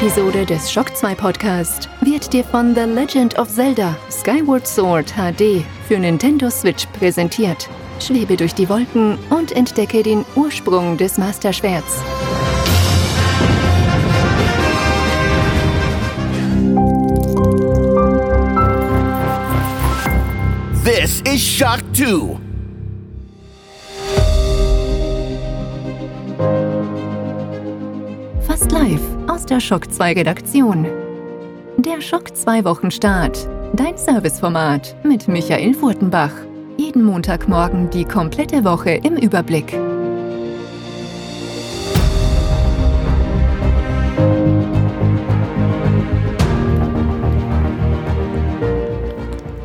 Episode 0.00 0.46
des 0.46 0.70
Shock 0.70 0.96
2 0.96 1.16
Podcast 1.16 1.88
wird 2.02 2.32
dir 2.32 2.44
von 2.44 2.72
The 2.72 2.82
Legend 2.82 3.36
of 3.36 3.48
Zelda 3.48 3.96
Skyward 4.08 4.64
Sword 4.64 5.12
HD 5.16 5.64
für 5.88 5.98
Nintendo 5.98 6.50
Switch 6.50 6.86
präsentiert. 6.86 7.68
Schwebe 7.98 8.36
durch 8.36 8.54
die 8.54 8.68
Wolken 8.68 9.18
und 9.30 9.50
entdecke 9.50 10.04
den 10.04 10.24
Ursprung 10.36 10.96
des 10.96 11.18
Masterschwerts. 11.18 12.00
This 20.84 21.22
is 21.22 21.42
Shock 21.42 21.80
2. 21.92 22.38
Fast 28.46 28.70
live 28.70 29.17
aus 29.38 29.46
der 29.46 29.60
Shock 29.60 29.92
2 29.92 30.14
Redaktion. 30.14 30.84
Der 31.76 32.00
Schock 32.00 32.36
2 32.36 32.64
Wochenstart. 32.64 33.48
Dein 33.72 33.96
Serviceformat 33.96 34.96
mit 35.04 35.28
Michael 35.28 35.74
Furtenbach. 35.74 36.32
Jeden 36.76 37.04
Montagmorgen 37.04 37.88
die 37.88 38.04
komplette 38.04 38.64
Woche 38.64 38.90
im 38.90 39.14
Überblick. 39.16 39.78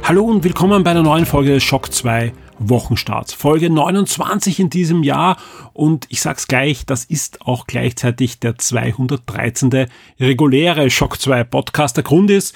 Hallo 0.03 0.25
und 0.25 0.43
willkommen 0.43 0.83
bei 0.83 0.91
einer 0.91 1.01
neuen 1.01 1.25
Folge 1.25 1.59
Schock 1.59 1.91
2 1.91 2.31
Wochenstarts. 2.69 3.33
Folge 3.33 3.69
29 3.69 4.59
in 4.59 4.69
diesem 4.69 5.03
Jahr 5.03 5.37
und 5.73 6.05
ich 6.09 6.21
sag's 6.21 6.47
gleich, 6.47 6.85
das 6.85 7.05
ist 7.05 7.41
auch 7.41 7.67
gleichzeitig 7.67 8.39
der 8.39 8.57
213. 8.57 9.87
reguläre 10.19 10.89
Schock 10.89 11.19
2 11.19 11.43
Podcast. 11.43 11.97
Der 11.97 12.03
Grund 12.03 12.29
ist, 12.29 12.55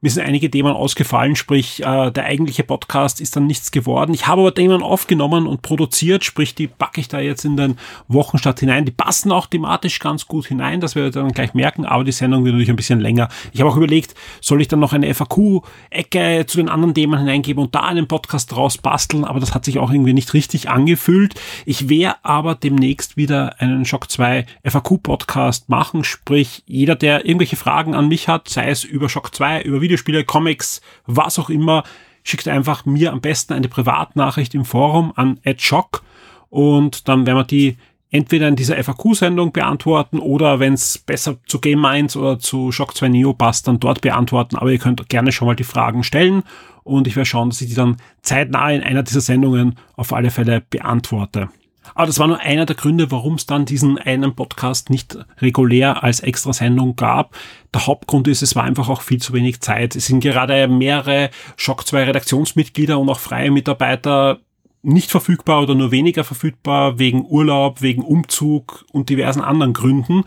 mir 0.00 0.10
sind 0.10 0.24
einige 0.24 0.48
Themen 0.48 0.72
ausgefallen, 0.72 1.34
sprich 1.34 1.80
äh, 1.84 2.12
der 2.12 2.24
eigentliche 2.24 2.62
Podcast 2.62 3.20
ist 3.20 3.34
dann 3.34 3.48
nichts 3.48 3.72
geworden. 3.72 4.14
Ich 4.14 4.28
habe 4.28 4.42
aber 4.42 4.54
Themen 4.54 4.80
aufgenommen 4.80 5.48
und 5.48 5.62
produziert, 5.62 6.24
sprich 6.24 6.54
die 6.54 6.68
packe 6.68 7.00
ich 7.00 7.08
da 7.08 7.18
jetzt 7.18 7.44
in 7.44 7.56
den 7.56 7.78
Wochenstart 8.06 8.60
hinein. 8.60 8.84
Die 8.84 8.92
passen 8.92 9.32
auch 9.32 9.46
thematisch 9.46 9.98
ganz 9.98 10.28
gut 10.28 10.46
hinein, 10.46 10.80
das 10.80 10.94
werdet 10.94 11.16
ihr 11.16 11.22
dann 11.22 11.32
gleich 11.32 11.52
merken, 11.52 11.84
aber 11.84 12.04
die 12.04 12.12
Sendung 12.12 12.44
wird 12.44 12.54
natürlich 12.54 12.70
ein 12.70 12.76
bisschen 12.76 13.00
länger. 13.00 13.28
Ich 13.52 13.60
habe 13.60 13.70
auch 13.70 13.76
überlegt, 13.76 14.14
soll 14.40 14.60
ich 14.60 14.68
dann 14.68 14.78
noch 14.78 14.92
eine 14.92 15.12
FAQ-Ecke 15.12 16.44
zu 16.46 16.58
den 16.58 16.68
anderen 16.68 16.94
Themen 16.94 17.18
hineingeben 17.18 17.64
und 17.64 17.74
da 17.74 17.80
einen 17.80 18.06
Podcast 18.06 18.52
draus 18.52 18.78
basteln, 18.78 19.24
aber 19.24 19.40
das 19.40 19.52
hat 19.52 19.64
sich 19.64 19.80
auch 19.80 19.90
irgendwie 19.90 20.12
nicht 20.12 20.32
richtig 20.32 20.70
angefühlt. 20.70 21.34
Ich 21.66 21.88
werde 21.88 22.18
aber 22.22 22.54
demnächst 22.54 23.16
wieder 23.16 23.60
einen 23.60 23.84
Shock 23.84 24.08
2 24.10 24.46
FAQ-Podcast 24.62 25.68
machen, 25.68 26.04
sprich 26.04 26.62
jeder, 26.66 26.94
der 26.94 27.24
irgendwelche 27.24 27.56
Fragen 27.56 27.96
an 27.96 28.06
mich 28.06 28.28
hat, 28.28 28.48
sei 28.48 28.68
es 28.68 28.84
über 28.84 29.08
Shock 29.08 29.34
2, 29.34 29.62
über 29.62 29.80
Videospiele, 29.88 30.24
Comics, 30.24 30.80
was 31.06 31.38
auch 31.38 31.50
immer, 31.50 31.82
schickt 32.22 32.46
einfach 32.46 32.84
mir 32.84 33.12
am 33.12 33.20
besten 33.20 33.54
eine 33.54 33.68
Privatnachricht 33.68 34.54
im 34.54 34.64
Forum 34.66 35.12
an 35.16 35.40
@shock 35.56 36.02
und 36.50 37.08
dann 37.08 37.26
werden 37.26 37.38
wir 37.38 37.44
die 37.44 37.76
entweder 38.10 38.48
in 38.48 38.56
dieser 38.56 38.82
FAQ-Sendung 38.82 39.52
beantworten 39.52 40.18
oder 40.18 40.60
wenn 40.60 40.74
es 40.74 40.98
besser 40.98 41.36
zu 41.46 41.60
Game 41.60 41.80
Minds 41.80 42.16
oder 42.16 42.38
zu 42.38 42.72
Shock 42.72 42.96
2 42.96 43.08
Neo 43.08 43.34
passt, 43.34 43.68
dann 43.68 43.80
dort 43.80 44.00
beantworten. 44.00 44.56
Aber 44.56 44.70
ihr 44.70 44.78
könnt 44.78 45.08
gerne 45.08 45.32
schon 45.32 45.46
mal 45.46 45.56
die 45.56 45.64
Fragen 45.64 46.02
stellen 46.04 46.42
und 46.84 47.06
ich 47.06 47.16
werde 47.16 47.26
schauen, 47.26 47.50
dass 47.50 47.60
ich 47.60 47.68
die 47.68 47.74
dann 47.74 47.98
zeitnah 48.22 48.70
in 48.70 48.82
einer 48.82 49.02
dieser 49.02 49.20
Sendungen 49.20 49.76
auf 49.96 50.12
alle 50.12 50.30
Fälle 50.30 50.62
beantworte. 50.70 51.50
Aber 51.94 52.06
das 52.06 52.18
war 52.18 52.26
nur 52.26 52.40
einer 52.40 52.66
der 52.66 52.76
Gründe, 52.76 53.10
warum 53.10 53.34
es 53.34 53.46
dann 53.46 53.64
diesen 53.64 53.98
einen 53.98 54.34
Podcast 54.34 54.90
nicht 54.90 55.18
regulär 55.38 56.02
als 56.02 56.20
Extrasendung 56.20 56.96
gab. 56.96 57.36
Der 57.74 57.86
Hauptgrund 57.86 58.28
ist, 58.28 58.42
es 58.42 58.56
war 58.56 58.64
einfach 58.64 58.88
auch 58.88 59.02
viel 59.02 59.20
zu 59.20 59.32
wenig 59.32 59.60
Zeit. 59.60 59.96
Es 59.96 60.06
sind 60.06 60.20
gerade 60.20 60.68
mehrere 60.68 61.30
Shock 61.56 61.86
2 61.86 62.04
Redaktionsmitglieder 62.04 62.98
und 62.98 63.08
auch 63.08 63.18
freie 63.18 63.50
Mitarbeiter 63.50 64.40
nicht 64.82 65.10
verfügbar 65.10 65.62
oder 65.62 65.74
nur 65.74 65.90
weniger 65.90 66.24
verfügbar 66.24 66.98
wegen 66.98 67.26
Urlaub, 67.26 67.82
wegen 67.82 68.02
Umzug 68.02 68.84
und 68.92 69.08
diversen 69.10 69.42
anderen 69.42 69.72
Gründen. 69.72 70.24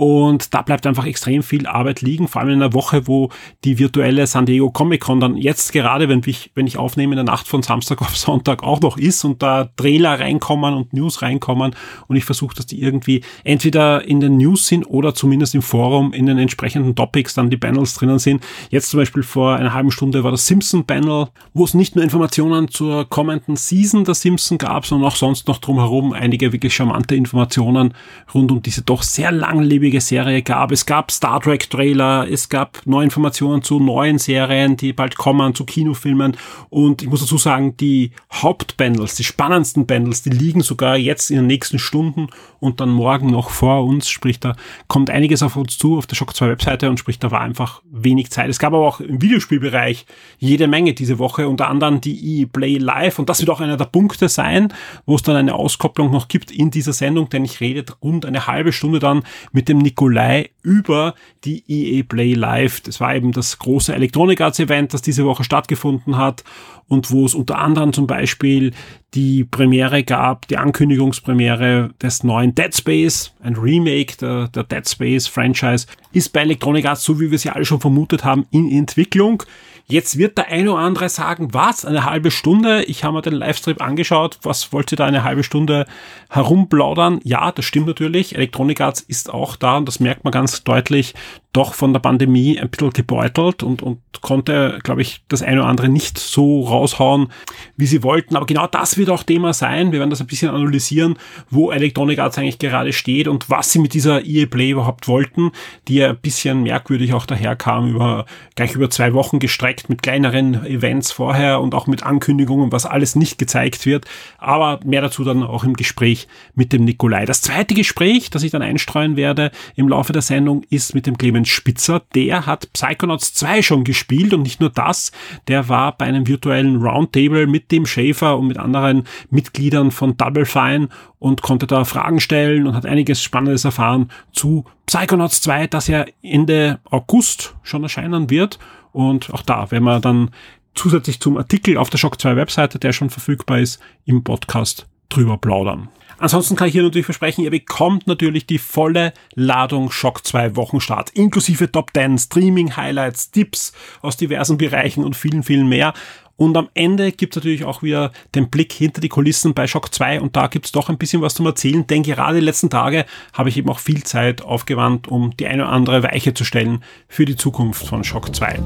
Und 0.00 0.54
da 0.54 0.62
bleibt 0.62 0.86
einfach 0.86 1.04
extrem 1.04 1.42
viel 1.42 1.66
Arbeit 1.66 2.00
liegen, 2.00 2.26
vor 2.26 2.40
allem 2.40 2.52
in 2.52 2.62
einer 2.62 2.72
Woche, 2.72 3.06
wo 3.06 3.28
die 3.64 3.78
virtuelle 3.78 4.26
San 4.26 4.46
Diego 4.46 4.70
Comic 4.70 5.02
Con 5.02 5.20
dann 5.20 5.36
jetzt 5.36 5.74
gerade, 5.74 6.08
wenn 6.08 6.22
ich, 6.24 6.52
wenn 6.54 6.66
ich 6.66 6.78
aufnehme, 6.78 7.12
in 7.12 7.16
der 7.16 7.24
Nacht 7.26 7.46
von 7.46 7.62
Samstag 7.62 8.00
auf 8.00 8.16
Sonntag 8.16 8.62
auch 8.62 8.80
noch 8.80 8.96
ist 8.96 9.24
und 9.24 9.42
da 9.42 9.68
Trailer 9.76 10.18
reinkommen 10.18 10.72
und 10.72 10.94
News 10.94 11.20
reinkommen 11.20 11.76
und 12.08 12.16
ich 12.16 12.24
versuche, 12.24 12.54
dass 12.54 12.64
die 12.64 12.80
irgendwie 12.80 13.22
entweder 13.44 14.02
in 14.08 14.20
den 14.20 14.38
News 14.38 14.68
sind 14.68 14.84
oder 14.84 15.14
zumindest 15.14 15.54
im 15.54 15.60
Forum 15.60 16.14
in 16.14 16.24
den 16.24 16.38
entsprechenden 16.38 16.94
Topics 16.94 17.34
dann 17.34 17.50
die 17.50 17.58
Panels 17.58 17.92
drinnen 17.92 18.18
sind. 18.18 18.42
Jetzt 18.70 18.88
zum 18.88 19.00
Beispiel 19.00 19.22
vor 19.22 19.56
einer 19.56 19.74
halben 19.74 19.90
Stunde 19.90 20.24
war 20.24 20.30
das 20.30 20.46
Simpson 20.46 20.86
Panel, 20.86 21.26
wo 21.52 21.64
es 21.64 21.74
nicht 21.74 21.94
nur 21.94 22.02
Informationen 22.02 22.68
zur 22.68 23.06
kommenden 23.06 23.56
Season 23.56 24.04
der 24.04 24.14
Simpson 24.14 24.56
gab, 24.56 24.86
sondern 24.86 25.10
auch 25.10 25.16
sonst 25.16 25.46
noch 25.46 25.58
drumherum 25.58 26.14
einige 26.14 26.54
wirklich 26.54 26.74
charmante 26.74 27.16
Informationen 27.16 27.92
rund 28.32 28.50
um 28.50 28.62
diese 28.62 28.80
doch 28.80 29.02
sehr 29.02 29.30
langlebige 29.30 29.89
ausgiebige 29.90 30.00
Serie 30.00 30.42
gab. 30.42 30.70
Es 30.72 30.86
gab 30.86 31.10
Star 31.10 31.40
Trek 31.40 31.68
Trailer, 31.68 32.26
es 32.30 32.48
gab 32.48 32.80
neue 32.86 33.04
Informationen 33.04 33.62
zu 33.62 33.80
neuen 33.80 34.18
Serien, 34.18 34.76
die 34.76 34.92
bald 34.92 35.16
kommen, 35.16 35.54
zu 35.54 35.64
Kinofilmen. 35.64 36.36
Und 36.68 37.02
ich 37.02 37.08
muss 37.08 37.20
dazu 37.20 37.38
sagen, 37.38 37.76
die 37.76 38.12
Hauptpanels, 38.32 39.16
die 39.16 39.24
spannendsten 39.24 39.86
Panels, 39.86 40.22
die 40.22 40.30
liegen 40.30 40.62
sogar 40.62 40.96
jetzt 40.96 41.30
in 41.30 41.38
den 41.38 41.46
nächsten 41.46 41.78
Stunden 41.78 42.28
und 42.60 42.80
dann 42.80 42.90
morgen 42.90 43.30
noch 43.30 43.50
vor 43.50 43.84
uns. 43.84 44.08
Sprich, 44.08 44.38
da 44.38 44.54
kommt 44.86 45.10
einiges 45.10 45.42
auf 45.42 45.56
uns 45.56 45.76
zu 45.78 45.98
auf 45.98 46.06
der 46.06 46.16
Shock 46.16 46.36
2 46.36 46.48
Webseite 46.48 46.88
und 46.88 46.98
sprich, 46.98 47.18
da 47.18 47.30
war 47.30 47.40
einfach 47.40 47.82
wenig 47.90 48.30
Zeit. 48.30 48.48
Es 48.48 48.58
gab 48.58 48.72
aber 48.72 48.86
auch 48.86 49.00
im 49.00 49.20
Videospielbereich 49.20 50.06
jede 50.38 50.68
Menge 50.68 50.94
diese 50.94 51.18
Woche, 51.18 51.48
unter 51.48 51.68
anderem 51.68 52.00
die 52.00 52.42
EA 52.42 52.46
Play 52.46 52.78
Live 52.78 53.18
und 53.18 53.28
das 53.28 53.40
wird 53.40 53.50
auch 53.50 53.60
einer 53.60 53.76
der 53.76 53.86
Punkte 53.86 54.28
sein, 54.28 54.72
wo 55.06 55.16
es 55.16 55.22
dann 55.22 55.36
eine 55.36 55.54
Auskopplung 55.54 56.10
noch 56.10 56.28
gibt 56.28 56.50
in 56.50 56.70
dieser 56.70 56.92
Sendung, 56.92 57.28
denn 57.28 57.44
ich 57.44 57.60
rede 57.60 57.84
rund 58.02 58.26
eine 58.26 58.46
halbe 58.46 58.72
Stunde 58.72 58.98
dann 58.98 59.22
mit 59.52 59.68
dem 59.68 59.79
Nikolai 59.80 60.50
über 60.62 61.14
die 61.44 61.64
EA 61.68 62.02
Play 62.02 62.34
Live. 62.34 62.80
Das 62.80 63.00
war 63.00 63.14
eben 63.14 63.32
das 63.32 63.58
große 63.58 63.94
Electronic 63.94 64.40
Arts 64.40 64.58
Event, 64.58 64.94
das 64.94 65.02
diese 65.02 65.24
Woche 65.24 65.44
stattgefunden 65.44 66.16
hat 66.16 66.44
und 66.90 67.12
wo 67.12 67.24
es 67.24 67.34
unter 67.34 67.58
anderem 67.58 67.92
zum 67.92 68.06
Beispiel 68.06 68.72
die 69.14 69.44
Premiere 69.44 70.02
gab, 70.02 70.48
die 70.48 70.56
Ankündigungspremiere 70.56 71.90
des 72.02 72.24
neuen 72.24 72.54
Dead 72.54 72.74
Space, 72.74 73.32
ein 73.40 73.54
Remake 73.54 74.16
der, 74.20 74.48
der 74.48 74.64
Dead 74.64 74.88
Space 74.88 75.26
Franchise, 75.28 75.86
ist 76.12 76.32
bei 76.32 76.40
Electronic 76.40 76.86
Arts, 76.86 77.04
so 77.04 77.20
wie 77.20 77.30
wir 77.30 77.38
sie 77.38 77.50
alle 77.50 77.64
schon 77.64 77.80
vermutet 77.80 78.24
haben, 78.24 78.46
in 78.50 78.70
Entwicklung. 78.70 79.44
Jetzt 79.90 80.18
wird 80.18 80.38
der 80.38 80.48
eine 80.48 80.72
oder 80.72 80.82
andere 80.82 81.08
sagen, 81.08 81.52
was, 81.52 81.84
eine 81.84 82.04
halbe 82.04 82.30
Stunde? 82.30 82.84
Ich 82.84 83.04
habe 83.04 83.14
mir 83.14 83.22
den 83.22 83.32
Livestream 83.34 83.78
angeschaut. 83.80 84.38
Was 84.42 84.72
wollt 84.72 84.92
ihr 84.92 84.96
da 84.96 85.06
eine 85.06 85.24
halbe 85.24 85.42
Stunde 85.42 85.86
herumplaudern? 86.28 87.20
Ja, 87.24 87.50
das 87.52 87.64
stimmt 87.64 87.88
natürlich. 87.88 88.34
Electronic 88.34 88.80
Arts 88.80 89.00
ist 89.00 89.32
auch 89.32 89.56
da 89.56 89.76
und 89.76 89.86
das 89.86 90.00
merkt 90.00 90.24
man 90.24 90.32
ganz 90.32 90.62
deutlich 90.64 91.14
doch 91.52 91.74
von 91.74 91.92
der 91.92 92.00
Pandemie 92.00 92.60
ein 92.60 92.68
bisschen 92.68 92.90
gebeutelt 92.90 93.64
und, 93.64 93.82
und 93.82 93.98
konnte, 94.20 94.78
glaube 94.84 95.02
ich, 95.02 95.24
das 95.28 95.42
eine 95.42 95.60
oder 95.60 95.68
andere 95.68 95.88
nicht 95.88 96.18
so 96.18 96.62
raushauen, 96.62 97.28
wie 97.76 97.86
sie 97.86 98.04
wollten. 98.04 98.36
Aber 98.36 98.46
genau 98.46 98.68
das 98.68 98.96
wird 98.96 99.10
auch 99.10 99.24
Thema 99.24 99.52
sein. 99.52 99.90
Wir 99.90 99.98
werden 99.98 100.10
das 100.10 100.20
ein 100.20 100.28
bisschen 100.28 100.50
analysieren, 100.50 101.18
wo 101.50 101.72
Electronic 101.72 102.20
Arts 102.20 102.38
eigentlich 102.38 102.60
gerade 102.60 102.92
steht 102.92 103.26
und 103.26 103.50
was 103.50 103.72
sie 103.72 103.80
mit 103.80 103.94
dieser 103.94 104.24
EA 104.24 104.46
Play 104.46 104.70
überhaupt 104.70 105.08
wollten, 105.08 105.50
die 105.88 105.96
ja 105.96 106.10
ein 106.10 106.18
bisschen 106.18 106.62
merkwürdig 106.62 107.14
auch 107.14 107.26
daherkam, 107.26 107.90
über, 107.90 108.26
gleich 108.54 108.76
über 108.76 108.88
zwei 108.88 109.12
Wochen 109.12 109.40
gestreckt 109.40 109.88
mit 109.88 110.02
kleineren 110.02 110.64
Events 110.64 111.10
vorher 111.10 111.60
und 111.60 111.74
auch 111.74 111.88
mit 111.88 112.04
Ankündigungen, 112.04 112.70
was 112.70 112.86
alles 112.86 113.16
nicht 113.16 113.38
gezeigt 113.38 113.86
wird. 113.86 114.04
Aber 114.38 114.78
mehr 114.84 115.00
dazu 115.00 115.24
dann 115.24 115.42
auch 115.42 115.64
im 115.64 115.74
Gespräch 115.74 116.28
mit 116.54 116.72
dem 116.72 116.84
Nikolai. 116.84 117.24
Das 117.24 117.40
zweite 117.40 117.74
Gespräch, 117.74 118.30
das 118.30 118.44
ich 118.44 118.52
dann 118.52 118.62
einstreuen 118.62 119.16
werde 119.16 119.50
im 119.74 119.88
Laufe 119.88 120.12
der 120.12 120.22
Sendung, 120.22 120.62
ist 120.70 120.94
mit 120.94 121.06
dem 121.06 121.18
Clemens 121.18 121.39
Clemens 121.40 121.48
Spitzer, 121.48 122.02
der 122.14 122.46
hat 122.46 122.72
Psychonauts 122.72 123.34
2 123.34 123.62
schon 123.62 123.84
gespielt 123.84 124.34
und 124.34 124.42
nicht 124.42 124.60
nur 124.60 124.70
das, 124.70 125.12
der 125.48 125.68
war 125.68 125.96
bei 125.96 126.06
einem 126.06 126.26
virtuellen 126.26 126.76
Roundtable 126.82 127.46
mit 127.46 127.70
dem 127.70 127.86
Schäfer 127.86 128.38
und 128.38 128.48
mit 128.48 128.58
anderen 128.58 129.04
Mitgliedern 129.30 129.90
von 129.90 130.16
Double 130.16 130.44
Fine 130.44 130.88
und 131.18 131.42
konnte 131.42 131.66
da 131.66 131.84
Fragen 131.84 132.20
stellen 132.20 132.66
und 132.66 132.74
hat 132.74 132.86
einiges 132.86 133.22
Spannendes 133.22 133.64
erfahren 133.64 134.10
zu 134.32 134.64
Psychonauts 134.86 135.40
2, 135.42 135.66
das 135.68 135.86
ja 135.86 136.04
Ende 136.22 136.80
August 136.84 137.56
schon 137.62 137.82
erscheinen 137.82 138.30
wird. 138.30 138.58
Und 138.92 139.32
auch 139.32 139.42
da 139.42 139.70
werden 139.70 139.84
wir 139.84 140.00
dann 140.00 140.30
zusätzlich 140.74 141.20
zum 141.20 141.36
Artikel 141.36 141.76
auf 141.76 141.90
der 141.90 141.98
Shock 141.98 142.20
2 142.20 142.36
Webseite, 142.36 142.78
der 142.78 142.92
schon 142.92 143.10
verfügbar 143.10 143.60
ist, 143.60 143.80
im 144.04 144.24
Podcast 144.24 144.88
drüber 145.08 145.38
plaudern. 145.38 145.88
Ansonsten 146.20 146.54
kann 146.54 146.68
ich 146.68 146.74
hier 146.74 146.82
natürlich 146.82 147.06
versprechen, 147.06 147.44
ihr 147.44 147.50
bekommt 147.50 148.06
natürlich 148.06 148.46
die 148.46 148.58
volle 148.58 149.14
Ladung 149.34 149.90
Shock 149.90 150.26
2 150.26 150.54
Wochenstart, 150.54 151.10
inklusive 151.10 151.72
Top 151.72 151.92
10, 151.94 152.18
Streaming 152.18 152.76
Highlights, 152.76 153.30
Tipps 153.30 153.72
aus 154.02 154.18
diversen 154.18 154.58
Bereichen 154.58 155.02
und 155.02 155.16
vielen, 155.16 155.42
vielen 155.42 155.66
mehr. 155.66 155.94
Und 156.36 156.58
am 156.58 156.68
Ende 156.74 157.12
gibt 157.12 157.34
es 157.34 157.42
natürlich 157.42 157.64
auch 157.64 157.82
wieder 157.82 158.12
den 158.34 158.50
Blick 158.50 158.72
hinter 158.72 159.00
die 159.00 159.08
Kulissen 159.08 159.54
bei 159.54 159.66
Shock 159.66 159.94
2 159.94 160.20
und 160.20 160.36
da 160.36 160.48
gibt 160.48 160.66
es 160.66 160.72
doch 160.72 160.90
ein 160.90 160.98
bisschen 160.98 161.22
was 161.22 161.34
zum 161.34 161.46
Erzählen, 161.46 161.86
denn 161.86 162.02
gerade 162.02 162.38
die 162.38 162.44
letzten 162.44 162.68
Tage 162.68 163.06
habe 163.32 163.48
ich 163.48 163.56
eben 163.56 163.70
auch 163.70 163.78
viel 163.78 164.02
Zeit 164.04 164.42
aufgewandt, 164.42 165.08
um 165.08 165.34
die 165.38 165.46
eine 165.46 165.64
oder 165.64 165.72
andere 165.72 166.02
Weiche 166.02 166.34
zu 166.34 166.44
stellen 166.44 166.84
für 167.08 167.24
die 167.24 167.36
Zukunft 167.36 167.86
von 167.86 168.04
Shock 168.04 168.34
2. 168.36 168.58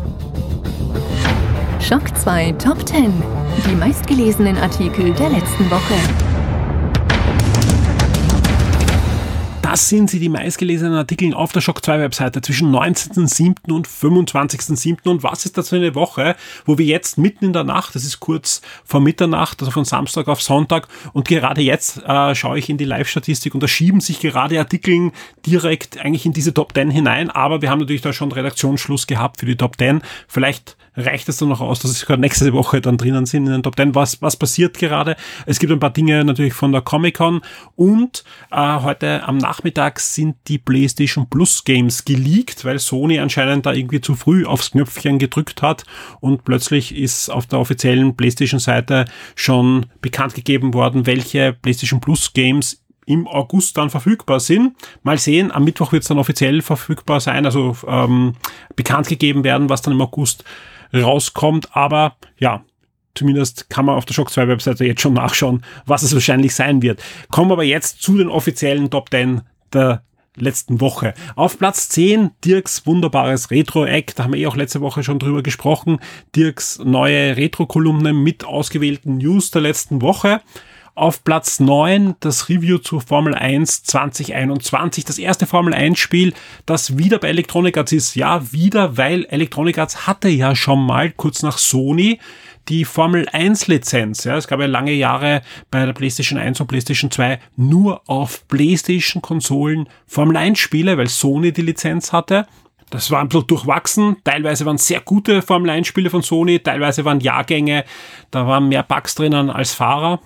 Shock 1.81 2.17
2 2.17 2.53
Top 2.53 2.85
10. 2.89 3.13
Die 3.69 3.77
meistgelesenen 3.77 4.57
Artikel 4.57 5.13
der 5.13 5.31
letzten 5.31 5.71
Woche. 5.71 6.34
Das 9.65 9.89
sind 9.89 10.11
sie, 10.11 10.21
die 10.21 10.29
meistgelesenen 10.29 10.93
Artikel 10.93 11.33
auf 11.33 11.53
der 11.53 11.63
Shock 11.63 11.83
2 11.83 11.99
Webseite 11.99 12.43
zwischen 12.43 12.71
19.07. 12.71 13.73
und 13.73 13.89
25.07. 13.89 15.09
Und 15.09 15.23
was 15.23 15.47
ist 15.47 15.57
das 15.57 15.71
für 15.71 15.77
eine 15.77 15.95
Woche, 15.95 16.37
wo 16.67 16.77
wir 16.77 16.85
jetzt 16.85 17.17
mitten 17.17 17.47
in 17.47 17.53
der 17.55 17.65
Nacht, 17.65 17.95
das 17.95 18.05
ist 18.05 18.21
kurz 18.21 18.61
vor 18.85 19.01
Mitternacht, 19.01 19.63
also 19.63 19.71
von 19.71 19.87
Samstag 19.87 20.29
auf 20.29 20.43
Sonntag, 20.43 20.87
und 21.15 21.27
gerade 21.27 21.63
jetzt 21.63 22.03
äh, 22.05 22.35
schaue 22.35 22.59
ich 22.59 22.69
in 22.69 22.77
die 22.77 22.85
Live-Statistik 22.85 23.55
und 23.55 23.63
da 23.63 23.67
schieben 23.67 24.03
sich 24.03 24.21
gerade 24.21 24.59
Artikel 24.59 25.13
direkt 25.47 25.97
eigentlich 25.97 26.27
in 26.27 26.35
diese 26.35 26.53
Top 26.53 26.75
10 26.75 26.91
hinein, 26.91 27.31
aber 27.31 27.63
wir 27.63 27.71
haben 27.71 27.79
natürlich 27.79 28.03
da 28.03 28.13
schon 28.13 28.33
Redaktionsschluss 28.33 29.07
gehabt 29.07 29.41
für 29.41 29.47
die 29.47 29.57
Top 29.57 29.79
10. 29.79 30.03
Vielleicht 30.29 30.77
reicht 30.95 31.29
es 31.29 31.39
dann 31.39 31.49
noch 31.49 31.61
aus, 31.61 31.81
dass 31.81 31.91
es 31.91 32.01
sogar 32.01 32.19
nächste 32.19 32.53
Woche 32.53 32.81
dann 32.81 32.99
drinnen 32.99 33.27
sind 33.27 33.47
in 33.47 33.53
den 33.53 33.63
Top 33.63 33.77
10. 33.77 33.95
Was, 33.95 34.21
was 34.23 34.37
passiert 34.37 34.79
gerade? 34.79 35.17
Es 35.47 35.59
gibt 35.59 35.73
ein 35.73 35.81
paar 35.81 35.91
Dinge 35.91 36.23
natürlich 36.25 36.53
von 36.53 36.71
der 36.71 36.83
Comic-Con 36.83 37.41
und 37.75 38.25
äh, 38.53 38.81
heute 38.81 39.27
am 39.27 39.39
Nachmittag 39.39 39.54
sind 39.99 40.37
die 40.49 40.59
PlayStation 40.59 41.29
Plus 41.29 41.65
Games 41.65 42.05
geleakt, 42.05 42.65
weil 42.65 42.79
Sony 42.79 43.19
anscheinend 43.19 43.67
da 43.67 43.73
irgendwie 43.73 44.01
zu 44.01 44.15
früh 44.15 44.45
aufs 44.45 44.73
Knöpfchen 44.73 45.19
gedrückt 45.19 45.63
hat 45.63 45.85
und 46.21 46.45
plötzlich 46.45 46.95
ist 46.95 47.29
auf 47.29 47.47
der 47.47 47.61
offiziellen 47.61 48.17
PlayStation-Seite 48.17 49.05
schon 49.35 49.87
bekannt 50.01 50.35
gegeben 50.35 50.75
worden, 50.75 51.07
welche 51.07 51.53
PlayStation 51.53 52.01
Plus 52.01 52.33
Games 52.33 52.85
im 53.07 53.27
August 53.27 53.77
dann 53.77 53.91
verfügbar 53.91 54.41
sind. 54.41 54.77
Mal 55.03 55.19
sehen, 55.19 55.53
am 55.53 55.65
Mittwoch 55.65 55.93
wird 55.93 56.03
es 56.03 56.09
dann 56.09 56.19
offiziell 56.19 56.63
verfügbar 56.63 57.21
sein, 57.21 57.45
also 57.45 57.77
ähm, 57.87 58.35
bekannt 58.77 59.09
gegeben 59.09 59.45
werden, 59.45 59.69
was 59.69 59.83
dann 59.83 59.95
im 59.95 60.01
August 60.01 60.45
rauskommt. 60.93 61.77
Aber 61.77 62.17
ja, 62.39 62.65
zumindest 63.15 63.71
kann 63.71 63.85
man 63.85 63.97
auf 63.97 64.05
der 64.05 64.15
Shock 64.15 64.31
2 64.31 64.49
Webseite 64.49 64.85
jetzt 64.85 65.01
schon 65.01 65.15
nachschauen, 65.15 65.63
was 65.87 66.03
es 66.03 66.15
wahrscheinlich 66.15 66.55
sein 66.55 66.83
wird. 66.83 67.03
Kommen 67.31 67.51
wir 67.51 67.55
aber 67.55 67.65
jetzt 67.65 68.03
zu 68.03 68.19
den 68.19 68.29
offiziellen 68.29 68.91
Top 68.91 69.11
10 69.11 69.43
der 69.73 70.03
letzten 70.37 70.81
Woche. 70.81 71.15
Auf 71.37 71.59
Platz 71.59 71.89
10 71.91 72.33
Dirks 72.45 72.87
wunderbares 72.87 73.51
Retro-Eck, 73.51 74.15
da 74.17 74.25
haben 74.25 74.33
wir 74.33 74.41
eh 74.41 74.47
auch 74.47 74.57
letzte 74.57 74.81
Woche 74.81 75.03
schon 75.05 75.19
drüber 75.19 75.43
gesprochen. 75.43 75.99
Dirks 76.35 76.79
neue 76.79 77.37
Retro-Kolumne 77.37 78.13
mit 78.13 78.45
ausgewählten 78.45 79.19
News 79.19 79.51
der 79.51 79.63
letzten 79.63 80.03
Woche. 80.03 80.41
Auf 80.97 81.25
Platz 81.25 81.59
9 81.59 82.15
das 82.21 82.49
Review 82.49 82.79
zu 82.79 83.01
Formel 83.01 83.35
1 83.35 83.83
2021. 83.83 85.05
Das 85.05 85.19
erste 85.19 85.47
Formel 85.47 85.75
1 85.75 85.99
Spiel, 85.99 86.33
das 86.67 86.97
wieder 86.97 87.19
bei 87.19 87.29
Electronic 87.29 87.77
Arts 87.77 87.91
ist. 87.91 88.15
Ja, 88.15 88.53
wieder, 88.53 88.97
weil 88.97 89.25
Electronic 89.25 89.77
Arts 89.79 90.07
hatte 90.07 90.29
ja 90.29 90.55
schon 90.55 90.85
mal 90.87 91.11
kurz 91.11 91.43
nach 91.43 91.59
Sony 91.59 92.21
die 92.69 92.85
Formel 92.85 93.29
1 93.31 93.67
Lizenz. 93.67 94.25
Ja, 94.25 94.37
es 94.37 94.49
gab 94.49 94.61
ja 94.61 94.67
lange 94.67 94.93
Jahre 94.93 95.43
bei 95.71 95.85
der 95.85 95.93
PlayStation 95.93 96.39
1 96.39 96.61
und 96.61 96.67
PlayStation 96.67 97.11
2 97.11 97.39
nur 97.57 98.03
auf 98.09 98.47
PlayStation 98.49 99.23
Konsolen 99.23 99.89
Formel 100.07 100.37
1 100.37 100.59
Spiele, 100.59 100.97
weil 100.97 101.09
Sony 101.09 101.53
die 101.53 101.63
Lizenz 101.63 102.13
hatte. 102.13 102.47
Das 102.91 103.11
war 103.11 103.21
ein 103.21 103.29
bisschen 103.29 103.47
durchwachsen. 103.47 104.17
Teilweise 104.25 104.67
waren 104.67 104.79
sehr 104.79 105.01
gute 105.01 105.43
Formel 105.43 105.71
1 105.71 105.87
Spiele 105.87 106.11
von 106.11 106.23
Sony, 106.23 106.61
teilweise 106.61 107.05
waren 107.05 107.21
Jahrgänge, 107.21 107.85
da 108.31 108.47
waren 108.47 108.69
mehr 108.69 108.83
Bugs 108.83 109.15
drinnen 109.15 109.51
als 109.51 109.75
Fahrer. 109.75 110.21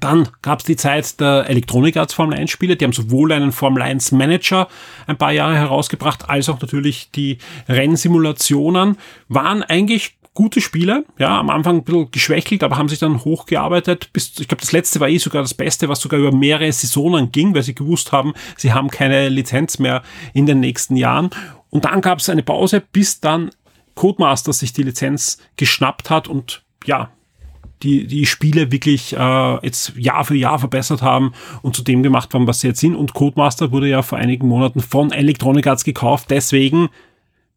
Dann 0.00 0.28
gab 0.40 0.60
es 0.60 0.64
die 0.64 0.76
Zeit 0.76 1.20
der 1.20 1.50
Electronic 1.50 1.96
Arts 1.96 2.14
Formel 2.14 2.38
1 2.38 2.50
Spiele. 2.50 2.76
Die 2.76 2.84
haben 2.84 2.92
sowohl 2.92 3.32
einen 3.32 3.52
Formel 3.52 3.82
1 3.82 4.12
Manager 4.12 4.68
ein 5.06 5.18
paar 5.18 5.32
Jahre 5.32 5.54
herausgebracht, 5.54 6.30
als 6.30 6.48
auch 6.48 6.60
natürlich 6.60 7.10
die 7.10 7.38
Rennsimulationen. 7.68 8.96
Waren 9.28 9.62
eigentlich 9.62 10.16
gute 10.34 10.60
Spiele, 10.60 11.04
ja, 11.18 11.38
am 11.38 11.50
Anfang 11.50 11.76
ein 11.76 11.84
bisschen 11.84 12.10
geschwächelt, 12.10 12.62
aber 12.62 12.78
haben 12.78 12.88
sich 12.88 12.98
dann 12.98 13.24
hochgearbeitet. 13.24 14.12
Bis, 14.12 14.38
ich 14.38 14.48
glaube, 14.48 14.62
das 14.62 14.72
letzte 14.72 15.00
war 15.00 15.08
eh 15.08 15.18
sogar 15.18 15.42
das 15.42 15.54
Beste, 15.54 15.88
was 15.88 16.00
sogar 16.00 16.18
über 16.18 16.32
mehrere 16.32 16.72
Saisonen 16.72 17.32
ging, 17.32 17.54
weil 17.54 17.62
sie 17.62 17.74
gewusst 17.74 18.12
haben, 18.12 18.32
sie 18.56 18.72
haben 18.72 18.88
keine 18.88 19.28
Lizenz 19.28 19.78
mehr 19.78 20.02
in 20.32 20.46
den 20.46 20.60
nächsten 20.60 20.96
Jahren. 20.96 21.30
Und 21.70 21.84
dann 21.84 22.00
gab 22.00 22.18
es 22.18 22.28
eine 22.28 22.42
Pause, 22.42 22.82
bis 22.92 23.20
dann 23.20 23.50
Codemasters 23.94 24.60
sich 24.60 24.72
die 24.72 24.82
Lizenz 24.82 25.38
geschnappt 25.56 26.08
hat 26.08 26.28
und 26.28 26.62
ja, 26.86 27.10
die, 27.82 28.06
die 28.06 28.26
Spiele 28.26 28.70
wirklich 28.70 29.14
äh, 29.16 29.54
jetzt 29.64 29.94
Jahr 29.96 30.24
für 30.24 30.36
Jahr 30.36 30.58
verbessert 30.58 31.02
haben 31.02 31.32
und 31.62 31.74
zu 31.74 31.82
dem 31.82 32.02
gemacht 32.02 32.32
haben, 32.32 32.46
was 32.46 32.60
sie 32.60 32.68
jetzt 32.68 32.80
sind. 32.80 32.94
Und 32.94 33.12
Codemaster 33.12 33.72
wurde 33.72 33.88
ja 33.88 34.02
vor 34.02 34.18
einigen 34.18 34.46
Monaten 34.46 34.80
von 34.80 35.10
Electronic 35.10 35.66
Arts 35.66 35.84
gekauft. 35.84 36.30
Deswegen 36.30 36.88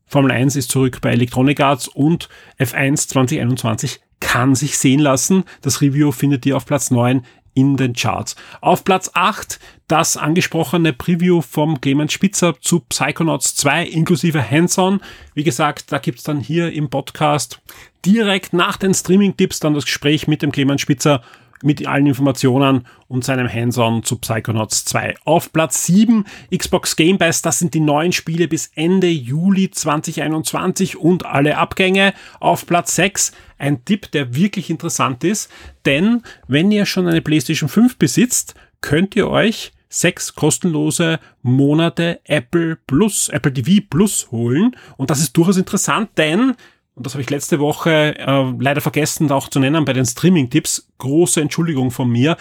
Formel 0.06 0.32
1 0.32 0.56
ist 0.56 0.72
zurück 0.72 1.00
bei 1.02 1.12
Electronic 1.12 1.60
Arts 1.60 1.88
und 1.88 2.30
F1 2.60 3.08
2021 3.08 4.02
kann 4.20 4.56
sich 4.56 4.78
sehen 4.78 5.00
lassen. 5.00 5.44
Das 5.62 5.82
Review 5.82 6.12
findet 6.12 6.46
ihr 6.46 6.58
auf 6.58 6.66
Platz 6.66 6.92
9 6.92 7.26
in 7.56 7.78
den 7.78 7.94
Charts. 7.94 8.36
Auf 8.62 8.84
Platz 8.84 9.10
8 9.14 9.60
das 9.88 10.18
angesprochene 10.18 10.94
Preview 10.94 11.42
vom 11.42 11.80
Clemens 11.80 12.14
Spitzer 12.14 12.60
zu 12.60 12.82
Psychonauts 12.82 13.56
2 13.56 13.86
inklusive 13.86 14.50
Hands-on. 14.50 15.00
Wie 15.34 15.44
gesagt, 15.44 15.92
da 15.92 15.98
gibt's 15.98 16.24
dann 16.24 16.40
hier 16.40 16.72
im 16.74 16.90
Podcast 16.90 17.62
direkt 18.06 18.54
nach 18.54 18.78
den 18.78 18.94
Streaming-Tipps 18.94 19.60
dann 19.60 19.74
das 19.74 19.86
Gespräch 19.86 20.28
mit 20.28 20.42
dem 20.42 20.52
Clemens 20.52 20.82
Spitzer 20.82 21.22
mit 21.64 21.88
allen 21.88 22.08
Informationen 22.08 22.86
und 23.08 23.24
seinem 23.24 23.52
Hands-on 23.52 24.04
zu 24.04 24.18
Psychonauts 24.18 24.86
2. 24.86 25.16
Auf 25.26 25.52
Platz 25.54 25.86
7 25.86 26.26
Xbox 26.56 26.96
Game 26.96 27.18
Pass, 27.18 27.42
das 27.42 27.60
sind 27.60 27.74
die 27.74 27.80
neuen 27.80 28.12
Spiele 28.12 28.48
bis 28.48 28.72
Ende 28.76 29.10
Juli 29.10 29.72
2021 29.72 30.98
und 30.98 31.26
alle 31.26 31.58
Abgänge. 31.58 32.14
Auf 32.40 32.66
Platz 32.66 32.96
6 32.96 33.32
ein 33.58 33.86
Tipp, 33.86 34.12
der 34.12 34.36
wirklich 34.36 34.70
interessant 34.70 35.24
ist, 35.24 35.50
denn 35.86 36.24
wenn 36.48 36.72
ihr 36.72 36.86
schon 36.86 37.08
eine 37.08 37.22
PlayStation 37.22 37.70
5 37.70 37.98
besitzt, 37.98 38.56
könnt 38.82 39.16
ihr 39.16 39.30
euch 39.30 39.72
sechs 39.90 40.36
kostenlose 40.36 41.20
Monate 41.42 42.20
Apple 42.26 42.78
Plus, 42.88 43.30
Apple 43.30 43.54
TV 43.54 43.86
Plus 43.90 44.30
holen. 44.32 44.76
Und 44.98 45.10
das 45.10 45.20
ist 45.20 45.34
durchaus 45.38 45.58
interessant, 45.58 46.10
denn 46.18 46.56
und 46.96 47.06
das 47.06 47.14
habe 47.14 47.22
ich 47.22 47.30
letzte 47.30 47.60
Woche 47.60 48.18
äh, 48.18 48.54
leider 48.58 48.82
vergessen 48.82 49.30
auch 49.32 49.50
zu 49.50 49.60
nennen 49.60 49.84
bei 49.84 49.94
den 49.94 50.06
Streaming-Tipps, 50.06 50.88
große 50.98 51.42
Entschuldigung 51.42 51.92
von 51.92 52.10
mir. 52.10 52.38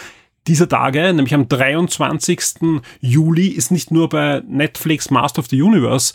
Dieser 0.46 0.68
Tage, 0.68 1.12
nämlich 1.12 1.34
am 1.34 1.48
23. 1.48 2.82
Juli, 3.00 3.48
ist 3.48 3.72
nicht 3.72 3.90
nur 3.90 4.08
bei 4.08 4.42
Netflix 4.46 5.10
Master 5.10 5.40
of 5.40 5.48
the 5.48 5.60
Universe 5.60 6.14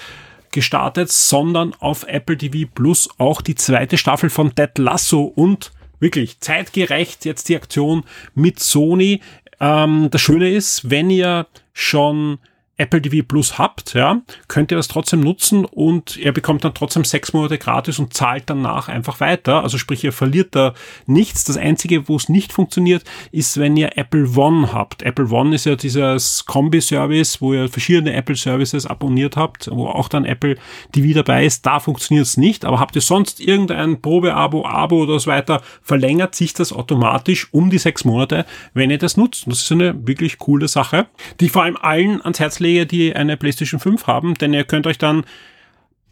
gestartet, 0.51 1.11
sondern 1.11 1.73
auf 1.79 2.05
Apple 2.07 2.37
TV 2.37 2.69
Plus 2.73 3.09
auch 3.17 3.41
die 3.41 3.55
zweite 3.55 3.97
Staffel 3.97 4.29
von 4.29 4.55
Ted 4.55 4.77
Lasso 4.77 5.23
und 5.23 5.71
wirklich 5.99 6.39
zeitgerecht 6.39 7.25
jetzt 7.25 7.49
die 7.49 7.55
Aktion 7.55 8.03
mit 8.35 8.59
Sony. 8.59 9.19
Ähm, 9.59 10.07
das 10.11 10.21
Schöne 10.21 10.49
ist, 10.49 10.89
wenn 10.89 11.09
ihr 11.09 11.47
schon 11.73 12.39
Apple 12.79 13.01
TV 13.01 13.25
Plus 13.27 13.57
habt, 13.57 13.93
ja, 13.93 14.21
könnt 14.47 14.71
ihr 14.71 14.77
das 14.77 14.87
trotzdem 14.87 15.19
nutzen 15.19 15.65
und 15.65 16.15
ihr 16.15 16.31
bekommt 16.31 16.63
dann 16.63 16.73
trotzdem 16.73 17.03
sechs 17.03 17.33
Monate 17.33 17.57
gratis 17.57 17.99
und 17.99 18.13
zahlt 18.13 18.43
danach 18.47 18.87
einfach 18.87 19.19
weiter. 19.19 19.63
Also 19.63 19.77
sprich, 19.77 20.03
ihr 20.03 20.13
verliert 20.13 20.55
da 20.55 20.73
nichts. 21.05 21.43
Das 21.43 21.57
Einzige, 21.57 22.07
wo 22.07 22.15
es 22.15 22.29
nicht 22.29 22.53
funktioniert, 22.53 23.03
ist, 23.31 23.59
wenn 23.59 23.75
ihr 23.75 23.97
Apple 23.97 24.29
One 24.35 24.71
habt. 24.73 25.03
Apple 25.03 25.29
One 25.29 25.53
ist 25.53 25.65
ja 25.65 25.75
dieses 25.75 26.45
Kombi-Service, 26.45 27.41
wo 27.41 27.53
ihr 27.53 27.67
verschiedene 27.67 28.13
Apple 28.13 28.35
Services 28.35 28.85
abonniert 28.85 29.35
habt, 29.35 29.69
wo 29.71 29.87
auch 29.87 30.07
dann 30.07 30.23
Apple 30.23 30.55
TV 30.93 31.13
dabei 31.13 31.45
ist. 31.45 31.65
Da 31.65 31.79
funktioniert 31.79 32.27
es 32.27 32.37
nicht. 32.37 32.63
Aber 32.63 32.79
habt 32.79 32.95
ihr 32.95 33.01
sonst 33.01 33.41
irgendein 33.41 34.01
Probeabo, 34.01 34.65
Abo 34.65 35.03
oder 35.03 35.19
so 35.19 35.29
weiter, 35.29 35.61
verlängert 35.81 36.33
sich 36.33 36.53
das 36.53 36.71
automatisch 36.71 37.49
um 37.51 37.69
die 37.69 37.77
sechs 37.77 38.05
Monate, 38.05 38.45
wenn 38.73 38.89
ihr 38.89 38.97
das 38.97 39.17
nutzt. 39.17 39.47
Das 39.47 39.61
ist 39.61 39.71
eine 39.71 40.07
wirklich 40.07 40.37
coole 40.37 40.69
Sache, 40.69 41.07
die 41.41 41.49
vor 41.49 41.63
allem 41.63 41.75
allen 41.75 42.21
ans 42.21 42.39
Herz 42.39 42.59
legt, 42.59 42.68
Serie, 42.69 42.85
die 42.85 43.15
eine 43.15 43.35
PlayStation 43.37 43.79
5 43.79 44.07
haben, 44.07 44.35
denn 44.35 44.53
ihr 44.53 44.63
könnt 44.63 44.85
euch 44.85 44.97
dann 44.97 45.23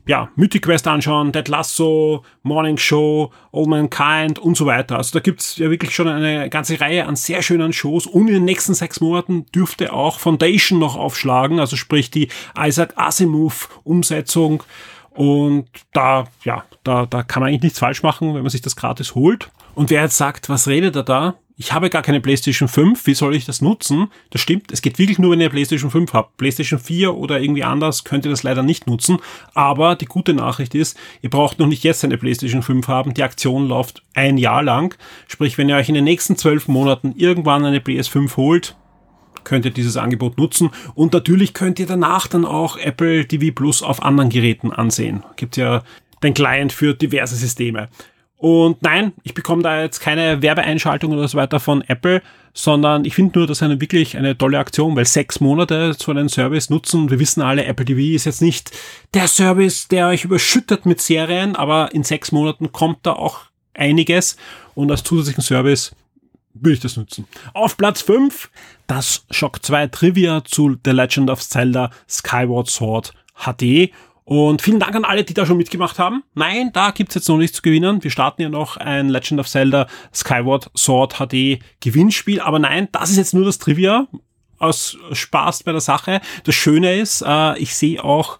ja, 0.07 0.29
Mythic 0.37 0.63
Quest 0.63 0.87
anschauen, 0.87 1.33
Dead 1.33 1.47
Lasso, 1.49 2.23
Morning 2.41 2.77
Show, 2.77 3.31
All 3.51 3.65
Mankind 3.65 4.39
und 4.39 4.55
so 4.55 4.65
weiter. 4.65 4.95
Also 4.97 5.19
da 5.19 5.19
gibt's 5.19 5.57
ja 5.57 5.69
wirklich 5.69 5.93
schon 5.93 6.07
eine 6.07 6.49
ganze 6.49 6.79
Reihe 6.79 7.05
an 7.05 7.17
sehr 7.17 7.41
schönen 7.41 7.73
Shows 7.73 8.07
und 8.07 8.27
in 8.27 8.35
den 8.35 8.45
nächsten 8.45 8.73
sechs 8.73 9.01
Monaten 9.01 9.45
dürfte 9.53 9.91
auch 9.91 10.19
Foundation 10.19 10.79
noch 10.79 10.95
aufschlagen, 10.95 11.59
also 11.59 11.75
sprich 11.75 12.09
die 12.09 12.29
Isaac 12.57 12.93
Asimov 12.95 13.81
Umsetzung 13.83 14.63
und 15.09 15.67
da, 15.91 16.25
ja, 16.45 16.63
da, 16.83 17.05
da 17.05 17.23
kann 17.23 17.41
man 17.41 17.49
eigentlich 17.49 17.63
nichts 17.63 17.79
falsch 17.79 18.01
machen, 18.01 18.33
wenn 18.33 18.43
man 18.43 18.49
sich 18.49 18.61
das 18.61 18.77
gratis 18.77 19.13
holt. 19.13 19.51
Und 19.77 19.89
wer 19.89 20.01
jetzt 20.01 20.17
sagt, 20.17 20.49
was 20.49 20.67
redet 20.67 20.95
er 20.95 21.03
da? 21.03 21.35
ich 21.59 21.73
habe 21.73 21.89
gar 21.89 22.03
keine 22.03 22.21
PlayStation 22.21 22.69
5, 22.69 23.07
wie 23.07 23.15
soll 23.15 23.35
ich 23.35 23.45
das 23.45 23.61
nutzen? 23.61 24.11
Das 24.29 24.41
stimmt, 24.41 24.71
es 24.71 24.83
geht 24.83 24.99
wirklich 24.99 25.17
nur, 25.17 25.31
wenn 25.31 25.41
ihr 25.41 25.49
PlayStation 25.49 25.89
5 25.89 26.13
habt. 26.13 26.37
PlayStation 26.37 26.79
4 26.79 27.15
oder 27.15 27.41
irgendwie 27.41 27.63
anders 27.63 28.03
könnt 28.03 28.25
ihr 28.25 28.31
das 28.31 28.43
leider 28.43 28.61
nicht 28.61 28.85
nutzen. 28.85 29.17
Aber 29.55 29.95
die 29.95 30.05
gute 30.05 30.35
Nachricht 30.35 30.75
ist, 30.75 30.95
ihr 31.23 31.31
braucht 31.31 31.57
noch 31.57 31.65
nicht 31.65 31.83
jetzt 31.83 32.03
eine 32.05 32.19
PlayStation 32.19 32.61
5 32.61 32.87
haben. 32.87 33.15
Die 33.15 33.23
Aktion 33.23 33.67
läuft 33.67 34.03
ein 34.13 34.37
Jahr 34.37 34.61
lang. 34.61 34.95
Sprich, 35.27 35.57
wenn 35.57 35.67
ihr 35.67 35.77
euch 35.77 35.89
in 35.89 35.95
den 35.95 36.03
nächsten 36.03 36.37
zwölf 36.37 36.67
Monaten 36.67 37.15
irgendwann 37.17 37.65
eine 37.65 37.79
PS5 37.79 38.37
holt, 38.37 38.75
könnt 39.43 39.65
ihr 39.65 39.71
dieses 39.71 39.97
Angebot 39.97 40.37
nutzen. 40.37 40.69
Und 40.93 41.13
natürlich 41.13 41.55
könnt 41.55 41.79
ihr 41.79 41.87
danach 41.87 42.27
dann 42.27 42.45
auch 42.45 42.77
Apple 42.77 43.27
TV 43.27 43.51
Plus 43.51 43.81
auf 43.81 44.03
anderen 44.03 44.29
Geräten 44.29 44.71
ansehen. 44.71 45.23
Gibt 45.37 45.57
ja 45.57 45.81
den 46.21 46.35
Client 46.35 46.71
für 46.71 46.93
diverse 46.93 47.35
Systeme. 47.35 47.89
Und 48.37 48.83
nein, 48.83 49.13
ich 49.23 49.33
bekomme 49.33 49.63
da 49.63 49.81
jetzt 49.81 49.99
keine 49.99 50.43
Werbeeinschaltung 50.43 51.11
oder 51.11 51.27
so 51.27 51.37
weiter 51.37 51.59
von 51.59 51.81
Apple, 51.81 52.21
sondern 52.53 53.03
ich 53.03 53.15
finde 53.15 53.39
nur, 53.39 53.47
das 53.47 53.59
ist 53.59 53.63
eine 53.63 53.81
wirklich 53.81 54.15
eine 54.15 54.37
tolle 54.37 54.59
Aktion, 54.59 54.95
weil 54.95 55.05
sechs 55.05 55.39
Monate 55.39 55.95
so 55.97 56.11
einen 56.11 56.29
Service 56.29 56.69
nutzen. 56.69 57.09
Wir 57.09 57.19
wissen 57.19 57.41
alle, 57.41 57.65
Apple 57.65 57.85
TV 57.85 58.15
ist 58.15 58.25
jetzt 58.25 58.41
nicht 58.41 58.71
der 59.15 59.27
Service, 59.27 59.87
der 59.87 60.07
euch 60.09 60.23
überschüttet 60.23 60.85
mit 60.85 61.01
Serien, 61.01 61.55
aber 61.55 61.93
in 61.93 62.03
sechs 62.03 62.31
Monaten 62.31 62.71
kommt 62.71 62.99
da 63.03 63.13
auch 63.13 63.41
einiges 63.73 64.37
und 64.75 64.91
als 64.91 65.03
zusätzlichen 65.03 65.43
Service 65.43 65.95
würde 66.53 66.73
ich 66.73 66.79
das 66.79 66.97
nutzen. 66.97 67.27
Auf 67.53 67.77
Platz 67.77 68.01
5 68.01 68.49
das 68.87 69.25
Shock 69.31 69.63
2 69.63 69.87
Trivia 69.87 70.43
zu 70.43 70.77
The 70.83 70.91
Legend 70.91 71.29
of 71.29 71.41
Zelda 71.41 71.91
Skyward 72.07 72.69
Sword 72.69 73.13
HD. 73.35 73.91
Und 74.27 74.61
vielen 74.61 74.81
Dank 74.81 74.93
an 74.93 75.05
alle, 75.05 75.23
die 75.23 75.33
da 75.33 75.45
schon 75.45 75.55
mitgemacht 75.55 75.99
haben. 75.99 76.21
Nein, 76.33 76.71
da 76.73 76.91
gibt's 76.91 77.15
jetzt 77.15 77.29
noch 77.29 77.37
nichts 77.37 77.55
zu 77.55 77.61
gewinnen. 77.61 78.03
Wir 78.03 78.11
starten 78.11 78.41
ja 78.41 78.49
noch 78.49 78.75
ein 78.75 79.07
Legend 79.07 79.39
of 79.39 79.47
Zelda 79.47 79.87
Skyward 80.13 80.69
Sword 80.75 81.13
HD 81.13 81.61
Gewinnspiel. 81.79 82.41
Aber 82.41 82.59
nein, 82.59 82.89
das 82.91 83.09
ist 83.09 83.15
jetzt 83.15 83.33
nur 83.33 83.45
das 83.45 83.57
Trivia 83.57 84.05
aus 84.59 84.97
Spaß 85.13 85.63
bei 85.63 85.71
der 85.71 85.79
Sache. 85.79 86.19
Das 86.43 86.55
Schöne 86.55 86.99
ist, 86.99 87.23
äh, 87.25 87.57
ich 87.57 87.73
sehe 87.73 88.03
auch 88.03 88.37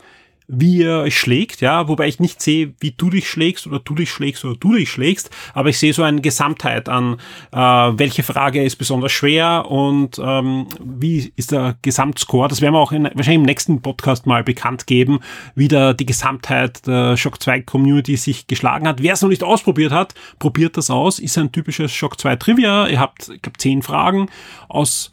wie 0.48 0.78
ihr 0.78 1.00
euch 1.00 1.18
schlägt, 1.18 1.60
ja, 1.60 1.90
wobei 1.90 2.08
ich 2.08 2.22
nicht 2.22 2.42
sehe, 2.42 2.74
wie 2.80 2.92
du 2.92 3.10
dich 3.10 3.30
schlägst 3.30 3.68
oder 3.68 3.80
du 3.80 3.96
dich 3.96 4.10
schlägst 4.10 4.46
oder 4.46 4.56
du 4.56 4.76
dich 4.76 4.90
schlägst, 4.90 5.30
aber 5.54 5.70
ich 5.70 5.78
sehe 5.78 5.92
so 5.92 6.04
eine 6.04 6.22
Gesamtheit 6.22 6.88
an, 6.88 7.18
äh, 7.52 7.58
welche 7.58 8.24
Frage 8.24 8.64
ist 8.64 8.78
besonders 8.78 9.12
schwer 9.12 9.70
und 9.70 10.20
ähm, 10.24 10.68
wie 10.80 11.34
ist 11.36 11.52
der 11.52 11.78
Gesamtscore. 11.82 12.48
Das 12.48 12.62
werden 12.62 12.74
wir 12.76 12.80
auch 12.80 12.94
in, 12.94 13.04
wahrscheinlich 13.04 13.36
im 13.36 13.44
nächsten 13.44 13.82
Podcast 13.82 14.26
mal 14.26 14.44
bekannt 14.44 14.88
geben, 14.88 15.20
wie 15.56 15.68
da 15.68 15.94
die 15.94 16.06
Gesamtheit 16.06 16.88
der 16.88 17.18
Shock 17.18 17.44
2 17.44 17.62
Community 17.62 18.16
sich 18.16 18.48
geschlagen 18.48 18.88
hat. 18.88 19.04
Wer 19.04 19.14
es 19.14 19.22
noch 19.22 19.30
nicht 19.30 19.44
ausprobiert 19.44 19.92
hat, 19.92 20.14
probiert 20.40 20.78
das 20.78 20.90
aus. 20.90 21.20
Ist 21.20 21.38
ein 21.38 21.52
typisches 21.52 21.92
Shock 21.92 22.22
2 22.22 22.38
Trivia. 22.38 22.88
Ihr 22.88 23.02
habt, 23.02 23.28
ich 23.28 23.42
glaube, 23.42 23.58
zehn 23.58 23.82
Fragen 23.82 24.30
aus 24.70 25.12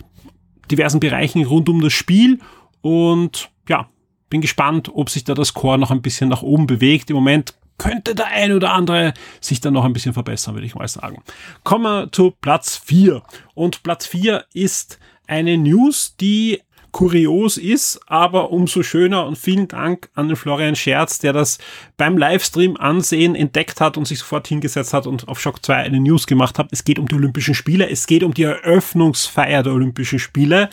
diversen 0.70 1.00
Bereichen 1.00 1.44
rund 1.44 1.68
um 1.68 1.80
das 1.80 1.92
Spiel 1.92 2.38
und 2.80 3.50
bin 4.34 4.40
gespannt, 4.40 4.90
ob 4.92 5.10
sich 5.10 5.22
da 5.22 5.32
das 5.32 5.54
Core 5.54 5.78
noch 5.78 5.92
ein 5.92 6.02
bisschen 6.02 6.28
nach 6.28 6.42
oben 6.42 6.66
bewegt. 6.66 7.08
Im 7.08 7.14
Moment 7.14 7.54
könnte 7.78 8.16
der 8.16 8.26
ein 8.26 8.50
oder 8.50 8.72
andere 8.72 9.14
sich 9.40 9.60
dann 9.60 9.74
noch 9.74 9.84
ein 9.84 9.92
bisschen 9.92 10.12
verbessern, 10.12 10.54
würde 10.56 10.66
ich 10.66 10.74
mal 10.74 10.88
sagen. 10.88 11.22
Kommen 11.62 11.84
wir 11.84 12.10
zu 12.10 12.32
Platz 12.32 12.76
4. 12.76 13.22
Und 13.54 13.84
Platz 13.84 14.06
4 14.06 14.44
ist 14.52 14.98
eine 15.28 15.56
News, 15.56 16.16
die 16.16 16.60
kurios 16.90 17.58
ist, 17.58 18.00
aber 18.08 18.50
umso 18.50 18.82
schöner 18.82 19.24
und 19.24 19.38
vielen 19.38 19.68
Dank 19.68 20.10
an 20.16 20.26
den 20.26 20.36
Florian 20.36 20.74
Scherz, 20.74 21.20
der 21.20 21.32
das 21.32 21.58
beim 21.96 22.18
Livestream 22.18 22.76
ansehen 22.76 23.36
entdeckt 23.36 23.80
hat 23.80 23.96
und 23.96 24.08
sich 24.08 24.18
sofort 24.18 24.48
hingesetzt 24.48 24.92
hat 24.92 25.06
und 25.06 25.28
auf 25.28 25.40
Shock 25.40 25.64
2 25.64 25.76
eine 25.76 26.00
News 26.00 26.26
gemacht 26.26 26.58
hat. 26.58 26.70
Es 26.72 26.82
geht 26.82 26.98
um 26.98 27.06
die 27.06 27.14
Olympischen 27.14 27.54
Spiele, 27.54 27.88
es 27.88 28.08
geht 28.08 28.24
um 28.24 28.34
die 28.34 28.42
Eröffnungsfeier 28.42 29.62
der 29.62 29.74
Olympischen 29.74 30.18
Spiele, 30.18 30.70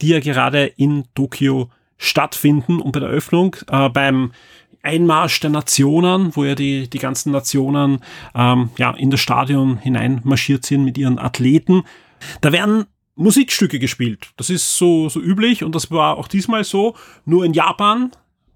die 0.00 0.10
ja 0.10 0.20
gerade 0.20 0.66
in 0.66 1.08
Tokio 1.16 1.68
stattfinden 2.02 2.80
und 2.80 2.92
bei 2.92 3.00
der 3.00 3.08
Öffnung 3.08 3.56
äh, 3.68 3.88
beim 3.88 4.32
Einmarsch 4.82 5.38
der 5.40 5.50
Nationen, 5.50 6.34
wo 6.34 6.44
ja 6.44 6.54
die, 6.54 6.90
die 6.90 6.98
ganzen 6.98 7.30
Nationen 7.30 8.00
ähm, 8.34 8.70
ja, 8.76 8.90
in 8.90 9.10
das 9.10 9.20
Stadion 9.20 9.78
hineinmarschiert 9.78 10.66
sind 10.66 10.84
mit 10.84 10.98
ihren 10.98 11.18
Athleten. 11.18 11.84
Da 12.40 12.52
werden 12.52 12.86
Musikstücke 13.14 13.78
gespielt. 13.78 14.30
Das 14.36 14.50
ist 14.50 14.76
so, 14.76 15.08
so 15.08 15.20
üblich 15.20 15.62
und 15.62 15.74
das 15.74 15.90
war 15.90 16.16
auch 16.16 16.26
diesmal 16.26 16.64
so. 16.64 16.96
Nur 17.24 17.44
in 17.44 17.52
Japan 17.52 18.10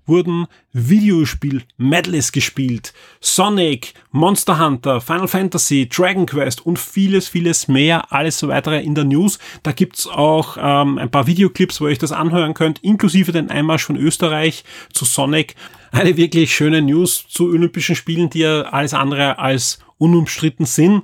wurden 0.07 0.47
Videospiel-Medleys 0.73 2.33
gespielt. 2.33 2.93
Sonic, 3.21 3.95
Monster 4.11 4.59
Hunter, 4.59 5.01
Final 5.01 5.29
Fantasy, 5.29 5.89
Dragon 5.89 6.27
Quest 6.27 6.65
und 6.65 6.79
vieles, 6.79 7.29
vieles 7.29 7.69
mehr. 7.69 8.13
Alles 8.13 8.39
so 8.39 8.49
weitere 8.49 8.83
in 8.83 8.95
der 8.95 9.05
News. 9.05 9.39
Da 9.63 9.73
gibt's 9.73 10.07
auch 10.07 10.57
ähm, 10.61 10.99
ein 10.99 11.11
paar 11.11 11.27
Videoclips, 11.27 11.81
wo 11.81 11.87
ihr 11.87 11.93
euch 11.93 11.99
das 11.99 12.13
anhören 12.13 12.55
könnt, 12.55 12.83
inklusive 12.83 13.33
den 13.33 13.51
Einmarsch 13.51 13.85
von 13.85 13.97
Österreich 13.97 14.65
zu 14.93 15.05
Sonic. 15.05 15.55
Eine 15.93 16.17
wirklich 16.17 16.55
schöne 16.55 16.83
News 16.83 17.27
zu 17.29 17.47
Olympischen 17.47 17.97
Spielen, 17.97 18.31
die 18.31 18.41
ja 18.41 18.63
alles 18.63 18.95
andere 18.95 19.39
als 19.39 19.79
unumstritten 19.99 20.67
sind. 20.67 21.03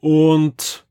Und 0.00 0.83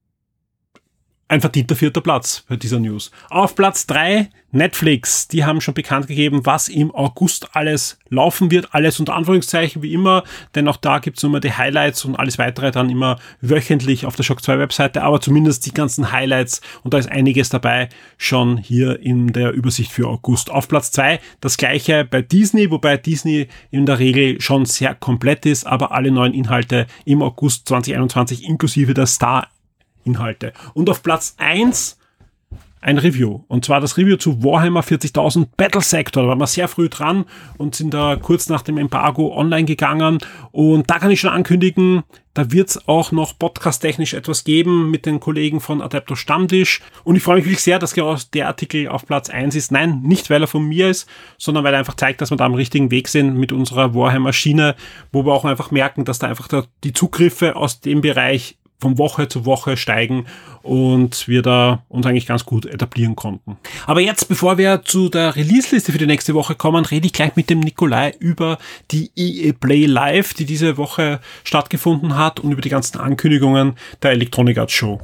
ein 1.28 1.42
verdienter 1.42 1.76
vierter 1.76 2.02
Platz 2.02 2.44
bei 2.48 2.56
dieser 2.56 2.80
News. 2.80 3.12
Auf 3.30 3.56
Platz 3.56 3.88
drei 3.88 4.30
Netflix. 4.54 5.28
Die 5.28 5.44
haben 5.44 5.62
schon 5.62 5.74
bekannt 5.74 6.08
gegeben, 6.08 6.46
was 6.46 6.70
im 6.70 6.94
August 6.94 7.56
alles 7.56 7.98
laufen 8.10 8.52
wird. 8.52 8.74
Alles 8.74 9.00
unter 9.00 9.16
Anführungszeichen 9.16 9.82
wie 9.82 9.94
immer, 9.94 10.24
denn 10.54 10.68
auch 10.68 10.78
da 10.78 11.00
gibt's 11.00 11.24
immer 11.24 11.40
die 11.40 11.54
Highlights 11.54 12.06
und 12.06 12.16
alles 12.16 12.38
weitere 12.38 12.70
dann 12.70 12.90
immer 12.90 13.20
wöchentlich 13.42 14.06
auf 14.06 14.16
der 14.16 14.24
Shock 14.24 14.44
2 14.44 14.60
Webseite, 14.60 15.02
aber 15.02 15.20
zumindest 15.20 15.66
die 15.66 15.74
ganzen 15.74 16.12
Highlights 16.12 16.62
und 16.84 16.94
da 16.94 17.00
ist 17.00 17.10
einiges 17.10 17.50
dabei 17.50 17.90
schon 18.18 18.58
hier 18.58 19.00
in 19.02 19.34
der 19.34 19.54
Übersicht 19.54 19.92
für 19.92 20.08
August. 20.08 20.52
Auf 20.52 20.68
Platz 20.68 20.92
zwei 20.92 21.20
das 21.42 21.58
gleiche 21.58 22.06
bei 22.06 22.22
Disney, 22.22 22.70
wobei 22.70 22.98
Disney 22.98 23.48
in 23.72 23.88
der 23.88 23.98
Regel 23.98 24.40
schon 24.40 24.66
sehr 24.66 24.94
komplett 24.94 25.48
ist, 25.48 25.66
aber 25.66 25.92
alle 25.92 26.12
neuen 26.12 26.34
Inhalte 26.34 26.86
im 27.06 27.24
August 27.24 27.68
2021 27.68 28.44
inklusive 28.48 28.94
der 28.94 29.08
Star 29.08 29.48
Inhalte. 30.04 30.54
Und 30.74 30.90
auf 30.90 31.04
Platz 31.04 31.36
eins 31.38 31.98
ein 32.84 32.98
Review. 32.98 33.44
Und 33.48 33.66
zwar 33.66 33.80
das 33.80 33.98
Review 33.98 34.18
zu 34.18 34.44
Warhammer 34.44 34.82
40.000 34.82 35.48
Battle 35.56 35.82
Sector. 35.82 36.24
Da 36.24 36.30
waren 36.30 36.40
wir 36.40 36.48
sehr 36.48 36.68
früh 36.68 36.90
dran 36.90 37.26
und 37.58 37.76
sind 37.76 37.94
da 37.94 38.18
kurz 38.18 38.50
nach 38.50 38.62
dem 38.62 38.78
Embargo 38.78 39.36
online 39.36 39.66
gegangen. 39.66 40.18
Und 40.52 40.90
da 40.90 41.00
kann 41.00 41.10
ich 41.10 41.22
schon 41.22 41.30
ankündigen, 41.30 42.04
da 42.34 42.52
wird 42.52 42.70
es 42.70 42.88
auch 42.88 43.12
noch 43.12 43.38
podcast-technisch 43.38 44.16
etwas 44.16 44.44
geben 44.44 44.90
mit 44.92 45.06
den 45.06 45.20
Kollegen 45.20 45.62
von 45.62 45.82
Adepto 45.82 46.16
Stammtisch. 46.16 46.82
Und 47.04 47.16
ich 47.16 47.24
freue 47.24 47.38
mich 47.38 47.46
wirklich 47.46 47.64
sehr, 47.64 47.80
dass 47.80 47.94
genau 47.94 48.18
der 48.34 48.48
Artikel 48.48 48.90
auf 48.90 49.06
Platz 49.06 49.30
eins 49.30 49.56
ist. 49.56 49.72
Nein, 49.72 50.02
nicht 50.02 50.30
weil 50.30 50.42
er 50.42 50.48
von 50.48 50.68
mir 50.68 50.90
ist, 50.90 51.08
sondern 51.38 51.64
weil 51.64 51.74
er 51.74 51.80
einfach 51.80 51.96
zeigt, 51.96 52.22
dass 52.22 52.32
wir 52.32 52.38
da 52.38 52.46
am 52.46 52.56
richtigen 52.56 52.92
Weg 52.92 53.08
sind 53.08 53.38
mit 53.38 53.52
unserer 53.52 53.96
Warhammer-Schiene, 53.96 54.76
wo 55.12 55.26
wir 55.26 55.34
auch 55.34 55.46
einfach 55.46 55.72
merken, 55.72 56.06
dass 56.06 56.20
da 56.20 56.28
einfach 56.28 56.50
die 56.84 56.94
Zugriffe 56.94 57.56
aus 57.56 57.80
dem 57.80 58.02
Bereich 58.02 58.58
von 58.84 58.98
Woche 58.98 59.28
zu 59.28 59.46
Woche 59.46 59.78
steigen 59.78 60.26
und 60.62 61.28
wir 61.28 61.42
da 61.42 61.84
uns 61.88 62.06
eigentlich 62.06 62.28
ganz 62.28 62.46
gut 62.46 62.66
etablieren 62.66 63.16
konnten. 63.16 63.58
Aber 63.88 64.02
jetzt, 64.02 64.28
bevor 64.28 64.58
wir 64.58 64.84
zu 64.84 65.10
der 65.10 65.36
Release-Liste 65.36 65.92
für 65.92 65.98
die 65.98 66.06
nächste 66.06 66.34
Woche 66.34 66.54
kommen, 66.54 66.86
rede 66.86 67.08
ich 67.08 67.14
gleich 67.14 67.36
mit 67.36 67.50
dem 67.50 67.62
Nikolai 67.62 68.14
über 68.20 68.58
die 68.92 69.10
EA 69.16 69.54
Play 69.54 69.86
Live, 69.86 70.34
die 70.34 70.46
diese 70.46 70.78
Woche 70.78 71.20
stattgefunden 71.44 72.18
hat 72.18 72.42
und 72.42 72.52
über 72.52 72.62
die 72.62 72.70
ganzen 72.70 73.00
Ankündigungen 73.00 73.76
der 74.02 74.12
Electronic 74.12 74.58
Arts 74.58 74.74
Show. 74.74 75.00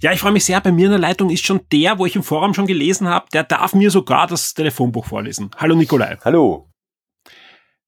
Ja, 0.00 0.12
ich 0.12 0.20
freue 0.20 0.32
mich 0.32 0.44
sehr. 0.44 0.60
Bei 0.60 0.72
mir 0.72 0.86
in 0.86 0.92
der 0.92 1.00
Leitung 1.00 1.28
ist 1.28 1.44
schon 1.44 1.60
der, 1.70 1.98
wo 1.98 2.06
ich 2.06 2.16
im 2.16 2.22
Forum 2.22 2.54
schon 2.54 2.66
gelesen 2.66 3.08
habe, 3.08 3.26
der 3.32 3.42
darf 3.42 3.74
mir 3.74 3.90
sogar 3.90 4.26
das 4.26 4.54
Telefonbuch 4.54 5.04
vorlesen. 5.04 5.50
Hallo 5.56 5.74
Nikolai. 5.74 6.16
Hallo. 6.24 6.70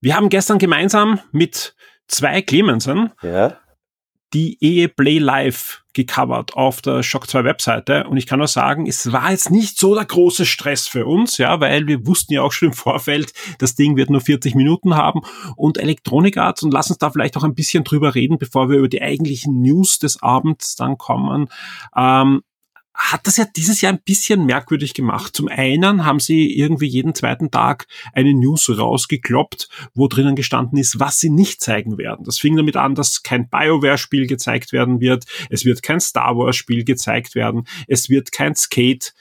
Wir 0.03 0.17
haben 0.17 0.29
gestern 0.29 0.59
gemeinsam 0.59 1.21
mit 1.31 1.75
zwei 2.11 2.43
Clemensen 2.43 3.11
ja. 3.23 3.57
die 4.35 4.59
Ehe 4.61 4.89
Play 4.89 5.19
Live 5.19 5.83
gecovert 5.93 6.55
auf 6.55 6.83
der 6.83 7.03
Shock 7.03 7.29
2 7.29 7.45
Webseite 7.45 8.07
und 8.07 8.17
ich 8.17 8.27
kann 8.27 8.39
nur 8.39 8.49
sagen, 8.49 8.87
es 8.87 9.13
war 9.13 9.31
jetzt 9.31 9.51
nicht 9.51 9.79
so 9.79 9.95
der 9.95 10.05
große 10.05 10.47
Stress 10.47 10.87
für 10.87 11.07
uns, 11.07 11.39
ja, 11.39 11.61
weil 11.61 11.87
wir 11.89 12.07
wussten 12.07 12.35
ja 12.35 12.43
auch 12.43 12.53
schon 12.53 12.69
im 12.69 12.75
Vorfeld, 12.75 13.33
das 13.59 13.75
Ding 13.75 13.97
wird 13.97 14.11
nur 14.11 14.21
40 14.21 14.55
Minuten 14.55 14.95
haben 14.95 15.23
und 15.57 15.79
Electronic 15.79 16.37
Arts 16.37 16.63
und 16.63 16.73
lass 16.73 16.91
uns 16.91 16.99
da 16.99 17.11
vielleicht 17.11 17.37
auch 17.37 17.45
ein 17.45 17.55
bisschen 17.55 17.83
drüber 17.83 18.15
reden, 18.15 18.39
bevor 18.39 18.71
wir 18.71 18.79
über 18.79 18.89
die 18.89 19.03
eigentlichen 19.03 19.63
News 19.63 19.99
des 19.99 20.23
Abends 20.23 20.77
dann 20.77 20.97
kommen. 20.97 21.49
Ähm, 21.97 22.43
hat 23.01 23.27
das 23.27 23.39
ja 23.39 23.47
dieses 23.57 23.81
Jahr 23.81 23.93
ein 23.93 24.03
bisschen 24.05 24.45
merkwürdig 24.45 24.93
gemacht. 24.93 25.35
Zum 25.35 25.49
einen 25.49 26.05
haben 26.05 26.21
sie 26.21 26.57
irgendwie 26.57 26.87
jeden 26.87 27.15
zweiten 27.15 27.51
Tag 27.51 27.87
eine 28.13 28.35
News 28.35 28.71
rausgekloppt, 28.71 29.69
wo 29.95 30.07
drinnen 30.07 30.37
gestanden 30.37 30.79
ist, 30.79 31.01
was 31.01 31.19
sie 31.19 31.31
nicht 31.31 31.63
zeigen 31.63 31.97
werden. 31.97 32.25
Das 32.25 32.39
fing 32.39 32.57
damit 32.57 32.77
an, 32.77 32.95
dass 32.95 33.23
kein 33.23 33.49
BioWare-Spiel 33.49 34.27
gezeigt 34.27 34.73
werden 34.73 35.01
wird, 35.01 35.25
es 35.49 35.65
wird 35.65 35.83
kein 35.83 36.01
Star 36.01 36.37
Wars-Spiel 36.37 36.85
gezeigt 36.85 37.35
werden, 37.35 37.67
es 37.89 38.11
wird 38.11 38.33
kein 38.33 38.55
Skate 38.55 39.15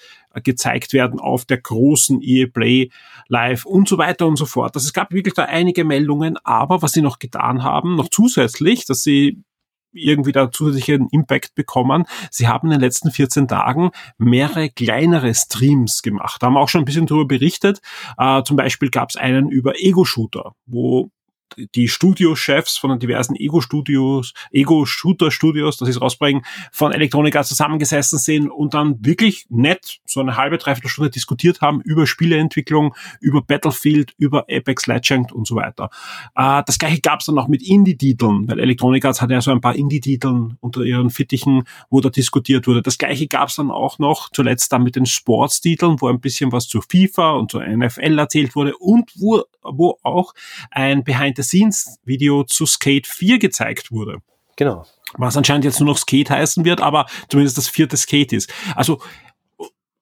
gezeigt 0.44 0.94
werden 0.94 1.20
auf 1.20 1.46
der 1.46 1.58
großen 1.58 2.22
EA 2.22 2.48
Play 2.48 2.90
Live 3.28 3.66
und 3.66 3.88
so 3.88 3.98
weiter 3.98 4.28
und 4.28 4.36
so 4.36 4.46
fort. 4.46 4.76
Also 4.76 4.86
es 4.86 4.94
gab 4.94 5.12
wirklich 5.12 5.34
da 5.34 5.46
einige 5.46 5.84
Meldungen, 5.84 6.38
aber 6.44 6.82
was 6.82 6.92
sie 6.92 7.02
noch 7.02 7.20
getan 7.20 7.64
haben, 7.64 7.96
noch 7.96 8.10
zusätzlich, 8.10 8.86
dass 8.86 9.02
sie 9.02 9.44
irgendwie 9.92 10.32
da 10.32 10.52
zusätzlichen 10.52 11.08
Impact 11.12 11.56
bekommen. 11.56 12.06
Sie 12.32 12.48
haben 12.48 12.68
in 12.68 12.72
den 12.72 12.82
letzten 12.82 13.12
14 13.12 13.48
Tagen 13.48 13.92
mehrere 14.18 14.70
kleinere 14.70 15.34
Streams 15.34 16.02
gemacht. 16.02 16.42
Da 16.42 16.48
haben 16.48 16.54
wir 16.54 16.62
auch 16.62 16.70
schon 16.70 16.82
ein 16.82 16.86
bisschen 16.86 17.06
darüber 17.06 17.28
berichtet. 17.28 17.82
Äh, 18.18 18.44
zum 18.44 18.58
Beispiel 18.58 18.90
gab 18.90 19.10
es 19.10 19.16
einen 19.16 19.50
über 19.50 19.80
Ego-Shooter, 19.80 20.54
wo 20.66 21.12
die 21.76 21.88
Studiochefs 21.88 22.78
von 22.78 22.92
den 22.92 23.00
diversen 23.00 23.36
Ego-Studios, 23.36 24.34
Ego-Shooter-Studios, 24.52 25.78
das 25.78 25.90
ist 25.90 26.02
rausbringen, 26.02 26.44
von 26.72 26.92
Electronica 26.92 27.44
zusammengesessen 27.44 28.20
sind 28.20 28.50
und 28.50 28.74
dann 28.74 29.04
wirklich 29.06 29.46
nett 29.50 30.00
so 30.06 30.20
eine 30.20 30.38
halbe, 30.38 30.58
dreiviertel 30.58 30.90
Stunde 30.90 31.10
diskutiert 31.10 31.62
haben 31.62 31.82
über 31.82 32.06
Spieleentwicklung, 32.06 32.96
über 33.20 33.42
Battlefield, 33.42 34.14
über 34.18 34.46
Apex 34.50 34.88
Legend 34.88 35.32
und 35.32 35.48
so 35.48 35.56
weiter. 35.56 35.90
Äh, 36.36 36.64
das 36.66 36.78
gleiche 36.78 37.02
gab 37.02 37.22
es 37.22 37.26
dann 37.26 37.38
auch 37.38 37.48
mit 37.48 37.62
Indie-Titeln, 37.62 38.48
weil 38.48 38.60
Electronica 38.60 39.10
hat 39.10 39.32
ja 39.32 39.42
so 39.42 39.52
ein 39.52 39.62
paar 39.62 39.76
Indie-Titeln 39.76 40.58
unter 40.60 40.84
ihren 40.84 41.10
Fittichen, 41.10 41.64
wo 41.90 42.02
da 42.02 42.10
diskutiert 42.10 42.68
wurde. 42.68 42.82
Das 42.82 42.98
gleiche 42.98 43.28
gab 43.28 43.50
es 43.50 43.56
dann 43.56 43.72
auch 43.72 44.00
noch 44.00 44.30
zuletzt 44.30 44.72
dann 44.72 44.84
mit 44.84 44.96
den 44.96 45.06
Sportstiteln, 45.06 46.00
wo 46.00 46.08
ein 46.08 46.20
bisschen 46.20 46.52
was 46.52 46.68
zu 46.68 46.82
FIFA 46.82 47.32
und 47.32 47.52
zu 47.52 47.60
NFL 47.60 48.20
erzählt 48.20 48.56
wurde 48.56 48.76
und 48.78 49.12
wo, 49.16 49.44
wo 49.64 49.98
auch 50.04 50.34
ein 50.72 51.04
Behind 51.04 51.39
Behind-the-Scenes-Video 51.40 52.44
zu 52.44 52.66
Skate 52.66 53.08
4 53.08 53.40
gezeigt 53.40 53.92
wurde. 53.92 54.20
Genau. 54.56 54.86
Was 55.18 55.38
anscheinend 55.38 55.66
jetzt 55.66 55.80
nur 55.80 55.88
noch 55.88 55.98
Skate 55.98 56.30
heißen 56.30 56.66
wird, 56.66 56.82
aber 56.82 57.08
zumindest 57.30 57.58
das 57.58 57.68
vierte 57.68 57.98
Skate 57.98 58.34
ist. 58.34 58.54
Also, 58.76 59.02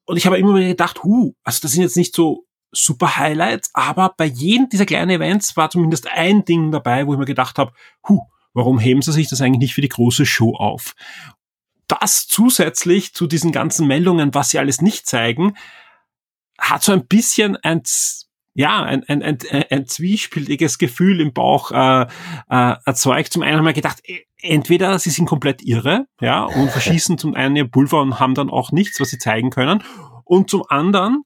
und 0.06 0.18
ich 0.18 0.26
habe 0.26 0.38
immer 0.38 0.56
wieder 0.56 0.68
gedacht, 0.68 1.04
hu, 1.04 1.34
also 1.44 1.60
das 1.62 1.72
sind 1.72 1.84
jetzt 1.84 1.98
nicht 1.98 2.16
so 2.16 2.46
super 2.72 3.18
Highlights, 3.18 3.70
aber 3.74 4.14
bei 4.18 4.26
jedem 4.26 4.70
dieser 4.70 4.86
kleinen 4.86 5.12
Events 5.12 5.56
war 5.56 5.70
zumindest 5.70 6.08
ein 6.12 6.44
Ding 6.44 6.72
dabei, 6.72 7.08
wo 7.08 7.14
ich 7.14 7.20
mir 7.20 7.26
gedacht 7.26 7.58
habe, 7.58 7.72
hu, 8.08 8.22
warum 8.54 8.80
heben 8.80 9.02
sie 9.02 9.14
sich 9.14 9.30
das 9.30 9.42
eigentlich 9.42 9.60
nicht 9.60 9.74
für 9.74 9.82
die 9.82 9.90
große 9.90 10.26
Show 10.26 10.56
auf? 10.56 10.96
Das 11.88 12.28
zusätzlich 12.28 13.14
zu 13.14 13.28
diesen 13.28 13.54
ganzen 13.54 13.88
Meldungen, 13.88 14.34
was 14.34 14.50
sie 14.50 14.60
alles 14.60 14.82
nicht 14.82 15.08
zeigen, 15.08 15.56
hat 16.60 16.84
so 16.84 16.92
ein 16.92 17.08
bisschen 17.08 17.56
ein 17.56 17.84
ja, 18.58 18.82
ein, 18.82 19.04
ein, 19.04 19.22
ein, 19.22 19.38
ein 19.70 19.86
zwiespältiges 19.86 20.80
Gefühl 20.80 21.22
im 21.22 21.32
Bauch 21.32 21.72
äh, 21.72 22.08
äh, 22.50 22.76
erzeugt. 22.86 23.32
Zum 23.32 23.44
einen 23.44 23.60
haben 23.60 23.66
wir 23.66 23.74
gedacht, 23.74 24.00
e, 24.04 24.22
entweder 24.42 24.98
sie 24.98 25.12
sind 25.12 25.28
komplett 25.28 25.62
irre, 25.62 26.08
ja, 26.20 26.44
und 26.44 26.72
verschießen 26.72 27.20
zum 27.20 27.36
einen 27.36 27.56
ihr 27.56 27.68
Pulver 27.68 28.02
und 28.02 28.20
haben 28.20 28.34
dann 28.34 28.50
auch 28.50 28.72
nichts, 28.72 29.00
was 29.00 29.12
sie 29.12 29.20
zeigen 29.20 29.52
können. 29.52 29.84
Und 30.24 30.50
zum 30.50 30.64
anderen 30.70 31.22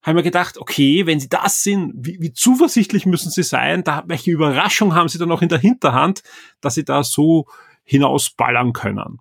haben 0.00 0.16
wir 0.16 0.22
gedacht, 0.22 0.56
okay, 0.56 1.04
wenn 1.04 1.20
sie 1.20 1.28
das 1.28 1.62
sind, 1.62 1.92
wie, 1.94 2.16
wie 2.22 2.32
zuversichtlich 2.32 3.04
müssen 3.04 3.30
sie 3.30 3.42
sein? 3.42 3.84
Da, 3.84 4.04
welche 4.06 4.30
Überraschung 4.30 4.94
haben 4.94 5.10
sie 5.10 5.18
dann 5.18 5.28
noch 5.28 5.42
in 5.42 5.50
der 5.50 5.58
Hinterhand, 5.58 6.22
dass 6.62 6.76
sie 6.76 6.86
da 6.86 7.04
so 7.04 7.48
hinausballern 7.84 8.72
können? 8.72 9.18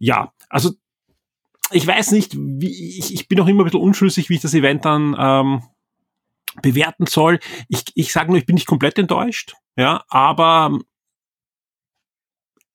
Ja, 0.00 0.32
also 0.48 0.72
ich 1.70 1.86
weiß 1.86 2.10
nicht, 2.10 2.34
wie, 2.36 2.98
ich, 2.98 3.14
ich 3.14 3.28
bin 3.28 3.38
noch 3.38 3.46
immer 3.46 3.62
ein 3.62 3.66
bisschen 3.66 3.82
unschlüssig, 3.82 4.30
wie 4.30 4.34
ich 4.34 4.40
das 4.40 4.54
Event 4.54 4.84
dann 4.84 5.14
ähm, 5.16 5.62
bewerten 6.62 7.06
soll. 7.06 7.38
Ich, 7.68 7.84
ich 7.94 8.12
sage 8.12 8.30
nur, 8.30 8.38
ich 8.38 8.46
bin 8.46 8.54
nicht 8.54 8.66
komplett 8.66 8.98
enttäuscht, 8.98 9.54
ja, 9.76 10.04
aber 10.08 10.78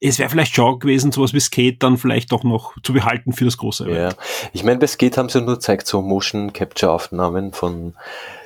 es 0.05 0.19
wäre 0.19 0.29
vielleicht 0.29 0.53
schon 0.53 0.79
gewesen, 0.79 1.11
sowas 1.11 1.33
wie 1.33 1.39
Skate 1.39 1.81
dann 1.81 1.97
vielleicht 1.97 2.31
doch 2.31 2.43
noch 2.43 2.73
zu 2.83 2.91
behalten 2.91 3.31
für 3.31 3.45
das 3.45 3.57
große 3.57 3.85
Event. 3.85 4.13
Ja, 4.13 4.23
ich 4.51 4.63
meine, 4.63 4.79
bei 4.79 4.87
Skate 4.87 5.17
haben 5.17 5.29
sie 5.29 5.41
nur 5.41 5.55
gezeigt, 5.55 5.87
so 5.87 6.01
Motion 6.01 6.51
Capture 6.51 6.91
Aufnahmen 6.91 7.53
von 7.53 7.95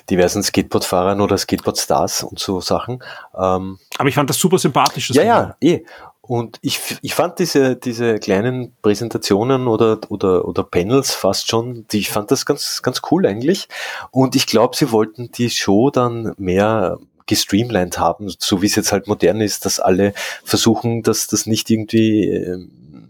diversen 0.10 0.43
Skateboardfahrern 0.43 1.19
oder 1.19 1.38
Skateboard-Stars 1.38 2.24
und 2.24 2.39
so 2.39 2.62
Sachen. 2.62 3.03
Ähm, 3.38 3.79
Aber 3.98 4.07
ich 4.07 4.15
fand 4.15 4.29
das 4.29 4.38
super 4.38 4.57
sympathisch. 4.57 5.07
Das 5.10 5.17
ja, 5.17 5.24
ja, 5.24 5.55
eh. 5.60 5.84
Und 6.27 6.60
ich, 6.62 6.79
ich 7.01 7.13
fand 7.13 7.39
diese, 7.39 7.75
diese 7.75 8.19
kleinen 8.19 8.74
Präsentationen 8.81 9.67
oder, 9.67 10.00
oder, 10.10 10.46
oder 10.46 10.63
Panels 10.63 11.13
fast 11.13 11.50
schon, 11.50 11.86
die, 11.88 12.00
ich 12.00 12.10
fand 12.10 12.31
das 12.31 12.46
ganz, 12.46 12.81
ganz 12.81 13.01
cool 13.12 13.25
eigentlich. 13.25 13.69
Und 14.12 14.36
ich 14.36 14.46
glaube, 14.46 14.75
sie 14.75 14.91
wollten 14.91 15.31
die 15.31 15.50
Show 15.50 15.89
dann 15.89 16.34
mehr 16.38 17.00
gestreamlined 17.27 17.98
haben, 17.98 18.34
so 18.39 18.62
wie 18.62 18.65
es 18.65 18.75
jetzt 18.75 18.91
halt 18.91 19.07
modern 19.07 19.41
ist, 19.41 19.65
dass 19.65 19.79
alle 19.79 20.13
versuchen, 20.43 21.03
dass 21.03 21.27
das 21.27 21.46
nicht 21.46 21.69
irgendwie, 21.69 22.29
ähm, 22.29 23.10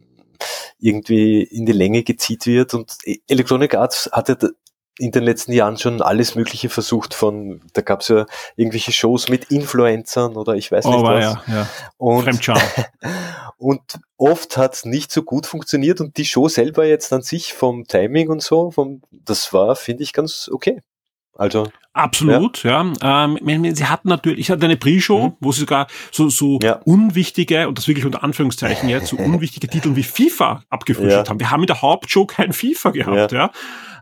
irgendwie 0.80 1.42
in 1.44 1.66
die 1.66 1.72
Länge 1.72 2.04
gezieht 2.04 2.46
wird. 2.46 2.74
Und 2.74 2.98
Electronic 3.28 3.76
Arts 3.76 4.10
hatte 4.12 4.56
in 5.00 5.12
den 5.12 5.24
letzten 5.24 5.52
Jahren 5.52 5.78
schon 5.78 6.02
alles 6.02 6.36
Mögliche 6.36 6.70
versucht 6.70 7.14
von, 7.14 7.62
da 7.74 7.82
gab 7.82 8.02
es 8.02 8.08
ja 8.08 8.26
irgendwelche 8.56 8.92
Shows 8.92 9.30
mit 9.30 9.52
Influencern 9.52 10.36
oder 10.36 10.56
ich 10.56 10.72
weiß 10.72 10.86
nicht 10.86 10.96
oh, 10.96 11.04
was. 11.04 11.24
Ja, 11.24 11.44
ja. 11.48 11.70
Und, 11.98 12.50
und 13.58 13.82
oft 14.18 14.58
hat 14.58 14.74
es 14.74 14.86
nicht 14.86 15.12
so 15.12 15.24
gut 15.24 15.46
funktioniert 15.46 16.02
und 16.02 16.18
die 16.18 16.26
Show 16.26 16.48
selber 16.48 16.86
jetzt 16.86 17.14
an 17.14 17.22
sich 17.22 17.54
vom 17.54 17.86
Timing 17.86 18.30
und 18.30 18.42
so, 18.42 18.72
vom, 18.72 19.02
das 19.12 19.54
war, 19.54 19.76
finde 19.76 20.04
ich, 20.04 20.14
ganz 20.14 20.50
okay. 20.52 20.82
Also. 21.38 21.70
Absolut, 21.94 22.64
ja. 22.64 22.92
ja. 23.02 23.26
Ähm, 23.26 23.76
sie 23.76 23.86
hatten 23.86 24.10
natürlich, 24.10 24.40
ich 24.40 24.52
hatte 24.52 24.66
eine 24.66 24.78
Pre-Show, 24.78 25.30
mhm. 25.30 25.34
wo 25.40 25.52
sie 25.52 25.62
sogar 25.62 25.88
so, 26.12 26.30
so 26.30 26.60
ja. 26.62 26.80
unwichtige, 26.86 27.68
und 27.68 27.78
das 27.78 27.88
wirklich 27.88 28.06
unter 28.06 28.24
Anführungszeichen 28.24 28.90
jetzt, 28.90 29.08
so 29.08 29.18
unwichtige 29.18 29.68
Titel 29.68 29.96
wie 29.96 30.04
FIFA 30.04 30.64
abgefrühstückt 30.70 31.28
ja. 31.28 31.30
haben. 31.30 31.40
Wir 31.40 31.52
haben 31.52 31.62
in 31.62 31.68
der 31.68 31.82
Hauptshow 31.82 32.26
kein 32.26 32.54
FIFA 32.54 32.92
gehabt, 32.92 33.32
ja. 33.32 33.38
ja. 33.38 33.52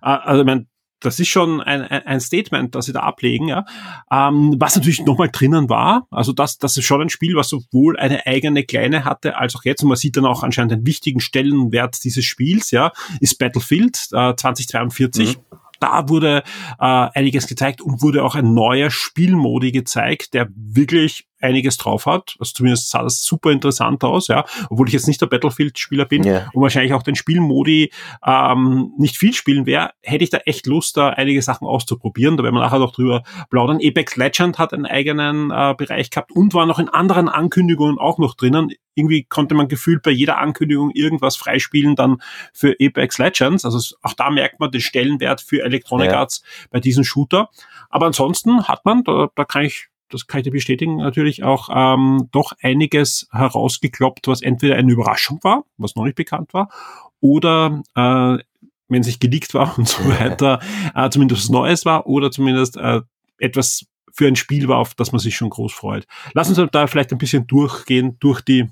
Äh, 0.01 0.19
also, 0.25 0.41
ich 0.41 0.45
meine, 0.45 0.65
das 0.99 1.19
ist 1.19 1.27
schon 1.27 1.61
ein, 1.61 1.81
ein 1.83 2.19
Statement, 2.19 2.73
das 2.73 2.85
sie 2.85 2.93
da 2.93 3.01
ablegen, 3.01 3.47
ja. 3.47 3.65
Ähm, 4.11 4.55
was 4.59 4.75
natürlich 4.75 5.05
nochmal 5.05 5.29
drinnen 5.31 5.69
war, 5.69 6.07
also 6.11 6.33
das, 6.33 6.57
das 6.57 6.77
ist 6.77 6.85
schon 6.85 7.01
ein 7.01 7.09
Spiel, 7.09 7.35
was 7.35 7.49
sowohl 7.49 7.97
eine 7.97 8.25
eigene 8.25 8.63
kleine 8.63 9.05
hatte, 9.05 9.37
als 9.37 9.55
auch 9.55 9.63
jetzt, 9.63 9.83
und 9.83 9.89
man 9.89 9.97
sieht 9.97 10.17
dann 10.17 10.25
auch 10.25 10.43
anscheinend 10.43 10.71
den 10.71 10.85
wichtigen 10.85 11.19
Stellenwert 11.19 12.03
dieses 12.03 12.25
Spiels, 12.25 12.71
ja, 12.71 12.91
ist 13.19 13.37
Battlefield 13.37 14.07
äh, 14.11 14.35
2043. 14.35 15.37
Mhm 15.37 15.41
da 15.79 16.07
wurde 16.09 16.43
äh, 16.79 16.85
einiges 16.85 17.47
gezeigt 17.47 17.81
und 17.81 18.01
wurde 18.01 18.23
auch 18.23 18.35
ein 18.35 18.53
neuer 18.53 18.89
Spielmodi 18.89 19.71
gezeigt, 19.71 20.33
der 20.33 20.47
wirklich 20.55 21.27
einiges 21.45 21.77
drauf 21.77 22.05
hat. 22.05 22.35
Also 22.39 22.53
zumindest 22.53 22.89
sah 22.89 23.03
das 23.03 23.23
super 23.23 23.51
interessant 23.51 24.03
aus, 24.03 24.27
ja, 24.27 24.45
obwohl 24.69 24.87
ich 24.87 24.93
jetzt 24.93 25.07
nicht 25.07 25.21
der 25.21 25.27
Battlefield-Spieler 25.27 26.05
bin 26.05 26.25
yeah. 26.25 26.49
und 26.53 26.61
wahrscheinlich 26.61 26.93
auch 26.93 27.03
den 27.03 27.15
Spielmodi 27.15 27.91
ähm, 28.25 28.93
nicht 28.97 29.17
viel 29.17 29.33
spielen 29.33 29.65
wäre, 29.65 29.91
hätte 30.01 30.23
ich 30.23 30.29
da 30.29 30.37
echt 30.39 30.65
Lust, 30.67 30.97
da 30.97 31.09
einige 31.09 31.41
Sachen 31.41 31.67
auszuprobieren. 31.67 32.37
Da 32.37 32.43
werden 32.43 32.55
wir 32.55 32.61
nachher 32.61 32.79
noch 32.79 32.93
drüber 32.93 33.23
plaudern. 33.49 33.79
Apex 33.81 34.15
Legend 34.15 34.59
hat 34.59 34.73
einen 34.73 34.85
eigenen 34.85 35.51
äh, 35.51 35.73
Bereich 35.77 36.09
gehabt 36.09 36.31
und 36.31 36.53
war 36.53 36.65
noch 36.65 36.79
in 36.79 36.89
anderen 36.89 37.29
Ankündigungen 37.29 37.97
auch 37.97 38.17
noch 38.17 38.35
drinnen. 38.35 38.71
Irgendwie 38.95 39.23
konnte 39.23 39.55
man 39.55 39.67
gefühlt 39.67 40.03
bei 40.03 40.11
jeder 40.11 40.37
Ankündigung 40.37 40.91
irgendwas 40.91 41.35
freispielen 41.35 41.95
dann 41.95 42.17
für 42.53 42.75
Apex 42.81 43.17
Legends. 43.17 43.65
Also 43.65 43.95
auch 44.01 44.13
da 44.13 44.29
merkt 44.29 44.59
man 44.59 44.71
den 44.71 44.81
Stellenwert 44.81 45.41
für 45.41 45.61
Electronic 45.61 46.09
yeah. 46.09 46.19
Arts 46.19 46.43
bei 46.71 46.79
diesem 46.79 47.03
Shooter. 47.03 47.49
Aber 47.89 48.05
ansonsten 48.05 48.67
hat 48.67 48.85
man, 48.85 49.03
da, 49.03 49.29
da 49.35 49.45
kann 49.45 49.63
ich 49.63 49.87
das 50.09 50.27
kann 50.27 50.39
ich 50.39 50.43
dir 50.45 50.51
bestätigen, 50.51 50.97
natürlich 50.97 51.43
auch 51.43 51.69
ähm, 51.71 52.29
doch 52.31 52.53
einiges 52.61 53.27
herausgekloppt, 53.31 54.27
was 54.27 54.41
entweder 54.41 54.75
eine 54.75 54.91
Überraschung 54.91 55.39
war, 55.43 55.65
was 55.77 55.95
noch 55.95 56.03
nicht 56.03 56.15
bekannt 56.15 56.53
war, 56.53 56.69
oder 57.19 57.81
äh, 57.95 58.43
wenn 58.87 59.03
sich 59.03 59.19
geleakt 59.19 59.53
war 59.53 59.77
und 59.77 59.87
so 59.87 60.03
weiter, 60.19 60.59
äh, 60.93 61.09
zumindest 61.09 61.43
was 61.43 61.49
Neues 61.49 61.85
war 61.85 62.07
oder 62.07 62.31
zumindest 62.31 62.77
äh, 62.77 63.01
etwas 63.39 63.85
für 64.13 64.27
ein 64.27 64.35
Spiel 64.35 64.67
war, 64.67 64.77
auf 64.77 64.93
das 64.93 65.11
man 65.11 65.19
sich 65.19 65.35
schon 65.35 65.49
groß 65.49 65.73
freut. 65.73 66.07
Lass 66.33 66.47
uns 66.47 66.71
da 66.71 66.87
vielleicht 66.87 67.11
ein 67.11 67.17
bisschen 67.17 67.47
durchgehen 67.47 68.17
durch 68.19 68.41
die 68.41 68.69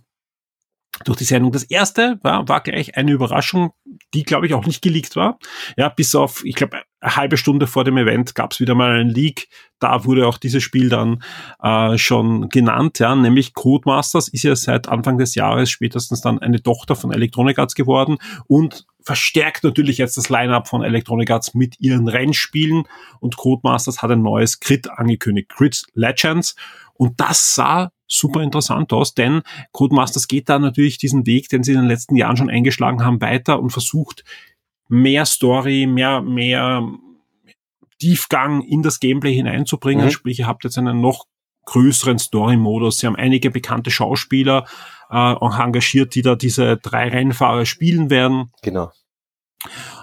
durch 1.06 1.18
die 1.18 1.24
Sendung. 1.24 1.52
Das 1.52 1.64
erste 1.64 2.20
war, 2.22 2.48
war 2.48 2.62
gleich 2.62 2.98
eine 2.98 3.12
Überraschung, 3.12 3.74
die, 4.14 4.24
glaube 4.24 4.46
ich, 4.46 4.54
auch 4.54 4.66
nicht 4.66 4.82
geleakt 4.82 5.16
war. 5.16 5.40
Ja, 5.76 5.90
bis 5.90 6.14
auf, 6.16 6.46
ich 6.46 6.56
glaube, 6.56 6.82
eine 7.00 7.16
halbe 7.16 7.38
Stunde 7.38 7.68
vor 7.68 7.84
dem 7.84 7.98
Event 7.98 8.36
gab 8.36 8.54
es 8.54 8.60
wieder 8.60 8.76
mal 8.76 8.92
einen 8.92 9.10
Leak. 9.10 9.50
Da 9.80 10.06
wurde 10.06 10.28
auch 10.28 10.38
dieses 10.38 10.64
Spiel 10.64 10.90
dann 10.90 11.22
äh, 11.62 11.98
schon 11.98 12.50
genannt, 12.50 13.00
ja, 13.00 13.16
nämlich 13.16 13.54
Codemasters 13.54 14.30
ist 14.30 14.44
ja 14.44 14.56
seit 14.56 14.88
Anfang 14.88 15.18
des 15.18 15.36
Jahres 15.36 15.70
spätestens 15.70 16.22
dann 16.22 16.40
eine 16.40 16.62
Tochter 16.62 16.96
von 16.96 17.12
Electronic 17.12 17.60
Arts 17.60 17.76
geworden 17.76 18.18
und 18.48 18.86
verstärkt 19.02 19.66
natürlich 19.66 19.98
jetzt 19.98 20.16
das 20.16 20.30
Line-up 20.30 20.70
von 20.70 20.82
Electronic 20.84 21.30
Arts 21.30 21.54
mit 21.54 21.78
ihren 21.80 22.08
Rennspielen 22.08 22.84
und 23.20 23.36
Codemasters 23.36 24.02
hat 24.02 24.12
ein 24.12 24.22
neues 24.22 24.62
Crit 24.62 24.90
angekündigt, 24.90 25.50
Crit 25.50 25.84
Legends 25.94 26.56
und 26.94 27.20
das 27.20 27.56
sah 27.56 27.92
super 28.08 28.42
interessant 28.42 28.94
aus, 28.94 29.14
denn 29.14 29.42
Codemasters 29.72 30.28
geht 30.28 30.50
da 30.50 30.60
natürlich 30.60 30.98
diesen 30.98 31.26
Weg, 31.26 31.50
den 31.50 31.64
sie 31.64 31.74
in 31.74 31.80
den 31.80 31.88
letzten 31.88 32.16
Jahren 32.16 32.38
schon 32.38 32.50
eingeschlagen 32.50 33.04
haben, 33.04 33.22
weiter 33.22 33.60
und 33.60 33.72
versucht 33.72 34.24
mehr 34.88 35.26
Story, 35.26 35.88
mehr, 35.88 36.22
mehr 36.22 36.88
Tiefgang 38.00 38.62
in 38.62 38.82
das 38.82 39.00
Gameplay 39.00 39.34
hineinzubringen. 39.34 40.06
Mhm. 40.06 40.12
Sprich, 40.12 40.40
ihr 40.40 40.48
habt 40.48 40.64
jetzt 40.64 40.78
einen 40.78 41.02
noch 41.02 41.26
größeren 41.66 42.20
Story-Modus. 42.20 42.98
Sie 42.98 43.08
haben 43.08 43.16
einige 43.16 43.50
bekannte 43.50 43.92
Schauspieler 43.92 44.66
äh, 45.10 45.34
engagiert, 45.34 46.16
die 46.16 46.22
da 46.22 46.36
diese 46.36 46.78
drei 46.78 47.08
Rennfahrer 47.08 47.66
spielen 47.66 48.10
werden. 48.10 48.52
Genau. 48.62 48.92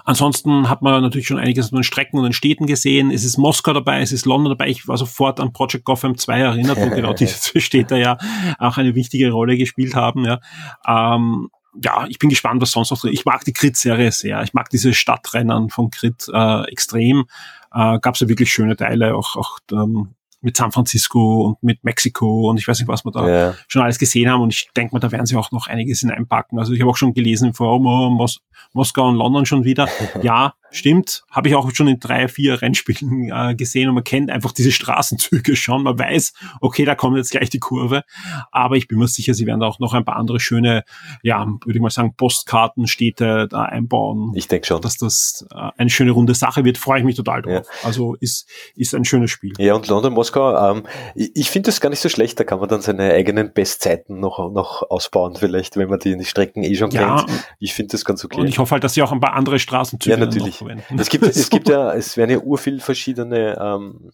Ansonsten 0.05 0.69
hat 0.69 0.81
man 0.81 1.01
natürlich 1.01 1.27
schon 1.27 1.39
einiges 1.39 1.71
an 1.71 1.79
den 1.79 1.83
Strecken 1.83 2.17
und 2.17 2.23
den 2.23 2.33
Städten 2.33 2.65
gesehen. 2.65 3.11
Es 3.11 3.23
ist 3.23 3.37
Moskau 3.37 3.73
dabei, 3.73 4.01
es 4.01 4.11
ist 4.11 4.25
London 4.25 4.51
dabei. 4.51 4.69
Ich 4.69 4.87
war 4.87 4.97
sofort 4.97 5.39
an 5.39 5.53
Project 5.53 5.85
Gotham 5.85 6.17
2 6.17 6.39
erinnert, 6.39 6.77
wo 6.79 6.89
genau 6.89 7.13
diese 7.19 7.59
Städte 7.59 7.97
ja 7.97 8.17
auch 8.57 8.77
eine 8.77 8.95
wichtige 8.95 9.31
Rolle 9.31 9.57
gespielt 9.57 9.95
haben. 9.95 10.25
Ja. 10.25 10.39
Ähm, 10.87 11.49
ja, 11.81 12.05
ich 12.07 12.19
bin 12.19 12.29
gespannt, 12.29 12.61
was 12.61 12.71
sonst 12.71 12.91
noch 12.91 12.99
drin. 12.99 13.13
Ich 13.13 13.25
mag 13.25 13.45
die 13.45 13.53
Crit-Serie 13.53 14.11
sehr. 14.11 14.41
Ich 14.43 14.53
mag 14.53 14.69
diese 14.69 14.93
Stadtrennen 14.93 15.69
von 15.69 15.89
Crit 15.89 16.27
äh, 16.33 16.63
extrem. 16.69 17.25
Äh, 17.73 17.99
Gab 17.99 18.15
es 18.15 18.21
ja 18.21 18.27
wirklich 18.27 18.51
schöne 18.51 18.75
Teile, 18.75 19.15
auch, 19.15 19.37
auch 19.37 19.59
ähm, 19.71 20.15
mit 20.41 20.57
San 20.57 20.71
Francisco 20.71 21.45
und 21.45 21.63
mit 21.63 21.83
Mexiko 21.83 22.49
und 22.49 22.57
ich 22.57 22.67
weiß 22.67 22.79
nicht, 22.79 22.87
was 22.87 23.05
wir 23.05 23.11
da 23.11 23.29
ja. 23.29 23.55
schon 23.67 23.81
alles 23.81 23.99
gesehen 23.99 24.29
haben. 24.29 24.41
Und 24.41 24.53
ich 24.53 24.69
denke 24.75 24.93
mal, 24.93 24.99
da 24.99 25.11
werden 25.11 25.25
sie 25.25 25.35
auch 25.35 25.51
noch 25.51 25.67
einiges 25.67 25.99
hineinpacken. 25.99 26.59
Also 26.59 26.73
ich 26.73 26.81
habe 26.81 26.89
auch 26.89 26.97
schon 26.97 27.13
gelesen 27.13 27.49
im 27.49 27.53
Forum, 27.53 27.85
oh, 27.85 28.09
Mos 28.09 28.41
Moskau 28.73 29.07
und 29.07 29.15
London 29.15 29.45
schon 29.45 29.63
wieder. 29.63 29.87
ja, 30.21 30.53
Stimmt, 30.73 31.25
habe 31.29 31.49
ich 31.49 31.55
auch 31.55 31.69
schon 31.73 31.89
in 31.89 31.99
drei, 31.99 32.29
vier 32.29 32.61
Rennspielen 32.61 33.29
äh, 33.29 33.55
gesehen 33.55 33.89
und 33.89 33.95
man 33.95 34.05
kennt 34.05 34.31
einfach 34.31 34.53
diese 34.53 34.71
Straßenzüge 34.71 35.57
schon. 35.57 35.83
Man 35.83 35.99
weiß, 35.99 36.33
okay, 36.61 36.85
da 36.85 36.95
kommt 36.95 37.17
jetzt 37.17 37.31
gleich 37.31 37.49
die 37.49 37.59
Kurve. 37.59 38.03
Aber 38.51 38.77
ich 38.77 38.87
bin 38.87 38.97
mir 38.97 39.07
sicher, 39.09 39.33
sie 39.33 39.45
werden 39.45 39.59
da 39.59 39.67
auch 39.67 39.79
noch 39.79 39.93
ein 39.93 40.05
paar 40.05 40.15
andere 40.15 40.39
schöne, 40.39 40.85
ja, 41.23 41.45
würde 41.45 41.75
ich 41.75 41.81
mal 41.81 41.89
sagen, 41.89 42.15
Postkartenstädte 42.15 43.49
da 43.49 43.63
einbauen. 43.63 44.31
Ich 44.33 44.47
denke 44.47 44.65
schon. 44.65 44.81
Dass 44.81 44.97
das 44.97 45.45
äh, 45.53 45.71
eine 45.77 45.89
schöne 45.89 46.11
runde 46.11 46.35
Sache 46.35 46.63
wird, 46.63 46.77
freue 46.77 46.99
ich 46.99 47.05
mich 47.05 47.17
total 47.17 47.41
drauf. 47.41 47.65
Ja. 47.65 47.85
Also 47.85 48.15
ist, 48.15 48.47
ist 48.77 48.95
ein 48.95 49.03
schönes 49.03 49.29
Spiel. 49.29 49.51
Ja, 49.57 49.73
und 49.73 49.87
London, 49.89 50.13
Moskau, 50.13 50.71
ähm, 50.71 50.83
ich, 51.15 51.49
finde 51.49 51.67
das 51.67 51.81
gar 51.81 51.89
nicht 51.89 51.99
so 51.99 52.07
schlecht. 52.07 52.39
Da 52.39 52.45
kann 52.45 52.59
man 52.59 52.69
dann 52.69 52.81
seine 52.81 53.11
eigenen 53.11 53.51
Bestzeiten 53.51 54.21
noch, 54.21 54.39
noch 54.51 54.89
ausbauen, 54.89 55.35
vielleicht, 55.35 55.75
wenn 55.75 55.89
man 55.89 55.99
die 55.99 56.23
Strecken 56.23 56.63
eh 56.63 56.75
schon 56.75 56.91
ja, 56.91 57.25
kennt. 57.25 57.45
Ich 57.59 57.73
finde 57.73 57.91
das 57.91 58.05
ganz 58.05 58.23
okay. 58.23 58.39
Und 58.39 58.47
ich 58.47 58.57
hoffe 58.57 58.71
halt, 58.71 58.85
dass 58.85 58.93
sie 58.93 59.01
auch 59.01 59.11
ein 59.11 59.19
paar 59.19 59.33
andere 59.33 59.59
Straßenzüge 59.59 60.15
ja, 60.15 60.25
natürlich 60.25 60.60
verwenden. 60.61 60.99
Es 60.99 61.09
gibt, 61.09 61.23
es 61.27 61.49
gibt 61.49 61.69
ja, 61.69 61.93
es 61.93 62.17
werden 62.17 62.31
ja 62.31 62.37
urviel 62.37 62.79
verschiedene 62.79 63.57
ähm, 63.59 64.11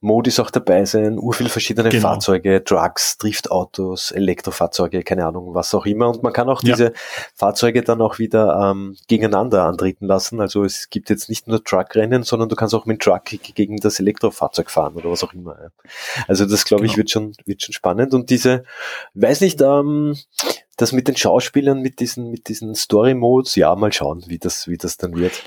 Modis 0.00 0.40
auch 0.40 0.50
dabei 0.50 0.84
sein, 0.84 1.18
urviel 1.18 1.48
verschiedene 1.48 1.88
genau. 1.88 2.08
Fahrzeuge, 2.08 2.62
Trucks, 2.64 3.18
Driftautos, 3.18 4.10
Elektrofahrzeuge, 4.10 5.02
keine 5.02 5.26
Ahnung, 5.26 5.54
was 5.54 5.74
auch 5.74 5.86
immer. 5.86 6.08
Und 6.08 6.22
man 6.22 6.32
kann 6.32 6.48
auch 6.48 6.62
ja. 6.62 6.74
diese 6.74 6.92
Fahrzeuge 7.34 7.82
dann 7.82 8.00
auch 8.00 8.18
wieder 8.18 8.70
ähm, 8.70 8.96
gegeneinander 9.08 9.64
antreten 9.64 10.06
lassen. 10.06 10.40
Also 10.40 10.64
es 10.64 10.90
gibt 10.90 11.10
jetzt 11.10 11.28
nicht 11.28 11.46
nur 11.48 11.62
Truckrennen, 11.62 12.22
sondern 12.22 12.48
du 12.48 12.56
kannst 12.56 12.74
auch 12.74 12.86
mit 12.86 13.00
Truck 13.00 13.24
gegen 13.24 13.76
das 13.76 14.00
Elektrofahrzeug 14.00 14.70
fahren 14.70 14.94
oder 14.94 15.10
was 15.10 15.22
auch 15.22 15.32
immer. 15.32 15.70
Also 16.26 16.46
das 16.46 16.64
glaube 16.64 16.86
ich 16.86 16.92
genau. 16.92 16.98
wird 16.98 17.10
schon, 17.10 17.32
wird 17.44 17.62
schon 17.62 17.72
spannend. 17.72 18.14
Und 18.14 18.30
diese, 18.30 18.64
weiß 19.14 19.40
nicht, 19.40 19.60
ähm, 19.60 20.16
das 20.80 20.92
mit 20.92 21.08
den 21.08 21.16
Schauspielern, 21.16 21.80
mit 21.80 22.00
diesen, 22.00 22.30
mit 22.30 22.48
diesen 22.48 22.74
Story-Modes, 22.74 23.54
ja, 23.56 23.74
mal 23.74 23.92
schauen, 23.92 24.24
wie 24.26 24.38
das, 24.38 24.66
wie 24.68 24.78
das 24.78 24.96
dann 24.96 25.14
wird. 25.14 25.42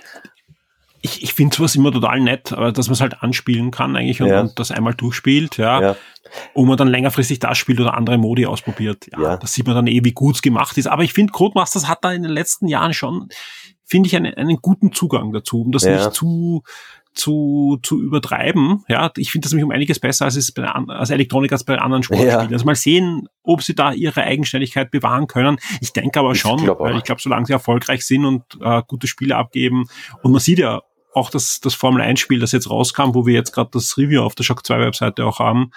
Ich, 1.05 1.21
ich 1.21 1.33
finde 1.33 1.55
sowas 1.55 1.75
immer 1.75 1.91
total 1.91 2.21
nett, 2.21 2.51
dass 2.51 2.87
man 2.87 2.93
es 2.93 3.01
halt 3.01 3.21
anspielen 3.21 3.71
kann 3.71 3.95
eigentlich 3.95 4.21
und, 4.21 4.29
ja. 4.29 4.39
und, 4.39 4.57
das 4.57 4.71
einmal 4.71 4.93
durchspielt, 4.93 5.57
ja. 5.57 5.81
ja. 5.81 5.95
Und 6.53 6.67
man 6.67 6.77
dann 6.77 6.87
längerfristig 6.87 7.39
das 7.39 7.57
spielt 7.57 7.81
oder 7.81 7.93
andere 7.93 8.17
Modi 8.17 8.45
ausprobiert. 8.45 9.07
Ja, 9.11 9.21
ja. 9.21 9.37
das 9.37 9.53
sieht 9.53 9.67
man 9.67 9.75
dann 9.75 9.87
eh, 9.87 10.01
wie 10.03 10.13
gut 10.13 10.35
es 10.35 10.41
gemacht 10.41 10.77
ist. 10.77 10.87
Aber 10.87 11.03
ich 11.03 11.11
finde, 11.11 11.33
Codemasters 11.33 11.89
hat 11.89 12.05
da 12.05 12.13
in 12.13 12.23
den 12.23 12.31
letzten 12.31 12.67
Jahren 12.67 12.93
schon, 12.93 13.27
finde 13.83 14.07
ich, 14.07 14.15
einen, 14.15 14.33
einen 14.33 14.57
guten 14.61 14.93
Zugang 14.93 15.33
dazu, 15.33 15.61
um 15.61 15.73
das 15.73 15.83
nicht 15.83 16.13
zu 16.13 16.63
zu, 17.13 17.79
zu 17.83 18.01
übertreiben. 18.01 18.83
Ja, 18.87 19.11
ich 19.17 19.31
finde 19.31 19.45
das 19.45 19.51
nämlich 19.51 19.65
um 19.65 19.71
einiges 19.71 19.99
besser 19.99 20.25
als 20.25 20.35
es 20.35 20.51
bei 20.51 20.63
als 20.63 21.09
Elektronik 21.09 21.51
als 21.51 21.63
bei 21.63 21.77
anderen 21.77 22.03
Sportspielen. 22.03 22.49
Ja. 22.49 22.51
Also 22.51 22.65
mal 22.65 22.75
sehen, 22.75 23.27
ob 23.43 23.61
sie 23.61 23.75
da 23.75 23.91
ihre 23.91 24.23
Eigenständigkeit 24.23 24.91
bewahren 24.91 25.27
können. 25.27 25.57
Ich 25.81 25.93
denke 25.93 26.19
aber 26.19 26.35
schon, 26.35 26.59
ich 26.59 26.65
glaub 26.65 26.79
weil 26.79 26.97
ich 26.97 27.03
glaube, 27.03 27.21
solange 27.21 27.45
sie 27.45 27.53
erfolgreich 27.53 28.05
sind 28.05 28.25
und 28.25 28.43
äh, 28.61 28.81
gute 28.87 29.07
Spiele 29.07 29.35
abgeben 29.35 29.85
und 30.21 30.31
man 30.31 30.41
sieht 30.41 30.59
ja 30.59 30.81
auch 31.13 31.29
das, 31.29 31.59
das 31.59 31.73
Formel 31.73 32.01
1 32.01 32.19
Spiel, 32.19 32.39
das 32.39 32.51
jetzt 32.51 32.69
rauskam, 32.69 33.13
wo 33.13 33.25
wir 33.25 33.33
jetzt 33.33 33.51
gerade 33.51 33.69
das 33.73 33.97
Review 33.97 34.21
auf 34.21 34.35
der 34.35 34.43
Shock 34.43 34.65
2 34.65 34.79
Webseite 34.79 35.25
auch 35.25 35.39
haben. 35.39 35.71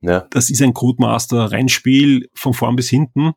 Ja. 0.00 0.26
Das 0.30 0.50
ist 0.50 0.62
ein 0.62 0.74
Codemaster 0.74 1.50
Rennspiel 1.50 2.28
von 2.34 2.54
vorn 2.54 2.76
bis 2.76 2.88
hinten. 2.88 3.32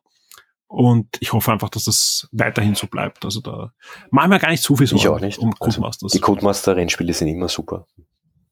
Und 0.66 1.08
ich 1.18 1.32
hoffe 1.32 1.50
einfach, 1.50 1.68
dass 1.68 1.84
das 1.84 2.28
weiterhin 2.30 2.76
so 2.76 2.86
bleibt. 2.86 3.24
Also 3.24 3.40
da 3.40 3.72
machen 4.10 4.30
wir 4.30 4.38
gar 4.38 4.50
nicht 4.50 4.62
zu 4.62 4.76
viel 4.76 4.86
Sorgen 4.86 5.00
ich 5.00 5.08
auch 5.08 5.20
nicht. 5.20 5.38
um 5.38 5.48
also 5.58 5.58
Codemasters. 5.58 6.04
Also 6.04 6.18
die 6.18 6.20
Codemaster-Rennspiele 6.20 7.12
sind 7.12 7.28
immer 7.28 7.48
super. 7.48 7.86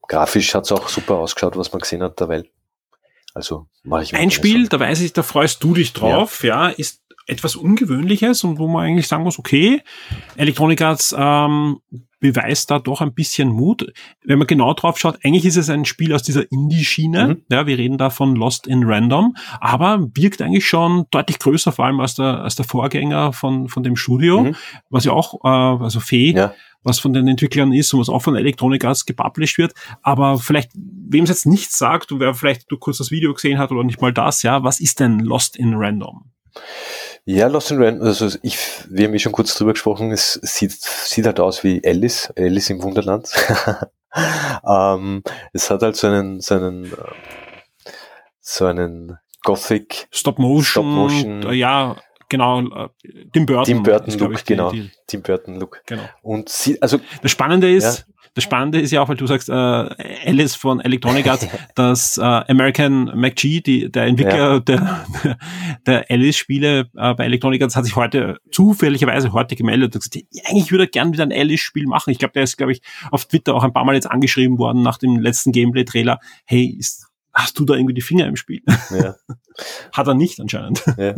Grafisch 0.08 0.54
hat's 0.54 0.72
auch 0.72 0.88
super 0.88 1.16
ausgeschaut, 1.16 1.56
was 1.56 1.70
man 1.72 1.80
gesehen 1.80 2.02
hat 2.02 2.18
der 2.18 2.28
Welt. 2.28 2.50
Also 3.34 3.68
mache 3.84 4.02
ich 4.02 4.16
Ein 4.16 4.32
Spiel, 4.32 4.68
da 4.68 4.80
weiß 4.80 5.00
ich, 5.02 5.12
da 5.12 5.22
freust 5.22 5.62
du 5.62 5.74
dich 5.74 5.92
drauf, 5.92 6.42
ja, 6.42 6.70
ja 6.70 6.74
ist 6.74 7.02
etwas 7.28 7.54
Ungewöhnliches 7.54 8.42
und 8.42 8.58
wo 8.58 8.66
man 8.66 8.86
eigentlich 8.86 9.06
sagen 9.06 9.22
muss, 9.22 9.38
okay, 9.38 9.82
Electronic 10.36 10.80
Arts 10.80 11.14
ähm, 11.16 11.80
beweist 12.20 12.70
da 12.70 12.78
doch 12.78 13.00
ein 13.00 13.14
bisschen 13.14 13.48
Mut. 13.48 13.92
Wenn 14.24 14.38
man 14.38 14.46
genau 14.46 14.74
drauf 14.74 14.98
schaut, 14.98 15.18
eigentlich 15.24 15.44
ist 15.44 15.56
es 15.56 15.70
ein 15.70 15.84
Spiel 15.84 16.14
aus 16.14 16.22
dieser 16.22 16.50
Indie-Schiene. 16.50 17.28
Mhm. 17.28 17.42
Ja, 17.50 17.66
wir 17.66 17.78
reden 17.78 17.98
da 17.98 18.10
von 18.10 18.34
Lost 18.34 18.66
in 18.66 18.84
Random, 18.84 19.36
aber 19.60 20.08
wirkt 20.14 20.42
eigentlich 20.42 20.66
schon 20.66 21.06
deutlich 21.10 21.38
größer, 21.38 21.72
vor 21.72 21.86
allem 21.86 22.00
als 22.00 22.14
der, 22.14 22.42
als 22.42 22.56
der 22.56 22.64
Vorgänger 22.64 23.32
von, 23.32 23.68
von 23.68 23.82
dem 23.82 23.96
Studio, 23.96 24.44
mhm. 24.44 24.56
was 24.90 25.04
ja 25.04 25.12
auch, 25.12 25.44
äh, 25.44 25.82
also 25.84 26.00
Fee, 26.00 26.32
ja. 26.32 26.54
was 26.82 26.98
von 26.98 27.12
den 27.12 27.28
Entwicklern 27.28 27.72
ist 27.72 27.92
und 27.94 28.00
was 28.00 28.08
auch 28.08 28.22
von 28.22 28.36
Electronic 28.36 28.84
Arts 28.84 29.06
gepublished 29.06 29.58
wird. 29.58 29.72
Aber 30.02 30.38
vielleicht, 30.38 30.70
wem 30.74 31.24
es 31.24 31.30
jetzt 31.30 31.46
nichts 31.46 31.78
sagt, 31.78 32.12
und 32.12 32.20
wer 32.20 32.34
vielleicht 32.34 32.70
du 32.70 32.78
kurz 32.78 32.98
das 32.98 33.10
Video 33.10 33.32
gesehen 33.32 33.58
hat 33.58 33.70
oder 33.70 33.84
nicht 33.84 34.00
mal 34.00 34.12
das, 34.12 34.42
ja, 34.42 34.62
was 34.64 34.80
ist 34.80 35.00
denn 35.00 35.20
Lost 35.20 35.56
in 35.56 35.74
Random? 35.74 36.30
Ja, 37.30 37.46
Lost 37.46 37.70
in 37.70 37.82
Random, 37.82 38.06
also 38.06 38.26
ich, 38.40 38.56
wir 38.88 39.04
haben 39.04 39.12
ja 39.12 39.18
schon 39.18 39.32
kurz 39.32 39.54
drüber 39.54 39.72
gesprochen, 39.72 40.12
es 40.12 40.32
sieht, 40.42 40.72
sieht 40.72 41.26
halt 41.26 41.38
aus 41.40 41.62
wie 41.62 41.82
Alice, 41.84 42.32
Alice 42.38 42.70
im 42.70 42.82
Wunderland. 42.82 43.28
ähm, 44.66 45.22
es 45.52 45.68
hat 45.68 45.82
halt 45.82 45.94
so 45.96 46.06
einen, 46.06 46.40
so 46.40 46.54
einen, 46.54 46.86
ähm, 46.86 46.92
so 48.40 48.64
einen 48.64 49.18
Gothic 49.42 50.08
Stop 50.10 50.38
Motion, 50.38 50.62
Stop 50.64 50.84
-Motion 50.86 51.52
ja, 51.52 51.96
genau, 52.30 52.60
äh, 52.62 52.88
Tim 53.34 53.44
Burton. 53.44 53.64
Tim 53.64 53.82
Burton 53.82 54.18
Look, 54.18 54.32
ich, 54.32 54.44
die, 54.44 54.54
genau. 54.54 54.70
Die, 54.70 54.90
Tim 55.06 55.20
Burton 55.20 55.56
Look. 55.56 55.82
Genau. 55.84 56.04
Und 56.22 56.48
sie, 56.48 56.80
also. 56.80 56.98
Das 57.20 57.30
Spannende 57.30 57.70
ist, 57.70 58.06
ja. 58.08 58.14
Das 58.34 58.44
Spannende 58.44 58.80
ist 58.80 58.90
ja 58.90 59.00
auch, 59.00 59.08
weil 59.08 59.16
du 59.16 59.26
sagst, 59.26 59.48
äh, 59.48 59.52
Alice 59.52 60.54
von 60.54 60.80
Electronic 60.80 61.26
Arts, 61.26 61.46
dass 61.74 62.18
äh, 62.18 62.22
American 62.22 63.04
McGee, 63.14 63.60
die, 63.60 63.90
der 63.90 64.04
Entwickler 64.04 64.54
ja. 64.54 64.60
der, 64.60 65.38
der 65.86 66.10
Alice-Spiele 66.10 66.90
äh, 66.96 67.14
bei 67.14 67.24
Electronic 67.24 67.62
Arts, 67.62 67.76
hat 67.76 67.84
sich 67.84 67.96
heute 67.96 68.38
zufälligerweise 68.50 69.32
heute 69.32 69.56
gemeldet 69.56 69.94
und 69.94 70.02
gesagt, 70.02 70.26
eigentlich 70.46 70.70
würde 70.70 70.84
er 70.84 70.90
gern 70.90 71.12
wieder 71.12 71.24
ein 71.24 71.32
Alice-Spiel 71.32 71.86
machen. 71.86 72.10
Ich 72.10 72.18
glaube, 72.18 72.32
der 72.32 72.42
ist, 72.42 72.56
glaube 72.56 72.72
ich, 72.72 72.82
auf 73.10 73.24
Twitter 73.26 73.54
auch 73.54 73.64
ein 73.64 73.72
paar 73.72 73.84
Mal 73.84 73.94
jetzt 73.94 74.10
angeschrieben 74.10 74.58
worden 74.58 74.82
nach 74.82 74.98
dem 74.98 75.18
letzten 75.18 75.52
Gameplay-Trailer. 75.52 76.18
Hey, 76.44 76.76
ist, 76.78 77.08
hast 77.32 77.58
du 77.58 77.64
da 77.64 77.74
irgendwie 77.74 77.94
die 77.94 78.02
Finger 78.02 78.26
im 78.26 78.36
Spiel? 78.36 78.62
Ja. 78.90 79.14
Hat 79.92 80.06
er 80.06 80.14
nicht 80.14 80.40
anscheinend. 80.40 80.84
Ja, 80.96 81.14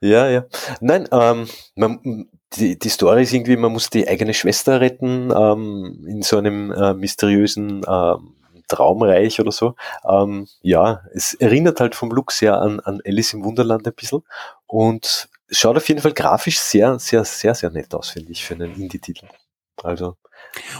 ja. 0.00 0.28
ja. 0.28 0.44
Nein, 0.80 1.08
ähm, 1.10 1.46
man, 1.74 2.28
die, 2.56 2.78
die 2.78 2.88
Story 2.88 3.22
ist 3.22 3.32
irgendwie, 3.32 3.56
man 3.56 3.72
muss 3.72 3.90
die 3.90 4.06
eigene 4.06 4.34
Schwester 4.34 4.80
retten 4.80 5.32
ähm, 5.34 6.04
in 6.06 6.22
so 6.22 6.38
einem 6.38 6.70
äh, 6.72 6.94
mysteriösen 6.94 7.82
ähm, 7.86 8.34
Traumreich 8.68 9.40
oder 9.40 9.52
so. 9.52 9.74
Ähm, 10.08 10.48
ja, 10.62 11.02
es 11.12 11.34
erinnert 11.34 11.80
halt 11.80 11.94
vom 11.94 12.10
Look 12.10 12.32
sehr 12.32 12.60
an, 12.60 12.80
an 12.80 13.00
Alice 13.04 13.34
im 13.34 13.44
Wunderland 13.44 13.86
ein 13.86 13.94
bisschen 13.94 14.22
und 14.66 15.28
schaut 15.50 15.76
auf 15.76 15.88
jeden 15.88 16.00
Fall 16.00 16.12
grafisch 16.12 16.58
sehr, 16.58 16.98
sehr, 16.98 17.24
sehr, 17.24 17.54
sehr 17.54 17.70
nett 17.70 17.94
aus, 17.94 18.10
finde 18.10 18.32
ich, 18.32 18.44
für 18.44 18.54
einen 18.54 18.74
Indie-Titel. 18.74 19.26
Also. 19.82 20.16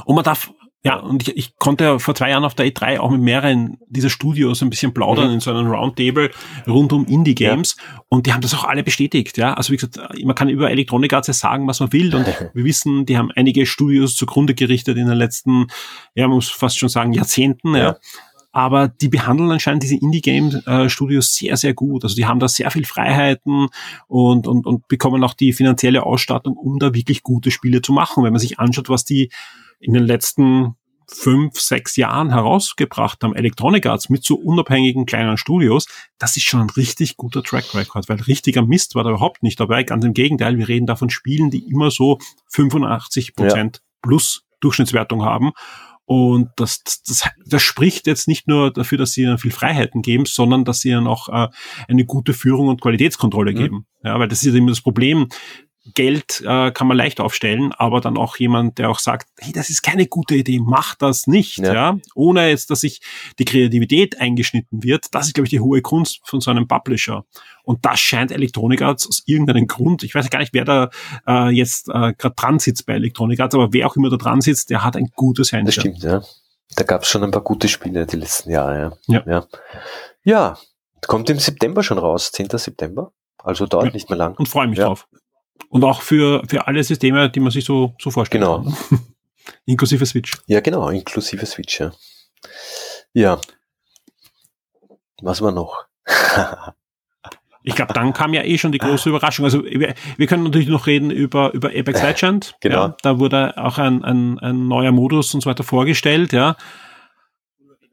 Und 0.04 0.14
man 0.14 0.24
darf 0.24 0.50
ja, 0.84 0.96
und 0.96 1.22
ich, 1.22 1.36
ich 1.36 1.58
konnte 1.58 1.84
ja 1.84 1.98
vor 2.00 2.14
zwei 2.16 2.30
Jahren 2.30 2.44
auf 2.44 2.54
der 2.54 2.66
E3 2.66 2.98
auch 2.98 3.10
mit 3.10 3.20
mehreren 3.20 3.78
dieser 3.88 4.10
Studios 4.10 4.62
ein 4.62 4.70
bisschen 4.70 4.92
plaudern 4.92 5.28
mhm. 5.28 5.34
in 5.34 5.40
so 5.40 5.52
einem 5.52 5.70
Roundtable 5.70 6.30
rund 6.66 6.92
um 6.92 7.06
Indie-Games 7.06 7.76
ja. 7.78 8.02
und 8.08 8.26
die 8.26 8.32
haben 8.32 8.40
das 8.40 8.52
auch 8.52 8.64
alle 8.64 8.82
bestätigt, 8.82 9.38
ja. 9.38 9.54
Also 9.54 9.72
wie 9.72 9.76
gesagt, 9.76 10.00
man 10.24 10.34
kann 10.34 10.48
über 10.48 10.70
Electronic 10.72 11.12
Arts 11.12 11.28
sagen, 11.38 11.68
was 11.68 11.78
man 11.78 11.92
will 11.92 12.14
und 12.14 12.26
wir 12.54 12.64
wissen, 12.64 13.06
die 13.06 13.16
haben 13.16 13.30
einige 13.36 13.64
Studios 13.64 14.16
zugrunde 14.16 14.54
gerichtet 14.54 14.96
in 14.98 15.06
den 15.06 15.16
letzten, 15.16 15.68
ja, 16.16 16.26
man 16.26 16.36
muss 16.36 16.50
fast 16.50 16.78
schon 16.78 16.88
sagen, 16.88 17.12
Jahrzehnten, 17.12 17.74
ja. 17.76 17.82
ja. 17.82 17.96
Aber 18.54 18.88
die 18.88 19.08
behandeln 19.08 19.50
anscheinend 19.50 19.82
diese 19.82 19.96
Indie-Game-Studios 19.96 21.34
sehr, 21.34 21.56
sehr 21.56 21.72
gut. 21.72 22.04
Also 22.04 22.14
die 22.16 22.26
haben 22.26 22.38
da 22.38 22.48
sehr 22.48 22.70
viel 22.70 22.84
Freiheiten 22.84 23.68
und, 24.08 24.46
und, 24.46 24.66
und 24.66 24.88
bekommen 24.88 25.24
auch 25.24 25.32
die 25.32 25.54
finanzielle 25.54 26.02
Ausstattung, 26.02 26.58
um 26.58 26.78
da 26.78 26.92
wirklich 26.92 27.22
gute 27.22 27.50
Spiele 27.50 27.80
zu 27.80 27.94
machen. 27.94 28.24
Wenn 28.24 28.32
man 28.32 28.40
sich 28.40 28.58
anschaut, 28.58 28.90
was 28.90 29.06
die 29.06 29.30
in 29.82 29.92
den 29.92 30.04
letzten 30.04 30.76
fünf, 31.12 31.60
sechs 31.60 31.96
Jahren 31.96 32.30
herausgebracht 32.30 33.22
haben, 33.22 33.34
Electronic 33.34 33.84
Arts 33.86 34.08
mit 34.08 34.24
so 34.24 34.36
unabhängigen 34.36 35.04
kleinen 35.04 35.36
Studios, 35.36 35.86
das 36.18 36.36
ist 36.36 36.44
schon 36.44 36.60
ein 36.60 36.70
richtig 36.70 37.16
guter 37.16 37.42
Track 37.42 37.74
Record, 37.74 38.08
weil 38.08 38.20
richtiger 38.22 38.62
Mist 38.62 38.94
war 38.94 39.04
da 39.04 39.10
überhaupt 39.10 39.42
nicht 39.42 39.60
dabei. 39.60 39.82
Ganz 39.82 40.04
im 40.04 40.14
Gegenteil, 40.14 40.56
wir 40.56 40.68
reden 40.68 40.86
da 40.86 40.96
von 40.96 41.10
Spielen, 41.10 41.50
die 41.50 41.68
immer 41.70 41.90
so 41.90 42.18
85 42.52 43.34
Prozent 43.34 43.76
ja. 43.76 43.82
plus 44.00 44.44
Durchschnittswertung 44.60 45.22
haben. 45.24 45.50
Und 46.04 46.50
das, 46.56 46.82
das, 46.82 47.28
das 47.46 47.62
spricht 47.62 48.06
jetzt 48.06 48.28
nicht 48.28 48.48
nur 48.48 48.72
dafür, 48.72 48.98
dass 48.98 49.12
sie 49.12 49.22
ihnen 49.22 49.38
viel 49.38 49.52
Freiheiten 49.52 50.02
geben, 50.02 50.24
sondern 50.26 50.64
dass 50.64 50.80
sie 50.80 50.90
ihnen 50.90 51.06
auch 51.06 51.28
äh, 51.28 51.48
eine 51.88 52.04
gute 52.04 52.34
Führung 52.34 52.68
und 52.68 52.80
Qualitätskontrolle 52.80 53.52
mhm. 53.52 53.56
geben. 53.56 53.86
Ja, 54.02 54.18
weil 54.18 54.28
das 54.28 54.42
ist 54.42 54.52
ja 54.52 54.58
immer 54.58 54.70
das 54.70 54.80
Problem 54.80 55.28
Geld 55.94 56.40
äh, 56.46 56.70
kann 56.70 56.86
man 56.86 56.96
leicht 56.96 57.20
aufstellen, 57.20 57.72
aber 57.72 58.00
dann 58.00 58.16
auch 58.16 58.36
jemand, 58.36 58.78
der 58.78 58.88
auch 58.88 59.00
sagt, 59.00 59.28
hey, 59.40 59.52
das 59.52 59.68
ist 59.68 59.82
keine 59.82 60.06
gute 60.06 60.36
Idee, 60.36 60.60
mach 60.60 60.94
das 60.94 61.26
nicht, 61.26 61.58
ja, 61.58 61.74
ja? 61.74 61.98
ohne 62.14 62.48
jetzt, 62.48 62.70
dass 62.70 62.82
sich 62.82 63.00
die 63.38 63.44
Kreativität 63.44 64.20
eingeschnitten 64.20 64.84
wird. 64.84 65.06
Das 65.12 65.26
ist, 65.26 65.34
glaube 65.34 65.46
ich, 65.46 65.50
die 65.50 65.60
hohe 65.60 65.82
Kunst 65.82 66.20
von 66.24 66.40
so 66.40 66.50
einem 66.52 66.68
Publisher. 66.68 67.24
Und 67.64 67.84
das 67.84 67.98
scheint 67.98 68.30
Electronic 68.30 68.82
Arts 68.82 69.08
aus 69.08 69.22
irgendeinem 69.26 69.66
Grund, 69.66 70.04
ich 70.04 70.14
weiß 70.14 70.30
gar 70.30 70.38
nicht, 70.38 70.54
wer 70.54 70.64
da 70.64 70.90
äh, 71.26 71.50
jetzt 71.50 71.88
äh, 71.88 72.12
gerade 72.16 72.34
dran 72.36 72.58
sitzt 72.60 72.86
bei 72.86 72.94
Electronic 72.94 73.40
Arts, 73.40 73.54
aber 73.54 73.72
wer 73.72 73.86
auch 73.86 73.96
immer 73.96 74.10
da 74.10 74.16
dran 74.16 74.40
sitzt, 74.40 74.70
der 74.70 74.84
hat 74.84 74.96
ein 74.96 75.08
gutes 75.16 75.50
Händchen. 75.50 75.66
Das 75.66 75.74
stimmt, 75.74 76.02
ja. 76.02 76.22
Da 76.76 76.84
gab 76.84 77.02
es 77.02 77.08
schon 77.08 77.22
ein 77.24 77.30
paar 77.30 77.42
gute 77.42 77.68
Spiele 77.68 78.06
die 78.06 78.16
letzten 78.16 78.50
Jahre. 78.50 78.98
Ja. 79.06 79.22
ja. 79.26 79.46
Ja, 80.24 80.58
kommt 81.06 81.28
im 81.30 81.38
September 81.38 81.82
schon 81.82 81.98
raus, 81.98 82.30
10. 82.32 82.48
September. 82.50 83.12
Also 83.42 83.66
dauert 83.66 83.86
ja. 83.86 83.92
nicht 83.92 84.08
mehr 84.08 84.18
lang. 84.18 84.36
Und 84.36 84.48
freue 84.48 84.68
mich 84.68 84.78
ja. 84.78 84.86
drauf. 84.86 85.08
Und 85.68 85.84
auch 85.84 86.02
für, 86.02 86.42
für 86.48 86.66
alle 86.66 86.82
Systeme, 86.84 87.30
die 87.30 87.40
man 87.40 87.50
sich 87.50 87.64
so, 87.64 87.94
so 88.00 88.10
vorstellt. 88.10 88.42
genau. 88.42 88.62
kann. 88.62 89.00
inklusive 89.66 90.04
Switch. 90.06 90.38
Ja, 90.46 90.60
genau, 90.60 90.88
inklusive 90.88 91.46
Switch, 91.46 91.80
ja. 91.80 91.92
Ja. 93.12 93.40
Was 95.20 95.40
war 95.40 95.52
noch? 95.52 95.84
Ich 97.64 97.76
glaube, 97.76 97.92
dann 97.92 98.12
kam 98.12 98.34
ja 98.34 98.42
eh 98.42 98.58
schon 98.58 98.72
die 98.72 98.78
große 98.78 99.08
Überraschung. 99.08 99.44
Also 99.44 99.64
wir, 99.64 99.94
wir 100.16 100.26
können 100.26 100.42
natürlich 100.42 100.68
noch 100.68 100.86
reden 100.88 101.10
über, 101.10 101.54
über 101.54 101.68
Apex 101.68 102.02
Legend. 102.02 102.56
Genau. 102.60 102.76
Ja, 102.76 102.96
da 103.02 103.18
wurde 103.20 103.56
auch 103.56 103.78
ein, 103.78 104.04
ein, 104.04 104.38
ein 104.40 104.66
neuer 104.66 104.90
Modus 104.90 105.32
und 105.32 105.42
so 105.42 105.50
weiter 105.50 105.62
vorgestellt, 105.62 106.32
ja. 106.32 106.56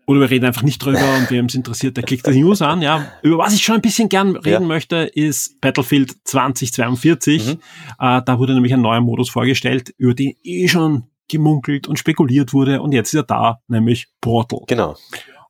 Oder 0.10 0.22
wir 0.22 0.32
reden 0.32 0.46
einfach 0.46 0.64
nicht 0.64 0.84
drüber 0.84 1.18
und 1.20 1.30
wem 1.30 1.46
es 1.46 1.54
interessiert, 1.54 1.96
der 1.96 2.04
klickt 2.04 2.26
die 2.26 2.42
News 2.42 2.64
an, 2.64 2.82
ja. 2.82 3.12
Über 3.22 3.38
was 3.38 3.54
ich 3.54 3.62
schon 3.64 3.76
ein 3.76 3.82
bisschen 3.82 4.10
gern 4.10 4.36
reden 4.36 4.64
Ja. 4.64 4.68
möchte, 4.68 4.96
ist 4.96 5.62
Battlefield 5.62 6.16
2042. 6.24 7.46
Mhm. 7.46 7.52
Äh, 8.00 8.22
da 8.26 8.40
wurde 8.40 8.56
nämlich 8.56 8.74
ein 8.74 8.82
neuer 8.82 9.02
Modus 9.02 9.30
vorgestellt, 9.30 9.94
über 10.00 10.16
den 10.16 10.34
eh 10.44 10.68
schon 10.68 11.04
gemunkelt 11.28 11.88
und 11.88 12.00
spekuliert 12.00 12.54
wurde 12.54 12.82
und 12.82 12.92
jetzt 12.92 13.10
ist 13.14 13.20
er 13.20 13.24
da, 13.24 13.60
nämlich 13.68 14.08
Portal. 14.20 14.62
Genau. 14.66 14.96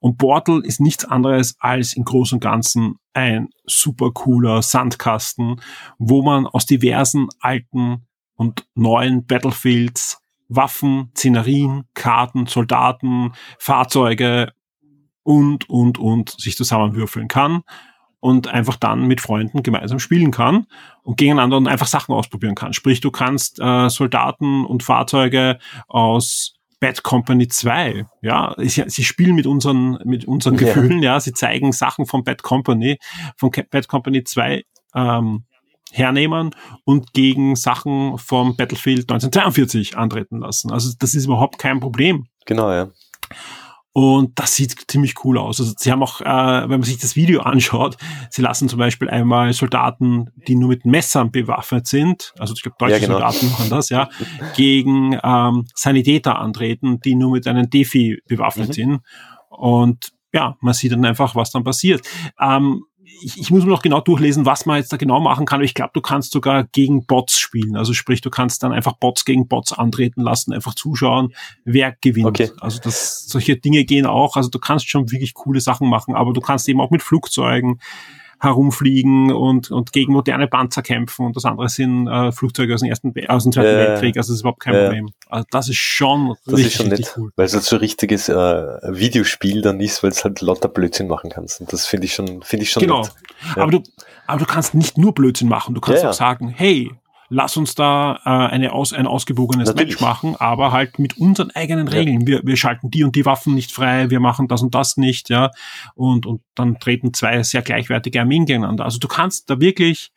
Und 0.01 0.17
Portal 0.17 0.59
ist 0.65 0.81
nichts 0.81 1.05
anderes 1.05 1.55
als 1.59 1.93
im 1.93 2.03
Großen 2.03 2.35
und 2.35 2.41
Ganzen 2.41 2.95
ein 3.13 3.47
super 3.65 4.11
cooler 4.11 4.61
Sandkasten, 4.61 5.61
wo 5.99 6.21
man 6.21 6.45
aus 6.45 6.65
diversen 6.65 7.27
alten 7.39 8.05
und 8.35 8.65
neuen 8.75 9.25
Battlefields 9.25 10.17
Waffen, 10.49 11.11
Szenerien, 11.15 11.85
Karten, 11.93 12.47
Soldaten, 12.47 13.31
Fahrzeuge 13.57 14.51
und, 15.23 15.69
und, 15.69 15.97
und 15.97 16.31
sich 16.31 16.57
zusammenwürfeln 16.57 17.27
kann 17.27 17.61
und 18.19 18.47
einfach 18.47 18.75
dann 18.75 19.07
mit 19.07 19.21
Freunden 19.21 19.63
gemeinsam 19.63 19.99
spielen 19.99 20.31
kann 20.31 20.65
und 21.03 21.17
gegeneinander 21.17 21.57
und 21.57 21.67
einfach 21.67 21.87
Sachen 21.87 22.13
ausprobieren 22.13 22.55
kann. 22.55 22.73
Sprich, 22.73 22.99
du 22.99 23.11
kannst 23.11 23.59
äh, 23.59 23.89
Soldaten 23.89 24.65
und 24.65 24.83
Fahrzeuge 24.83 25.59
aus 25.87 26.55
Bad 26.79 27.03
Company 27.03 27.47
2, 27.47 28.05
ja, 28.21 28.55
sie, 28.57 28.85
sie 28.87 29.03
spielen 29.03 29.35
mit 29.35 29.45
unseren, 29.45 29.99
mit 30.05 30.25
unseren 30.25 30.55
Ja. 30.55 30.59
Gefühlen, 30.67 31.03
ja, 31.03 31.19
sie 31.19 31.33
zeigen 31.33 31.73
Sachen 31.73 32.05
von 32.05 32.23
Bad 32.23 32.41
Company, 32.41 32.97
von 33.35 33.51
Bad 33.69 33.87
Company 33.87 34.23
2 34.23 34.63
ähm, 34.95 35.43
hernehmen 35.91 36.51
und 36.85 37.13
gegen 37.13 37.55
Sachen 37.55 38.17
vom 38.17 38.55
Battlefield 38.55 39.09
1942 39.11 39.97
antreten 39.97 40.39
lassen. 40.39 40.71
Also 40.71 40.91
das 40.99 41.13
ist 41.13 41.25
überhaupt 41.25 41.57
kein 41.57 41.79
Problem. 41.79 42.25
Genau, 42.45 42.71
ja. 42.71 42.89
Und 43.91 44.37
das 44.39 44.55
sieht 44.55 44.75
ziemlich 44.89 45.15
cool 45.25 45.37
aus. 45.39 45.59
Also 45.59 45.73
sie 45.75 45.91
haben 45.91 46.03
auch, 46.03 46.21
äh, 46.21 46.25
wenn 46.25 46.69
man 46.69 46.83
sich 46.83 46.99
das 46.99 47.15
Video 47.15 47.41
anschaut, 47.41 47.97
sie 48.29 48.41
lassen 48.41 48.69
zum 48.69 48.77
Beispiel 48.79 49.09
einmal 49.09 49.51
Soldaten, 49.51 50.29
die 50.47 50.55
nur 50.55 50.69
mit 50.69 50.85
Messern 50.85 51.31
bewaffnet 51.31 51.87
sind, 51.87 52.31
also 52.37 52.53
ich 52.55 52.61
glaube 52.61 52.75
deutsche 52.79 52.93
Ja, 52.93 52.99
genau. 52.99 53.13
Soldaten 53.13 53.49
machen 53.49 53.69
das, 53.71 53.89
ja, 53.89 54.07
gegen 54.55 55.17
ähm, 55.23 55.65
Sanitäter 55.73 56.37
antreten, 56.39 56.99
die 57.01 57.15
nur 57.15 57.31
mit 57.31 57.47
einem 57.47 57.69
Defi 57.69 58.21
bewaffnet 58.27 58.69
Mhm. 58.69 58.73
sind. 58.73 58.99
Und 59.49 60.11
ja, 60.33 60.55
man 60.61 60.75
sieht 60.75 60.91
dann 60.91 61.03
einfach, 61.03 61.35
was 61.35 61.49
dann 61.51 61.63
passiert. 61.63 62.07
Ähm, 62.39 62.83
ich, 63.21 63.39
ich 63.39 63.51
muss 63.51 63.63
mir 63.63 63.69
noch 63.69 63.81
genau 63.81 64.01
durchlesen, 64.01 64.45
was 64.45 64.65
man 64.65 64.77
jetzt 64.77 64.91
da 64.91 64.97
genau 64.97 65.19
machen 65.19 65.45
kann, 65.45 65.57
aber 65.57 65.65
ich 65.65 65.73
glaube, 65.73 65.91
du 65.93 66.01
kannst 66.01 66.31
sogar 66.31 66.65
gegen 66.65 67.05
Bots 67.05 67.37
spielen. 67.37 67.75
Also 67.75 67.93
sprich, 67.93 68.21
du 68.21 68.29
kannst 68.29 68.63
dann 68.63 68.71
einfach 68.71 68.93
Bots 68.93 69.25
gegen 69.25 69.47
Bots 69.47 69.73
antreten 69.73 70.21
lassen, 70.21 70.53
einfach 70.53 70.75
zuschauen, 70.75 71.33
wer 71.65 71.95
gewinnt. 72.01 72.27
Okay. 72.27 72.51
Also 72.59 72.79
das, 72.81 73.25
solche 73.27 73.57
Dinge 73.57 73.83
gehen 73.85 74.05
auch. 74.05 74.35
Also 74.35 74.49
du 74.49 74.59
kannst 74.59 74.89
schon 74.89 75.11
wirklich 75.11 75.33
coole 75.33 75.61
Sachen 75.61 75.89
machen, 75.89 76.15
aber 76.15 76.33
du 76.33 76.41
kannst 76.41 76.67
eben 76.69 76.81
auch 76.81 76.91
mit 76.91 77.03
Flugzeugen 77.03 77.79
herumfliegen 78.39 79.31
und, 79.31 79.71
und 79.71 79.91
gegen 79.91 80.13
moderne 80.13 80.47
Panzer 80.47 80.81
kämpfen 80.81 81.25
und 81.25 81.35
das 81.35 81.45
andere 81.45 81.69
sind 81.69 82.07
äh, 82.07 82.31
Flugzeuge 82.31 82.73
aus 82.73 82.79
dem 82.81 82.89
ersten, 82.89 83.13
aus 83.27 83.43
dem 83.43 83.51
Zweiten 83.51 83.67
ja. 83.69 83.77
Weltkrieg. 83.77 84.17
Also 84.17 84.31
das 84.31 84.35
ist 84.37 84.41
überhaupt 84.41 84.59
kein 84.61 84.73
Ja. 84.75 84.83
Problem. 84.85 85.09
Also 85.27 85.45
das 85.51 85.69
ist 85.69 85.77
schon 85.77 86.35
Das 86.45 86.55
richtig, 86.55 86.65
ist 86.67 86.73
schon 86.77 86.87
nett, 86.87 87.13
cool. 87.17 87.31
weil 87.35 87.45
es 87.45 87.53
halt 87.53 87.63
so 87.63 87.75
ein 87.75 87.79
richtiges 87.79 88.29
äh, 88.29 88.33
Videospiel 88.33 89.61
dann 89.61 89.79
ist, 89.79 90.03
weil 90.03 90.11
es 90.11 90.23
halt 90.23 90.41
lauter 90.41 90.69
Blödsinn 90.69 91.07
machen 91.07 91.29
kannst. 91.29 91.61
Und 91.61 91.71
das 91.73 91.85
finde 91.85 92.05
ich 92.05 92.13
schon, 92.13 92.41
finde 92.43 92.63
ich 92.63 92.71
schon 92.71 92.81
Genau. 92.81 93.01
nett. 93.01 93.11
Ja. 93.55 93.63
Aber 93.63 93.71
du, 93.71 93.83
aber 94.27 94.39
du 94.39 94.45
kannst 94.45 94.73
nicht 94.75 94.97
nur 94.97 95.13
Blödsinn 95.13 95.49
machen. 95.49 95.75
Du 95.75 95.81
kannst 95.81 96.03
ja. 96.03 96.09
auch 96.09 96.13
sagen, 96.13 96.49
hey, 96.49 96.91
lass 97.29 97.55
uns 97.57 97.75
da 97.75 98.19
äh, 98.25 98.29
eine 98.53 98.73
aus, 98.73 98.91
ein 98.93 99.07
ausgewogenes 99.07 99.67
Natürlich. 99.69 99.93
Match 99.95 100.01
machen, 100.01 100.35
aber 100.35 100.71
halt 100.71 100.99
mit 100.99 101.17
unseren 101.17 101.51
eigenen 101.51 101.87
Regeln. 101.87 102.27
Wir, 102.27 102.41
wir 102.43 102.57
schalten 102.57 102.89
die 102.89 103.03
und 103.03 103.15
die 103.15 103.25
Waffen 103.25 103.53
nicht 103.55 103.71
frei, 103.71 104.09
wir 104.09 104.19
machen 104.19 104.47
das 104.47 104.61
und 104.61 104.73
das 104.75 104.97
nicht, 104.97 105.29
ja. 105.29 105.51
Und, 105.95 106.25
und 106.25 106.41
dann 106.55 106.79
treten 106.79 107.13
zwei 107.13 107.41
sehr 107.43 107.61
gleichwertige 107.61 108.19
Armeen 108.19 108.45
gegeneinander. 108.45 108.83
Also 108.85 108.99
du 108.99 109.07
kannst 109.07 109.49
da 109.49 109.59
wirklich 109.59 110.11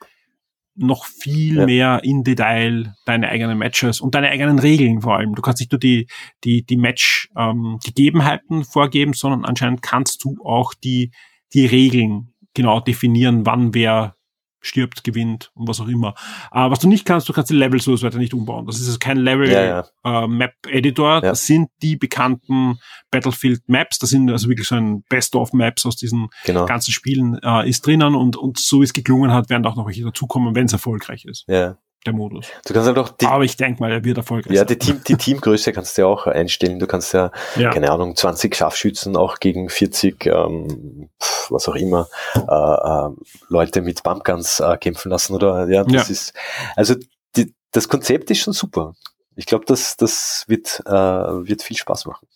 noch 0.75 1.05
viel 1.05 1.57
Ja. 1.59 1.66
mehr 1.66 2.01
in 2.03 2.25
Detail 2.25 2.94
deine 3.05 3.29
eigenen 3.29 3.59
Matches 3.59 4.01
und 4.01 4.14
deine 4.14 4.31
eigenen 4.31 4.59
Regeln 4.59 5.03
vor 5.03 5.18
allem. 5.18 5.35
Du 5.35 5.42
kannst 5.42 5.61
nicht 5.61 5.70
nur 5.70 5.79
die, 5.79 6.07
die, 6.44 6.64
die 6.64 6.79
Match-Gegebenheiten 6.79 8.64
vorgeben, 8.64 9.12
sondern 9.12 9.44
anscheinend 9.44 9.83
kannst 9.83 10.25
du 10.25 10.38
auch 10.44 10.72
die, 10.72 11.11
die 11.53 11.66
Regeln 11.66 12.33
genau 12.55 12.81
definieren, 12.81 13.44
wann 13.44 13.75
wer 13.75 14.16
stirbt, 14.62 15.05
gewinnt 15.05 15.51
und 15.55 15.68
was 15.68 15.81
auch 15.81 15.88
immer. 15.88 16.14
Aber 16.51 16.70
was 16.72 16.79
du 16.79 16.88
nicht 16.88 17.05
kannst, 17.05 17.29
du 17.29 17.33
kannst 17.33 17.51
die 17.51 17.55
Levels 17.57 17.85
so 17.85 18.01
weiter 18.01 18.18
nicht 18.18 18.33
umbauen. 18.33 18.64
Das 18.66 18.81
ist 18.81 18.87
also 18.87 18.98
kein 18.98 19.18
Level 19.18 19.51
Ja, 19.51 19.85
ja. 20.05 20.25
Äh, 20.25 20.27
Map 20.29 20.55
Editor. 20.68 21.14
Ja. 21.16 21.20
Das 21.20 21.46
sind 21.46 21.68
die 21.83 21.96
bekannten 21.96 22.79
Battlefield 23.11 23.62
Maps. 23.68 23.98
Das 23.98 24.11
sind 24.11 24.31
also 24.31 24.48
wirklich 24.48 24.68
so 24.68 24.77
ein 24.77 25.03
Best 25.09 25.35
of 25.35 25.53
Maps 25.53 25.85
aus 25.85 25.96
diesen 25.96 26.29
Genau. 26.44 26.64
ganzen 26.64 26.92
Spielen 26.92 27.38
äh, 27.42 27.68
ist 27.68 27.87
drinnen 27.87 28.14
und, 28.14 28.37
und 28.37 28.59
so 28.59 28.81
wie 28.81 28.85
es 28.85 28.92
geklungen 28.92 29.33
hat, 29.33 29.51
werden 29.51 29.66
auch 29.66 29.77
noch 29.77 29.87
welche 29.87 30.05
dazukommen, 30.05 30.55
wenn 30.55 30.66
es 30.66 30.72
erfolgreich 30.72 31.25
ist, 31.25 31.44
Ja. 31.48 31.77
Der 32.06 32.12
Modus. 32.12 32.46
Du 32.66 32.74
kannst 32.74 32.88
halt 32.88 32.98
auch 32.98 33.08
die, 33.10 33.26
Aber 33.26 33.44
ich 33.44 33.56
denke 33.56 33.80
mal, 33.82 33.92
er 33.92 34.04
wird 34.04 34.16
erfolgreich 34.18 34.54
ja, 34.56 34.64
die, 34.64 34.76
Team, 34.78 35.00
die 35.06 35.16
Teamgröße 35.16 35.72
kannst 35.72 35.96
du 35.96 36.02
ja 36.02 36.08
auch 36.08 36.26
einstellen. 36.26 36.78
Du 36.78 36.86
kannst 36.86 37.12
ja, 37.14 37.30
Ja. 37.56 37.70
keine 37.70 37.90
Ahnung, 37.90 38.16
20 38.16 38.54
Scharfschützen 38.54 39.16
auch 39.16 39.38
gegen 39.38 39.68
40, 39.68 40.26
ähm, 40.26 41.10
was 41.48 41.68
auch 41.68 41.74
immer, 41.76 42.08
äh, 42.34 42.40
äh, 42.40 43.10
Leute 43.48 43.82
mit 43.82 44.02
Pumpguns 44.02 44.60
äh, 44.60 44.76
kämpfen 44.78 45.10
lassen 45.10 45.34
oder 45.34 45.68
ja, 45.68 45.84
das 45.84 46.08
Ja. 46.08 46.12
ist, 46.12 46.32
also 46.76 46.94
die, 47.36 47.54
das 47.70 47.88
Konzept 47.88 48.30
ist 48.30 48.38
schon 48.40 48.52
super. 48.52 48.94
Ich 49.36 49.46
glaube, 49.46 49.64
das, 49.66 49.96
das 49.96 50.44
wird, 50.48 50.82
äh, 50.86 50.90
wird 50.92 51.62
viel 51.62 51.76
Spaß 51.76 52.06
machen. 52.06 52.26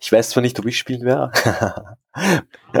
Ich 0.00 0.10
weiß 0.12 0.30
zwar 0.30 0.42
nicht, 0.42 0.58
ob 0.58 0.66
ich 0.66 0.78
spielen 0.78 1.02
werde. 1.04 1.32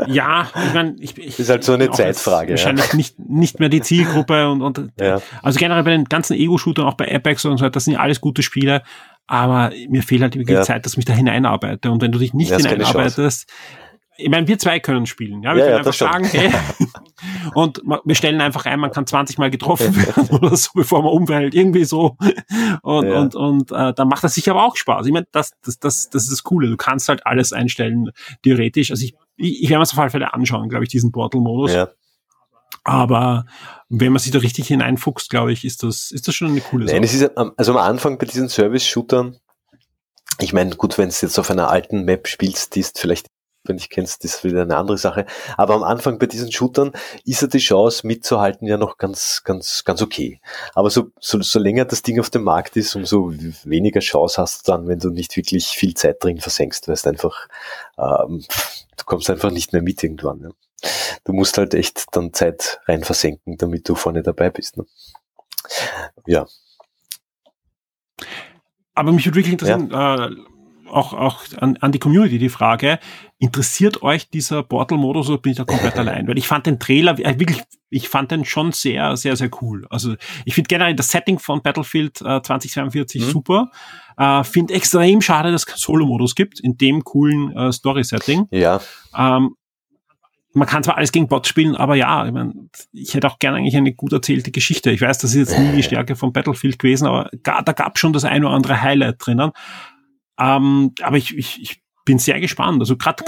Ja, 0.06 0.48
ich 0.66 0.74
meine, 0.74 0.96
ich, 0.98 1.16
ich 1.18 1.38
Ist 1.38 1.48
halt 1.50 1.64
so 1.64 1.72
eine 1.74 1.90
Zeitfrage, 1.90 2.48
ja. 2.48 2.52
Wahrscheinlich 2.52 2.92
nicht, 2.94 3.18
nicht 3.18 3.60
mehr 3.60 3.68
die 3.68 3.80
Zielgruppe 3.80 4.48
und, 4.50 4.62
und 4.62 4.92
ja, 5.00 5.20
also 5.42 5.58
generell 5.58 5.84
bei 5.84 5.90
den 5.92 6.04
ganzen 6.04 6.34
Ego-Shootern, 6.34 6.84
auch 6.86 6.94
bei 6.94 7.12
Apex 7.14 7.44
und 7.44 7.56
so 7.58 7.64
weiter, 7.64 7.72
das 7.72 7.84
sind 7.84 7.94
ja 7.94 8.00
alles 8.00 8.20
gute 8.20 8.42
Spiele, 8.42 8.82
aber 9.26 9.72
mir 9.88 10.02
fehlt 10.02 10.22
halt 10.22 10.34
wirklich 10.36 10.56
Ja. 10.56 10.62
Zeit, 10.62 10.84
dass 10.84 10.92
ich 10.92 10.96
mich 10.98 11.06
da 11.06 11.12
hineinarbeite. 11.14 11.90
Und 11.90 12.02
wenn 12.02 12.12
du 12.12 12.18
dich 12.18 12.34
nicht 12.34 12.50
Ja, 12.50 12.58
hineinarbeitest, 12.58 13.50
ich 14.18 14.30
meine, 14.30 14.48
wir 14.48 14.58
zwei 14.58 14.80
können 14.80 15.04
spielen. 15.04 15.42
Ja, 15.42 15.54
wir 15.54 15.58
Ja, 15.58 15.64
können 15.64 15.72
ja, 15.72 15.78
einfach 15.78 15.92
sagen, 15.92 16.24
hey, 16.24 16.50
und 17.54 17.82
wir 18.04 18.14
stellen 18.14 18.40
einfach 18.40 18.64
ein, 18.64 18.80
man 18.80 18.90
kann 18.90 19.06
20 19.06 19.36
Mal 19.38 19.50
getroffen 19.50 19.94
werden 19.94 20.28
oder 20.30 20.56
so, 20.56 20.70
bevor 20.74 21.02
man 21.02 21.12
umfällt, 21.12 21.54
irgendwie 21.54 21.84
so. 21.84 22.16
Und, 22.82 23.06
Ja. 23.06 23.20
und, 23.20 23.34
und 23.34 23.72
äh, 23.72 23.92
dann 23.92 24.08
macht 24.08 24.24
das 24.24 24.34
sicher 24.34 24.52
aber 24.52 24.64
auch 24.64 24.76
Spaß. 24.76 25.06
Ich 25.06 25.12
meine, 25.12 25.26
das, 25.32 25.52
das, 25.62 25.78
das, 25.78 26.08
das 26.10 26.22
ist 26.24 26.32
das 26.32 26.42
Coole. 26.44 26.68
Du 26.68 26.76
kannst 26.78 27.08
halt 27.10 27.26
alles 27.26 27.52
einstellen, 27.52 28.10
theoretisch. 28.42 28.90
Also 28.90 29.04
ich, 29.04 29.14
ich, 29.36 29.62
ich 29.62 29.68
werde 29.68 29.78
mir 29.78 29.82
das 29.82 29.92
auf 29.92 29.98
alle 29.98 30.10
Fälle 30.10 30.32
anschauen, 30.34 30.68
glaube 30.68 30.84
ich, 30.84 30.90
diesen 30.90 31.12
Portal-Modus. 31.12 31.72
ja. 31.72 31.88
Aber 32.84 33.46
wenn 33.88 34.12
man 34.12 34.20
sich 34.20 34.30
da 34.30 34.38
richtig 34.38 34.68
hineinfuchst, 34.68 35.28
glaube 35.28 35.52
ich, 35.52 35.64
ist 35.64 35.82
das, 35.82 36.10
ist 36.12 36.28
das 36.28 36.34
schon 36.36 36.48
eine 36.50 36.60
coole 36.60 36.84
Nein, 36.84 37.02
Sache. 37.02 37.04
es 37.04 37.14
ist 37.14 37.36
am- 37.36 37.52
also 37.56 37.72
am 37.72 37.78
Anfang 37.78 38.16
bei 38.18 38.26
diesen 38.26 38.48
Service-Shootern, 38.48 39.36
ich 40.38 40.52
meine, 40.52 40.76
gut, 40.76 40.96
wenn 40.98 41.08
du 41.08 41.14
jetzt 41.20 41.38
auf 41.38 41.50
einer 41.50 41.68
alten 41.70 42.04
Map 42.04 42.28
spielst, 42.28 42.74
die 42.76 42.80
ist 42.80 42.98
vielleicht, 43.00 43.26
wenn 43.68 43.76
ich 43.76 43.90
kennst, 43.90 44.24
das 44.24 44.36
ist 44.36 44.44
wieder 44.44 44.62
eine 44.62 44.76
andere 44.76 44.98
Sache. 44.98 45.26
Aber 45.56 45.74
am 45.74 45.82
Anfang 45.82 46.18
bei 46.18 46.26
diesen 46.26 46.50
Shootern 46.50 46.92
ist 47.24 47.42
ja 47.42 47.48
die 47.48 47.58
Chance 47.58 48.06
mitzuhalten 48.06 48.66
ja 48.66 48.76
noch 48.76 48.98
ganz, 48.98 49.42
ganz, 49.44 49.84
ganz 49.84 50.02
okay. 50.02 50.40
Aber 50.74 50.90
so, 50.90 51.10
so, 51.20 51.40
so 51.40 51.58
länger 51.58 51.84
das 51.84 52.02
Ding 52.02 52.20
auf 52.20 52.30
dem 52.30 52.44
Markt 52.44 52.76
ist, 52.76 52.94
umso 52.96 53.32
weniger 53.64 54.00
Chance 54.00 54.40
hast 54.40 54.66
du 54.66 54.72
dann, 54.72 54.88
wenn 54.88 54.98
du 54.98 55.10
nicht 55.10 55.36
wirklich 55.36 55.68
viel 55.68 55.94
Zeit 55.94 56.22
drin 56.22 56.40
versenkst, 56.40 56.88
weil 56.88 56.94
es 56.94 57.06
einfach, 57.06 57.48
ähm, 57.98 58.44
du 58.96 59.04
kommst 59.04 59.30
einfach 59.30 59.50
nicht 59.50 59.72
mehr 59.72 59.82
mit 59.82 60.02
irgendwann. 60.02 60.40
Ja. 60.40 60.50
Du 61.24 61.32
musst 61.32 61.58
halt 61.58 61.74
echt 61.74 62.04
dann 62.12 62.32
Zeit 62.32 62.80
rein 62.86 63.02
versenken, 63.02 63.56
damit 63.56 63.88
du 63.88 63.94
vorne 63.94 64.22
dabei 64.22 64.50
bist. 64.50 64.76
Ne? 64.76 64.86
ja. 66.26 66.46
Aber 68.94 69.12
mich 69.12 69.26
würde 69.26 69.36
wirklich 69.36 69.52
interessieren, 69.52 69.90
ja. 69.90 70.26
äh, 70.26 70.30
auch, 70.88 71.12
auch 71.12 71.42
an, 71.58 71.76
an 71.78 71.92
die 71.92 71.98
Community 71.98 72.38
die 72.38 72.48
Frage, 72.48 72.98
interessiert 73.38 74.02
euch 74.02 74.30
dieser 74.30 74.62
Portal-Modus 74.62 75.28
oder 75.28 75.38
bin 75.38 75.52
ich 75.52 75.58
da 75.58 75.64
komplett 75.64 75.96
allein? 75.98 76.26
Weil 76.28 76.38
ich 76.38 76.46
fand 76.46 76.66
den 76.66 76.78
Trailer 76.78 77.18
äh, 77.18 77.38
wirklich, 77.38 77.62
ich 77.90 78.08
fand 78.08 78.30
den 78.30 78.44
schon 78.44 78.72
sehr, 78.72 79.16
sehr, 79.16 79.36
sehr 79.36 79.50
cool. 79.60 79.86
Also 79.90 80.14
ich 80.44 80.54
finde 80.54 80.68
generell 80.68 80.94
das 80.94 81.10
Setting 81.10 81.38
von 81.38 81.62
Battlefield 81.62 82.20
äh, 82.22 82.42
2042 82.42 83.22
mhm. 83.22 83.30
super. 83.30 83.70
Äh, 84.16 84.44
finde 84.44 84.74
extrem 84.74 85.20
schade, 85.20 85.52
dass 85.52 85.66
es 85.66 85.80
Solo-Modus 85.80 86.34
gibt 86.34 86.60
in 86.60 86.76
dem 86.78 87.04
coolen 87.04 87.54
äh, 87.56 87.72
Story-Setting. 87.72 88.48
Ja. 88.50 88.80
Ähm, 89.16 89.56
man 90.56 90.66
kann 90.66 90.82
zwar 90.82 90.96
alles 90.96 91.12
gegen 91.12 91.28
Bots 91.28 91.50
spielen, 91.50 91.76
aber 91.76 91.96
ja, 91.96 92.24
ich, 92.24 92.32
mein, 92.32 92.70
ich 92.92 93.12
hätte 93.12 93.26
auch 93.26 93.38
gerne 93.38 93.58
eigentlich 93.58 93.76
eine 93.76 93.92
gut 93.92 94.14
erzählte 94.14 94.50
Geschichte. 94.50 94.90
Ich 94.90 95.02
weiß, 95.02 95.18
das 95.18 95.34
ist 95.34 95.50
jetzt 95.50 95.58
nie 95.58 95.76
die 95.76 95.82
Stärke 95.82 96.16
von 96.16 96.32
Battlefield 96.32 96.78
gewesen, 96.78 97.06
aber 97.06 97.28
da 97.42 97.60
gab 97.60 97.98
schon 97.98 98.14
das 98.14 98.24
ein 98.24 98.42
oder 98.42 98.54
andere 98.54 98.80
Highlight 98.80 99.16
drinnen. 99.18 99.52
Ähm, 100.38 100.92
aber 101.02 101.16
ich, 101.16 101.36
ich, 101.36 101.60
ich 101.62 101.82
bin 102.04 102.18
sehr 102.18 102.40
gespannt. 102.40 102.80
Also 102.80 102.96
gerade 102.96 103.24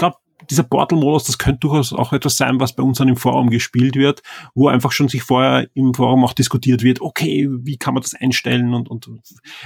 dieser 0.49 0.63
Portal-Modus, 0.63 1.25
das 1.25 1.37
könnte 1.37 1.59
durchaus 1.59 1.93
auch 1.93 2.13
etwas 2.13 2.37
sein, 2.37 2.59
was 2.59 2.73
bei 2.73 2.83
uns 2.83 2.97
dann 2.97 3.07
im 3.07 3.17
Forum 3.17 3.49
gespielt 3.49 3.95
wird, 3.95 4.21
wo 4.55 4.67
einfach 4.67 4.91
schon 4.91 5.07
sich 5.07 5.23
vorher 5.23 5.67
im 5.73 5.93
Forum 5.93 6.23
auch 6.23 6.33
diskutiert 6.33 6.83
wird, 6.83 7.01
okay, 7.01 7.47
wie 7.49 7.77
kann 7.77 7.93
man 7.93 8.01
das 8.01 8.13
einstellen 8.13 8.73
und, 8.73 8.89
und 8.89 9.07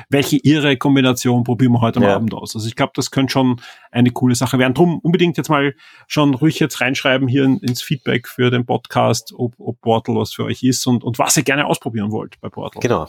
welche 0.09 0.37
irre 0.37 0.77
Kombination 0.77 1.43
probieren 1.43 1.73
wir 1.73 1.81
heute 1.81 1.97
am 1.97 2.03
ja. 2.03 2.15
Abend 2.15 2.33
aus. 2.33 2.55
Also 2.55 2.67
ich 2.67 2.75
glaube, 2.75 2.93
das 2.95 3.11
könnte 3.11 3.31
schon 3.31 3.61
eine 3.91 4.11
coole 4.11 4.35
Sache 4.35 4.59
werden. 4.59 4.73
Drum 4.73 4.99
unbedingt 4.99 5.37
jetzt 5.37 5.49
mal 5.49 5.75
schon 6.07 6.33
ruhig 6.33 6.59
jetzt 6.59 6.81
reinschreiben 6.81 7.27
hier 7.27 7.43
in, 7.43 7.57
ins 7.59 7.81
Feedback 7.81 8.27
für 8.27 8.49
den 8.49 8.65
Podcast, 8.65 9.33
ob, 9.37 9.53
ob 9.59 9.79
Portal 9.81 10.15
was 10.15 10.33
für 10.33 10.45
euch 10.45 10.63
ist 10.63 10.85
und, 10.87 11.03
und 11.03 11.19
was 11.19 11.37
ihr 11.37 11.43
gerne 11.43 11.65
ausprobieren 11.65 12.11
wollt 12.11 12.39
bei 12.41 12.49
Portal. 12.49 12.81
Genau. 12.81 13.07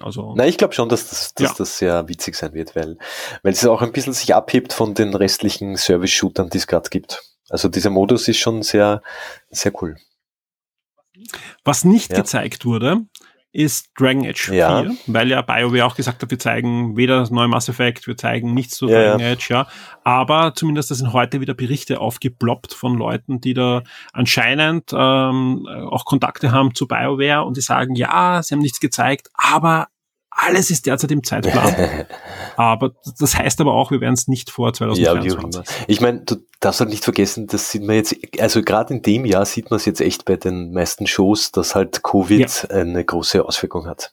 Also, 0.00 0.34
Na, 0.36 0.46
ich 0.46 0.58
glaube 0.58 0.74
schon, 0.74 0.88
dass, 0.88 1.08
das, 1.08 1.34
dass 1.34 1.50
ja. 1.50 1.54
das 1.56 1.78
sehr 1.78 2.08
witzig 2.08 2.34
sein 2.34 2.52
wird, 2.52 2.74
weil, 2.74 2.98
weil 3.42 3.52
es 3.52 3.64
auch 3.64 3.82
ein 3.82 3.92
bisschen 3.92 4.12
sich 4.12 4.34
abhebt 4.34 4.72
von 4.72 4.94
den 4.94 5.14
restlichen 5.14 5.76
Service-Shootern, 5.76 6.50
die 6.50 6.58
es 6.58 6.66
gerade 6.66 6.90
gibt. 6.90 7.22
Also 7.48 7.68
dieser 7.68 7.90
Modus 7.90 8.26
ist 8.26 8.38
schon 8.38 8.62
sehr, 8.62 9.02
sehr 9.50 9.72
cool. 9.82 9.96
Was 11.62 11.84
nicht 11.84 12.10
ja. 12.10 12.18
gezeigt 12.18 12.64
wurde, 12.64 13.02
ist 13.54 13.90
Dragon 13.96 14.26
Age 14.26 14.40
4, 14.40 14.56
ja. 14.56 14.84
weil 15.06 15.28
ja 15.28 15.40
BioWare 15.40 15.86
auch 15.86 15.94
gesagt 15.94 16.20
hat, 16.20 16.30
wir 16.30 16.38
zeigen 16.40 16.96
weder 16.96 17.20
das 17.20 17.30
neue 17.30 17.46
Mass 17.46 17.68
Effect, 17.68 18.06
wir 18.08 18.16
zeigen 18.16 18.52
nichts 18.52 18.76
zu 18.76 18.88
ja, 18.88 19.16
Dragon 19.16 19.22
Age, 19.22 19.48
ja. 19.48 19.68
Aber 20.02 20.54
zumindest 20.54 20.90
da 20.90 20.96
sind 20.96 21.12
heute 21.12 21.40
wieder 21.40 21.54
Berichte 21.54 22.00
aufgeploppt 22.00 22.74
von 22.74 22.98
Leuten, 22.98 23.40
die 23.40 23.54
da 23.54 23.84
anscheinend 24.12 24.90
ähm, 24.92 25.68
auch 25.88 26.04
Kontakte 26.04 26.50
haben 26.50 26.74
zu 26.74 26.88
BioWare 26.88 27.44
und 27.44 27.56
die 27.56 27.60
sagen, 27.60 27.94
ja, 27.94 28.42
sie 28.42 28.54
haben 28.54 28.60
nichts 28.60 28.80
gezeigt, 28.80 29.28
aber 29.34 29.86
alles 30.34 30.70
ist 30.70 30.86
derzeit 30.86 31.10
im 31.10 31.22
Zeitplan. 31.22 32.06
aber 32.56 32.92
das 33.18 33.36
heißt 33.36 33.60
aber 33.60 33.72
auch, 33.72 33.90
wir 33.90 34.00
werden 34.00 34.14
es 34.14 34.28
nicht 34.28 34.50
vor 34.50 34.72
2023. 34.72 35.76
Ja, 35.76 35.84
ich 35.86 36.00
meine, 36.00 36.20
du 36.20 36.36
darfst 36.60 36.80
halt 36.80 36.90
nicht 36.90 37.04
vergessen, 37.04 37.46
das 37.46 37.70
sieht 37.70 37.82
man 37.82 37.96
jetzt, 37.96 38.16
also 38.40 38.62
gerade 38.62 38.94
in 38.94 39.02
dem 39.02 39.24
Jahr 39.24 39.46
sieht 39.46 39.70
man 39.70 39.76
es 39.76 39.84
jetzt 39.84 40.00
echt 40.00 40.24
bei 40.24 40.36
den 40.36 40.72
meisten 40.72 41.06
Shows, 41.06 41.52
dass 41.52 41.74
halt 41.74 42.02
Covid 42.02 42.68
ja. 42.68 42.76
eine 42.76 43.04
große 43.04 43.44
Auswirkung 43.44 43.86
hat. 43.86 44.12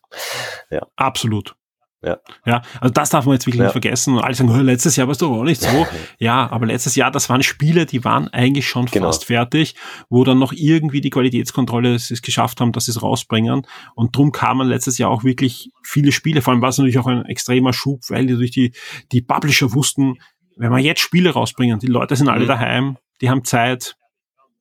Ja. 0.70 0.86
Absolut. 0.96 1.56
Ja. 2.04 2.18
ja, 2.48 2.64
also 2.80 2.92
das 2.92 3.12
darf 3.12 3.26
man 3.26 3.34
jetzt 3.34 3.46
wirklich 3.46 3.60
ja. 3.60 3.66
nicht 3.66 3.74
vergessen. 3.74 4.16
Und 4.16 4.24
alle 4.24 4.34
sagen, 4.34 4.50
letztes 4.62 4.96
Jahr 4.96 5.06
war 5.08 5.12
es 5.12 5.20
doch 5.20 5.30
auch 5.30 5.44
nicht 5.44 5.62
so. 5.62 5.86
ja, 6.18 6.50
aber 6.52 6.66
letztes 6.66 6.96
Jahr, 6.96 7.12
das 7.12 7.30
waren 7.30 7.44
Spiele, 7.44 7.86
die 7.86 8.04
waren 8.04 8.28
eigentlich 8.30 8.68
schon 8.68 8.88
genau. 8.88 9.08
fast 9.08 9.26
fertig, 9.26 9.76
wo 10.10 10.24
dann 10.24 10.40
noch 10.40 10.52
irgendwie 10.52 11.02
die 11.02 11.12
Qualitätskontrolle 11.12 11.94
es 11.94 12.22
geschafft 12.24 12.60
haben, 12.60 12.72
dass 12.72 12.86
sie 12.86 12.92
es 12.92 13.04
rausbringen. 13.04 13.68
Und 13.94 14.16
drum 14.16 14.32
kamen 14.32 14.68
letztes 14.68 14.98
Jahr 14.98 15.12
auch 15.12 15.24
wirklich 15.24 15.70
viele 15.84 16.12
Spiele. 16.12 16.42
Vor 16.42 16.54
allem 16.54 16.62
war 16.64 16.70
es 16.70 16.80
natürlich 16.80 16.98
auch 16.98 17.08
ein 17.08 17.26
extremer 17.26 17.72
Schub, 17.72 18.02
weil 18.10 18.26
die 18.26 18.34
durch 18.34 18.52
die, 18.52 18.74
die 19.12 19.22
Publisher 19.22 19.74
wussten, 19.74 20.16
wenn 20.58 20.72
wir 20.72 20.80
jetzt 20.80 21.02
Spiele 21.02 21.32
rausbringen, 21.32 21.80
die 21.80 21.88
Leute 21.88 22.16
sind 22.16 22.30
alle 22.30 22.46
mhm. 22.46 22.50
daheim, 22.50 22.98
die 23.22 23.30
haben 23.30 23.44
Zeit, 23.44 23.96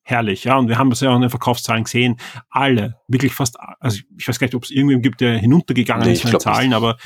herrlich, 0.02 0.44
ja. 0.44 0.56
Und 0.56 0.68
wir 0.68 0.78
haben 0.78 0.90
das 0.90 1.00
ja 1.00 1.10
auch 1.10 1.16
in 1.16 1.22
den 1.22 1.30
Verkaufszahlen 1.30 1.84
gesehen. 1.84 2.16
Alle, 2.50 2.96
wirklich 3.08 3.32
fast, 3.32 3.56
also 3.80 3.98
ich 4.18 4.28
weiß 4.28 4.38
gar 4.38 4.46
nicht, 4.46 4.54
ob 4.54 4.64
es 4.64 4.70
irgendwen 4.70 5.02
gibt, 5.02 5.20
der 5.20 5.38
hinuntergegangen 5.38 6.06
nee, 6.06 6.12
ist 6.12 6.22
von 6.22 6.30
den 6.30 6.40
Zahlen, 6.40 6.68
nicht. 6.68 6.76
aber 6.76 6.96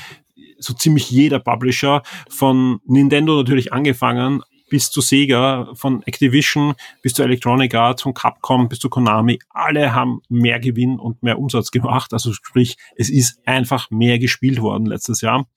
so 0.59 0.73
ziemlich 0.73 1.09
jeder 1.09 1.39
Publisher, 1.39 2.03
von 2.29 2.79
Nintendo 2.85 3.37
natürlich 3.37 3.73
angefangen, 3.73 4.41
bis 4.69 4.89
zu 4.89 5.01
Sega, 5.01 5.71
von 5.75 6.03
Activision 6.03 6.73
bis 7.01 7.13
zu 7.13 7.23
Electronic 7.23 7.75
Arts, 7.75 8.01
von 8.01 8.13
Capcom 8.13 8.67
bis 8.67 8.79
zu 8.79 8.89
Konami, 8.89 9.39
alle 9.49 9.93
haben 9.93 10.21
mehr 10.27 10.59
Gewinn 10.59 10.99
und 10.99 11.21
mehr 11.23 11.37
Umsatz 11.39 11.71
gemacht. 11.71 12.13
Also 12.13 12.33
sprich, 12.33 12.77
es 12.95 13.09
ist 13.09 13.39
einfach 13.45 13.91
mehr 13.91 14.19
gespielt 14.19 14.61
worden 14.61 14.85
letztes 14.85 15.21
Jahr. 15.21 15.47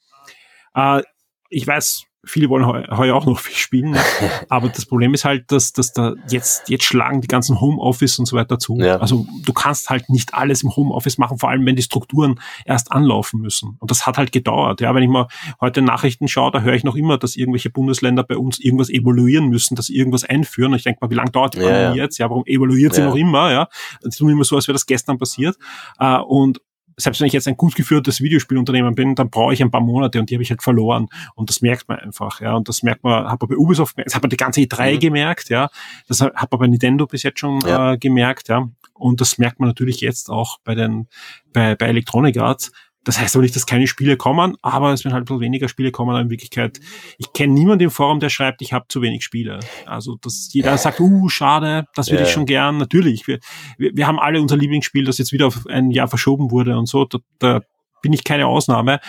Äh, 0.75 1.03
ich 1.49 1.67
weiß, 1.67 2.08
viele 2.29 2.49
wollen 2.49 2.67
heuer 2.67 3.15
auch 3.15 3.27
noch 3.27 3.39
viel 3.39 3.57
spielen, 3.57 3.91
ne? 3.93 4.01
aber 4.49 4.69
das 4.69 4.87
Problem 4.87 5.15
ist 5.15 5.25
halt, 5.25 5.51
dass, 5.51 5.73
dass 5.73 5.93
da 5.93 6.15
jetzt, 6.29 6.69
jetzt 6.69 6.85
schlagen 6.85 7.21
die 7.21 7.29
ganzen 7.29 7.61
Homeoffice 7.61 8.19
und 8.19 8.27
so 8.27 8.37
weiter 8.37 8.59
zu. 8.59 8.77
Ja. 8.79 8.99
Also 8.99 9.27
du 9.45 9.53
kannst 9.53 9.91
halt 9.91 10.09
nicht 10.09 10.35
alles 10.35 10.63
im 10.63 10.75
Homeoffice 10.75 11.19
machen, 11.19 11.39
vor 11.39 11.51
allem 11.51 11.65
wenn 11.67 11.77
die 11.77 11.83
Strukturen 11.83 12.41
erst 12.65 12.93
anlaufen 12.93 13.41
müssen. 13.41 13.77
Und 13.79 13.91
das 13.91 14.07
hat 14.07 14.19
halt 14.19 14.33
gedauert. 14.33 14.81
Ja, 14.81 14.95
wenn 14.95 15.03
ich 15.03 15.09
mal 15.09 15.29
heute 15.61 15.83
Nachrichten 15.83 16.29
schaue, 16.29 16.51
da 16.51 16.61
höre 16.61 16.75
ich 16.75 16.85
noch 16.85 16.97
immer, 16.97 17.19
dass 17.19 17.37
irgendwelche 17.37 17.71
Bundesländer 17.71 18.23
bei 18.23 18.37
uns 18.37 18.59
irgendwas 18.59 18.91
evaluieren 18.91 19.49
müssen, 19.49 19.75
dass 19.75 19.87
sie 19.87 19.97
irgendwas 19.97 20.25
einführen. 20.25 20.73
Und 20.73 20.79
ich 20.79 20.85
denke 20.85 20.99
mal, 21.01 21.11
wie 21.11 21.15
lange 21.15 21.31
dauert 21.31 21.55
die 21.55 21.59
Pandemie 21.59 21.97
ja, 21.99 22.05
jetzt? 22.05 22.19
Ja, 22.19 22.29
warum 22.31 22.45
evaluiert 22.47 22.95
sie 22.95 23.03
noch 23.03 23.17
immer? 23.17 23.51
Ja, 23.51 23.69
das 24.03 24.17
tun 24.17 24.31
immer 24.31 24.45
so, 24.45 24.57
als 24.57 24.69
wäre 24.69 24.75
das 24.75 24.87
gestern 24.87 25.19
passiert. 25.19 25.57
Uh, 26.01 26.23
und 26.27 26.61
selbst 26.99 27.21
wenn 27.21 27.29
ich 27.29 27.33
jetzt 27.33 27.49
ein 27.49 27.57
gut 27.57 27.75
geführtes 27.75 28.21
Videospielunternehmen 28.21 28.95
bin, 28.95 29.15
dann 29.15 29.31
brauche 29.31 29.55
ich 29.55 29.63
ein 29.63 29.71
paar 29.71 29.81
Monate 29.81 30.19
und 30.19 30.29
die 30.29 30.35
habe 30.35 30.43
ich 30.43 30.51
halt 30.51 30.63
verloren. 30.63 31.07
Und 31.35 31.49
das 31.49 31.63
merkt 31.63 31.89
man 31.89 31.99
einfach, 31.99 32.41
ja. 32.41 32.55
Und 32.55 32.69
das 32.69 32.83
merkt 32.83 33.05
man, 33.05 33.31
hat 33.31 33.41
man 33.41 33.49
bei 33.49 33.57
Ubisoft, 33.57 33.97
das 34.05 34.15
hat 34.15 34.23
man 34.23 34.31
die 34.31 34.37
ganze 34.37 34.61
E3 34.61 34.95
mhm. 34.95 34.99
gemerkt, 34.99 35.49
ja. 35.49 35.71
Das 36.09 36.21
hat 36.21 36.51
man 36.51 36.61
bei 36.61 36.67
Nintendo 36.67 37.07
bis 37.07 37.23
jetzt 37.23 37.39
schon 37.39 37.61
ja. 37.61 37.93
äh, 37.93 37.99
gemerkt, 37.99 38.49
ja. 38.49 38.69
Und 38.95 39.21
das 39.21 39.39
merkt 39.39 39.61
man 39.61 39.69
natürlich 39.69 40.01
jetzt 40.01 40.29
auch 40.29 40.59
bei 40.65 40.75
den, 40.75 41.07
bei, 41.53 41.77
bei 41.77 41.87
Electronic 41.87 42.37
Arts. 42.37 42.73
Das 43.09 43.19
heißt 43.19 43.35
aber 43.37 43.43
nicht, 43.43 43.57
dass 43.57 43.65
keine 43.65 43.87
Spiele 43.87 44.19
kommen, 44.19 44.59
aber 44.61 44.93
es 44.93 45.03
werden 45.03 45.15
halt 45.15 45.23
ein 45.23 45.25
bisschen 45.25 45.41
weniger 45.41 45.67
Spiele 45.71 45.91
kommen. 45.91 46.15
In 46.21 46.29
Wirklichkeit, 46.29 46.79
ich 47.17 47.33
kenne 47.33 47.55
niemanden 47.55 47.85
im 47.85 47.91
Forum, 47.91 48.21
der 48.21 48.29
schreibt, 48.29 48.61
ich 48.61 48.75
habe 48.75 48.85
zu 48.87 49.01
wenig 49.01 49.25
Spiele. 49.25 49.61
Also, 49.87 50.17
dass 50.17 50.51
jeder 50.53 50.77
sagt, 50.77 51.01
uh, 51.01 51.27
schade, 51.31 51.87
das 51.95 52.11
würde 52.11 52.25
ja. 52.25 52.29
ich 52.29 52.35
schon 52.35 52.45
gern. 52.45 52.77
Natürlich, 52.77 53.27
wir, 53.27 53.39
wir, 53.79 53.93
wir 53.95 54.07
haben 54.07 54.19
alle 54.19 54.43
unser 54.43 54.59
Lieblingsspiel, 54.59 55.07
das 55.07 55.17
jetzt 55.17 55.33
wieder 55.33 55.47
auf 55.47 55.67
ein 55.69 55.91
Jahr 55.91 56.09
verschoben 56.09 56.51
wurde 56.51 56.77
und 56.77 56.85
so. 56.85 57.07
Da, 57.07 57.19
da 57.39 57.61
bin 58.03 58.13
ich 58.13 58.25
keine 58.25 58.47
Ausnahme. 58.47 59.01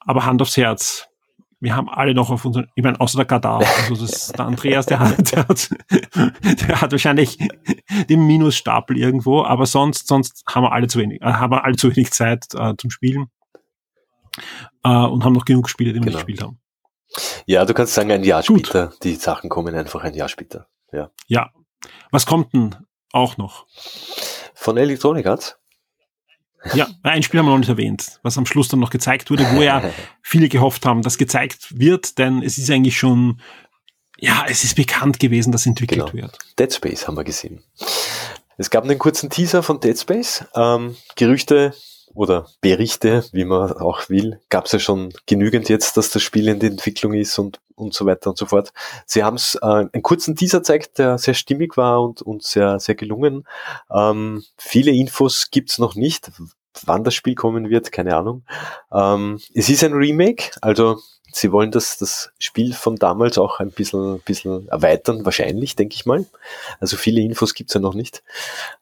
Aber 0.00 0.24
Hand 0.24 0.42
aufs 0.42 0.56
Herz, 0.56 1.07
wir 1.60 1.74
haben 1.74 1.88
alle 1.88 2.14
noch 2.14 2.30
auf 2.30 2.44
unseren, 2.44 2.68
ich 2.74 2.84
meine, 2.84 3.00
außer 3.00 3.16
der 3.16 3.26
Kadar, 3.26 3.58
also 3.88 3.96
das 3.96 4.28
der 4.28 4.46
Andreas, 4.46 4.86
der 4.86 5.00
hat, 5.00 5.32
der 5.32 5.48
hat, 5.48 5.70
der 5.90 6.80
hat 6.80 6.92
wahrscheinlich 6.92 7.38
den 8.08 8.26
Minusstapel 8.26 8.96
irgendwo, 8.96 9.42
aber 9.42 9.66
sonst, 9.66 10.06
sonst 10.06 10.44
haben 10.48 10.64
wir 10.64 10.72
alle 10.72 10.86
zu 10.86 10.98
wenig, 10.98 11.20
äh, 11.22 11.26
haben 11.26 11.52
wir 11.52 11.64
alle 11.64 11.76
zu 11.76 11.94
wenig 11.94 12.12
Zeit 12.12 12.46
äh, 12.54 12.74
zum 12.76 12.90
Spielen 12.90 13.30
äh, 14.84 14.88
und 14.88 15.24
haben 15.24 15.32
noch 15.32 15.44
genug 15.44 15.68
Spiele, 15.68 15.92
die 15.92 16.00
wir 16.00 16.06
genau. 16.06 16.18
nicht 16.18 16.26
gespielt 16.26 16.42
haben. 16.42 16.60
Ja, 17.46 17.64
du 17.64 17.74
kannst 17.74 17.94
sagen, 17.94 18.12
ein 18.12 18.22
Jahr 18.22 18.42
Gut. 18.42 18.66
später, 18.66 18.92
die 19.02 19.14
Sachen 19.14 19.48
kommen 19.48 19.74
einfach 19.74 20.04
ein 20.04 20.14
Jahr 20.14 20.28
später. 20.28 20.68
Ja. 20.92 21.10
Ja. 21.26 21.50
Was 22.10 22.26
kommt 22.26 22.52
denn 22.52 22.76
auch 23.12 23.36
noch? 23.36 23.66
Von 24.54 24.76
Electronic 24.76 25.26
Arts? 25.26 25.58
Ja, 26.74 26.88
ein 27.02 27.22
Spiel 27.22 27.38
haben 27.38 27.46
wir 27.46 27.52
noch 27.52 27.58
nicht 27.58 27.68
erwähnt, 27.68 28.18
was 28.22 28.36
am 28.36 28.46
Schluss 28.46 28.68
dann 28.68 28.80
noch 28.80 28.90
gezeigt 28.90 29.30
wurde, 29.30 29.46
wo 29.52 29.62
ja 29.62 29.82
viele 30.22 30.48
gehofft 30.48 30.84
haben, 30.86 31.02
dass 31.02 31.18
gezeigt 31.18 31.78
wird, 31.78 32.18
denn 32.18 32.42
es 32.42 32.58
ist 32.58 32.70
eigentlich 32.70 32.96
schon, 32.96 33.40
ja, 34.18 34.44
es 34.48 34.64
ist 34.64 34.74
bekannt 34.74 35.20
gewesen, 35.20 35.52
dass 35.52 35.66
entwickelt 35.66 36.10
genau. 36.10 36.12
wird. 36.12 36.38
Dead 36.58 36.72
Space 36.72 37.06
haben 37.06 37.16
wir 37.16 37.24
gesehen. 37.24 37.62
Es 38.56 38.70
gab 38.70 38.84
einen 38.84 38.98
kurzen 38.98 39.30
Teaser 39.30 39.62
von 39.62 39.80
Dead 39.80 39.98
Space. 39.98 40.44
Ähm, 40.54 40.96
Gerüchte 41.14 41.74
oder 42.14 42.46
Berichte, 42.60 43.24
wie 43.32 43.44
man 43.44 43.72
auch 43.72 44.08
will, 44.08 44.40
gab 44.48 44.66
es 44.66 44.72
ja 44.72 44.78
schon 44.78 45.12
genügend 45.26 45.68
jetzt, 45.68 45.96
dass 45.96 46.10
das 46.10 46.22
Spiel 46.22 46.48
in 46.48 46.60
der 46.60 46.70
Entwicklung 46.70 47.14
ist 47.14 47.38
und, 47.38 47.60
und 47.74 47.94
so 47.94 48.06
weiter 48.06 48.30
und 48.30 48.38
so 48.38 48.46
fort. 48.46 48.72
Sie 49.06 49.24
haben 49.24 49.36
es 49.36 49.56
äh, 49.56 49.66
einen 49.66 50.02
kurzen 50.02 50.36
Teaser 50.36 50.62
zeigt, 50.62 50.98
der 50.98 51.18
sehr 51.18 51.34
stimmig 51.34 51.76
war 51.76 52.02
und, 52.02 52.22
und 52.22 52.42
sehr, 52.42 52.80
sehr 52.80 52.94
gelungen. 52.94 53.46
Ähm, 53.90 54.42
viele 54.56 54.90
Infos 54.90 55.50
gibt's 55.50 55.78
noch 55.78 55.94
nicht. 55.94 56.30
Wann 56.84 57.04
das 57.04 57.14
Spiel 57.14 57.34
kommen 57.34 57.70
wird, 57.70 57.90
keine 57.92 58.16
Ahnung. 58.16 58.44
Ähm, 58.92 59.40
es 59.54 59.68
ist 59.68 59.82
ein 59.82 59.94
Remake, 59.94 60.50
also 60.60 60.98
sie 61.32 61.52
wollen 61.52 61.70
das, 61.70 61.98
das 61.98 62.30
Spiel 62.38 62.72
von 62.72 62.96
damals 62.96 63.38
auch 63.38 63.60
ein 63.60 63.70
bisschen, 63.70 64.20
bisschen 64.20 64.68
erweitern, 64.68 65.24
wahrscheinlich, 65.24 65.76
denke 65.76 65.94
ich 65.94 66.06
mal. 66.06 66.26
Also 66.80 66.96
viele 66.96 67.20
Infos 67.20 67.54
gibt's 67.54 67.74
ja 67.74 67.80
noch 67.80 67.94
nicht. 67.94 68.22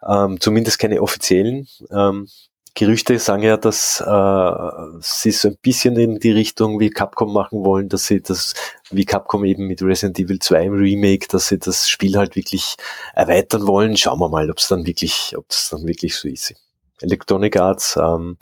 Ähm, 0.06 0.40
zumindest 0.40 0.78
keine 0.78 1.02
offiziellen. 1.02 1.68
Ähm, 1.90 2.28
Gerüchte 2.76 3.18
sagen 3.18 3.42
ja, 3.42 3.56
dass 3.56 4.02
äh, 4.02 5.00
sie 5.00 5.30
so 5.30 5.48
ein 5.48 5.56
bisschen 5.62 5.96
in 5.96 6.20
die 6.20 6.30
Richtung 6.30 6.78
wie 6.78 6.90
Capcom 6.90 7.32
machen 7.32 7.64
wollen, 7.64 7.88
dass 7.88 8.06
sie 8.06 8.20
das, 8.20 8.52
wie 8.90 9.06
Capcom 9.06 9.46
eben 9.46 9.66
mit 9.66 9.80
Resident 9.80 10.18
Evil 10.18 10.38
2 10.38 10.64
im 10.66 10.74
Remake, 10.74 11.26
dass 11.28 11.48
sie 11.48 11.58
das 11.58 11.88
Spiel 11.88 12.18
halt 12.18 12.36
wirklich 12.36 12.76
erweitern 13.14 13.66
wollen. 13.66 13.96
Schauen 13.96 14.20
wir 14.20 14.28
mal, 14.28 14.50
ob 14.50 14.58
es 14.58 14.68
dann 14.68 14.86
wirklich, 14.86 15.32
ob 15.38 15.46
es 15.48 15.70
dann 15.70 15.86
wirklich 15.86 16.14
so 16.16 16.28
ist. 16.28 16.54
Electronic 17.00 17.56
Arts, 17.56 17.96
ähm, 17.96 18.36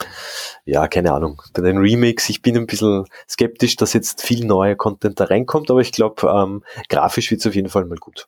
ja, 0.64 0.88
keine 0.88 1.12
Ahnung. 1.12 1.40
Bei 1.52 1.62
den 1.62 1.78
Remakes, 1.78 2.28
ich 2.28 2.42
bin 2.42 2.56
ein 2.56 2.66
bisschen 2.66 3.04
skeptisch, 3.28 3.76
dass 3.76 3.92
jetzt 3.92 4.20
viel 4.20 4.44
neuer 4.44 4.74
Content 4.74 5.20
da 5.20 5.26
reinkommt, 5.26 5.70
aber 5.70 5.80
ich 5.80 5.92
glaube, 5.92 6.28
ähm, 6.28 6.64
grafisch 6.88 7.30
wird's 7.30 7.46
auf 7.46 7.54
jeden 7.54 7.68
Fall 7.68 7.84
mal 7.84 7.98
gut. 7.98 8.26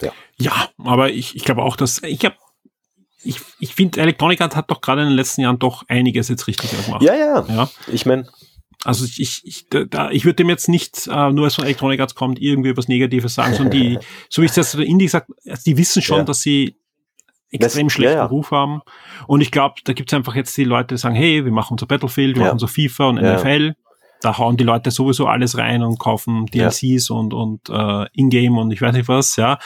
Ja, 0.00 0.12
ja 0.36 0.68
aber 0.78 1.10
ich, 1.10 1.34
ich 1.34 1.44
glaube 1.44 1.62
auch, 1.62 1.76
dass 1.76 2.00
ich 2.04 2.24
habe 2.24 2.36
ich, 3.24 3.40
ich 3.58 3.74
finde, 3.74 4.00
Electronic 4.00 4.40
Arts 4.40 4.56
hat 4.56 4.70
doch 4.70 4.80
gerade 4.80 5.02
in 5.02 5.08
den 5.08 5.16
letzten 5.16 5.40
Jahren 5.40 5.58
doch 5.58 5.84
einiges 5.88 6.28
jetzt 6.28 6.46
richtig 6.46 6.70
gemacht. 6.70 7.02
Ja, 7.02 7.14
ja. 7.14 7.44
ja. 7.48 7.70
Ich 7.90 8.06
meine, 8.06 8.26
also 8.84 9.04
ich, 9.04 9.42
ich, 9.44 9.66
da, 9.68 10.10
ich 10.10 10.24
würde 10.24 10.36
dem 10.36 10.50
jetzt 10.50 10.68
nicht, 10.68 11.06
äh, 11.06 11.32
nur 11.32 11.44
als 11.44 11.54
von 11.54 11.64
Electronic 11.64 12.00
Arts 12.00 12.14
kommt, 12.14 12.40
irgendwie 12.40 12.76
was 12.76 12.88
Negatives 12.88 13.34
sagen, 13.34 13.54
sondern 13.54 13.72
die, 13.72 13.98
so 14.28 14.42
wie 14.42 14.46
ich 14.46 14.52
das 14.52 14.72
der 14.72 14.82
Indie 14.82 15.06
gesagt, 15.06 15.30
also 15.48 15.62
die 15.64 15.76
wissen 15.76 16.02
schon, 16.02 16.18
ja. 16.18 16.24
dass 16.24 16.42
sie 16.42 16.76
extrem 17.50 17.86
das, 17.86 17.94
schlechten 17.94 18.16
ja, 18.16 18.24
ja. 18.24 18.26
Ruf 18.26 18.50
haben. 18.50 18.82
Und 19.26 19.40
ich 19.40 19.50
glaube, 19.50 19.76
da 19.84 19.92
gibt's 19.92 20.12
einfach 20.12 20.34
jetzt 20.34 20.56
die 20.56 20.64
Leute, 20.64 20.94
die 20.94 20.98
sagen, 20.98 21.14
hey, 21.14 21.44
wir 21.44 21.52
machen 21.52 21.72
unser 21.72 21.86
Battlefield, 21.86 22.36
wir 22.36 22.42
machen 22.44 22.54
unser 22.54 22.68
FIFA 22.68 23.08
und 23.08 23.22
NFL. 23.22 23.74
Da 24.20 24.38
hauen 24.38 24.56
die 24.56 24.64
Leute 24.64 24.90
sowieso 24.90 25.26
alles 25.26 25.56
rein 25.56 25.82
und 25.82 25.98
kaufen 25.98 26.46
DLCs 26.46 27.10
und, 27.10 27.34
und 27.34 27.68
äh, 27.68 28.06
Ingame 28.12 28.60
und 28.60 28.70
ich 28.70 28.80
weiß 28.80 28.94
nicht 28.94 29.08
was, 29.08 29.36
ja. 29.36 29.58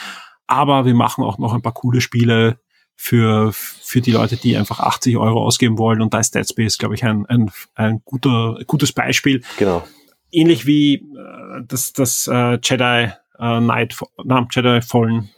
Aber 0.47 0.85
wir 0.85 0.95
machen 0.95 1.23
auch 1.23 1.37
noch 1.37 1.53
ein 1.53 1.61
paar 1.61 1.73
coole 1.73 2.01
Spiele, 2.01 2.59
für, 3.01 3.53
für 3.53 4.01
die 4.01 4.11
Leute, 4.11 4.35
die 4.35 4.57
einfach 4.57 4.81
80 4.81 5.15
Euro 5.15 5.41
ausgeben 5.45 5.77
wollen. 5.77 6.01
Und 6.01 6.13
da 6.13 6.19
ist 6.19 6.35
Dead 6.35 6.47
Space, 6.47 6.77
glaube 6.77 6.95
ich, 6.95 7.05
ein, 7.05 7.25
ein, 7.27 7.49
ein 7.73 8.01
guter, 8.03 8.59
gutes 8.67 8.91
Beispiel. 8.91 9.41
Genau. 9.57 9.87
Ähnlich 10.33 10.65
wie 10.65 10.95
äh, 10.95 11.63
das, 11.65 11.93
das 11.93 12.27
äh, 12.27 12.59
Jedi 12.61 13.09
äh, 13.39 13.59
Knight, 13.61 13.95
na, 14.25 14.45
Jedi 14.51 14.81
Fallen, 14.81 15.29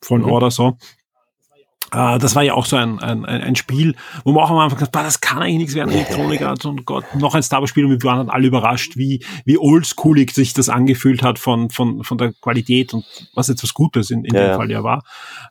Fallen 0.00 0.22
mhm. 0.22 0.30
Order 0.30 0.50
so. 0.50 0.78
Äh, 1.92 2.18
das 2.18 2.34
war 2.34 2.42
ja 2.42 2.54
auch 2.54 2.66
so 2.66 2.76
ein, 2.76 2.98
ein, 3.00 3.24
ein 3.24 3.56
Spiel, 3.56 3.94
wo 4.24 4.32
man 4.32 4.44
auch 4.44 4.50
am 4.50 4.58
Anfang 4.58 4.78
gesagt 4.78 4.96
hat, 4.96 5.06
das 5.06 5.20
kann 5.20 5.42
eigentlich 5.42 5.58
nichts 5.58 5.74
werden, 5.74 5.90
Elektronik 5.90 6.42
Arts 6.42 6.64
und 6.64 6.84
Gott, 6.84 7.04
noch 7.14 7.34
ein 7.34 7.42
Star 7.42 7.60
Wars 7.60 7.70
Spiel 7.70 7.84
und 7.84 7.90
wir 7.90 8.02
waren 8.02 8.18
dann 8.18 8.30
alle 8.30 8.46
überrascht, 8.46 8.96
wie, 8.96 9.24
wie 9.44 9.58
oldschoolig 9.58 10.32
sich 10.32 10.54
das 10.54 10.68
angefühlt 10.68 11.22
hat 11.22 11.38
von, 11.38 11.70
von, 11.70 12.04
von 12.04 12.18
der 12.18 12.32
Qualität 12.32 12.94
und 12.94 13.04
was 13.34 13.48
jetzt 13.48 13.62
was 13.62 13.74
Gutes 13.74 14.10
in, 14.10 14.24
in 14.24 14.34
ja, 14.34 14.48
dem 14.48 14.56
Fall 14.56 14.70
ja 14.70 14.82
war. 14.82 15.04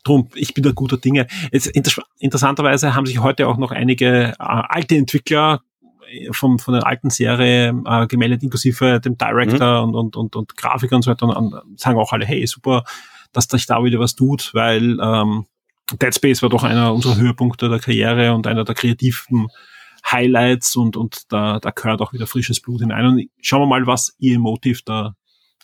Drum, 0.04 0.30
ich 0.36 0.54
bin 0.54 0.64
da 0.64 0.72
guter 0.72 0.98
Dinge. 0.98 1.28
Jetzt, 1.52 1.68
inter 1.68 2.04
interessanterweise 2.20 2.96
haben 2.96 3.06
sich 3.06 3.20
heute 3.20 3.48
auch 3.48 3.58
noch 3.58 3.72
einige 3.72 4.30
äh, 4.30 4.36
alte 4.40 4.96
Entwickler 4.96 5.62
äh, 6.10 6.32
vom, 6.32 6.60
von 6.60 6.74
der 6.74 6.88
alten 6.88 7.10
Serie 7.10 7.74
äh, 7.86 8.08
gemeldet, 8.08 8.44
inklusive 8.44 9.00
dem 9.00 9.18
Director 9.18 9.86
mhm. 9.86 9.90
und, 9.90 9.96
und, 9.96 10.16
und, 10.16 10.36
und 10.36 10.58
Grafiker 10.58 10.96
und 10.96 11.04
so 11.04 11.12
weiter 11.12 11.28
und, 11.28 11.54
und 11.54 11.80
sagen 11.80 11.98
auch 11.98 12.12
alle, 12.12 12.26
hey, 12.26 12.46
super, 12.48 12.84
dass 13.32 13.46
sich 13.46 13.66
da 13.66 13.84
wieder 13.84 14.00
was 14.00 14.16
tut, 14.16 14.52
weil 14.54 14.98
ähm, 15.02 15.46
Dead 15.92 16.14
Space 16.14 16.42
war 16.42 16.50
doch 16.50 16.64
einer 16.64 16.94
unserer 16.94 17.18
Höhepunkte 17.18 17.70
der 17.70 17.80
Karriere 17.80 18.34
und 18.34 18.48
einer 18.48 18.64
der 18.64 18.76
kreativen 18.76 19.48
Highlights 20.10 20.76
und, 20.76 20.98
und 20.98 21.32
da, 21.32 21.60
da 21.60 21.72
gehört 21.72 22.02
auch 22.02 22.14
wieder 22.14 22.28
frisches 22.28 22.62
Blut 22.62 22.82
hinein. 22.82 23.06
Und 23.06 23.30
schauen 23.42 23.62
wir 23.62 23.68
mal, 23.68 23.88
was 23.88 24.16
ihr 24.20 24.40
Motiv 24.40 24.82
da 24.84 25.16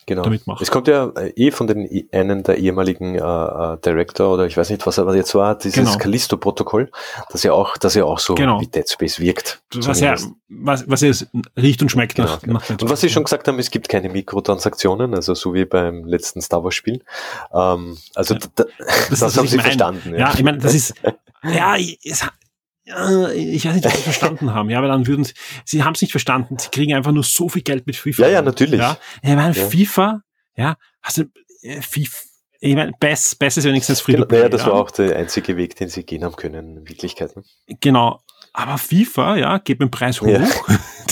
genau. 0.09 0.23
damit 0.23 0.45
macht. 0.47 0.61
Es 0.61 0.71
kommt 0.71 0.87
ja 0.87 1.11
äh, 1.15 1.29
eh 1.35 1.51
von 1.51 1.67
den 1.67 2.07
einen 2.11 2.43
der 2.43 2.57
ehemaligen 2.57 3.15
äh, 3.15 3.19
äh, 3.19 3.77
Director 3.77 4.33
oder 4.33 4.45
ich 4.45 4.57
weiß 4.57 4.69
nicht, 4.69 4.85
was 4.85 4.97
er 4.97 5.15
jetzt 5.15 5.33
war, 5.35 5.57
dieses 5.57 5.75
genau. 5.75 5.97
Callisto-Protokoll, 5.97 6.91
das 7.31 7.43
ja 7.43 7.53
auch, 7.53 7.77
das 7.77 7.95
ja 7.95 8.03
auch 8.03 8.19
so 8.19 8.35
genau. 8.35 8.59
wie 8.59 8.67
Dead 8.67 8.89
Space 8.89 9.19
wirkt. 9.19 9.61
Was 9.75 9.99
ja, 10.01 10.15
was, 10.49 10.89
was 10.89 11.01
ja 11.01 11.11
riecht 11.55 11.81
und 11.81 11.89
schmeckt 11.91 12.15
genau, 12.15 12.27
nach, 12.27 12.41
genau. 12.41 12.53
nach. 12.55 12.69
Und 12.69 12.89
was 12.89 13.01
Sie 13.01 13.09
schon 13.09 13.23
gesagt 13.23 13.47
haben, 13.47 13.59
es 13.59 13.71
gibt 13.71 13.87
keine 13.87 14.09
Mikrotransaktionen, 14.09 15.13
also 15.13 15.35
so 15.35 15.53
wie 15.53 15.65
beim 15.65 16.05
letzten 16.05 16.41
Star 16.41 16.63
Wars 16.63 16.75
Spiel. 16.75 17.03
Ähm, 17.53 17.97
also 18.15 18.33
ja. 18.33 18.39
da, 18.55 18.65
das, 19.09 19.09
das 19.19 19.37
haben 19.37 19.47
Sie 19.47 19.57
mein. 19.57 19.65
verstanden. 19.65 20.11
Ja. 20.13 20.19
ja, 20.19 20.33
ich 20.33 20.43
meine, 20.43 20.57
das 20.57 20.73
ist, 20.73 20.95
ja, 21.43 21.75
es, 22.03 22.25
ich 23.35 23.65
weiß 23.65 23.75
nicht, 23.75 23.85
ob 23.85 23.91
sie 23.93 24.01
verstanden 24.01 24.53
haben. 24.53 24.69
Ja, 24.69 24.79
aber 24.79 24.87
dann 24.87 25.05
würden 25.05 25.23
sie, 25.23 25.33
sie 25.65 25.83
haben 25.83 25.93
es 25.93 26.01
nicht 26.01 26.11
verstanden. 26.11 26.57
Sie 26.57 26.69
kriegen 26.69 26.93
einfach 26.93 27.11
nur 27.11 27.23
so 27.23 27.49
viel 27.49 27.61
Geld 27.61 27.85
mit 27.85 27.95
FIFA. 27.95 28.23
Ja, 28.23 28.29
ja, 28.29 28.41
natürlich. 28.41 28.79
Ja, 28.79 28.97
ich 29.21 29.29
meine, 29.29 29.55
ja. 29.55 29.67
FIFA, 29.67 30.21
ja, 30.55 30.75
du, 31.15 31.23
äh, 31.61 31.81
FIFA, 31.81 32.17
ich 32.61 32.75
meine, 32.75 32.91
Best, 32.99 33.39
Best 33.39 33.57
ist 33.57 33.65
wenigstens 33.65 34.01
Free 34.01 34.13
genau, 34.13 34.27
Naja, 34.29 34.49
das 34.49 34.61
ja. 34.61 34.67
war 34.67 34.73
auch 34.73 34.91
der 34.91 35.15
einzige 35.15 35.55
Weg, 35.55 35.75
den 35.75 35.87
sie 35.87 36.03
gehen 36.03 36.23
haben 36.23 36.35
können, 36.35 36.77
in 36.77 36.89
Wirklichkeit. 36.89 37.35
Ne? 37.35 37.43
Genau. 37.79 38.19
Aber 38.51 38.77
FIFA, 38.77 39.37
ja, 39.37 39.57
geht 39.59 39.79
mit 39.79 39.89
dem 39.89 39.91
Preis 39.91 40.19
hoch 40.21 40.27
ja. 40.27 40.47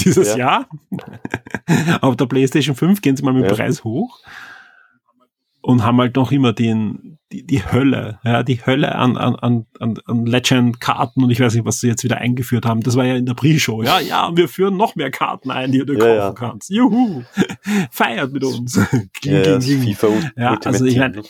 dieses 0.04 0.36
Jahr. 0.36 0.68
Auf 2.02 2.18
der 2.18 2.26
PlayStation 2.26 2.76
5 2.76 3.02
gehen 3.02 3.16
sie 3.16 3.24
mal 3.24 3.34
mit 3.34 3.46
dem 3.46 3.56
Preis 3.56 3.84
hoch 3.84 4.20
und 5.68 5.84
haben 5.84 6.00
halt 6.00 6.16
noch 6.16 6.32
immer 6.32 6.54
den, 6.54 7.20
die, 7.30 7.46
die 7.46 7.62
Hölle, 7.62 8.20
ja, 8.24 8.42
die 8.42 8.66
Hölle 8.66 8.96
an, 8.96 9.18
an, 9.18 9.36
an, 9.36 10.00
an 10.06 10.26
Legend-Karten 10.26 11.22
und 11.22 11.30
ich 11.30 11.42
weiß 11.42 11.56
nicht, 11.56 11.66
was 11.66 11.82
sie 11.82 11.90
jetzt 11.90 12.06
wieder 12.06 12.20
eingeführt 12.20 12.66
haben. 12.66 12.80
Das 12.80 12.96
war 12.96 13.04
ja 13.04 13.18
in 13.18 13.26
der 13.26 13.34
Pre-Show. 13.34 13.84
Ja, 13.84 14.00
ja, 14.00 14.32
wir 14.34 14.48
führen 14.48 14.78
noch 14.78 14.96
mehr 14.96 15.12
Karten 15.12 15.52
ein, 15.52 15.74
die 15.74 15.86
du 15.86 15.92
ja, 15.92 16.00
kaufen 16.00 16.16
ja. 16.16 16.32
kannst. 16.32 16.70
Juhu! 16.70 17.24
Feiert 17.92 18.32
mit 18.32 18.46
uns. 18.46 18.80
ja. 19.24 19.60
FIFA 19.60 20.58
also 20.64 20.86
ich 20.86 20.96
meine, 20.96 21.22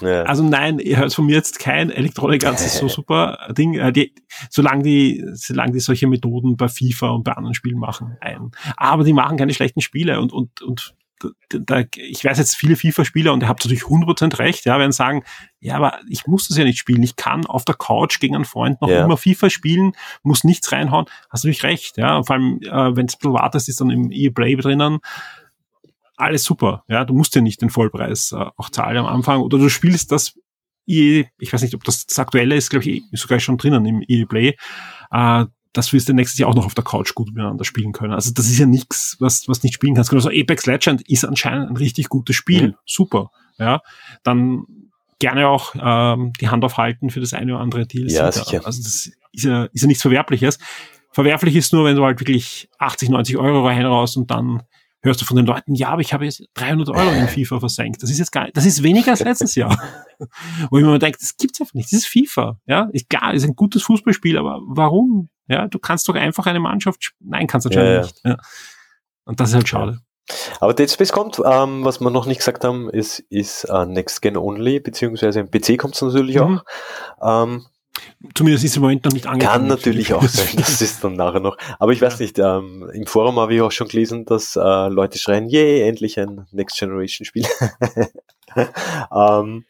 ja. 0.00 0.22
Also 0.22 0.44
nein, 0.44 0.78
ihr 0.78 0.96
hört 0.96 1.12
von 1.12 1.26
mir 1.26 1.34
jetzt 1.34 1.58
kein 1.58 1.90
Elektronik 1.90 2.40
das 2.40 2.64
ist 2.64 2.78
so 2.78 2.88
super 2.88 3.48
Ding. 3.50 3.74
Äh, 3.74 3.92
die, 3.92 4.14
solange 4.48 4.82
die, 4.82 5.22
solange 5.34 5.72
die 5.72 5.80
solche 5.80 6.06
Methoden 6.06 6.56
bei 6.56 6.68
FIFA 6.68 7.10
und 7.10 7.24
bei 7.24 7.32
anderen 7.32 7.54
Spielen 7.54 7.78
machen, 7.78 8.16
ein. 8.22 8.50
Aber 8.78 9.04
die 9.04 9.12
machen 9.12 9.36
keine 9.36 9.52
schlechten 9.52 9.82
Spiele 9.82 10.20
und, 10.20 10.32
und, 10.32 10.62
und 10.62 10.94
da, 11.50 11.84
ich 11.94 12.24
weiß 12.24 12.38
jetzt 12.38 12.56
viele 12.56 12.76
FIFA-Spieler 12.76 13.32
und 13.32 13.42
ihr 13.42 13.48
habt 13.48 13.64
natürlich 13.64 13.84
100% 13.84 14.38
recht, 14.38 14.64
ja, 14.64 14.78
werden 14.78 14.92
sagen, 14.92 15.24
ja, 15.60 15.76
aber 15.76 15.98
ich 16.08 16.26
muss 16.26 16.48
das 16.48 16.56
ja 16.56 16.64
nicht 16.64 16.78
spielen. 16.78 17.02
Ich 17.02 17.16
kann 17.16 17.46
auf 17.46 17.64
der 17.64 17.74
Couch 17.74 18.20
gegen 18.20 18.34
einen 18.34 18.44
Freund 18.44 18.80
noch 18.80 18.88
ja. 18.88 19.04
immer 19.04 19.16
FIFA 19.16 19.50
spielen, 19.50 19.92
muss 20.22 20.44
nichts 20.44 20.70
reinhauen. 20.72 21.06
Hast 21.30 21.44
du 21.44 21.48
natürlich 21.48 21.64
recht, 21.64 21.96
ja. 21.96 22.22
Vor 22.22 22.36
allem, 22.36 22.60
äh, 22.62 22.96
wenn 22.96 23.06
es 23.06 23.16
wartest, 23.22 23.68
ist 23.68 23.80
dann 23.80 23.90
im 23.90 24.10
E-Play 24.12 24.56
drinnen. 24.56 24.98
Alles 26.16 26.44
super, 26.44 26.84
ja. 26.88 27.04
Du 27.04 27.14
musst 27.14 27.34
ja 27.34 27.40
nicht 27.40 27.62
den 27.62 27.70
Vollpreis 27.70 28.32
äh, 28.32 28.46
auch 28.56 28.70
zahlen 28.70 28.98
am 28.98 29.06
Anfang 29.06 29.40
oder 29.40 29.58
du 29.58 29.68
spielst 29.68 30.12
das 30.12 30.34
EA, 30.86 31.24
ich 31.38 31.52
weiß 31.52 31.62
nicht, 31.62 31.74
ob 31.74 31.84
das 31.84 32.06
das 32.06 32.18
aktuelle 32.18 32.56
ist, 32.56 32.70
glaube 32.70 32.88
ich, 32.88 33.02
sogar 33.12 33.40
schon 33.40 33.58
drinnen 33.58 33.84
im 33.84 34.02
E-Play. 34.06 34.56
Äh, 35.10 35.44
dass 35.78 35.92
wir 35.92 35.98
es 35.98 36.08
nächstes 36.08 36.38
Jahr 36.38 36.50
auch 36.50 36.54
noch 36.54 36.66
auf 36.66 36.74
der 36.74 36.84
Couch 36.84 37.14
gut 37.14 37.28
miteinander 37.28 37.64
spielen 37.64 37.92
können. 37.92 38.12
Also 38.12 38.32
das 38.32 38.46
ist 38.46 38.58
ja 38.58 38.66
nichts, 38.66 39.16
was, 39.20 39.48
was 39.48 39.62
nicht 39.62 39.74
spielen 39.74 39.94
kannst. 39.94 40.12
Also 40.12 40.28
Apex 40.28 40.66
Legend 40.66 41.08
ist 41.08 41.24
anscheinend 41.24 41.70
ein 41.70 41.76
richtig 41.76 42.08
gutes 42.08 42.36
Spiel. 42.36 42.68
Mhm. 42.68 42.74
Super. 42.84 43.30
Ja. 43.58 43.80
Dann 44.24 44.64
gerne 45.18 45.48
auch 45.48 45.74
ähm, 45.80 46.32
die 46.40 46.48
Hand 46.48 46.64
aufhalten 46.64 47.10
für 47.10 47.20
das 47.20 47.32
eine 47.32 47.54
oder 47.54 47.62
andere 47.62 47.86
Deal. 47.86 48.10
Ja, 48.10 48.30
sicher. 48.30 48.66
Also 48.66 48.82
das 48.82 49.10
ist 49.32 49.44
ja, 49.44 49.64
ist 49.64 49.82
ja 49.82 49.86
nichts 49.86 50.02
Verwerfliches. 50.02 50.58
Verwerflich 51.10 51.56
ist 51.56 51.72
nur, 51.72 51.84
wenn 51.84 51.96
du 51.96 52.04
halt 52.04 52.20
wirklich 52.20 52.68
80, 52.78 53.08
90 53.10 53.36
Euro 53.36 53.66
rein 53.66 53.84
raus 53.84 54.16
und 54.16 54.30
dann 54.30 54.62
hörst 55.00 55.20
du 55.20 55.24
von 55.24 55.36
den 55.36 55.46
Leuten, 55.46 55.74
ja, 55.74 55.90
aber 55.90 56.00
ich 56.00 56.12
habe 56.12 56.24
jetzt 56.24 56.42
300 56.54 56.88
Euro 56.90 57.10
in 57.12 57.28
FIFA 57.28 57.60
versenkt. 57.60 58.02
Das 58.02 58.10
ist 58.10 58.18
jetzt 58.18 58.32
gar 58.32 58.44
nicht, 58.44 58.56
das 58.56 58.66
ist 58.66 58.82
weniger 58.82 59.12
als 59.12 59.20
letztes 59.20 59.54
Jahr. 59.54 59.80
Wo 60.70 60.78
ich 60.78 60.84
mir 60.84 60.98
denke, 60.98 61.18
das 61.20 61.36
gibt's 61.36 61.60
einfach 61.60 61.74
nicht. 61.74 61.92
Das 61.92 62.00
ist 62.00 62.06
FIFA. 62.06 62.60
Ja, 62.66 62.88
ist 62.92 63.08
klar, 63.08 63.32
ist 63.32 63.44
ein 63.44 63.54
gutes 63.54 63.82
Fußballspiel, 63.82 64.36
aber 64.36 64.60
warum? 64.66 65.28
Ja, 65.48 65.66
du 65.66 65.78
kannst 65.78 66.08
doch 66.08 66.14
einfach 66.14 66.46
eine 66.46 66.60
Mannschaft, 66.60 67.12
nein, 67.20 67.46
kannst 67.46 67.64
du 67.64 67.70
anscheinend 67.70 67.94
ja, 67.94 68.00
nicht. 68.02 68.20
Ja. 68.24 68.36
Und 69.24 69.40
das 69.40 69.50
ist 69.50 69.54
halt 69.56 69.68
schade. 69.68 70.00
Aber 70.60 70.74
Dead 70.74 70.90
Space 70.90 71.12
kommt, 71.12 71.40
ähm, 71.44 71.84
was 71.84 72.00
wir 72.00 72.10
noch 72.10 72.26
nicht 72.26 72.38
gesagt 72.38 72.64
haben, 72.64 72.90
ist, 72.90 73.20
ist 73.30 73.66
uh, 73.70 73.84
Next 73.84 74.20
Gen 74.20 74.36
Only, 74.36 74.78
beziehungsweise 74.80 75.40
im 75.40 75.50
PC 75.50 75.78
kommt 75.78 75.94
es 75.94 76.02
natürlich 76.02 76.36
mhm. 76.36 76.60
auch. 77.20 77.46
Ähm, 77.46 77.66
Zumindest 78.34 78.64
ist 78.64 78.76
im 78.76 78.82
Moment 78.82 79.04
noch 79.04 79.12
nicht 79.12 79.26
angekündigt. 79.26 79.52
Kann 79.52 79.66
natürlich 79.66 80.14
auch 80.14 80.22
sein, 80.22 80.56
das 80.56 80.80
ist 80.80 81.02
dann 81.02 81.14
nachher 81.14 81.40
noch. 81.40 81.56
Aber 81.78 81.92
ich 81.92 82.00
weiß 82.00 82.20
nicht, 82.20 82.38
ähm, 82.38 82.88
im 82.92 83.06
Forum 83.06 83.38
habe 83.38 83.54
ich 83.54 83.60
auch 83.60 83.72
schon 83.72 83.88
gelesen, 83.88 84.24
dass 84.24 84.56
äh, 84.56 84.88
Leute 84.88 85.18
schreien, 85.18 85.48
yay, 85.48 85.82
endlich 85.82 86.18
ein 86.18 86.46
Next 86.52 86.78
Generation 86.78 87.24
Spiel. 87.24 87.46
ähm, 89.14 89.64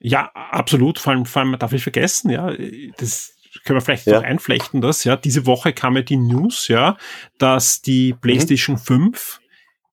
ja, 0.00 0.30
absolut. 0.34 0.98
Vor 0.98 1.12
allem, 1.12 1.26
vor 1.26 1.42
allem 1.42 1.58
darf 1.58 1.72
ich 1.72 1.82
vergessen, 1.82 2.30
ja, 2.30 2.52
das 2.98 3.34
können 3.64 3.78
wir 3.78 3.80
vielleicht 3.80 4.06
ja. 4.06 4.18
noch 4.18 4.24
einflechten, 4.24 4.80
das, 4.80 5.04
ja. 5.04 5.16
Diese 5.16 5.46
Woche 5.46 5.72
kam 5.72 5.96
ja 5.96 6.02
die 6.02 6.16
News, 6.16 6.68
ja, 6.68 6.96
dass 7.38 7.82
die 7.82 8.12
mhm. 8.12 8.20
PlayStation 8.20 8.76
mhm. 8.76 8.80
5 8.80 9.40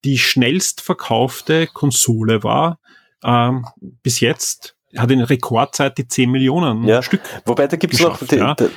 die 0.06 0.18
schnellst 0.18 0.82
verkaufte 0.82 1.68
Konsole 1.68 2.44
war, 2.44 2.80
ähm, 3.24 3.66
bis 4.02 4.20
jetzt 4.20 4.76
hat 4.98 5.12
in 5.12 5.22
Rekordzeit 5.22 5.98
die 5.98 6.08
10 6.08 6.32
Millionen 6.32 6.88
ja. 6.88 7.04
Stück. 7.04 7.22
Wobei 7.46 7.68
da 7.68 7.78
gibt 7.78 7.94
es 7.94 8.00
noch 8.00 8.18
die, 8.26 8.38
ja. 8.38 8.56
das 8.56 8.70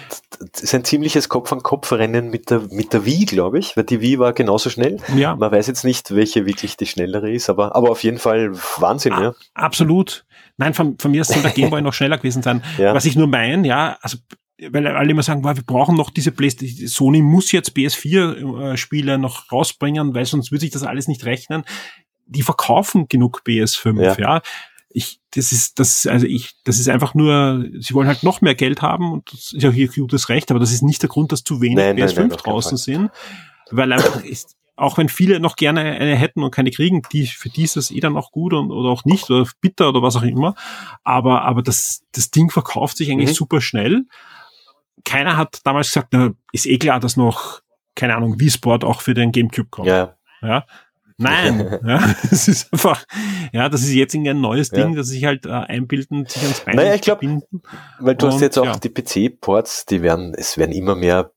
ist 0.60 0.74
ein 0.74 0.84
ziemliches 0.84 1.28
Kopf-an-Kopf-Rennen 1.28 2.28
mit 2.28 2.50
der, 2.50 2.60
mit 2.70 2.92
der 2.92 3.06
Wii, 3.06 3.24
glaube 3.24 3.58
ich, 3.58 3.76
weil 3.76 3.84
die 3.84 4.00
Wii 4.00 4.18
war 4.18 4.32
genauso 4.32 4.68
schnell. 4.68 4.98
Ja. 5.16 5.34
Man 5.36 5.50
weiß 5.50 5.66
jetzt 5.68 5.84
nicht, 5.84 6.14
welche 6.14 6.44
wirklich 6.44 6.76
die 6.76 6.86
schnellere 6.86 7.30
ist, 7.30 7.48
aber, 7.48 7.74
aber 7.74 7.90
auf 7.90 8.02
jeden 8.02 8.18
Fall 8.18 8.52
Wahnsinn, 8.78 9.14
A 9.14 9.22
ja. 9.22 9.34
Absolut. 9.54 10.26
Nein, 10.58 10.74
von, 10.74 10.98
von 10.98 11.10
mir 11.10 11.24
soll 11.24 11.40
der 11.40 11.50
Gameboy 11.54 11.80
noch 11.80 11.94
schneller 11.94 12.18
gewesen 12.18 12.42
sein. 12.42 12.62
Ja. 12.76 12.94
Was 12.94 13.06
ich 13.06 13.16
nur 13.16 13.26
meine, 13.26 13.66
ja, 13.66 13.96
also 14.02 14.18
weil 14.70 14.86
alle 14.86 15.10
immer 15.10 15.22
sagen, 15.22 15.44
wir 15.44 15.54
brauchen 15.54 15.96
noch 15.96 16.10
diese 16.10 16.32
PlayStation, 16.32 16.88
Sony 16.88 17.22
muss 17.22 17.52
jetzt 17.52 17.76
PS4-Spiele 17.76 19.18
noch 19.18 19.50
rausbringen, 19.50 20.14
weil 20.14 20.26
sonst 20.26 20.50
würde 20.50 20.60
sich 20.60 20.70
das 20.70 20.82
alles 20.82 21.08
nicht 21.08 21.24
rechnen. 21.24 21.64
Die 22.26 22.42
verkaufen 22.42 23.08
genug 23.08 23.42
PS5, 23.46 24.00
ja. 24.00 24.16
ja 24.18 24.42
ich, 24.94 25.20
das 25.34 25.52
ist, 25.52 25.78
das, 25.78 26.06
also 26.06 26.26
ich, 26.26 26.52
das 26.64 26.78
ist 26.78 26.88
einfach 26.88 27.14
nur, 27.14 27.64
sie 27.78 27.94
wollen 27.94 28.08
halt 28.08 28.22
noch 28.22 28.40
mehr 28.40 28.54
Geld 28.54 28.82
haben 28.82 29.12
und 29.12 29.32
das 29.32 29.52
ist 29.52 29.62
ja 29.62 29.70
hier 29.70 29.88
gutes 29.88 30.28
Recht, 30.28 30.50
aber 30.50 30.60
das 30.60 30.72
ist 30.72 30.82
nicht 30.82 31.02
der 31.02 31.08
Grund, 31.08 31.32
dass 31.32 31.44
zu 31.44 31.60
wenig 31.60 31.76
Nein, 31.76 31.96
nein, 31.96 32.08
PS5 32.08 32.16
nein, 32.16 32.28
keinen 32.28 32.38
draußen 32.38 32.76
sind, 32.76 33.10
weil 33.70 33.92
einfach 33.92 34.22
ist, 34.22 34.56
auch 34.76 34.98
wenn 34.98 35.08
viele 35.08 35.40
noch 35.40 35.56
gerne 35.56 35.80
eine 35.80 36.16
hätten 36.16 36.42
und 36.42 36.50
keine 36.50 36.70
kriegen, 36.70 37.02
die, 37.12 37.26
für 37.26 37.48
die 37.48 37.62
ist 37.62 37.76
das 37.76 37.90
eh 37.90 38.00
dann 38.00 38.16
auch 38.16 38.32
gut 38.32 38.52
und, 38.52 38.70
oder 38.70 38.90
auch 38.90 39.04
nicht 39.04 39.30
oder 39.30 39.46
bitter 39.60 39.88
oder 39.88 40.02
was 40.02 40.16
auch 40.16 40.22
immer, 40.22 40.54
aber, 41.04 41.42
aber 41.42 41.62
das, 41.62 42.02
das 42.12 42.30
Ding 42.30 42.50
verkauft 42.50 42.96
sich 42.96 43.10
eigentlich 43.10 43.30
Mhm. 43.30 43.34
super 43.34 43.60
schnell. 43.60 44.04
Keiner 45.04 45.36
hat 45.36 45.60
damals 45.64 45.88
gesagt, 45.88 46.08
na, 46.12 46.30
ist 46.52 46.66
eh 46.66 46.78
klar, 46.78 47.00
dass 47.00 47.16
noch, 47.16 47.60
keine 47.94 48.16
Ahnung, 48.16 48.38
Wii 48.40 48.50
Sport 48.50 48.84
auch 48.84 49.00
für 49.00 49.14
den 49.14 49.32
Gamecube 49.32 49.68
kommt. 49.70 49.88
Ja, 49.88 50.16
Ja. 50.42 50.64
Nein, 51.18 51.78
ja, 51.86 52.14
es 52.32 52.48
ist 52.48 52.72
einfach, 52.72 53.04
ja, 53.52 53.68
das 53.68 53.82
ist 53.82 53.92
jetzt 53.92 54.14
irgendwie 54.14 54.30
ein 54.30 54.40
neues 54.40 54.70
Ja. 54.70 54.78
Ding, 54.82 54.96
das 54.96 55.08
sich 55.08 55.24
halt 55.24 55.46
äh, 55.46 55.50
einbilden, 55.50 56.26
sich 56.26 56.42
ans 56.42 56.60
Bein 56.60 56.74
Naja, 56.76 56.94
ich 56.94 57.02
glaub, 57.02 57.20
binden. 57.20 57.62
weil 58.00 58.16
du 58.16 58.26
hast 58.26 58.36
Und, 58.36 58.40
jetzt 58.40 58.58
auch 58.58 58.64
ja. 58.64 58.76
die 58.76 58.88
PC-Ports, 58.88 59.86
die 59.86 60.02
werden, 60.02 60.34
es 60.36 60.58
werden 60.58 60.72
immer 60.72 60.96
mehr 60.96 61.30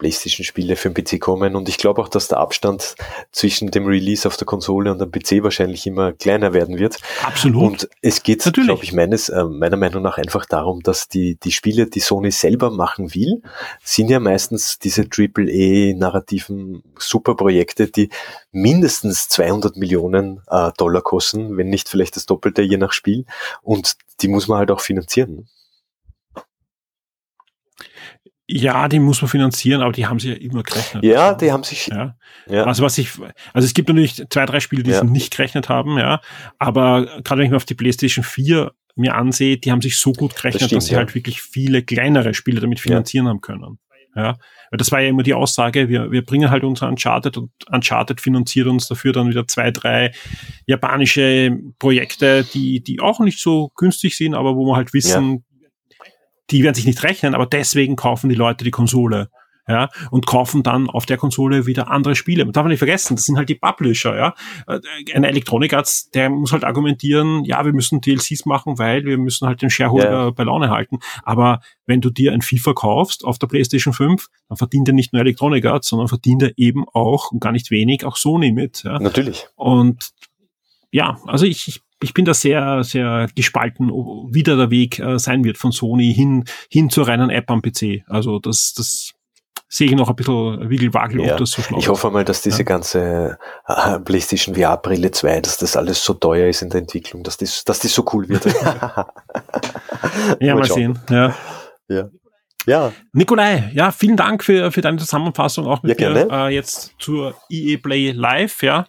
PlayStation-Spiele 0.00 0.76
für 0.76 0.90
den 0.90 1.04
PC 1.04 1.20
kommen 1.20 1.54
und 1.54 1.68
ich 1.68 1.78
glaube 1.78 2.00
auch, 2.02 2.08
dass 2.08 2.26
der 2.26 2.38
Abstand 2.38 2.96
zwischen 3.30 3.70
dem 3.70 3.86
Release 3.86 4.26
auf 4.26 4.36
der 4.36 4.46
Konsole 4.46 4.90
und 4.90 4.98
dem 4.98 5.12
PC 5.12 5.44
wahrscheinlich 5.44 5.86
immer 5.86 6.12
kleiner 6.12 6.52
werden 6.52 6.78
wird. 6.78 6.98
Absolut. 7.22 7.62
Und 7.62 7.88
es 8.02 8.22
geht, 8.22 8.42
glaube 8.52 8.82
ich, 8.82 8.92
meines, 8.92 9.28
äh, 9.28 9.44
meiner 9.44 9.76
Meinung 9.76 10.02
nach 10.02 10.18
einfach 10.18 10.46
darum, 10.46 10.80
dass 10.82 11.08
die, 11.08 11.36
die 11.36 11.52
Spiele, 11.52 11.86
die 11.86 12.00
Sony 12.00 12.30
selber 12.30 12.70
machen 12.70 13.14
will, 13.14 13.42
sind 13.84 14.10
ja 14.10 14.18
meistens 14.18 14.78
diese 14.78 15.02
AAA-narrativen 15.02 16.82
Superprojekte, 16.98 17.88
die 17.88 18.08
mindestens 18.52 19.28
200 19.28 19.76
Millionen 19.76 20.40
äh, 20.50 20.70
Dollar 20.78 21.02
kosten, 21.02 21.56
wenn 21.58 21.68
nicht 21.68 21.88
vielleicht 21.88 22.16
das 22.16 22.26
Doppelte 22.26 22.62
je 22.62 22.78
nach 22.78 22.92
Spiel. 22.92 23.26
Und 23.62 23.96
die 24.22 24.28
muss 24.28 24.48
man 24.48 24.58
halt 24.58 24.70
auch 24.70 24.80
finanzieren. 24.80 25.46
Ja, 28.52 28.88
die 28.88 28.98
muss 28.98 29.22
man 29.22 29.28
finanzieren, 29.28 29.80
aber 29.82 29.92
die 29.92 30.06
haben 30.06 30.18
sie 30.18 30.30
ja 30.30 30.34
immer 30.34 30.62
gerechnet. 30.62 31.04
Ja, 31.04 31.34
die 31.34 31.52
haben 31.52 31.62
sich, 31.62 31.86
Ja. 31.86 32.16
ja, 32.48 32.64
Also 32.64 32.82
was 32.82 32.98
ich, 32.98 33.10
also 33.52 33.64
es 33.66 33.74
gibt 33.74 33.88
natürlich 33.88 34.24
zwei, 34.28 34.44
drei 34.46 34.60
Spiele, 34.60 34.82
die 34.82 34.90
Ja. 34.90 35.00
sie 35.00 35.06
nicht 35.06 35.36
gerechnet 35.36 35.68
haben, 35.68 35.98
ja. 35.98 36.20
Aber 36.58 37.06
gerade 37.22 37.38
wenn 37.38 37.44
ich 37.44 37.50
mir 37.50 37.56
auf 37.56 37.64
die 37.64 37.74
PlayStation 37.74 38.24
4 38.24 38.72
mir 38.96 39.14
ansehe, 39.14 39.56
die 39.56 39.70
haben 39.70 39.80
sich 39.80 39.98
so 39.98 40.12
gut 40.12 40.34
gerechnet, 40.34 40.62
Das 40.62 40.66
stimmt, 40.68 40.82
dass 40.82 40.86
sie 40.86 40.92
ja. 40.94 40.98
halt 40.98 41.14
wirklich 41.14 41.40
viele 41.40 41.82
kleinere 41.82 42.34
Spiele 42.34 42.60
damit 42.60 42.80
finanzieren 42.80 43.28
haben 43.28 43.40
können. 43.40 43.78
Ja. 44.16 44.36
Weil 44.70 44.78
das 44.78 44.90
war 44.90 45.00
ja 45.00 45.08
immer 45.08 45.22
die 45.22 45.34
Aussage, 45.34 45.88
wir, 45.88 46.10
wir 46.10 46.24
bringen 46.24 46.50
halt 46.50 46.64
unser 46.64 46.88
Uncharted 46.88 47.36
und 47.36 47.50
Uncharted 47.70 48.20
finanziert 48.20 48.66
uns 48.66 48.88
dafür 48.88 49.12
dann 49.12 49.28
wieder 49.30 49.46
zwei, 49.46 49.70
drei 49.70 50.10
japanische 50.66 51.56
Projekte, 51.78 52.44
die, 52.52 52.82
die 52.82 53.00
auch 53.00 53.20
nicht 53.20 53.38
so 53.40 53.70
günstig 53.76 54.16
sind, 54.16 54.34
aber 54.34 54.56
wo 54.56 54.64
wir 54.66 54.76
halt 54.76 54.92
wissen, 54.92 55.44
die 56.50 56.62
werden 56.62 56.74
sich 56.74 56.86
nicht 56.86 57.02
rechnen, 57.02 57.34
aber 57.34 57.46
deswegen 57.46 57.96
kaufen 57.96 58.28
die 58.28 58.34
Leute 58.36 58.64
die 58.64 58.70
Konsole. 58.70 59.30
Ja, 59.68 59.88
und 60.10 60.26
kaufen 60.26 60.64
dann 60.64 60.90
auf 60.90 61.06
der 61.06 61.16
Konsole 61.16 61.64
wieder 61.66 61.88
andere 61.92 62.16
Spiele. 62.16 62.44
Man 62.44 62.52
darf 62.52 62.66
nicht 62.66 62.78
vergessen, 62.78 63.14
das 63.14 63.26
sind 63.26 63.36
halt 63.36 63.48
die 63.48 63.54
Publisher, 63.54 64.16
ja. 64.16 64.34
Äh, 64.66 64.80
Ein 65.14 65.22
Electronic 65.22 65.74
Arts, 65.74 66.10
der 66.10 66.28
muss 66.28 66.50
halt 66.50 66.64
argumentieren, 66.64 67.44
ja, 67.44 67.64
wir 67.64 67.72
müssen 67.72 68.00
DLCs 68.00 68.46
machen, 68.46 68.78
weil 68.78 69.04
wir 69.04 69.16
müssen 69.16 69.46
halt 69.46 69.62
den 69.62 69.70
Shareholder 69.70 70.10
Ja. 70.10 70.30
bei 70.30 70.42
Laune 70.42 70.70
halten. 70.70 70.98
Aber 71.22 71.60
wenn 71.86 72.00
du 72.00 72.10
dir 72.10 72.32
ein 72.32 72.42
FIFA 72.42 72.72
kaufst 72.72 73.24
auf 73.24 73.38
der 73.38 73.46
PlayStation 73.46 73.94
5, 73.94 74.26
dann 74.48 74.56
verdient 74.56 74.88
er 74.88 74.94
nicht 74.94 75.12
nur 75.12 75.22
Electronic 75.22 75.64
Arts, 75.66 75.88
sondern 75.88 76.08
verdient 76.08 76.42
er 76.42 76.52
eben 76.56 76.84
auch, 76.92 77.30
und 77.30 77.38
gar 77.38 77.52
nicht 77.52 77.70
wenig, 77.70 78.04
auch 78.04 78.16
Sony 78.16 78.50
mit. 78.50 78.82
Ja. 78.82 78.98
natürlich. 78.98 79.46
Und 79.54 80.10
ja, 80.90 81.20
also 81.26 81.46
ich, 81.46 81.68
ich, 81.68 81.80
ich 82.02 82.14
bin 82.14 82.24
da 82.24 82.34
sehr, 82.34 82.82
sehr 82.84 83.28
gespalten, 83.34 83.88
wie 83.90 84.42
da 84.42 84.56
der 84.56 84.70
Weg 84.70 84.98
äh, 84.98 85.18
sein 85.18 85.44
wird 85.44 85.58
von 85.58 85.72
Sony 85.72 86.12
hin, 86.14 86.44
hin 86.70 86.90
zur 86.90 87.06
reinen 87.08 87.30
App 87.30 87.50
am 87.50 87.62
PC. 87.62 88.02
Also 88.08 88.38
das, 88.38 88.72
das 88.76 89.12
sehe 89.68 89.86
ich 89.88 89.94
noch 89.94 90.08
ein 90.08 90.16
bisschen 90.16 90.68
Wiggelwagel, 90.68 91.24
Ja. 91.24 91.32
ob 91.32 91.38
das 91.38 91.50
so 91.52 91.62
schlau 91.62 91.78
Ich 91.78 91.88
hoffe 91.88 92.10
mal, 92.10 92.24
dass 92.24 92.42
diese 92.42 92.58
Ja. 92.60 92.64
ganze 92.64 93.38
äh, 93.68 93.98
PlayStation 94.00 94.54
VR 94.56 94.76
Brille 94.78 95.10
2, 95.10 95.40
dass 95.42 95.58
das 95.58 95.76
alles 95.76 96.04
so 96.04 96.14
teuer 96.14 96.48
ist 96.48 96.62
in 96.62 96.70
der 96.70 96.80
Entwicklung, 96.80 97.22
dass 97.22 97.36
das, 97.36 97.64
dass 97.64 97.78
das 97.80 97.92
so 97.94 98.04
cool 98.12 98.28
wird. 98.28 98.44
Ja, 100.40 100.54
mal 100.54 100.64
schauen. 100.64 100.76
sehen. 100.76 100.98
Ja. 101.10 101.34
Ja. 101.88 102.08
Ja, 102.66 102.92
Nikolai, 103.14 103.70
ja, 103.72 103.90
vielen 103.90 104.18
Dank 104.18 104.44
für, 104.44 104.70
für 104.70 104.82
deine 104.82 104.98
Zusammenfassung 104.98 105.66
auch 105.66 105.82
mit 105.82 105.98
Ja, 105.98 106.10
mir 106.10 106.28
äh, 106.30 106.54
jetzt 106.54 106.92
zur 106.98 107.34
EA 107.48 107.78
Play 107.82 108.10
Live, 108.10 108.62
ja. 108.62 108.84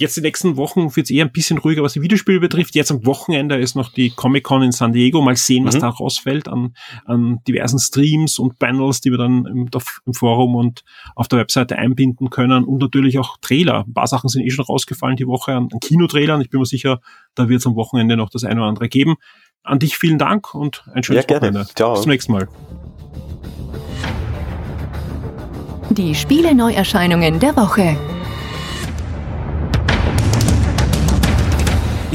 Jetzt 0.00 0.16
die 0.16 0.22
nächsten 0.22 0.56
Wochen 0.56 0.96
wird 0.96 1.04
es 1.04 1.10
eher 1.10 1.26
ein 1.26 1.30
bisschen 1.30 1.58
ruhiger, 1.58 1.82
was 1.82 1.92
die 1.92 2.00
Videospiele 2.00 2.40
betrifft. 2.40 2.74
Jetzt 2.74 2.90
am 2.90 3.04
Wochenende 3.04 3.56
ist 3.56 3.74
noch 3.76 3.92
die 3.92 4.08
Comic-Con 4.08 4.62
in 4.62 4.72
San 4.72 4.94
Diego. 4.94 5.20
Mal 5.20 5.36
sehen, 5.36 5.66
was 5.66 5.74
Mhm. 5.74 5.80
da 5.80 5.88
rausfällt 5.90 6.48
an, 6.48 6.72
an 7.04 7.40
diversen 7.46 7.78
Streams 7.78 8.38
und 8.38 8.58
Panels, 8.58 9.02
die 9.02 9.10
wir 9.10 9.18
dann 9.18 9.44
im, 9.44 9.68
im 10.06 10.14
Forum 10.14 10.54
und 10.54 10.84
auf 11.16 11.28
der 11.28 11.38
Webseite 11.40 11.76
einbinden 11.76 12.30
können. 12.30 12.64
Und 12.64 12.78
natürlich 12.78 13.18
auch 13.18 13.36
Trailer. 13.42 13.84
Ein 13.86 13.92
paar 13.92 14.06
Sachen 14.06 14.28
sind 14.30 14.42
eh 14.46 14.48
schon 14.50 14.64
rausgefallen 14.64 15.16
die 15.16 15.26
Woche 15.26 15.52
an, 15.52 15.68
an 15.70 15.80
Kinotrailern. 15.80 16.40
Ich 16.40 16.48
bin 16.48 16.60
mir 16.60 16.64
sicher, 16.66 17.00
da 17.34 17.50
wird 17.50 17.60
es 17.60 17.66
am 17.66 17.74
Wochenende 17.76 18.16
noch 18.16 18.30
das 18.30 18.44
eine 18.44 18.58
oder 18.60 18.70
andere 18.70 18.88
geben. 18.88 19.16
An 19.64 19.80
dich 19.80 19.98
vielen 19.98 20.16
Dank 20.16 20.54
und 20.54 20.82
ein 20.94 21.02
schönes 21.02 21.24
Ja, 21.24 21.26
gerne. 21.26 21.48
Wochenende. 21.48 21.74
Ciao. 21.74 21.92
Bis 21.92 22.00
zum 22.04 22.10
nächsten 22.10 22.32
Mal. 22.32 22.48
Die 25.90 26.14
Spiele-Neuerscheinungen 26.14 27.38
der 27.38 27.54
Woche. 27.54 27.98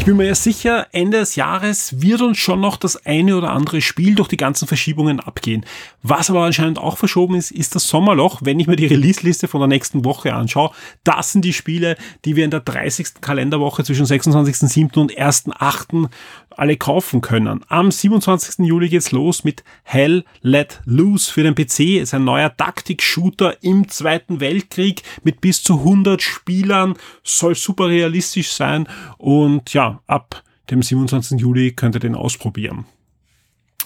Ich 0.05 0.07
bin 0.07 0.17
mir 0.17 0.27
ja 0.27 0.35
sicher, 0.35 0.85
Ende 0.91 1.17
des 1.17 1.35
Jahres 1.35 1.99
wird 1.99 2.21
uns 2.21 2.37
schon 2.37 2.61
noch 2.61 2.77
das 2.77 3.07
eine 3.07 3.35
oder 3.35 3.49
andere 3.49 3.81
Spiel 3.81 4.13
durch 4.13 4.27
die 4.27 4.37
ganzen 4.37 4.67
Verschiebungen 4.67 5.19
abgehen. 5.19 5.65
Was 6.03 6.29
aber 6.29 6.43
anscheinend 6.43 6.77
auch 6.77 6.99
verschoben 6.99 7.33
ist, 7.33 7.49
ist 7.49 7.73
das 7.73 7.87
Sommerloch. 7.87 8.41
Wenn 8.43 8.59
ich 8.59 8.67
mir 8.67 8.75
die 8.75 8.85
Release-Liste 8.85 9.47
von 9.47 9.61
der 9.61 9.67
nächsten 9.67 10.05
Woche 10.05 10.35
anschaue, 10.35 10.69
das 11.03 11.31
sind 11.31 11.43
die 11.43 11.53
Spiele, 11.53 11.97
die 12.23 12.35
wir 12.35 12.45
in 12.45 12.51
der 12.51 12.59
30. 12.59 13.19
Kalenderwoche 13.19 13.83
zwischen 13.83 14.05
26.07. 14.05 14.95
und 14.99 15.11
1.08. 15.11 16.07
alle 16.57 16.77
kaufen 16.77 17.21
können. 17.21 17.61
Am 17.67 17.91
27. 17.91 18.65
Juli 18.65 18.89
geht's 18.89 19.11
los 19.11 19.43
mit 19.43 19.63
Hell 19.83 20.23
Let 20.41 20.81
Loose 20.85 21.31
für 21.31 21.43
den 21.43 21.55
PC. 21.55 22.01
Ist 22.01 22.13
ein 22.13 22.23
neuer 22.23 22.55
Taktik-Shooter 22.55 23.63
im 23.63 23.87
Zweiten 23.87 24.39
Weltkrieg 24.39 25.03
mit 25.23 25.41
bis 25.41 25.63
zu 25.63 25.79
100 25.79 26.21
Spielern. 26.21 26.95
Soll 27.23 27.55
super 27.55 27.87
realistisch 27.87 28.51
sein 28.51 28.87
und 29.17 29.73
ja, 29.73 30.01
ab 30.07 30.43
dem 30.69 30.81
27. 30.81 31.39
Juli 31.39 31.73
könnt 31.73 31.95
ihr 31.95 31.99
den 31.99 32.15
ausprobieren. 32.15 32.85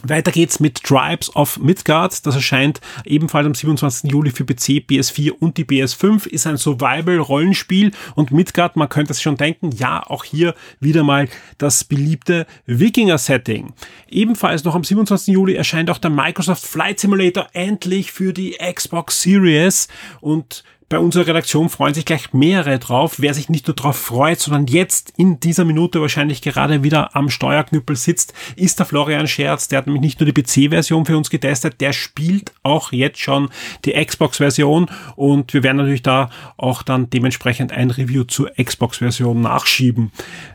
Weiter 0.03 0.31
geht's 0.31 0.59
mit 0.59 0.83
Tribes 0.83 1.35
of 1.35 1.59
Midgard. 1.59 2.25
Das 2.25 2.35
erscheint 2.35 2.79
ebenfalls 3.05 3.45
am 3.45 3.53
27. 3.53 4.09
Juli 4.11 4.31
für 4.31 4.45
PC, 4.45 4.85
PS4 4.87 5.31
und 5.31 5.57
die 5.57 5.65
PS5. 5.65 6.27
Ist 6.27 6.47
ein 6.47 6.57
Survival-Rollenspiel 6.57 7.91
und 8.15 8.31
Midgard, 8.31 8.75
man 8.75 8.89
könnte 8.89 9.13
sich 9.13 9.23
schon 9.23 9.37
denken, 9.37 9.71
ja, 9.71 10.01
auch 10.05 10.23
hier 10.23 10.55
wieder 10.79 11.03
mal 11.03 11.27
das 11.57 11.83
beliebte 11.83 12.47
Wikinger-Setting. 12.65 13.73
Ebenfalls 14.09 14.63
noch 14.63 14.75
am 14.75 14.83
27. 14.83 15.33
Juli 15.33 15.55
erscheint 15.55 15.89
auch 15.89 15.97
der 15.97 16.11
Microsoft 16.11 16.65
Flight 16.65 16.99
Simulator 16.99 17.47
endlich 17.53 18.11
für 18.11 18.33
die 18.33 18.57
Xbox 18.73 19.21
Series 19.21 19.87
und 20.21 20.63
bei 20.89 20.97
unserer 20.97 21.27
Redaktion 21.27 21.69
freuen 21.69 21.93
sich 21.93 22.03
gleich 22.03 22.33
mehrere 22.33 22.79
drauf. 22.79 23.15
Wer 23.19 23.35
sich 23.35 23.47
nicht 23.47 23.67
nur 23.67 23.75
drauf 23.75 23.95
freut, 23.95 24.39
sondern 24.39 24.65
jetzt 24.65 25.13
in 25.17 25.39
dieser 25.39 25.63
Minute 25.63 26.01
wahrscheinlich 26.01 26.41
gerade 26.41 26.81
wieder 26.81 27.15
am 27.15 27.29
Steuerknüppel 27.29 27.95
sitzt, 27.95 28.33
ist 28.55 28.79
der 28.79 28.87
Florian 28.87 29.27
Scherz. 29.27 29.67
Der 29.67 29.77
hat 29.77 29.85
nämlich 29.85 30.01
nicht 30.01 30.19
nur 30.19 30.31
die 30.31 30.41
PC-Version 30.41 31.05
für 31.05 31.15
uns 31.15 31.29
getestet, 31.29 31.79
der 31.79 31.93
spielt 31.93 32.53
auch 32.63 32.91
jetzt 32.91 33.19
schon 33.19 33.49
die 33.85 33.93
Xbox-Version 33.93 34.89
und 35.15 35.53
wir 35.53 35.61
werden 35.61 35.77
natürlich 35.77 36.01
da 36.01 36.31
auch 36.57 36.81
dann 36.81 37.11
dementsprechend 37.11 37.71
ein 37.71 37.91
Review 37.91 38.23
zur 38.23 38.51
Xbox-Version 38.55 39.39
nachschieben. 39.41 40.11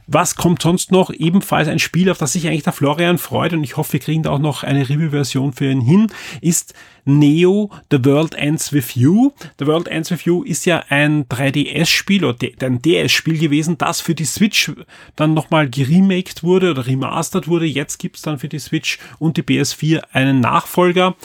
Was 0.08 0.34
kommt 0.34 0.62
sonst 0.62 0.90
noch? 0.90 1.12
Ebenfalls 1.12 1.68
ein 1.68 1.78
Spiel, 1.78 2.10
auf 2.10 2.18
das 2.18 2.32
sich 2.32 2.48
eigentlich 2.48 2.64
der 2.64 2.72
Florian 2.72 3.18
freut 3.18 3.52
und 3.52 3.62
ich 3.62 3.76
hoffe, 3.76 3.94
wir 3.94 4.00
kriegen 4.00 4.24
da 4.24 4.30
auch 4.30 4.40
noch 4.40 4.64
eine 4.64 4.88
Review-Version 4.88 5.52
für 5.52 5.70
ihn 5.70 5.80
hin, 5.80 6.08
ist 6.40 6.74
Neo 7.04 7.70
The 7.90 8.04
World 8.04 8.34
Ends 8.34 8.72
With 8.72 8.94
You. 8.94 9.32
The 9.58 9.66
World 9.66 9.88
Ends 9.88 10.10
With 10.10 10.22
You 10.22 10.42
ist 10.42 10.64
ja 10.66 10.84
ein 10.88 11.26
3DS-Spiel 11.26 12.24
oder 12.24 12.48
ein 12.60 12.80
DS-Spiel 12.80 13.38
gewesen, 13.38 13.78
das 13.78 14.00
für 14.00 14.14
die 14.14 14.24
Switch 14.24 14.72
dann 15.16 15.34
nochmal 15.34 15.68
geremaked 15.68 16.42
wurde 16.42 16.70
oder 16.70 16.86
remastert 16.86 17.48
wurde. 17.48 17.66
Jetzt 17.66 17.98
gibt's 17.98 18.22
dann 18.22 18.38
für 18.38 18.48
die 18.48 18.58
Switch 18.58 18.98
und 19.18 19.36
die 19.36 19.42
PS4 19.42 20.02
einen 20.12 20.40
Nachfolger. 20.40 21.16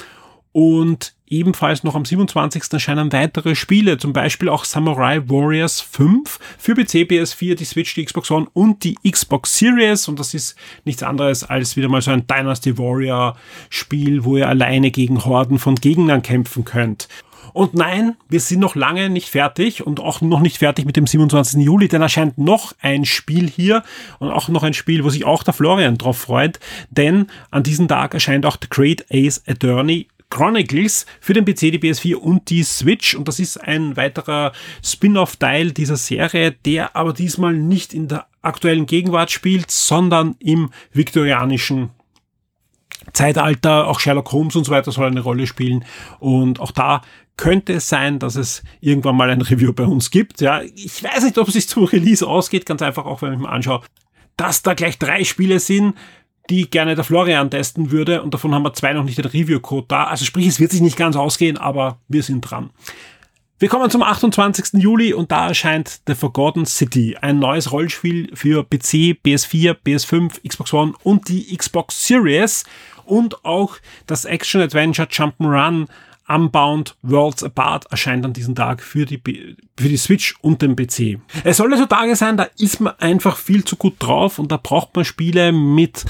Und 0.52 1.14
ebenfalls 1.28 1.84
noch 1.84 1.96
am 1.96 2.06
27. 2.06 2.64
erscheinen 2.72 3.12
weitere 3.12 3.56
Spiele, 3.56 3.98
zum 3.98 4.14
Beispiel 4.14 4.50
auch 4.50 4.66
Samurai 4.66 5.22
Warriors 5.30 5.80
5 5.80 6.40
für 6.58 6.74
PC, 6.74 7.06
PS4, 7.08 7.56
die 7.56 7.66
Switch, 7.66 7.94
die 7.94 8.06
Xbox 8.06 8.32
One 8.32 8.48
und 8.54 8.84
die 8.84 8.96
Xbox 9.10 9.58
Series. 9.58 10.08
Und 10.08 10.20
das 10.20 10.34
ist 10.34 10.56
nichts 10.86 11.04
anderes 11.04 11.44
als 11.44 11.78
wieder 11.78 11.88
mal 11.88 12.02
so 12.02 12.12
ein 12.12 12.26
Dynasty 12.26 12.78
Warrior 12.78 13.38
Spiel, 13.70 14.24
wo 14.24 14.38
ihr 14.38 14.50
alleine 14.50 14.92
gegen 14.92 15.24
Horden 15.24 15.60
von 15.60 15.76
Gegnern 15.76 16.24
kämpfen 16.24 16.66
könnt. 16.66 17.08
Und 17.54 17.74
nein, 17.74 18.16
wir 18.28 18.40
sind 18.40 18.60
noch 18.60 18.76
lange 18.76 19.10
nicht 19.10 19.30
fertig 19.30 19.86
und 19.86 20.00
auch 20.00 20.22
noch 20.22 20.40
nicht 20.40 20.60
fertig 20.60 20.86
mit 20.86 20.96
dem 20.96 21.08
27. 21.08 21.64
Juli, 21.64 21.88
denn 21.88 22.02
erscheint 22.02 22.38
noch 22.38 22.74
ein 22.82 23.06
Spiel 23.06 23.50
hier 23.50 23.84
und 24.20 24.30
auch 24.30 24.50
noch 24.50 24.64
ein 24.64 24.74
Spiel, 24.74 25.04
wo 25.04 25.10
sich 25.10 25.26
auch 25.26 25.44
der 25.44 25.54
Florian 25.54 25.98
drauf 25.98 26.18
freut, 26.18 26.60
denn 26.90 27.28
an 27.50 27.64
diesem 27.64 27.88
Tag 27.88 28.14
erscheint 28.14 28.46
auch 28.46 28.58
The 28.62 28.70
Great 28.70 29.06
Ace 29.12 29.42
Attorney 29.48 30.08
Chronicles 30.30 31.06
für 31.20 31.34
den 31.34 31.46
PC, 31.46 31.72
die 31.72 31.80
PS4 31.80 32.16
und 32.16 32.50
die 32.50 32.64
Switch. 32.64 33.16
Und 33.16 33.28
das 33.28 33.40
ist 33.40 33.58
ein 33.58 33.98
weiterer 33.98 34.52
Spin-off-Teil 34.84 35.72
dieser 35.72 35.98
Serie, 35.98 36.52
der 36.52 36.96
aber 36.96 37.14
diesmal 37.14 37.54
nicht 37.54 37.94
in 37.94 38.08
der 38.08 38.28
aktuellen 38.42 38.86
Gegenwart 38.86 39.32
spielt, 39.32 39.72
sondern 39.72 40.36
im 40.40 40.70
viktorianischen 40.94 41.90
Zeitalter. 43.14 43.88
Auch 43.88 44.00
Sherlock 44.00 44.32
Holmes 44.32 44.56
und 44.56 44.66
so 44.66 44.72
weiter 44.72 44.92
soll 44.92 45.08
eine 45.08 45.22
Rolle 45.22 45.48
spielen. 45.48 45.84
Und 46.20 46.60
auch 46.60 46.72
da 46.72 47.02
könnte 47.36 47.74
es 47.74 47.88
sein, 47.88 48.20
dass 48.20 48.36
es 48.36 48.64
irgendwann 48.82 49.16
mal 49.16 49.30
ein 49.30 49.42
Review 49.42 49.74
bei 49.74 49.86
uns 49.86 50.12
gibt. 50.12 50.42
Ja, 50.42 50.62
ich 50.62 51.04
weiß 51.04 51.24
nicht, 51.24 51.38
ob 51.38 51.48
es 51.48 51.54
sich 51.54 51.68
zum 51.68 51.86
Release 51.86 52.26
ausgeht, 52.28 52.66
ganz 52.66 52.82
einfach 52.82 53.06
auch, 53.06 53.22
wenn 53.22 53.34
ich 53.34 53.40
mir 53.40 53.50
anschaue, 53.50 53.82
dass 54.36 54.62
da 54.62 54.74
gleich 54.74 55.00
drei 55.00 55.24
Spiele 55.24 55.60
sind, 55.60 55.96
die 56.50 56.70
gerne 56.70 56.96
der 56.96 57.04
Florian 57.04 57.50
testen 57.50 57.92
würde 57.92 58.22
und 58.22 58.34
davon 58.34 58.54
haben 58.54 58.64
wir 58.64 58.74
zwei 58.74 58.94
noch 58.94 59.04
nicht 59.04 59.18
den 59.18 59.26
Review-Code 59.26 59.86
da. 59.88 60.06
Also 60.06 60.26
sprich, 60.26 60.48
es 60.48 60.60
wird 60.60 60.72
sich 60.72 60.82
nicht 60.82 60.98
ganz 60.98 61.16
ausgehen, 61.16 61.58
aber 61.58 62.00
wir 62.08 62.24
sind 62.24 62.42
dran. 62.42 62.72
Wir 63.62 63.68
kommen 63.68 63.90
zum 63.90 64.04
28. 64.04 64.82
Juli 64.82 65.14
und 65.14 65.32
da 65.32 65.50
erscheint 65.50 66.00
The 66.08 66.16
Forgotten 66.16 66.66
City, 66.66 67.18
ein 67.20 67.40
neues 67.40 67.74
Rollenspiel 67.74 68.32
für 68.34 68.64
PC, 68.64 69.20
PS4, 69.26 69.76
PS5, 69.86 70.48
Xbox 70.48 70.74
One 70.74 70.94
und 71.04 71.28
die 71.28 71.56
Xbox 71.56 72.08
Series 72.08 72.64
und 73.04 73.44
auch 73.44 73.76
das 74.08 74.24
Action 74.24 74.62
Adventure 74.62 75.10
Jump'n'Run 75.10 75.88
Unbound 76.30 76.96
Worlds 77.02 77.44
Apart 77.44 77.92
erscheint 77.92 78.24
an 78.24 78.34
diesem 78.34 78.56
Tag 78.56 78.82
für 78.82 79.06
die, 79.06 79.20
für 79.78 79.90
die 79.90 79.98
Switch 79.98 80.36
und 80.42 80.62
den 80.62 80.76
PC. 80.76 81.20
Es 81.44 81.58
soll 81.58 81.74
also 81.74 81.86
Tage 81.88 82.16
sein, 82.16 82.38
da 82.38 82.48
ist 82.58 82.80
man 82.80 82.94
einfach 83.00 83.36
viel 83.36 83.66
zu 83.66 83.76
gut 83.76 83.96
drauf 84.00 84.40
und 84.40 84.52
da 84.52 84.58
braucht 84.58 84.96
man 84.96 85.04
Spiele 85.04 85.52
mit 85.52 86.06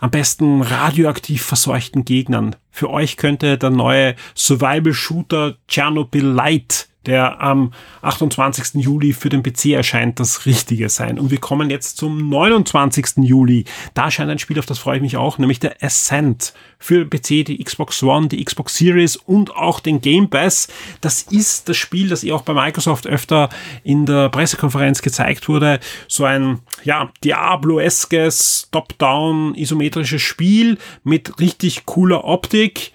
am 0.00 0.10
besten 0.10 0.62
radioaktiv 0.62 1.42
verseuchten 1.42 2.04
Gegnern. 2.04 2.56
Für 2.70 2.90
euch 2.90 3.16
könnte 3.16 3.58
der 3.58 3.70
neue 3.70 4.16
Survival 4.34 4.92
Shooter 4.92 5.56
Chernobyl 5.68 6.24
Light 6.24 6.89
der 7.06 7.40
am 7.40 7.72
28. 8.02 8.82
Juli 8.82 9.12
für 9.12 9.28
den 9.28 9.42
PC 9.42 9.66
erscheint, 9.66 10.20
das 10.20 10.46
Richtige 10.46 10.88
sein. 10.88 11.18
Und 11.18 11.30
wir 11.30 11.38
kommen 11.38 11.70
jetzt 11.70 11.96
zum 11.96 12.28
29. 12.28 13.18
Juli. 13.18 13.64
Da 13.94 14.04
erscheint 14.04 14.30
ein 14.30 14.38
Spiel, 14.38 14.58
auf 14.58 14.66
das 14.66 14.78
freue 14.78 14.96
ich 14.96 15.02
mich 15.02 15.16
auch, 15.16 15.38
nämlich 15.38 15.60
der 15.60 15.82
Ascent 15.82 16.52
für 16.78 17.04
PC, 17.04 17.44
die 17.44 17.62
Xbox 17.62 18.02
One, 18.02 18.28
die 18.28 18.44
Xbox 18.44 18.76
Series 18.76 19.16
und 19.16 19.54
auch 19.54 19.80
den 19.80 20.00
Game 20.00 20.28
Pass. 20.28 20.68
Das 21.00 21.22
ist 21.22 21.68
das 21.68 21.76
Spiel, 21.76 22.08
das 22.08 22.24
ihr 22.24 22.34
auch 22.34 22.42
bei 22.42 22.54
Microsoft 22.54 23.06
öfter 23.06 23.48
in 23.82 24.06
der 24.06 24.28
Pressekonferenz 24.28 25.02
gezeigt 25.02 25.48
wurde. 25.48 25.80
So 26.08 26.24
ein, 26.24 26.60
ja, 26.84 27.10
Diablo-eskes, 27.24 28.68
top-down, 28.72 29.54
isometrisches 29.54 30.22
Spiel 30.22 30.78
mit 31.04 31.38
richtig 31.40 31.86
cooler 31.86 32.24
Optik. 32.24 32.92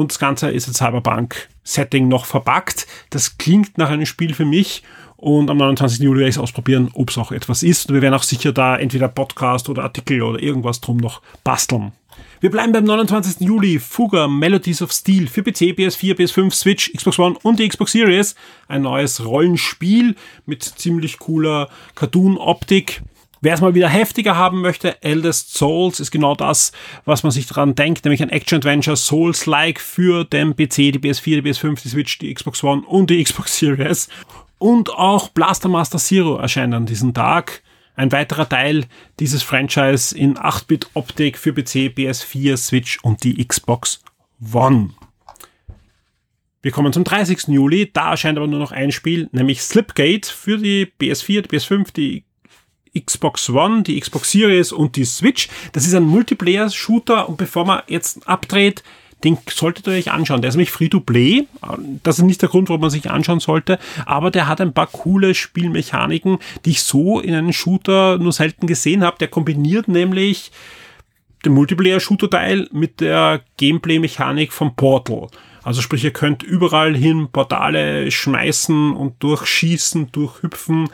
Und 0.00 0.12
das 0.12 0.18
Ganze 0.18 0.50
ist 0.50 0.66
ein 0.66 0.72
Cyberpunk 0.72 1.50
Setting 1.62 2.08
noch 2.08 2.24
verpackt. 2.24 2.86
Das 3.10 3.36
klingt 3.36 3.76
nach 3.76 3.90
einem 3.90 4.06
Spiel 4.06 4.32
für 4.32 4.46
mich. 4.46 4.82
Und 5.18 5.50
am 5.50 5.58
29. 5.58 6.00
Juli 6.00 6.20
werde 6.20 6.30
ich 6.30 6.36
es 6.36 6.40
ausprobieren, 6.40 6.90
ob 6.94 7.10
es 7.10 7.18
auch 7.18 7.32
etwas 7.32 7.62
ist. 7.62 7.90
Und 7.90 7.96
wir 7.96 8.00
werden 8.00 8.14
auch 8.14 8.22
sicher 8.22 8.52
da 8.52 8.78
entweder 8.78 9.08
Podcast 9.08 9.68
oder 9.68 9.82
Artikel 9.82 10.22
oder 10.22 10.42
irgendwas 10.42 10.80
drum 10.80 10.96
noch 10.96 11.20
basteln. 11.44 11.92
Wir 12.40 12.50
bleiben 12.50 12.72
beim 12.72 12.84
29. 12.84 13.46
Juli. 13.46 13.78
Fugger 13.78 14.26
Melodies 14.26 14.80
of 14.80 14.90
Steel 14.90 15.26
für 15.26 15.42
PC, 15.42 15.76
PS4, 15.76 16.14
PS5, 16.14 16.50
Switch, 16.50 16.90
Xbox 16.94 17.18
One 17.18 17.36
und 17.42 17.58
die 17.58 17.68
Xbox 17.68 17.92
Series. 17.92 18.36
Ein 18.68 18.80
neues 18.80 19.22
Rollenspiel 19.22 20.16
mit 20.46 20.62
ziemlich 20.62 21.18
cooler 21.18 21.68
Cartoon-Optik. 21.94 23.02
Wer 23.42 23.54
es 23.54 23.62
mal 23.62 23.74
wieder 23.74 23.88
heftiger 23.88 24.36
haben 24.36 24.60
möchte, 24.60 25.02
Eldest 25.02 25.54
Souls 25.54 25.98
ist 25.98 26.10
genau 26.10 26.34
das, 26.34 26.72
was 27.06 27.22
man 27.22 27.32
sich 27.32 27.46
daran 27.46 27.74
denkt, 27.74 28.04
nämlich 28.04 28.22
ein 28.22 28.28
Action-Adventure 28.28 28.98
Souls-like 28.98 29.80
für 29.80 30.24
den 30.24 30.54
PC, 30.54 30.92
die 30.92 30.98
PS4, 30.98 31.40
die 31.40 31.50
PS5, 31.50 31.82
die 31.82 31.88
Switch, 31.88 32.18
die 32.18 32.34
Xbox 32.34 32.62
One 32.62 32.82
und 32.82 33.08
die 33.08 33.22
Xbox 33.24 33.56
Series. 33.58 34.08
Und 34.58 34.90
auch 34.90 35.30
Blaster 35.30 35.70
Master 35.70 35.96
Zero 35.96 36.36
erscheint 36.36 36.74
an 36.74 36.84
diesem 36.84 37.14
Tag. 37.14 37.62
Ein 37.96 38.12
weiterer 38.12 38.46
Teil 38.46 38.84
dieses 39.18 39.42
Franchise 39.42 40.16
in 40.16 40.36
8-Bit-Optik 40.36 41.38
für 41.38 41.54
PC, 41.54 41.96
PS4, 41.96 42.58
Switch 42.58 42.98
und 43.02 43.24
die 43.24 43.42
Xbox 43.42 44.02
One. 44.52 44.90
Wir 46.60 46.72
kommen 46.72 46.92
zum 46.92 47.04
30. 47.04 47.48
Juli. 47.48 47.90
Da 47.90 48.10
erscheint 48.10 48.36
aber 48.36 48.46
nur 48.46 48.58
noch 48.58 48.72
ein 48.72 48.92
Spiel, 48.92 49.30
nämlich 49.32 49.62
Slipgate 49.62 50.26
für 50.26 50.58
die 50.58 50.92
PS4, 51.00 51.40
die 51.40 51.48
PS5, 51.48 51.92
die 51.94 52.24
Xbox 52.98 53.48
One, 53.50 53.82
die 53.82 53.98
Xbox 53.98 54.30
Series 54.30 54.72
und 54.72 54.96
die 54.96 55.04
Switch. 55.04 55.48
Das 55.72 55.86
ist 55.86 55.94
ein 55.94 56.04
Multiplayer-Shooter 56.04 57.28
und 57.28 57.36
bevor 57.36 57.64
man 57.64 57.82
jetzt 57.86 58.28
abdreht, 58.28 58.82
den 59.24 59.36
solltet 59.50 59.86
ihr 59.86 59.92
euch 59.92 60.10
anschauen. 60.10 60.40
Der 60.40 60.48
ist 60.48 60.54
nämlich 60.54 60.70
Free-to-Play. 60.70 61.46
Das 62.02 62.18
ist 62.18 62.24
nicht 62.24 62.40
der 62.42 62.48
Grund, 62.48 62.68
warum 62.68 62.80
man 62.80 62.90
sich 62.90 63.10
anschauen 63.10 63.40
sollte, 63.40 63.78
aber 64.06 64.30
der 64.30 64.48
hat 64.48 64.60
ein 64.60 64.72
paar 64.72 64.86
coole 64.86 65.34
Spielmechaniken, 65.34 66.38
die 66.64 66.70
ich 66.70 66.82
so 66.82 67.20
in 67.20 67.34
einem 67.34 67.52
Shooter 67.52 68.18
nur 68.18 68.32
selten 68.32 68.66
gesehen 68.66 69.04
habe. 69.04 69.18
Der 69.18 69.28
kombiniert 69.28 69.88
nämlich 69.88 70.50
den 71.44 71.52
Multiplayer-Shooter-Teil 71.52 72.68
mit 72.72 73.00
der 73.00 73.42
Gameplay-Mechanik 73.56 74.52
vom 74.52 74.74
Portal. 74.74 75.28
Also 75.62 75.82
sprich, 75.82 76.04
ihr 76.04 76.12
könnt 76.12 76.42
überall 76.42 76.96
hin 76.96 77.28
Portale 77.30 78.10
schmeißen 78.10 78.92
und 78.92 79.22
durchschießen, 79.22 80.10
durchhüpfen. 80.12 80.88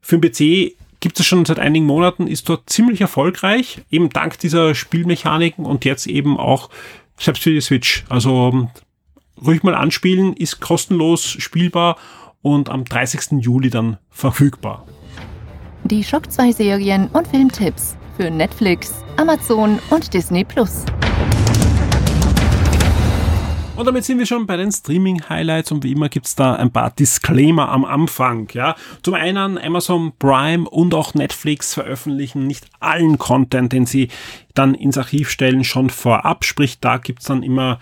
Für 0.00 0.18
den 0.18 0.30
PC 0.30 0.74
gibt 1.04 1.20
es 1.20 1.26
schon 1.26 1.44
seit 1.44 1.58
einigen 1.58 1.84
Monaten, 1.84 2.26
ist 2.26 2.48
dort 2.48 2.70
ziemlich 2.70 3.02
erfolgreich, 3.02 3.82
eben 3.90 4.08
dank 4.08 4.38
dieser 4.38 4.74
Spielmechaniken 4.74 5.66
und 5.66 5.84
jetzt 5.84 6.06
eben 6.06 6.38
auch 6.38 6.70
selbst 7.18 7.42
für 7.42 7.50
die 7.50 7.60
Switch. 7.60 8.06
Also 8.08 8.70
ruhig 9.46 9.62
mal 9.62 9.74
anspielen, 9.74 10.32
ist 10.32 10.60
kostenlos 10.60 11.22
spielbar 11.22 11.98
und 12.40 12.70
am 12.70 12.86
30. 12.86 13.42
Juli 13.42 13.68
dann 13.68 13.98
verfügbar. 14.08 14.86
Die 15.84 16.02
Shock 16.02 16.32
2 16.32 16.52
Serien 16.52 17.08
und 17.08 17.28
Filmtipps 17.28 17.96
für 18.16 18.30
Netflix, 18.30 18.94
Amazon 19.18 19.80
und 19.90 20.14
Disney 20.14 20.42
Plus. 20.42 20.86
Und 23.76 23.86
damit 23.86 24.04
sind 24.04 24.20
wir 24.20 24.26
schon 24.26 24.46
bei 24.46 24.56
den 24.56 24.70
Streaming-Highlights 24.70 25.72
und 25.72 25.82
wie 25.82 25.90
immer 25.90 26.08
gibt's 26.08 26.36
da 26.36 26.54
ein 26.54 26.70
paar 26.70 26.90
Disclaimer 26.90 27.70
am 27.70 27.84
Anfang. 27.84 28.48
Ja, 28.52 28.76
Zum 29.02 29.14
einen 29.14 29.58
Amazon 29.58 30.12
Prime 30.16 30.70
und 30.70 30.94
auch 30.94 31.14
Netflix 31.14 31.74
veröffentlichen 31.74 32.46
nicht 32.46 32.66
allen 32.78 33.18
Content, 33.18 33.72
den 33.72 33.84
sie 33.84 34.10
dann 34.54 34.74
ins 34.74 34.96
Archiv 34.96 35.28
stellen, 35.28 35.64
schon 35.64 35.90
vorab. 35.90 36.44
Sprich, 36.44 36.78
da 36.78 36.98
gibt's 36.98 37.24
dann 37.24 37.42
immer 37.42 37.80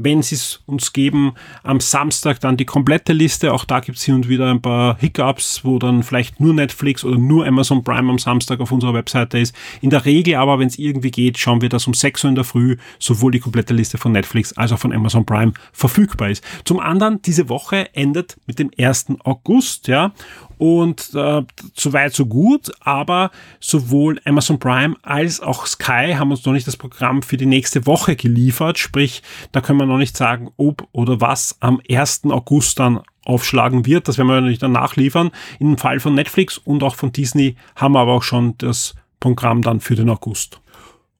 wenn 0.00 0.22
sie 0.22 0.36
es 0.36 0.60
uns 0.66 0.92
geben, 0.92 1.32
am 1.64 1.80
Samstag 1.80 2.40
dann 2.40 2.56
die 2.56 2.64
komplette 2.64 3.12
Liste. 3.12 3.52
Auch 3.52 3.64
da 3.64 3.80
gibt 3.80 3.98
es 3.98 4.04
hier 4.04 4.14
und 4.14 4.28
wieder 4.28 4.48
ein 4.48 4.62
paar 4.62 4.96
Hiccups, 4.98 5.64
wo 5.64 5.78
dann 5.78 6.04
vielleicht 6.04 6.38
nur 6.38 6.54
Netflix 6.54 7.04
oder 7.04 7.18
nur 7.18 7.46
Amazon 7.46 7.82
Prime 7.82 8.08
am 8.08 8.18
Samstag 8.18 8.60
auf 8.60 8.70
unserer 8.70 8.94
Webseite 8.94 9.38
ist. 9.38 9.54
In 9.80 9.90
der 9.90 10.04
Regel 10.04 10.36
aber, 10.36 10.60
wenn 10.60 10.68
es 10.68 10.78
irgendwie 10.78 11.10
geht, 11.10 11.36
schauen 11.36 11.60
wir, 11.60 11.68
dass 11.68 11.88
um 11.88 11.94
6 11.94 12.24
Uhr 12.24 12.28
in 12.30 12.36
der 12.36 12.44
Früh 12.44 12.76
sowohl 13.00 13.32
die 13.32 13.40
komplette 13.40 13.74
Liste 13.74 13.98
von 13.98 14.12
Netflix 14.12 14.52
als 14.52 14.70
auch 14.70 14.78
von 14.78 14.92
Amazon 14.92 15.26
Prime 15.26 15.52
verfügbar 15.72 16.30
ist. 16.30 16.44
Zum 16.64 16.78
anderen, 16.78 17.20
diese 17.22 17.48
Woche 17.48 17.92
endet 17.94 18.36
mit 18.46 18.60
dem 18.60 18.70
1. 18.78 19.06
August, 19.24 19.88
ja. 19.88 20.12
Und 20.58 21.14
äh, 21.14 21.42
so 21.74 21.92
weit, 21.92 22.14
so 22.14 22.26
gut, 22.26 22.72
aber 22.80 23.30
sowohl 23.60 24.20
Amazon 24.24 24.58
Prime 24.58 24.96
als 25.02 25.40
auch 25.40 25.66
Sky 25.66 26.14
haben 26.16 26.32
uns 26.32 26.44
noch 26.44 26.52
nicht 26.52 26.66
das 26.66 26.76
Programm 26.76 27.22
für 27.22 27.36
die 27.36 27.46
nächste 27.46 27.86
Woche 27.86 28.16
geliefert. 28.16 28.76
Sprich, 28.78 29.22
da 29.52 29.60
können 29.60 29.78
wir 29.78 29.86
noch 29.88 29.98
nicht 29.98 30.16
sagen, 30.16 30.50
ob 30.56 30.86
oder 30.92 31.20
was 31.20 31.56
am 31.60 31.80
1. 31.88 32.22
August 32.30 32.78
dann 32.78 33.00
aufschlagen 33.24 33.86
wird. 33.86 34.08
Das 34.08 34.18
werden 34.18 34.28
wir 34.28 34.36
natürlich 34.36 34.58
dann 34.58 34.72
nachliefern. 34.72 35.30
Im 35.58 35.76
Fall 35.78 36.00
von 36.00 36.14
Netflix 36.14 36.58
und 36.58 36.82
auch 36.82 36.94
von 36.94 37.12
Disney 37.12 37.56
haben 37.76 37.92
wir 37.92 38.00
aber 38.00 38.12
auch 38.12 38.22
schon 38.22 38.56
das 38.58 38.94
Programm 39.20 39.62
dann 39.62 39.80
für 39.80 39.94
den 39.94 40.08
August. 40.08 40.60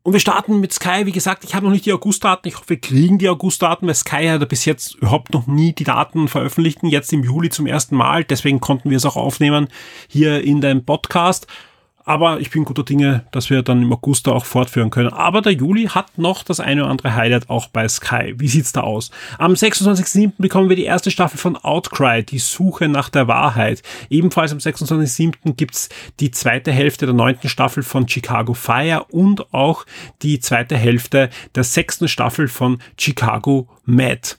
Und 0.03 0.15
wir 0.15 0.21
starten 0.21 0.61
mit 0.61 0.73
Sky. 0.73 1.05
Wie 1.05 1.13
gesagt, 1.13 1.45
ich 1.45 1.55
habe 1.55 1.67
noch 1.67 1.73
nicht 1.73 1.85
die 1.85 1.93
Augustdaten. 1.93 2.49
Ich 2.49 2.57
hoffe, 2.57 2.71
wir 2.71 2.81
kriegen 2.81 3.19
die 3.19 3.29
Augustdaten, 3.29 3.87
weil 3.87 3.95
Sky 3.95 4.27
hat 4.29 4.49
bis 4.49 4.65
jetzt 4.65 4.95
überhaupt 4.95 5.35
noch 5.35 5.47
nie 5.47 5.75
die 5.75 5.85
Daten 5.85 6.29
veröffentlicht. 6.29 6.79
Jetzt 6.83 7.13
im 7.13 7.25
Juli 7.25 7.51
zum 7.51 7.67
ersten 7.67 7.95
Mal. 7.95 8.25
Deswegen 8.25 8.59
konnten 8.59 8.89
wir 8.89 8.97
es 8.97 9.05
auch 9.05 9.17
aufnehmen 9.17 9.69
hier 10.09 10.43
in 10.43 10.63
dem 10.63 10.85
Podcast. 10.85 11.47
Aber 12.09 12.41
ich 12.41 12.49
bin 12.51 12.65
guter 12.65 12.85
Dinge, 12.85 13.27
dass 13.33 13.51
wir 13.51 13.61
dann 13.61 13.83
im 13.83 13.93
August 13.93 14.27
da 14.27 14.31
auch 14.31 14.47
fortführen 14.47 14.89
können. 14.89 15.11
Aber 15.13 15.43
der 15.43 15.53
Juli 15.53 15.89
hat 15.89 16.17
noch 16.17 16.43
das 16.43 16.59
eine 16.59 16.81
oder 16.81 16.91
andere 16.91 17.15
Highlight 17.15 17.51
auch 17.51 17.67
bei 17.67 17.87
Sky. 17.87 18.33
Wie 18.39 18.49
sieht's 18.49 18.73
da 18.73 18.81
aus? 18.81 19.11
Am 19.37 19.53
26.07. 19.53 20.33
bekommen 20.39 20.71
wir 20.71 20.77
die 20.77 20.87
erste 20.87 21.11
Staffel 21.11 21.37
von 21.37 21.57
Outcry, 21.57 22.23
die 22.23 22.39
Suche 22.39 22.89
nach 22.89 23.11
der 23.11 23.29
Wahrheit. 23.29 23.83
Ebenfalls 24.09 24.53
am 24.53 24.59
26.07. 24.59 25.53
gibt's 25.53 25.91
die 26.19 26.31
zweite 26.31 26.73
Hälfte 26.73 27.05
der 27.05 27.15
neunten 27.15 27.51
Staffel 27.51 27.83
von 27.83 28.09
Chicago 28.09 28.55
Fire 28.55 29.05
und 29.11 29.53
auch 29.53 29.85
die 30.23 30.41
zweite 30.41 30.79
Hälfte 30.79 31.29
der 31.57 31.65
sechsten 31.65 32.09
Staffel 32.09 32.49
von 32.49 32.79
Chicago 32.97 33.69
Mad. 33.85 34.39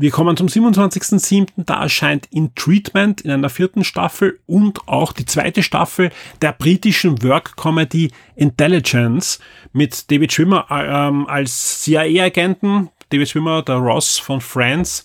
Wir 0.00 0.12
kommen 0.12 0.36
zum 0.36 0.46
27.07. 0.46 1.48
Da 1.56 1.82
erscheint 1.82 2.28
In 2.30 2.54
Treatment 2.54 3.20
in 3.22 3.32
einer 3.32 3.48
vierten 3.48 3.82
Staffel 3.82 4.38
und 4.46 4.86
auch 4.86 5.12
die 5.12 5.26
zweite 5.26 5.64
Staffel 5.64 6.12
der 6.40 6.52
britischen 6.52 7.20
Work-Comedy 7.20 8.12
Intelligence 8.36 9.40
mit 9.72 10.08
David 10.08 10.32
Schwimmer 10.32 10.66
ähm, 10.70 11.26
als 11.26 11.82
CIA-Agenten. 11.82 12.90
David 13.10 13.28
Schwimmer, 13.28 13.62
der 13.62 13.74
Ross 13.74 14.20
von 14.20 14.40
Friends 14.40 15.04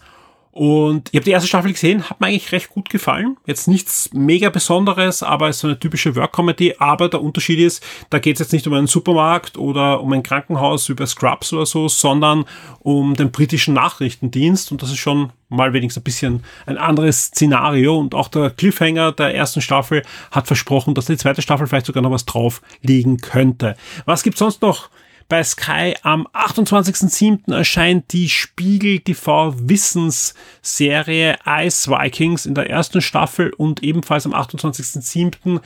und 0.54 1.10
ich 1.10 1.16
habe 1.16 1.26
die 1.26 1.32
erste 1.32 1.48
Staffel 1.48 1.72
gesehen, 1.72 2.08
hat 2.08 2.22
mir 2.22 2.28
eigentlich 2.28 2.52
recht 2.52 2.70
gut 2.70 2.88
gefallen. 2.88 3.38
Jetzt 3.48 3.68
nichts 3.68 4.12
mega 4.14 4.52
Besonderes, 4.52 5.24
aber 5.24 5.50
es 5.50 5.56
ist 5.56 5.62
so 5.62 5.68
eine 5.68 5.80
typische 5.80 6.16
Work-Comedy. 6.16 6.76
Aber 6.78 7.10
der 7.10 7.24
Unterschied 7.24 7.58
ist, 7.58 7.84
da 8.12 8.20
geht 8.20 8.36
es 8.36 8.40
jetzt 8.42 8.54
nicht 8.54 8.68
um 8.68 8.74
einen 8.76 8.86
Supermarkt 8.86 9.58
oder 9.58 10.00
um 10.00 10.14
ein 10.14 10.22
Krankenhaus 10.22 10.90
über 10.90 11.08
Scrubs 11.08 11.54
oder 11.54 11.66
so, 11.66 11.88
sondern 11.88 12.46
um 12.82 13.16
den 13.16 13.32
britischen 13.32 13.74
Nachrichtendienst. 13.74 14.72
Und 14.72 14.84
das 14.84 14.92
ist 14.92 15.00
schon 15.00 15.32
mal 15.50 15.74
wenigstens 15.74 16.02
ein 16.02 16.04
bisschen 16.04 16.44
ein 16.68 16.78
anderes 16.78 17.24
Szenario. 17.24 17.98
Und 17.98 18.14
auch 18.14 18.28
der 18.28 18.52
Cliffhanger 18.52 19.12
der 19.12 19.34
ersten 19.34 19.62
Staffel 19.62 20.04
hat 20.30 20.46
versprochen, 20.46 20.94
dass 20.94 21.08
die 21.08 21.18
zweite 21.18 21.42
Staffel 21.42 21.66
vielleicht 21.66 21.88
sogar 21.88 22.04
noch 22.04 22.12
was 22.12 22.26
drauflegen 22.26 23.18
könnte. 23.18 23.76
Was 24.06 24.22
gibt's 24.22 24.38
sonst 24.38 24.62
noch? 24.62 24.92
Bei 25.28 25.44
Sky. 25.44 25.96
Am 26.04 26.28
28.07. 26.28 27.54
erscheint 27.54 28.12
die 28.14 28.30
Spiegel 28.30 29.00
TV 29.00 29.54
Wissensserie 29.58 31.38
Ice 31.46 31.90
Vikings 31.90 32.46
in 32.46 32.56
der 32.56 32.70
ersten 32.70 33.02
Staffel 33.02 33.52
und 33.54 33.84
ebenfalls 33.84 34.26
am 34.26 34.34
28.07. 34.34 35.62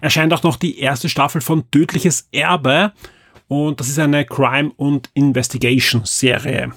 erscheint 0.00 0.32
auch 0.32 0.42
noch 0.42 0.56
die 0.56 0.78
erste 0.78 1.08
Staffel 1.08 1.40
von 1.40 1.70
Tödliches 1.70 2.28
Erbe 2.32 2.92
und 3.48 3.80
das 3.80 3.88
ist 3.88 3.98
eine 3.98 4.24
Crime- 4.24 4.72
und 4.76 5.10
Investigation-Serie. 5.14 6.72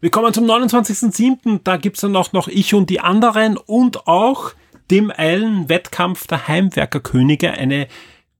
Wir 0.00 0.10
kommen 0.10 0.32
zum 0.32 0.44
29.07. 0.44 1.60
Da 1.64 1.76
gibt's 1.76 2.02
dann 2.02 2.16
auch 2.16 2.32
noch 2.32 2.48
Ich 2.48 2.74
und 2.74 2.90
die 2.90 3.00
anderen 3.00 3.56
und 3.56 4.06
auch 4.06 4.52
dem 4.90 5.10
Allen 5.10 5.68
Wettkampf 5.68 6.26
der 6.26 6.46
Heimwerkerkönige, 6.46 7.52
eine 7.52 7.88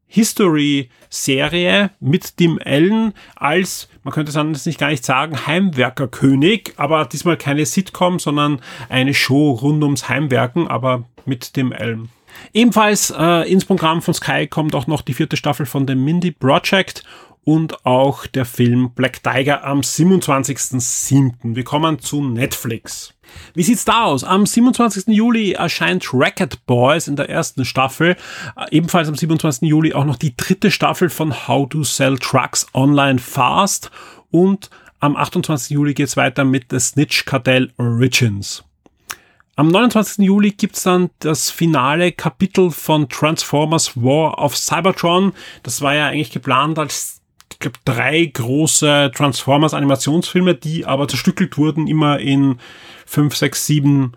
History-Serie 0.07 1.90
mit 2.00 2.36
Tim 2.36 2.59
Allen 2.64 3.12
als, 3.34 3.88
man 4.02 4.12
könnte 4.14 4.30
es 4.30 4.36
anders 4.36 4.66
nicht 4.66 4.78
gar 4.78 4.90
nicht 4.90 5.04
sagen, 5.04 5.46
Heimwerkerkönig, 5.46 6.74
aber 6.76 7.04
diesmal 7.07 7.36
keine 7.36 7.66
Sitcom, 7.66 8.18
sondern 8.18 8.61
eine 8.88 9.14
Show 9.14 9.52
rund 9.52 9.82
ums 9.82 10.09
Heimwerken, 10.09 10.68
aber 10.68 11.04
mit 11.24 11.54
Tim 11.54 11.72
Allen. 11.72 12.11
Ebenfalls 12.52 13.12
äh, 13.16 13.50
ins 13.50 13.64
Programm 13.64 14.02
von 14.02 14.14
Sky 14.14 14.46
kommt 14.46 14.74
auch 14.74 14.86
noch 14.86 15.02
die 15.02 15.14
vierte 15.14 15.36
Staffel 15.36 15.66
von 15.66 15.86
The 15.86 15.94
Mindy 15.94 16.30
Project 16.30 17.02
und 17.44 17.86
auch 17.86 18.26
der 18.26 18.44
Film 18.44 18.90
Black 18.94 19.22
Tiger 19.22 19.64
am 19.64 19.80
27.07. 19.80 21.54
Wir 21.54 21.64
kommen 21.64 22.00
zu 22.00 22.22
Netflix. 22.22 23.14
Wie 23.55 23.62
sieht's 23.62 23.85
da 23.85 24.05
aus? 24.05 24.24
Am 24.24 24.47
27. 24.47 25.09
Juli 25.09 25.53
erscheint 25.53 26.09
Racket 26.12 26.66
Boys 26.66 27.09
in 27.09 27.16
der 27.16 27.29
ersten 27.29 27.64
Staffel. 27.64 28.16
Ebenfalls 28.70 29.09
am 29.09 29.14
27. 29.14 29.68
Juli 29.68 29.95
auch 29.95 30.05
noch 30.05 30.16
die 30.16 30.37
dritte 30.37 30.70
Staffel 30.70 31.11
von 31.11 31.49
How 31.49 31.68
to 31.68 31.85
Sell 31.85 32.18
Trucks 32.18 32.66
Online 32.74 33.18
Fast. 33.18 33.91
Und 34.31 34.70
am 35.01 35.16
28. 35.16 35.70
Juli 35.70 35.95
geht's 35.95 36.16
weiter 36.16 36.45
mit 36.45 36.66
The 36.70 36.81
Snitch 36.81 37.24
Cartel 37.24 37.72
Origins. 37.79 38.64
Am 39.59 39.68
29. 39.68 40.18
Juli 40.27 40.51
gibt's 40.51 40.83
dann 40.83 41.09
das 41.20 41.51
finale 41.51 42.12
Kapitel 42.12 42.70
von 42.70 43.09
Transformers 43.09 43.97
War 43.97 44.39
of 44.39 44.55
Cybertron. 44.55 45.33
Das 45.62 45.81
war 45.81 45.95
ja 45.95 46.09
eigentlich 46.09 46.31
geplant 46.31 46.79
als 46.79 47.15
ich 47.57 47.61
glaube, 47.61 47.78
drei 47.86 48.26
große 48.26 49.12
Transformers 49.14 49.72
Animationsfilme, 49.72 50.54
die 50.54 50.84
aber 50.84 51.09
zerstückelt 51.09 51.57
wurden, 51.57 51.86
immer 51.86 52.18
in 52.18 52.59
fünf, 53.07 53.34
sechs, 53.34 53.66
sieben 53.66 54.12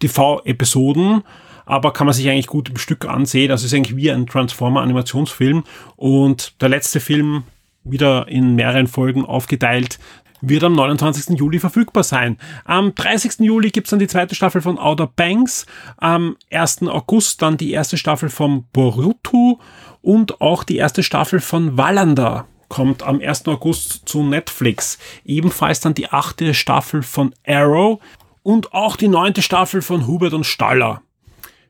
TV-Episoden. 0.00 1.22
Aber 1.64 1.92
kann 1.92 2.08
man 2.08 2.14
sich 2.14 2.28
eigentlich 2.28 2.48
gut 2.48 2.68
im 2.68 2.76
Stück 2.76 3.04
ansehen. 3.04 3.50
Das 3.50 3.62
ist 3.62 3.72
eigentlich 3.72 3.96
wie 3.96 4.10
ein 4.10 4.26
Transformer-Animationsfilm. 4.26 5.62
Und 5.94 6.60
der 6.60 6.68
letzte 6.68 6.98
Film, 6.98 7.44
wieder 7.84 8.26
in 8.26 8.56
mehreren 8.56 8.88
Folgen 8.88 9.24
aufgeteilt, 9.24 10.00
wird 10.40 10.64
am 10.64 10.72
29. 10.72 11.38
Juli 11.38 11.60
verfügbar 11.60 12.02
sein. 12.02 12.36
Am 12.64 12.96
30. 12.96 13.46
Juli 13.46 13.70
gibt's 13.70 13.90
dann 13.90 14.00
die 14.00 14.08
zweite 14.08 14.34
Staffel 14.34 14.60
von 14.60 14.76
Outer 14.76 15.06
Banks. 15.06 15.66
Am 15.98 16.36
1. 16.50 16.82
August 16.88 17.42
dann 17.42 17.58
die 17.58 17.70
erste 17.70 17.96
Staffel 17.96 18.28
von 18.28 18.64
Boruto 18.72 19.60
und 20.02 20.40
auch 20.40 20.64
die 20.64 20.78
erste 20.78 21.04
Staffel 21.04 21.38
von 21.38 21.78
Wallander 21.78 22.46
kommt 22.68 23.02
am 23.02 23.20
1. 23.20 23.46
August 23.48 24.08
zu 24.08 24.22
Netflix. 24.22 24.98
Ebenfalls 25.24 25.80
dann 25.80 25.94
die 25.94 26.08
achte 26.08 26.54
Staffel 26.54 27.02
von 27.02 27.34
Arrow 27.46 28.00
und 28.42 28.72
auch 28.72 28.96
die 28.96 29.08
neunte 29.08 29.42
Staffel 29.42 29.82
von 29.82 30.06
Hubert 30.06 30.32
und 30.32 30.44
Staller. 30.44 31.02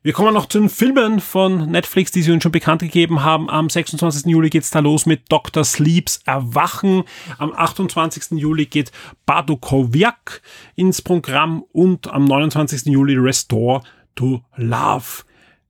Wir 0.06 0.12
kommen 0.12 0.34
noch 0.34 0.46
zu 0.46 0.60
den 0.60 0.68
Filmen 0.68 1.18
von 1.18 1.68
Netflix, 1.68 2.12
die 2.12 2.22
sie 2.22 2.30
uns 2.30 2.44
schon 2.44 2.52
bekannt 2.52 2.80
gegeben 2.80 3.24
haben. 3.24 3.50
Am 3.50 3.68
26. 3.68 4.26
Juli 4.26 4.50
geht's 4.50 4.70
da 4.70 4.78
los 4.78 5.04
mit 5.04 5.32
Dr. 5.32 5.64
Sleeps 5.64 6.20
Erwachen. 6.24 7.02
Am 7.38 7.52
28. 7.52 8.38
Juli 8.38 8.66
geht 8.66 8.92
Badukowiak 9.26 10.42
ins 10.76 11.02
Programm 11.02 11.64
und 11.72 12.06
am 12.06 12.24
29. 12.24 12.86
Juli 12.86 13.16
Restore 13.16 13.82
to 14.14 14.44
Love. 14.54 15.24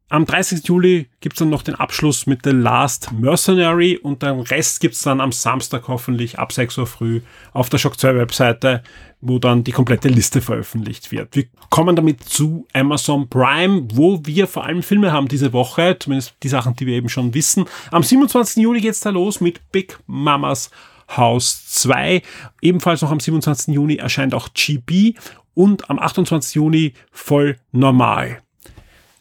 Am 0.09 0.25
30. 0.25 0.69
Juli 0.69 1.09
gibt's 1.19 1.41
dann 1.41 1.51
noch 1.51 1.63
den 1.63 1.75
Abschluss 1.75 2.27
mit 2.27 2.43
The 2.45 2.51
Last 2.51 3.11
Mercenary 3.11 3.99
und 4.01 4.23
den 4.23 4.39
Rest 4.39 4.79
gibt's 4.79 5.03
dann 5.03 5.21
am 5.21 5.33
Samstag 5.33 5.89
hoffentlich 5.89 6.39
ab 6.39 6.53
6 6.53 6.79
Uhr 6.79 6.87
früh 6.87 7.23
auf 7.53 7.71
der 7.71 7.79
Shock 7.79 7.99
2 7.99 8.15
Webseite, 8.15 8.85
wo 9.21 9.41
dann 9.41 9.65
die 9.65 9.73
komplette 9.73 10.09
Liste 10.09 10.41
veröffentlicht 10.41 11.11
wird. 11.11 11.35
Wir 11.35 11.47
kommen 11.71 11.97
damit 11.97 12.23
zu 12.23 12.69
Amazon 12.73 13.29
Prime, 13.29 13.89
wo 13.95 14.21
wir 14.25 14.47
vor 14.47 14.65
allem 14.65 14.85
Filme 14.85 15.11
haben 15.11 15.27
diese 15.27 15.53
Woche, 15.53 15.97
zumindest 15.99 16.37
die 16.45 16.49
Sachen, 16.49 16.77
die 16.77 16.87
wir 16.87 16.95
eben 16.95 17.09
schon 17.09 17.35
wissen. 17.35 17.65
Am 17.91 18.05
27. 18.05 18.63
Juli 18.63 18.81
geht's 18.81 19.01
da 19.01 19.11
los 19.11 19.41
mit 19.41 19.73
Big 19.73 19.99
Mamas 20.07 20.71
House 21.17 21.67
2. 21.67 22.23
Ebenfalls 22.63 23.03
noch 23.03 23.11
am 23.11 23.19
27. 23.19 23.75
Juni 23.75 23.97
erscheint 23.97 24.35
auch 24.35 24.51
GB 24.55 25.15
und 25.55 25.91
am 25.91 25.99
28. 25.99 26.55
Juni 26.55 26.93
voll 27.11 27.59
normal. 27.73 28.39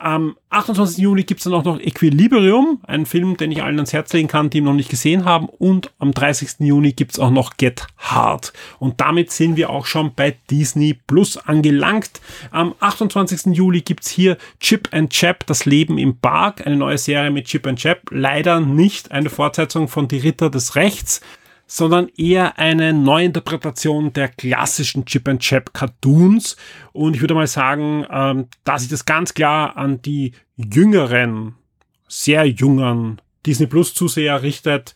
Am 0.05 0.37
28. 0.51 0.99
Juli 0.99 1.23
gibt 1.23 1.39
es 1.39 1.45
dann 1.45 1.55
auch 1.55 1.63
noch 1.63 1.79
Equilibrium, 1.79 2.79
einen 2.85 3.07
Film, 3.07 3.37
den 3.37 3.51
ich 3.51 3.63
allen 3.63 3.77
ans 3.77 3.91
Herz 3.91 4.13
legen 4.13 4.27
kann, 4.27 4.51
die 4.51 4.59
ihn 4.59 4.63
noch 4.63 4.73
nicht 4.73 4.91
gesehen 4.91 5.25
haben. 5.25 5.47
Und 5.49 5.89
am 5.97 6.11
30. 6.11 6.59
Juni 6.59 6.93
gibt 6.93 7.13
es 7.13 7.19
auch 7.19 7.31
noch 7.31 7.57
Get 7.57 7.87
Hard. 7.97 8.53
Und 8.77 9.01
damit 9.01 9.31
sind 9.31 9.55
wir 9.55 9.71
auch 9.71 9.87
schon 9.87 10.13
bei 10.13 10.37
Disney 10.51 10.93
Plus 10.93 11.37
angelangt. 11.37 12.21
Am 12.51 12.75
28. 12.81 13.55
Juli 13.55 13.81
gibt 13.81 14.03
es 14.03 14.11
hier 14.11 14.37
Chip 14.59 14.89
and 14.91 15.09
Chap, 15.09 15.47
das 15.47 15.65
Leben 15.65 15.97
im 15.97 16.19
Park, 16.19 16.67
eine 16.67 16.75
neue 16.75 16.99
Serie 16.99 17.31
mit 17.31 17.45
Chip 17.47 17.65
and 17.65 17.79
Chap. 17.79 18.01
Leider 18.11 18.59
nicht 18.59 19.11
eine 19.11 19.31
Fortsetzung 19.31 19.87
von 19.87 20.07
Die 20.07 20.19
Ritter 20.19 20.51
des 20.51 20.75
Rechts 20.75 21.21
sondern 21.67 22.09
eher 22.15 22.59
eine 22.59 22.93
Neuinterpretation 22.93 24.13
der 24.13 24.29
klassischen 24.29 25.05
Chip 25.05 25.27
and 25.27 25.41
Chap 25.41 25.73
Cartoons. 25.73 26.55
Und 26.93 27.15
ich 27.15 27.21
würde 27.21 27.33
mal 27.33 27.47
sagen, 27.47 28.05
ähm, 28.09 28.47
da 28.63 28.77
sich 28.77 28.89
das 28.89 29.05
ganz 29.05 29.33
klar 29.33 29.77
an 29.77 30.01
die 30.01 30.33
jüngeren, 30.55 31.55
sehr 32.07 32.45
jungen 32.45 33.21
Disney 33.45 33.67
Plus 33.67 33.93
Zuseher 33.93 34.41
richtet, 34.43 34.95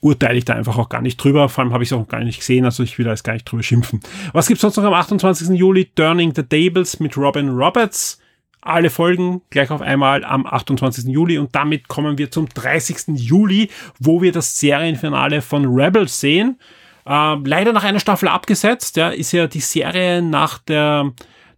urteile 0.00 0.38
ich 0.38 0.44
da 0.44 0.54
einfach 0.54 0.78
auch 0.78 0.88
gar 0.88 1.02
nicht 1.02 1.16
drüber. 1.16 1.48
Vor 1.48 1.64
allem 1.64 1.72
habe 1.72 1.84
ich 1.84 1.90
es 1.90 1.92
auch 1.92 2.08
gar 2.08 2.20
nicht 2.20 2.38
gesehen, 2.38 2.64
also 2.64 2.82
ich 2.82 2.98
will 2.98 3.04
da 3.04 3.10
jetzt 3.10 3.24
gar 3.24 3.34
nicht 3.34 3.44
drüber 3.44 3.62
schimpfen. 3.62 4.00
Was 4.32 4.48
gibt's 4.48 4.62
sonst 4.62 4.76
noch 4.76 4.84
am 4.84 4.94
28. 4.94 5.50
Juli? 5.50 5.86
Turning 5.94 6.32
the 6.34 6.42
Tables 6.42 7.00
mit 7.00 7.16
Robin 7.16 7.48
Roberts 7.50 8.20
alle 8.60 8.90
Folgen 8.90 9.42
gleich 9.50 9.70
auf 9.70 9.80
einmal 9.80 10.24
am 10.24 10.46
28. 10.46 11.06
Juli 11.06 11.38
und 11.38 11.54
damit 11.54 11.88
kommen 11.88 12.18
wir 12.18 12.30
zum 12.30 12.48
30. 12.48 13.18
Juli, 13.18 13.70
wo 13.98 14.22
wir 14.22 14.32
das 14.32 14.58
Serienfinale 14.58 15.42
von 15.42 15.66
Rebels 15.66 16.20
sehen. 16.20 16.58
Äh, 17.06 17.36
leider 17.44 17.72
nach 17.72 17.84
einer 17.84 18.00
Staffel 18.00 18.28
abgesetzt, 18.28 18.96
ja, 18.96 19.08
ist 19.08 19.32
ja 19.32 19.46
die 19.46 19.60
Serie 19.60 20.22
nach 20.22 20.58
der 20.58 21.12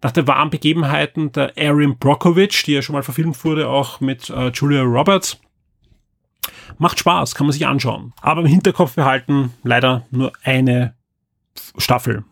nach 0.04 0.10
der 0.10 0.26
wahren 0.26 0.50
Begebenheiten 0.50 1.30
der 1.30 1.56
Erin 1.56 1.96
Brockovich, 1.96 2.64
die 2.64 2.72
ja 2.72 2.82
schon 2.82 2.94
mal 2.94 3.04
verfilmt 3.04 3.44
wurde, 3.44 3.68
auch 3.68 4.00
mit 4.00 4.30
äh, 4.30 4.48
Julia 4.48 4.82
Roberts. 4.82 5.38
Macht 6.78 6.98
Spaß, 6.98 7.36
kann 7.36 7.46
man 7.46 7.52
sich 7.52 7.66
anschauen. 7.66 8.12
Aber 8.20 8.40
im 8.40 8.48
Hinterkopf 8.48 8.96
behalten, 8.96 9.52
leider 9.62 10.04
nur 10.10 10.32
eine 10.42 10.96
Staffel. 11.78 12.24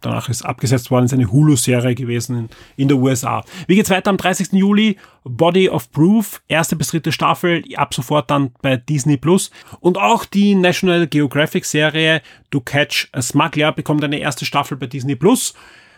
Danach 0.00 0.28
ist 0.28 0.42
abgesetzt 0.42 0.90
worden, 0.90 1.06
ist 1.06 1.12
eine 1.12 1.30
Hulu-Serie 1.30 1.94
gewesen 1.94 2.38
in, 2.38 2.48
in 2.76 2.88
der 2.88 2.98
USA. 2.98 3.44
Wie 3.66 3.74
geht's 3.74 3.90
weiter 3.90 4.10
am 4.10 4.16
30. 4.16 4.52
Juli? 4.52 4.96
Body 5.24 5.68
of 5.68 5.90
Proof, 5.92 6.40
erste 6.48 6.76
bis 6.76 6.88
dritte 6.88 7.12
Staffel, 7.12 7.62
ab 7.76 7.92
sofort 7.92 8.30
dann 8.30 8.52
bei 8.62 8.76
Disney 8.76 9.16
Plus. 9.16 9.50
Und 9.80 9.98
auch 9.98 10.24
die 10.24 10.54
National 10.54 11.06
Geographic 11.06 11.64
Serie 11.64 12.22
To 12.50 12.60
Catch 12.60 13.08
a 13.12 13.20
Smuggler 13.20 13.72
bekommt 13.72 14.02
eine 14.04 14.18
erste 14.18 14.44
Staffel 14.44 14.76
bei 14.76 14.86
Disney 14.86 15.16
Plus. 15.16 15.54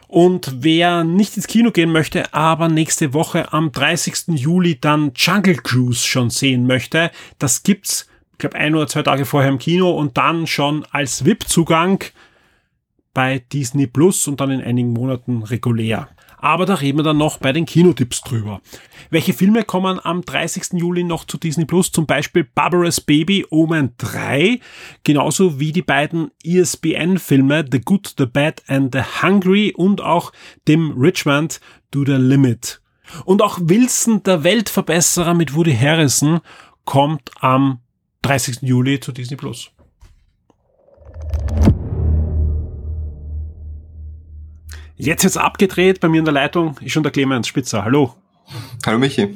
Und 0.09 0.65
wer 0.65 1.05
nicht 1.05 1.37
ins 1.37 1.47
Kino 1.47 1.71
gehen 1.71 1.93
möchte, 1.93 2.35
aber 2.35 2.69
nächste 2.69 3.15
Woche 3.15 3.53
am 3.53 3.71
30. 3.71 4.35
Juli 4.35 4.81
dann 4.81 5.13
Jungle 5.15 5.57
Cruise 5.57 6.05
schon 6.05 6.31
sehen 6.31 6.67
möchte, 6.67 7.13
das 7.39 7.63
gibt's, 7.63 8.09
ich 8.33 8.39
glaube, 8.39 8.57
ein 8.57 8.75
oder 8.75 8.89
zwei 8.89 9.03
Tage 9.03 9.25
vorher 9.25 9.51
im 9.51 9.59
Kino 9.59 9.91
und 9.91 10.17
dann 10.17 10.49
schon 10.49 10.85
als 10.91 11.25
VIP-Zugang 11.25 12.03
bei 13.15 13.41
Disney 13.53 13.87
Plus 13.87 14.29
und 14.29 14.41
dann 14.41 14.51
in 14.51 14.63
einigen 14.63 14.93
Monaten 14.93 15.43
regulär. 15.43 16.09
Aber 16.43 16.65
da 16.65 16.75
reden 16.75 16.99
wir 16.99 17.03
dann 17.03 17.19
noch 17.19 17.37
bei 17.37 17.53
den 17.53 17.67
Kinotipps 17.67 18.23
drüber. 18.23 18.63
Welche 19.11 19.35
Filme 19.35 19.63
kommen 19.63 20.01
am 20.03 20.23
30. 20.23 20.79
Juli 20.81 21.05
noch 21.05 21.27
zu 21.27 21.37
Disney 21.37 21.67
Plus? 21.67 21.93
Zum 21.93 22.07
Beispiel 22.07 22.45
Barbarous 22.45 23.01
Baby 23.01 23.45
Omen 23.51 23.93
3, 23.99 24.59
genauso 25.05 25.61
wie 25.61 25.73
die 25.73 25.83
beiden 25.83 26.31
ESPN-Filme 26.43 27.67
The 27.71 27.81
Good, 27.81 28.15
The 28.17 28.27
Bad 28.27 28.63
and 28.69 28.95
The 28.95 29.23
Hungry 29.23 29.75
und 29.77 30.01
auch 30.01 30.33
dem 30.67 30.93
Richmond 30.93 31.61
To 31.91 32.05
The 32.07 32.13
Limit. 32.13 32.81
Und 33.25 33.43
auch 33.43 33.59
Wilson, 33.61 34.23
der 34.23 34.43
Weltverbesserer 34.45 35.35
mit 35.35 35.55
Woody 35.55 35.77
Harrison, 35.77 36.41
kommt 36.85 37.31
am 37.41 37.81
30. 38.23 38.63
Juli 38.63 39.01
zu 39.01 39.13
Disney 39.13 39.37
Plus. 39.37 39.71
Jetzt 45.01 45.23
jetzt 45.23 45.39
abgedreht, 45.39 45.99
bei 46.01 46.11
mir 46.11 46.19
in 46.19 46.27
der 46.27 46.35
Leitung 46.35 46.77
ist 46.83 46.93
schon 46.93 47.03
der 47.03 47.11
Clemens 47.11 47.49
Spitzer. 47.49 47.85
Hallo. 47.85 48.15
Hallo 48.85 48.99
Michi. 48.99 49.35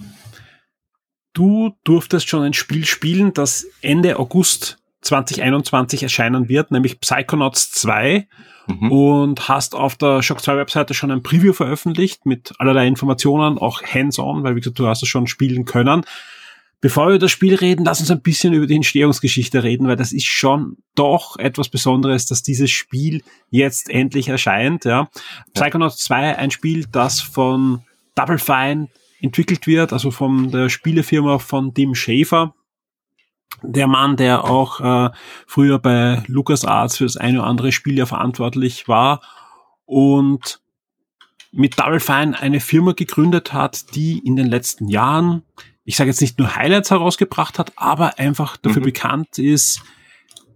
Du 1.33 1.75
durftest 1.85 2.29
schon 2.29 2.43
ein 2.43 2.53
Spiel 2.53 2.85
spielen, 2.85 3.33
das 3.33 3.67
Ende 3.81 4.19
August 4.19 4.77
2021 5.01 6.03
erscheinen 6.03 6.51
wird, 6.51 6.71
nämlich 6.71 7.01
Psychonauts 7.01 7.73
2 7.73 8.29
mhm. 8.67 8.93
und 8.93 9.49
hast 9.49 9.75
auf 9.75 9.97
der 9.97 10.23
Shock 10.23 10.43
2 10.43 10.59
Webseite 10.59 10.93
schon 10.93 11.11
ein 11.11 11.23
Preview 11.23 11.55
veröffentlicht 11.55 12.27
mit 12.27 12.53
allerlei 12.59 12.87
Informationen, 12.87 13.57
auch 13.57 13.83
hands-on, 13.83 14.45
weil 14.45 14.57
wie 14.57 14.61
gesagt, 14.61 14.79
du 14.79 14.87
hast 14.87 15.03
es 15.03 15.09
schon 15.09 15.27
spielen 15.27 15.65
können. 15.65 16.05
Bevor 16.85 17.07
wir 17.07 17.13
über 17.13 17.21
das 17.21 17.31
Spiel 17.31 17.55
reden, 17.55 17.87
lass 17.87 18.01
uns 18.01 18.11
ein 18.11 18.21
bisschen 18.21 18.53
über 18.53 18.67
die 18.67 18.75
Entstehungsgeschichte 18.75 19.63
reden, 19.63 19.89
weil 19.89 19.97
das 19.97 20.13
ist 20.13 20.27
schon 20.27 20.77
doch 20.95 21.39
etwas 21.39 21.71
Besonderes, 21.71 22.27
dass 22.27 22.43
dieses 22.43 22.71
Spiel 22.71 23.23
jetzt 23.49 23.89
endlich 23.89 24.29
erscheint. 24.29 24.85
Ja. 24.85 25.09
Psychonauts 25.55 25.97
2, 26.05 26.37
ein 26.37 26.51
Spiel, 26.51 26.85
das 26.93 27.23
von 27.23 27.85
Double 28.15 28.37
Fine 28.37 28.89
entwickelt 29.23 29.67
wird, 29.67 29.95
also 29.95 30.11
von 30.11 30.51
der 30.51 30.69
Spielefirma 30.69 31.39
von 31.39 31.73
Tim 31.73 31.95
Schafer. 31.95 32.55
Der 33.63 33.87
Mann, 33.87 34.19
der 34.19 34.45
auch 34.45 34.81
äh, 34.81 35.11
früher 35.47 35.79
bei 35.79 36.23
LucasArts 36.27 36.99
für 36.99 37.05
das 37.05 37.17
eine 37.17 37.39
oder 37.39 37.49
andere 37.49 37.73
Spiel 37.73 37.97
ja 37.97 38.05
verantwortlich 38.05 38.89
war 38.89 39.23
und 39.87 40.61
mit 41.51 41.79
Double 41.79 42.01
Fine 42.01 42.39
eine 42.39 42.61
Firma 42.61 42.93
gegründet 42.93 43.55
hat, 43.55 43.95
die 43.95 44.19
in 44.19 44.37
den 44.37 44.49
letzten 44.49 44.89
Jahren 44.89 45.45
ich 45.85 45.97
sage 45.97 46.11
jetzt 46.11 46.21
nicht 46.21 46.39
nur 46.39 46.57
Highlights 46.57 46.91
herausgebracht 46.91 47.59
hat, 47.59 47.73
aber 47.77 48.19
einfach 48.19 48.57
dafür 48.57 48.81
mhm. 48.81 48.87
bekannt 48.87 49.39
ist, 49.39 49.83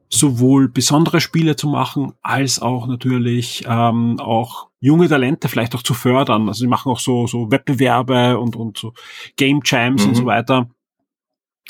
sowohl 0.08 0.68
besondere 0.68 1.20
Spiele 1.20 1.56
zu 1.56 1.68
machen, 1.68 2.14
als 2.22 2.60
auch 2.60 2.86
natürlich 2.86 3.64
ähm, 3.68 4.18
auch 4.20 4.68
junge 4.80 5.08
Talente 5.08 5.48
vielleicht 5.48 5.74
auch 5.74 5.82
zu 5.82 5.92
fördern. 5.92 6.48
Also 6.48 6.60
sie 6.60 6.66
machen 6.66 6.90
auch 6.90 7.00
so, 7.00 7.26
so 7.26 7.50
Wettbewerbe 7.50 8.38
und, 8.38 8.56
und 8.56 8.78
so 8.78 8.94
Game 9.36 9.60
Jams 9.64 10.02
mhm. 10.02 10.08
und 10.08 10.14
so 10.14 10.22
mhm. 10.22 10.26
weiter. 10.26 10.70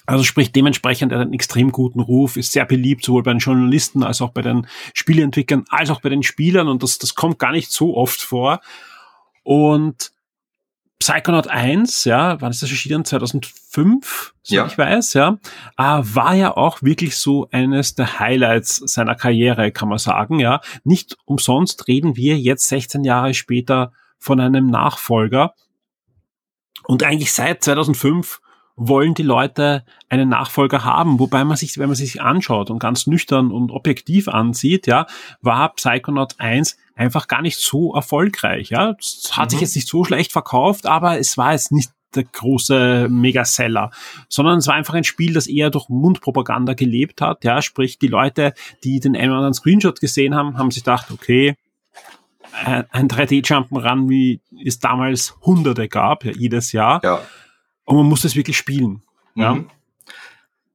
Also 0.07 0.25
sprich 0.25 0.53
dementsprechend 0.53 1.13
er 1.13 1.19
hat 1.19 1.27
einen 1.27 1.35
extrem 1.35 1.73
guten 1.73 2.01
Ruf, 2.01 2.37
ist 2.37 2.53
sehr 2.53 2.65
beliebt, 2.65 3.05
sowohl 3.05 3.25
bei 3.25 3.33
den 3.33 3.41
Journalisten 3.41 4.03
als 4.03 4.23
auch 4.23 4.31
bei 4.31 4.41
den 4.41 4.67
Spieleentwicklern, 4.95 5.65
als 5.69 5.91
auch 5.91 6.01
bei 6.01 6.09
den 6.09 6.23
Spielern 6.23 6.69
und 6.69 6.83
das, 6.83 6.99
das 6.99 7.15
kommt 7.15 7.39
gar 7.39 7.53
nicht 7.53 7.71
so 7.73 7.97
oft 7.97 8.23
vor. 8.23 8.61
Und 9.43 10.13
Psychonaut 11.01 11.47
1, 11.47 12.05
ja, 12.05 12.41
wann 12.41 12.51
ist 12.51 12.63
das 12.63 12.71
erschienen? 12.71 13.05
2005, 13.05 14.35
so 14.43 14.55
ja. 14.55 14.67
ich 14.67 14.77
weiß, 14.77 15.15
ja, 15.15 15.39
äh, 15.77 15.83
war 15.83 16.35
ja 16.35 16.57
auch 16.57 16.83
wirklich 16.83 17.17
so 17.17 17.49
eines 17.53 17.95
der 17.95 18.19
Highlights 18.19 18.83
seiner 18.85 19.15
Karriere, 19.15 19.71
kann 19.71 19.89
man 19.89 19.99
sagen, 19.99 20.41
ja. 20.41 20.61
Nicht 20.83 21.17
umsonst 21.25 21.87
reden 21.87 22.17
wir 22.17 22.37
jetzt 22.39 22.67
16 22.67 23.05
Jahre 23.05 23.33
später 23.35 23.93
von 24.19 24.41
einem 24.41 24.67
Nachfolger. 24.67 25.55
Und 26.85 27.05
eigentlich 27.05 27.33
seit 27.33 27.63
2005 27.63 28.41
wollen 28.79 29.15
die 29.15 29.23
Leute 29.23 29.85
einen 30.09 30.29
Nachfolger 30.29 30.85
haben, 30.85 31.19
wobei 31.19 31.45
man 31.45 31.57
sich, 31.57 31.77
wenn 31.79 31.89
man 31.89 31.97
sich 31.97 32.23
anschaut 32.23 32.71
und 32.71 32.79
ganz 32.79 33.07
nüchtern 33.07 33.51
und 33.51 33.71
objektiv 33.71 34.29
ansieht, 34.29 34.87
ja, 34.87 35.07
war 35.43 35.75
Psychonaut 35.75 36.37
1 36.39 36.79
einfach 36.95 37.29
gar 37.29 37.43
nicht 37.43 37.59
so 37.59 37.95
erfolgreich. 37.95 38.71
Ja, 38.71 38.95
es 38.99 39.33
hat 39.33 39.47
mhm. 39.47 39.51
sich 39.51 39.61
jetzt 39.61 39.77
nicht 39.77 39.89
so 39.89 40.05
schlecht 40.05 40.33
verkauft, 40.33 40.87
aber 40.87 41.19
es 41.19 41.37
war 41.37 41.53
jetzt 41.53 41.73
nicht 41.73 41.91
der 42.15 42.25
große 42.25 43.09
Megaseller, 43.11 43.91
sondern 44.29 44.59
es 44.59 44.67
war 44.67 44.75
einfach 44.75 44.95
ein 44.95 45.05
Spiel, 45.05 45.35
das 45.35 45.47
eher 45.47 45.71
durch 45.71 45.89
Mundpropaganda 45.89 46.73
gelebt 46.75 47.21
hat. 47.21 47.45
Ja, 47.45 47.61
sprich 47.61 47.99
die 47.99 48.07
Leute, 48.07 48.55
die 48.85 49.01
den 49.01 49.15
einen 49.15 49.31
oder 49.31 49.39
anderen 49.39 49.55
Screenshot 49.55 50.01
gesehen 50.01 50.35
haben, 50.35 50.57
haben 50.57 50.71
sich 50.71 50.85
gedacht, 50.85 51.11
okay, 51.11 51.57
ein 52.65 53.09
3D-Jump'n'Run, 53.09 54.09
wie 54.09 54.41
es 54.65 54.79
damals 54.79 55.37
Hunderte 55.43 55.89
gab, 55.89 56.25
ja, 56.25 56.33
jedes 56.33 56.73
Jahr. 56.73 57.01
Ja. 57.05 57.21
Und 57.89 57.97
man 57.97 58.07
muss 58.07 58.21
das 58.21 58.37
wirklich 58.37 58.59
spielen. 58.59 59.03
Ja. 59.35 59.55
Mhm. 59.55 59.71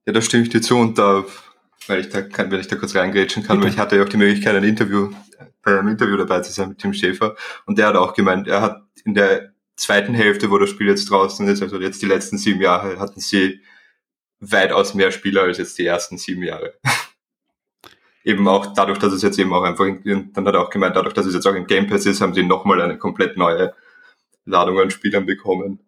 Ja, 0.04 0.12
da 0.12 0.20
stimme 0.20 0.42
ich 0.42 0.48
dir 0.48 0.60
zu 0.60 0.76
und 0.76 0.98
da, 0.98 1.24
weil 1.86 2.00
ich 2.00 2.08
da 2.08 2.22
kann, 2.22 2.50
wenn 2.50 2.58
ich 2.58 2.66
da 2.66 2.74
kurz 2.74 2.96
reingrätschen 2.96 3.44
kann, 3.44 3.58
Bitte. 3.58 3.68
weil 3.68 3.72
ich 3.72 3.78
hatte 3.78 3.96
ja 3.96 4.02
auch 4.02 4.08
die 4.08 4.16
Möglichkeit, 4.16 4.56
ein 4.56 4.64
Interview 4.64 5.12
bei 5.62 5.78
einem 5.78 5.88
Interview 5.88 6.16
dabei 6.16 6.40
zu 6.40 6.52
sein 6.52 6.70
mit 6.70 6.78
Tim 6.78 6.92
Schäfer. 6.92 7.36
Und 7.66 7.78
der 7.78 7.86
hat 7.86 7.94
auch 7.94 8.14
gemeint, 8.14 8.48
er 8.48 8.60
hat 8.60 8.82
in 9.04 9.14
der 9.14 9.52
zweiten 9.76 10.12
Hälfte, 10.12 10.50
wo 10.50 10.58
das 10.58 10.70
Spiel 10.70 10.88
jetzt 10.88 11.08
draußen 11.08 11.46
ist, 11.46 11.62
also 11.62 11.80
jetzt 11.80 12.02
die 12.02 12.06
letzten 12.06 12.36
sieben 12.36 12.60
Jahre, 12.60 12.98
hatten 12.98 13.20
sie 13.20 13.60
weitaus 14.40 14.94
mehr 14.94 15.12
Spieler 15.12 15.42
als 15.42 15.58
jetzt 15.58 15.78
die 15.78 15.86
ersten 15.86 16.18
sieben 16.18 16.42
Jahre. 16.42 16.74
eben 18.24 18.48
auch 18.48 18.74
dadurch, 18.74 18.98
dass 18.98 19.12
es 19.12 19.22
jetzt 19.22 19.38
eben 19.38 19.54
auch 19.54 19.62
einfach, 19.62 19.84
in, 19.84 20.32
dann 20.32 20.46
hat 20.48 20.54
er 20.54 20.62
auch 20.62 20.70
gemeint, 20.70 20.96
dadurch, 20.96 21.14
dass 21.14 21.26
es 21.26 21.34
jetzt 21.34 21.46
auch 21.46 21.54
im 21.54 21.68
Game 21.68 21.86
Pass 21.86 22.06
ist, 22.06 22.20
haben 22.20 22.34
sie 22.34 22.42
nochmal 22.42 22.82
eine 22.82 22.98
komplett 22.98 23.36
neue 23.36 23.72
Ladung 24.46 24.80
an 24.80 24.90
Spielern 24.90 25.26
bekommen. 25.26 25.78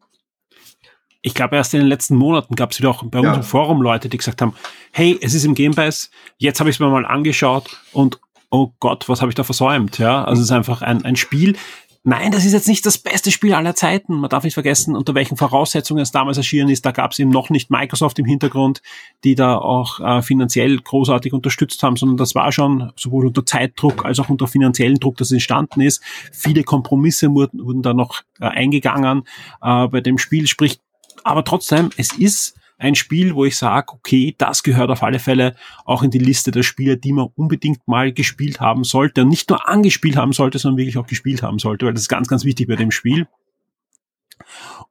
Ich 1.27 1.35
glaube, 1.35 1.57
erst 1.57 1.75
in 1.75 1.81
den 1.81 1.89
letzten 1.89 2.15
Monaten 2.15 2.55
gab 2.55 2.71
es 2.71 2.79
wieder 2.79 2.89
auch 2.89 3.03
bei 3.03 3.21
ja. 3.21 3.31
uns 3.31 3.39
im 3.39 3.43
Forum 3.43 3.83
Leute, 3.83 4.09
die 4.09 4.17
gesagt 4.17 4.41
haben, 4.41 4.55
hey, 4.93 5.19
es 5.21 5.35
ist 5.35 5.45
im 5.45 5.57
Game 5.57 5.75
Pass, 5.75 6.09
jetzt 6.39 6.61
habe 6.61 6.71
ich 6.71 6.77
es 6.77 6.81
mir 6.81 6.89
mal 6.89 7.05
angeschaut 7.05 7.81
und 7.93 8.21
oh 8.49 8.71
Gott, 8.79 9.09
was 9.09 9.23
habe 9.23 9.33
ich 9.33 9.35
da 9.35 9.43
versäumt? 9.43 9.99
Ja, 9.99 10.23
also 10.23 10.41
es 10.41 10.51
ist 10.51 10.53
einfach 10.53 10.83
ein, 10.83 11.05
ein 11.05 11.17
Spiel. 11.17 11.57
Nein, 12.05 12.31
das 12.31 12.45
ist 12.45 12.53
jetzt 12.53 12.69
nicht 12.69 12.87
das 12.87 12.99
beste 12.99 13.33
Spiel 13.33 13.55
aller 13.55 13.75
Zeiten. 13.75 14.15
Man 14.15 14.31
darf 14.31 14.45
nicht 14.45 14.55
vergessen, 14.55 14.95
unter 14.95 15.17
welchen 15.17 15.37
Voraussetzungen 15.37 16.01
es 16.01 16.13
damals 16.13 16.37
erschienen 16.37 16.69
ist. 16.69 16.87
Da 16.87 16.93
gab 16.93 17.11
es 17.11 17.19
eben 17.19 17.31
noch 17.31 17.51
nicht 17.51 17.73
Microsoft 17.73 18.21
im 18.21 18.25
Hintergrund, 18.25 18.81
die 19.25 19.35
da 19.35 19.59
auch 19.59 19.99
äh, 19.99 20.23
finanziell 20.23 20.79
großartig 20.79 21.33
unterstützt 21.33 21.83
haben, 21.83 21.97
sondern 21.97 22.19
das 22.19 22.37
war 22.37 22.53
schon 22.53 22.93
sowohl 22.95 23.27
unter 23.27 23.45
Zeitdruck 23.45 24.05
als 24.05 24.21
auch 24.21 24.29
unter 24.29 24.47
finanziellen 24.47 25.01
Druck, 25.01 25.17
das 25.17 25.33
entstanden 25.33 25.81
ist. 25.81 26.01
Viele 26.31 26.63
Kompromisse 26.63 27.33
wurden, 27.33 27.67
wurden 27.67 27.83
da 27.83 27.95
noch 27.95 28.23
äh, 28.39 28.45
eingegangen 28.45 29.25
äh, 29.61 29.89
bei 29.89 30.01
dem 30.01 30.19
Spiel. 30.19 30.47
Sprich, 30.47 30.79
aber 31.27 31.45
trotzdem, 31.45 31.91
es 31.97 32.17
ist 32.17 32.57
ein 32.79 32.95
Spiel, 32.95 33.35
wo 33.35 33.45
ich 33.45 33.57
sage, 33.57 33.93
okay, 33.93 34.35
das 34.39 34.63
gehört 34.63 34.91
auf 34.91 35.03
alle 35.03 35.19
Fälle 35.19 35.57
auch 35.85 36.03
in 36.03 36.11
die 36.11 36.19
Liste 36.19 36.51
der 36.51 36.63
Spiele, 36.63 36.99
die 36.99 37.13
man 37.13 37.29
unbedingt 37.35 37.89
mal 37.89 38.13
gespielt 38.13 38.61
haben 38.61 38.85
sollte. 38.85 39.23
Und 39.23 39.29
nicht 39.29 39.51
nur 39.51 39.69
angespielt 39.69 40.17
haben 40.17 40.33
sollte, 40.33 40.59
sondern 40.59 40.79
wirklich 40.79 40.99
auch 40.99 41.07
gespielt 41.07 41.43
haben 41.43 41.59
sollte, 41.59 41.87
weil 41.87 41.95
das 41.95 42.03
ist 42.03 42.09
ganz, 42.09 42.29
ganz 42.29 42.45
wichtig 42.45 42.69
bei 42.69 42.77
dem 42.77 42.91
Spiel. 42.91 43.27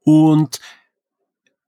Und 0.04 0.60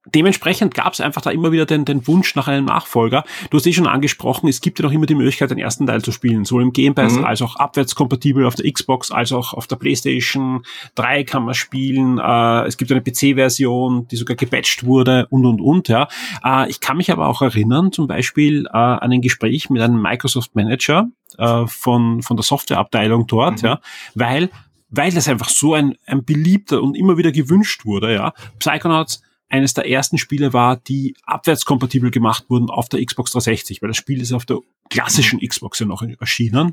dementsprechend 0.06 0.74
gab 0.74 0.92
es 0.92 1.00
einfach 1.00 1.22
da 1.22 1.30
immer 1.30 1.52
wieder 1.52 1.66
den, 1.66 1.84
den 1.84 2.06
Wunsch 2.06 2.34
nach 2.34 2.48
einem 2.48 2.66
Nachfolger. 2.66 3.24
Du 3.50 3.58
hast 3.58 3.66
eh 3.66 3.72
schon 3.72 3.86
angesprochen, 3.86 4.48
es 4.48 4.60
gibt 4.60 4.78
ja 4.78 4.84
noch 4.84 4.92
immer 4.92 5.06
die 5.06 5.14
Möglichkeit, 5.14 5.50
den 5.50 5.58
ersten 5.58 5.86
Teil 5.86 6.02
zu 6.02 6.12
spielen, 6.12 6.44
sowohl 6.44 6.62
im 6.62 6.72
Game 6.72 6.94
Pass 6.94 7.14
mhm. 7.14 7.24
als 7.24 7.42
auch 7.42 7.56
abwärtskompatibel 7.56 8.44
auf 8.46 8.54
der 8.54 8.70
Xbox, 8.70 9.10
als 9.10 9.32
auch 9.32 9.54
auf 9.54 9.66
der 9.66 9.76
PlayStation 9.76 10.62
3 10.94 11.24
kann 11.24 11.44
man 11.44 11.54
spielen. 11.54 12.18
Äh, 12.18 12.66
es 12.66 12.76
gibt 12.76 12.90
eine 12.90 13.02
PC-Version, 13.02 14.08
die 14.08 14.16
sogar 14.16 14.36
gepatcht 14.36 14.84
wurde 14.84 15.26
und 15.30 15.46
und 15.46 15.60
und. 15.60 15.88
Ja, 15.88 16.08
äh, 16.44 16.68
ich 16.70 16.80
kann 16.80 16.96
mich 16.96 17.10
aber 17.10 17.26
auch 17.26 17.42
erinnern, 17.42 17.92
zum 17.92 18.06
Beispiel 18.06 18.66
äh, 18.66 18.76
an 18.76 19.12
ein 19.12 19.20
Gespräch 19.20 19.70
mit 19.70 19.82
einem 19.82 20.00
Microsoft 20.00 20.54
Manager 20.54 21.08
äh, 21.36 21.66
von 21.66 22.22
von 22.22 22.36
der 22.36 22.44
Softwareabteilung 22.44 23.26
dort, 23.26 23.62
mhm. 23.62 23.68
ja, 23.68 23.80
weil 24.14 24.50
weil 24.90 25.12
das 25.12 25.28
einfach 25.28 25.50
so 25.50 25.74
ein, 25.74 25.96
ein 26.06 26.24
beliebter 26.24 26.82
und 26.82 26.96
immer 26.96 27.18
wieder 27.18 27.30
gewünscht 27.30 27.84
wurde, 27.84 28.14
ja. 28.14 28.32
Psychonauts 28.58 29.22
eines 29.48 29.74
der 29.74 29.88
ersten 29.88 30.18
Spiele 30.18 30.52
war, 30.52 30.76
die 30.76 31.14
abwärtskompatibel 31.24 32.10
gemacht 32.10 32.44
wurden 32.48 32.70
auf 32.70 32.88
der 32.88 33.04
Xbox 33.04 33.32
360, 33.32 33.80
weil 33.80 33.88
das 33.88 33.96
Spiel 33.96 34.20
ist 34.20 34.32
auf 34.32 34.44
der 34.44 34.58
klassischen 34.90 35.40
Xbox 35.40 35.78
ja 35.78 35.86
noch 35.86 36.02
erschienen. 36.02 36.72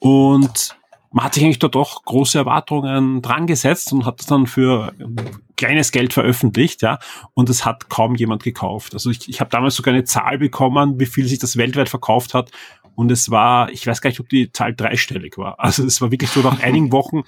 Und 0.00 0.76
man 1.12 1.24
hat 1.24 1.34
sich 1.34 1.44
eigentlich 1.44 1.60
da 1.60 1.68
doch 1.68 2.04
große 2.04 2.38
Erwartungen 2.38 3.22
dran 3.22 3.46
gesetzt 3.46 3.92
und 3.92 4.04
hat 4.04 4.18
das 4.18 4.26
dann 4.26 4.48
für 4.48 4.92
kleines 5.56 5.92
Geld 5.92 6.12
veröffentlicht, 6.12 6.82
ja, 6.82 6.98
und 7.34 7.48
es 7.48 7.64
hat 7.64 7.88
kaum 7.88 8.16
jemand 8.16 8.42
gekauft. 8.42 8.94
Also 8.94 9.10
ich, 9.10 9.28
ich 9.28 9.40
habe 9.40 9.50
damals 9.50 9.76
sogar 9.76 9.94
eine 9.94 10.02
Zahl 10.02 10.38
bekommen, 10.38 10.98
wie 10.98 11.06
viel 11.06 11.28
sich 11.28 11.38
das 11.38 11.56
weltweit 11.56 11.88
verkauft 11.88 12.34
hat. 12.34 12.50
Und 12.96 13.12
es 13.12 13.30
war, 13.30 13.70
ich 13.70 13.86
weiß 13.86 14.00
gar 14.00 14.10
nicht, 14.10 14.20
ob 14.20 14.28
die 14.28 14.50
Zahl 14.52 14.74
dreistellig 14.74 15.38
war. 15.38 15.58
Also 15.60 15.84
es 15.84 16.00
war 16.00 16.10
wirklich 16.10 16.30
so 16.30 16.40
nach 16.40 16.60
einigen 16.60 16.92
Wochen 16.92 17.22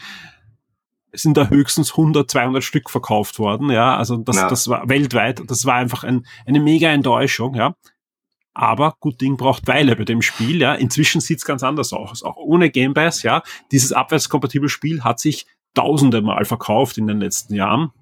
sind 1.17 1.37
da 1.37 1.49
höchstens 1.49 1.93
100, 1.93 2.31
200 2.31 2.63
Stück 2.63 2.91
verkauft 2.91 3.39
worden, 3.39 3.71
ja, 3.71 3.97
also 3.97 4.17
das, 4.17 4.37
ja. 4.37 4.49
das 4.49 4.69
war 4.69 4.89
weltweit, 4.89 5.43
das 5.47 5.65
war 5.65 5.75
einfach 5.75 6.05
ein, 6.05 6.27
eine 6.47 6.61
mega 6.61 6.89
Enttäuschung, 6.89 7.55
ja. 7.55 7.75
Aber 8.55 8.97
gut 9.01 9.21
Ding 9.21 9.37
braucht 9.37 9.67
Weile 9.67 9.97
bei 9.97 10.05
dem 10.05 10.23
Spiel, 10.23 10.63
ja. 10.63 10.75
Inzwischen 10.75 11.21
sieht's 11.21 11.45
ganz 11.45 11.63
anders 11.63 11.93
aus. 11.93 12.23
Auch 12.23 12.37
ohne 12.37 12.71
Game 12.71 12.95
Pass, 12.95 13.23
ja. 13.23 13.43
Dieses 13.71 13.93
abwärtskompatible 13.93 14.71
Spiel 14.71 15.05
hat 15.05 15.21
sich 15.21 15.47
tausende 15.75 16.23
Mal 16.23 16.47
verkauft 16.47 16.97
in 16.97 17.07
den 17.07 17.21
letzten 17.21 17.55
Jahren. 17.55 17.93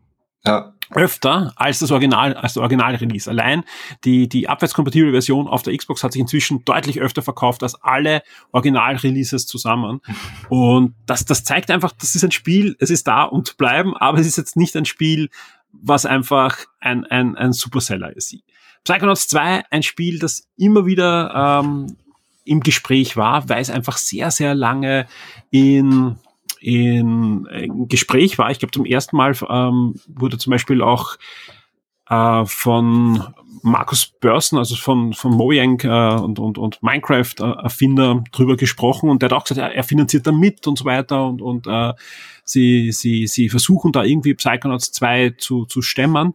Ja. 0.44 0.73
Öfter 0.90 1.52
als 1.56 1.78
das 1.78 1.90
Original, 1.90 2.34
als 2.34 2.54
der 2.54 2.62
Original-Release. 2.62 3.28
Allein 3.28 3.64
die, 4.04 4.28
die 4.28 4.48
abwärtskompatible 4.48 5.10
Version 5.10 5.48
auf 5.48 5.62
der 5.62 5.76
Xbox 5.76 6.02
hat 6.04 6.12
sich 6.12 6.20
inzwischen 6.20 6.64
deutlich 6.64 7.00
öfter 7.00 7.22
verkauft 7.22 7.62
als 7.62 7.74
alle 7.82 8.22
Original-Releases 8.52 9.46
zusammen. 9.46 10.00
Und 10.48 10.94
das, 11.06 11.24
das 11.24 11.44
zeigt 11.44 11.70
einfach, 11.70 11.92
das 11.92 12.14
ist 12.14 12.24
ein 12.24 12.32
Spiel, 12.32 12.76
es 12.78 12.90
ist 12.90 13.06
da 13.06 13.24
um 13.24 13.44
zu 13.44 13.56
bleiben, 13.56 13.96
aber 13.96 14.18
es 14.18 14.26
ist 14.26 14.36
jetzt 14.36 14.56
nicht 14.56 14.76
ein 14.76 14.84
Spiel, 14.84 15.30
was 15.72 16.06
einfach 16.06 16.58
ein, 16.80 17.04
ein, 17.04 17.36
ein 17.36 17.52
Superseller 17.52 18.14
ist. 18.14 18.36
Psychonauts 18.84 19.28
2, 19.28 19.64
ein 19.70 19.82
Spiel, 19.82 20.18
das 20.18 20.48
immer 20.56 20.86
wieder 20.86 21.62
ähm, 21.64 21.96
im 22.44 22.60
Gespräch 22.60 23.16
war, 23.16 23.48
weil 23.48 23.60
es 23.60 23.70
einfach 23.70 23.96
sehr, 23.96 24.30
sehr 24.30 24.54
lange 24.54 25.06
in 25.50 26.16
in, 26.64 27.46
in 27.46 27.88
Gespräch 27.88 28.38
war. 28.38 28.50
Ich 28.50 28.58
glaube, 28.58 28.72
zum 28.72 28.86
ersten 28.86 29.16
Mal 29.16 29.36
ähm, 29.48 29.94
wurde 30.06 30.38
zum 30.38 30.50
Beispiel 30.50 30.82
auch 30.82 31.16
äh, 32.08 32.44
von 32.46 33.22
Markus 33.62 34.06
Börsen, 34.06 34.56
also 34.56 34.74
von, 34.74 35.12
von 35.12 35.32
Mojang 35.32 35.78
äh, 35.80 36.20
und, 36.20 36.38
und, 36.38 36.56
und 36.56 36.82
Minecraft-Erfinder 36.82 38.24
drüber 38.32 38.56
gesprochen. 38.56 39.10
Und 39.10 39.20
der 39.20 39.28
hat 39.28 39.36
auch 39.36 39.44
gesagt, 39.44 39.60
er, 39.60 39.74
er 39.74 39.84
finanziert 39.84 40.26
da 40.26 40.32
mit 40.32 40.66
und 40.66 40.78
so 40.78 40.86
weiter. 40.86 41.26
Und, 41.26 41.42
und 41.42 41.66
äh, 41.66 41.92
sie, 42.44 42.92
sie, 42.92 43.26
sie 43.26 43.50
versuchen 43.50 43.92
da 43.92 44.02
irgendwie 44.02 44.34
Psychonauts 44.34 44.92
2 44.92 45.34
zu, 45.36 45.66
zu 45.66 45.82
stemmen. 45.82 46.32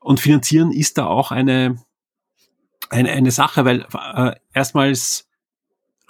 Und 0.00 0.18
finanzieren 0.18 0.72
ist 0.72 0.98
da 0.98 1.06
auch 1.06 1.30
eine, 1.30 1.76
eine, 2.90 3.12
eine 3.12 3.30
Sache, 3.30 3.64
weil 3.64 3.86
äh, 4.16 4.34
erstmals 4.52 5.28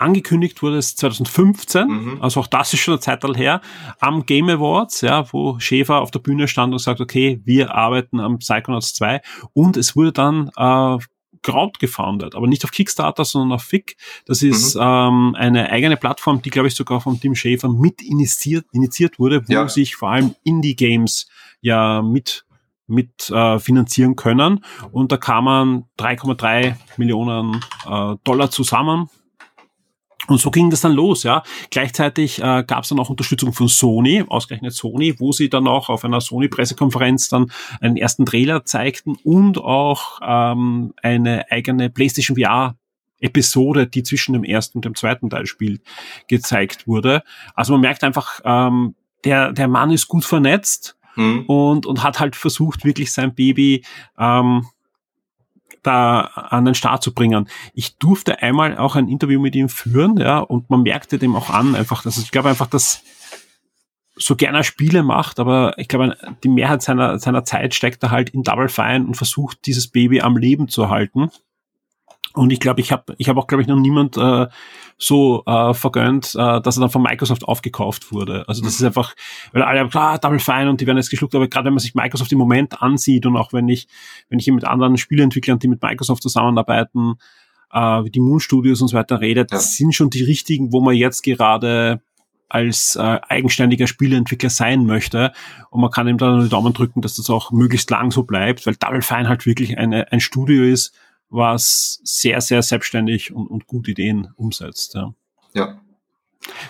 angekündigt 0.03 0.63
wurde 0.63 0.79
es 0.79 0.97
2015, 0.97 1.87
mhm. 1.87 2.19
also 2.21 2.41
auch 2.41 2.47
das 2.47 2.73
ist 2.73 2.81
schon 2.81 2.95
eine 2.95 3.01
Zeit 3.01 3.23
her, 3.37 3.61
am 4.01 4.27
Game 4.27 4.49
Awards, 4.49 5.01
ja, 5.01 5.33
wo 5.33 5.59
Schäfer 5.59 6.01
auf 6.01 6.11
der 6.11 6.19
Bühne 6.19 6.49
stand 6.49 6.73
und 6.73 6.79
sagt, 6.79 7.01
okay, 7.01 7.41
wir 7.45 7.75
arbeiten 7.75 8.21
am 8.21 8.39
Psychonauts 8.39 8.95
2 8.95 9.21
und 9.53 9.77
es 9.77 9.97
wurde 9.97 10.13
dann 10.13 10.51
äh, 10.57 10.99
Kraut 11.43 11.79
gefounded, 11.79 12.35
aber 12.35 12.47
nicht 12.47 12.65
auf 12.65 12.71
Kickstarter, 12.71 13.25
sondern 13.25 13.53
auf 13.53 13.65
FIC. 13.65 13.97
Das 14.27 14.43
ist 14.43 14.77
mhm. 14.77 14.83
ähm, 14.83 15.35
eine 15.37 15.71
eigene 15.71 15.97
Plattform, 15.97 16.41
die, 16.41 16.51
glaube 16.51 16.69
ich, 16.69 16.75
sogar 16.75 17.01
von 17.01 17.21
Tim 17.21 17.35
Schäfer 17.35 17.69
mit 17.69 18.01
initiiert, 18.01 18.67
initiiert 18.73 19.19
wurde, 19.19 19.47
wo 19.49 19.53
ja. 19.53 19.69
sich 19.69 19.97
vor 19.97 20.11
allem 20.11 20.35
Indie-Games 20.45 21.29
ja 21.61 22.03
mit 22.03 22.45
mit 22.89 23.31
äh, 23.31 23.59
finanzieren 23.59 24.17
können. 24.17 24.65
Und 24.91 25.13
da 25.13 25.17
kam 25.17 25.45
man 25.45 25.85
3,3 25.99 26.75
Millionen 26.99 27.61
äh, 27.87 28.17
Dollar 28.25 28.51
zusammen 28.51 29.09
und 30.29 30.39
so 30.41 30.51
ging 30.51 30.71
das 30.71 30.83
dann 30.83 30.93
los, 30.93 31.25
ja. 31.25 31.43
Gleichzeitig 31.71 32.39
äh, 32.39 32.65
gab 32.65 32.85
es 32.85 32.91
dann 32.91 33.01
auch 33.01 33.11
Unterstützung 33.11 33.53
von 33.53 33.69
Sony, 33.69 34.25
ausgerechnet 34.27 34.73
Sony, 34.73 35.19
wo 35.19 35.33
sie 35.33 35.49
dann 35.49 35.67
auch 35.67 35.89
auf 35.89 36.05
einer 36.05 36.21
Sony-Pressekonferenz 36.21 37.29
dann 37.29 37.51
einen 37.81 37.97
ersten 37.97 38.25
Trailer 38.25 38.65
zeigten 38.65 39.17
und 39.25 39.59
auch 39.59 40.21
ähm, 40.25 40.95
eine 41.03 41.51
eigene 41.51 41.91
PlayStation 41.91 42.37
VR 42.37 42.77
Episode, 43.23 43.87
die 43.87 44.03
zwischen 44.03 44.33
dem 44.33 44.45
ersten 44.45 44.79
und 44.79 44.85
dem 44.85 44.95
zweiten 44.95 45.31
Teil 45.31 45.47
spielt, 45.47 45.83
gezeigt 46.29 46.87
wurde. 46.87 47.23
Also 47.55 47.73
man 47.73 47.81
merkt 47.81 48.05
einfach, 48.05 48.41
ähm, 48.45 48.95
der, 49.25 49.53
der 49.53 49.69
Mann 49.69 49.91
ist 49.91 50.09
gut 50.09 50.25
vernetzt 50.25 50.97
mhm. 51.17 51.45
und, 51.47 51.87
und 51.87 52.03
hat 52.03 52.21
halt 52.21 52.37
versucht, 52.37 52.85
wirklich 52.85 53.13
sein 53.13 53.35
Baby 53.35 53.85
ähm, 54.19 54.67
da 55.83 56.21
an 56.21 56.65
den 56.65 56.75
Start 56.75 57.03
zu 57.03 57.13
bringen. 57.13 57.49
Ich 57.75 57.97
durfte 57.99 58.43
einmal 58.43 58.79
auch 58.79 58.97
ein 58.97 59.09
Interview 59.09 59.41
mit 59.41 59.55
ihm 59.55 59.69
führen, 59.69 60.17
ja, 60.19 60.39
und 60.39 60.71
man 60.71 60.83
merkte 60.83 61.19
dem 61.19 61.37
auch 61.37 61.51
an, 61.51 61.75
einfach, 61.75 62.03
dass 62.03 62.19
ich 62.19 62.31
glaube 62.31 62.49
einfach, 62.49 62.67
dass 62.67 63.03
so 64.17 64.37
gerne 64.37 64.63
Spiele 64.63 65.03
macht, 65.03 65.41
aber 65.41 65.79
ich 65.79 65.89
glaube, 65.89 66.17
die 66.45 66.49
Mehrheit 66.49 66.83
seiner, 66.83 67.19
seiner 67.19 67.45
Zeit 67.45 67.75
steckt 67.75 68.03
er 68.03 68.11
halt 68.11 68.31
in 68.31 68.43
Double 68.43 68.69
Fine 68.69 69.07
und 69.07 69.17
versucht, 69.17 69.67
dieses 69.67 69.89
Baby 69.89 70.21
am 70.21 70.37
Leben 70.37 70.69
zu 70.69 70.91
halten. 70.91 71.31
Und 72.35 72.51
ich 72.51 72.61
glaube, 72.61 72.81
ich 72.81 72.93
habe 72.93 73.15
ich 73.19 73.29
hab 73.29 73.37
auch, 73.37 73.47
glaube 73.47 73.63
ich, 73.63 73.69
noch 73.69 73.77
niemand 73.77 74.17
äh, 74.17 74.47
so 74.97 75.43
äh, 75.45 75.75
vergönnt, 75.75 76.35
äh, 76.35 76.61
dass 76.63 76.79
er 76.79 76.81
dann 76.81 76.91
von 76.91 77.03
Microsoft 77.03 77.45
aufgekauft 77.45 78.11
wurde. 78.11 78.49
Also 78.49 78.63
das 78.63 78.75
ist 78.75 78.83
einfach, 78.83 79.15
weil 79.53 79.63
alle 79.63 79.81
haben 79.81 79.91
ah, 79.93 80.17
Double 80.17 80.39
Fine 80.39 80.71
und 80.71 80.81
die 80.81 80.87
werden 80.87 80.97
jetzt 80.97 81.11
geschluckt, 81.11 81.35
aber 81.35 81.49
gerade 81.49 81.67
wenn 81.67 81.75
man 81.75 81.81
sich 81.81 81.95
Microsoft 81.95 82.33
im 82.33 82.39
Moment 82.39 82.81
ansieht 82.81 83.27
und 83.27 83.37
auch 83.37 83.53
wenn 83.53 83.69
ich, 83.69 83.87
wenn 84.31 84.39
ich 84.39 84.47
mit 84.47 84.65
anderen 84.65 84.97
Spieleentwicklern, 84.97 85.59
die 85.59 85.69
mit 85.69 85.83
Microsoft 85.83 86.23
zusammenarbeiten, 86.23 87.15
äh, 87.71 87.79
wie 87.79 88.11
die 88.11 88.21
Moon 88.21 88.41
Studios 88.41 88.81
und 88.81 88.89
so 88.89 88.97
weiter 88.97 89.21
redet, 89.21 89.53
das 89.53 89.77
sind 89.77 89.95
schon 89.95 90.09
die 90.09 90.23
richtigen, 90.23 90.73
wo 90.73 90.81
man 90.81 90.95
jetzt 90.95 91.23
gerade 91.23 92.01
als 92.49 92.97
äh, 92.97 93.19
eigenständiger 93.29 93.87
Spieleentwickler 93.87 94.51
sein 94.51 94.85
möchte. 94.85 95.33
Und 95.71 95.81
man 95.81 95.91
kann 95.91 96.07
ihm 96.07 96.19
dann 96.19 96.43
die 96.43 96.51
Daumen 96.51 96.75
drücken, 96.75 97.01
dass 97.01 97.17
das 97.17 97.31
auch 97.31 97.51
möglichst 97.51 97.91
lang 97.91 98.11
so 98.11 98.25
bleibt, 98.25 98.67
weil 98.67 98.77
Double 98.77 99.01
Fine 99.01 99.29
halt 99.29 99.47
wirklich 99.47 99.79
eine, 99.79 100.13
ein 100.13 100.21
Studio 100.21 100.65
ist, 100.65 100.95
was 101.33 102.01
sehr, 102.05 102.41
sehr 102.41 102.63
selbstständig 102.63 103.33
und, 103.33 103.47
und 103.49 103.67
gut 103.67 103.89
Ideen 103.89 104.33
umsetzt. 104.37 104.95
Ja. 104.95 105.15
ja. 105.55 105.81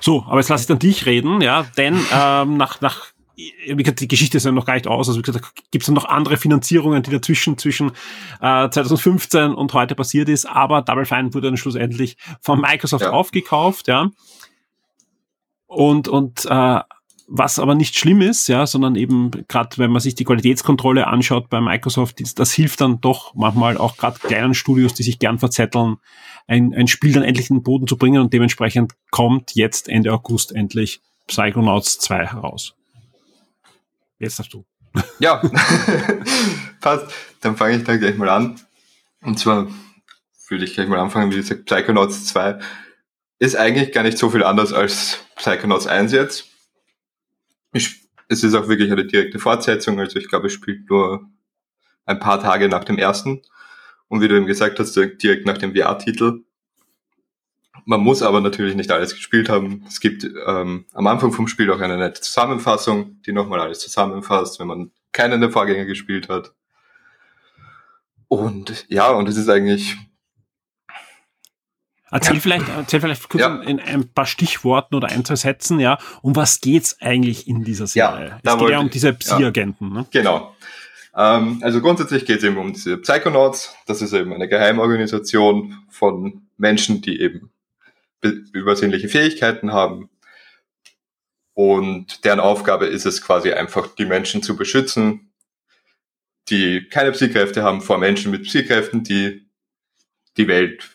So, 0.01 0.25
aber 0.27 0.39
jetzt 0.39 0.49
lasse 0.49 0.63
ich 0.63 0.69
dann 0.69 0.79
dich 0.79 1.07
reden, 1.07 1.41
ja, 1.41 1.65
denn 1.77 1.99
ähm, 2.15 2.57
nach, 2.57 2.81
nach 2.81 3.13
wie 3.35 3.77
gesagt, 3.77 4.01
die 4.01 4.09
Geschichte 4.09 4.37
ist 4.37 4.45
ja 4.45 4.53
noch 4.53 4.67
gar 4.67 4.75
nicht 4.75 4.87
aus. 4.87 5.09
Also 5.09 5.19
wie 5.19 5.23
gesagt, 5.23 5.45
da 5.45 5.49
gibt 5.71 5.83
es 5.83 5.91
noch 5.91 6.05
andere 6.05 6.37
Finanzierungen, 6.37 7.03
die 7.03 7.11
dazwischen 7.11 7.59
zwischen 7.59 7.91
äh, 8.41 8.69
2015 8.69 9.55
und 9.55 9.73
heute 9.73 9.95
passiert 9.95 10.29
ist. 10.29 10.45
Aber 10.47 10.83
Double 10.83 11.07
Fine 11.07 11.35
wurde 11.35 11.49
dann 11.49 11.57
schlussendlich 11.57 12.17
von 12.41 12.61
Microsoft 12.61 13.05
ja. 13.05 13.11
aufgekauft, 13.11 13.89
ja. 13.89 14.11
Und 15.67 16.09
und 16.09 16.45
äh, 16.45 16.81
was 17.29 17.59
aber 17.59 17.75
nicht 17.75 17.97
schlimm 17.97 18.21
ist, 18.21 18.49
ja, 18.49 18.67
sondern 18.67 18.97
eben 18.97 19.31
gerade, 19.49 19.79
wenn 19.79 19.91
man 19.91 20.01
sich 20.01 20.15
die 20.15 20.25
Qualitätskontrolle 20.25 21.07
anschaut 21.07 21.49
bei 21.49 21.61
Microsoft, 21.61 22.23
das, 22.39 22.53
hilft 22.53 22.81
dann 22.81 23.01
doch 23.01 23.35
manchmal 23.35 23.79
auch 23.79 23.97
gerade 23.97 24.19
kleinen 24.19 24.55
Studios, 24.55 24.95
die 24.95 25.03
sich 25.03 25.19
gern 25.19 25.39
verzetteln, 25.39 25.97
ein, 26.47 26.75
ein 26.75 26.89
Spiel 26.89 27.13
dann 27.13 27.23
endlich 27.23 27.51
in 27.51 27.57
den 27.57 27.63
Boden 27.63 27.87
zu 27.87 27.97
bringen 27.97 28.21
und 28.21 28.33
dementsprechend 28.33 28.93
kommt 29.11 29.55
jetzt 29.55 29.89
Ende 29.89 30.13
August 30.13 30.55
endlich 30.55 31.01
Psychonauts 31.27 31.99
2 32.01 32.27
heraus. 32.27 32.75
Jetzt 34.19 34.39
darfst 34.39 34.53
du. 34.53 34.65
Ja, 35.19 35.41
passt. 36.81 37.13
Dann 37.41 37.57
fange 37.57 37.77
ich 37.77 37.85
da 37.85 37.97
gleich 37.97 38.17
mal 38.17 38.29
an. 38.29 38.61
Und 39.23 39.39
zwar 39.39 39.69
würde 40.49 40.65
ich 40.65 40.75
gleich 40.75 40.89
mal 40.89 40.99
anfangen, 40.99 41.31
wie 41.33 41.37
gesagt, 41.37 41.65
Psychonauts 41.65 42.27
2 42.27 42.59
ist 43.39 43.57
eigentlich 43.57 43.93
gar 43.93 44.03
nicht 44.03 44.19
so 44.19 44.31
viel 44.31 44.45
anders 44.45 44.73
als 44.73 45.19
Psychonauts 45.37 45.87
1 45.87 46.13
jetzt 46.13 46.52
ich, 47.73 48.09
es 48.29 48.45
ist 48.45 48.55
auch 48.55 48.69
wirklich 48.69 48.93
eine 48.93 49.07
direkte 49.07 49.39
Fortsetzung, 49.39 49.99
also 50.01 50.19
ich 50.19 50.29
glaube, 50.29 50.47
es 50.47 50.53
spielt 50.53 50.89
nur 50.89 51.29
ein 52.05 52.19
paar 52.19 52.41
Tage 52.41 52.69
nach 52.69 52.85
dem 52.85 52.99
ersten. 52.99 53.43
Und 54.09 54.21
wie 54.21 54.29
du 54.29 54.37
eben 54.37 54.47
gesagt 54.47 54.79
hast, 54.79 54.95
direkt 54.95 55.47
nach 55.47 55.59
dem 55.59 55.75
VR-Titel. 55.75 56.45
Man 57.85 58.01
muss 58.01 58.23
aber 58.23 58.41
natürlich 58.41 58.77
nicht 58.77 58.91
alles 58.91 59.15
gespielt 59.15 59.49
haben. 59.49 59.85
Es 59.89 60.01
gibt 60.01 60.25
ähm, 60.25 60.85
am 60.93 61.07
Anfang 61.07 61.33
vom 61.33 61.49
Spiel 61.49 61.71
auch 61.71 61.81
eine 61.81 61.97
nette 61.97 62.21
Zusammenfassung, 62.21 63.23
die 63.23 63.33
nochmal 63.33 63.61
alles 63.61 63.81
zusammenfasst, 63.81 64.61
wenn 64.61 64.67
man 64.67 64.91
keinen 65.13 65.41
der 65.41 65.51
Vorgänger 65.51 65.87
gespielt 65.87 66.29
hat. 66.29 66.55
Und 68.29 68.87
ja, 68.89 69.11
und 69.11 69.29
es 69.29 69.37
ist 69.37 69.49
eigentlich 69.49 69.97
Erzähl 72.13 72.41
vielleicht, 72.41 72.69
erzähl 72.69 73.01
vielleicht 73.01 73.29
kurz 73.29 73.41
ja. 73.41 73.63
in 73.63 73.81
ein 73.81 74.07
paar 74.07 74.27
Stichworten 74.27 74.95
oder 74.95 75.09
ein, 75.09 75.25
zwei 75.25 75.37
Sätzen, 75.37 75.81
ja, 75.81 75.99
um 76.21 76.37
was 76.37 76.61
geht's 76.61 77.01
eigentlich 77.01 77.49
in 77.49 77.65
dieser 77.65 77.87
Serie? 77.87 78.39
Ja, 78.45 78.53
es 78.53 78.59
geht 78.59 78.69
ja 78.69 78.79
um 78.81 78.91
diese 78.91 79.15
Psi-Agenten, 79.15 79.93
ne? 79.93 80.07
Genau. 80.11 80.55
Ähm, 81.17 81.61
also 81.63 81.81
grundsätzlich 81.81 82.27
geht 82.27 82.39
es 82.39 82.45
eben 82.45 82.59
um 82.59 82.73
diese 82.75 82.99
Psychonauts. 82.99 83.75
Das 83.87 84.03
ist 84.03 84.13
eben 84.13 84.33
eine 84.33 84.47
Geheimorganisation 84.47 85.79
von 85.89 86.43
Menschen, 86.59 87.01
die 87.01 87.19
eben 87.21 87.51
übersinnliche 88.53 89.09
Fähigkeiten 89.09 89.73
haben. 89.73 90.11
Und 91.55 92.25
deren 92.25 92.41
Aufgabe 92.41 92.87
ist 92.87 93.07
es 93.07 93.23
quasi 93.23 93.53
einfach, 93.53 93.89
die 93.95 94.07
Menschen 94.07 94.43
zu 94.43 94.57
beschützen, 94.57 95.33
die 96.49 96.89
keine 96.89 97.13
Psykräfte 97.13 97.63
haben, 97.63 97.81
vor 97.81 97.99
Menschen 97.99 98.31
mit 98.31 98.45
Psykräften, 98.45 99.03
die 99.03 99.47
die 100.37 100.49
Welt 100.49 100.92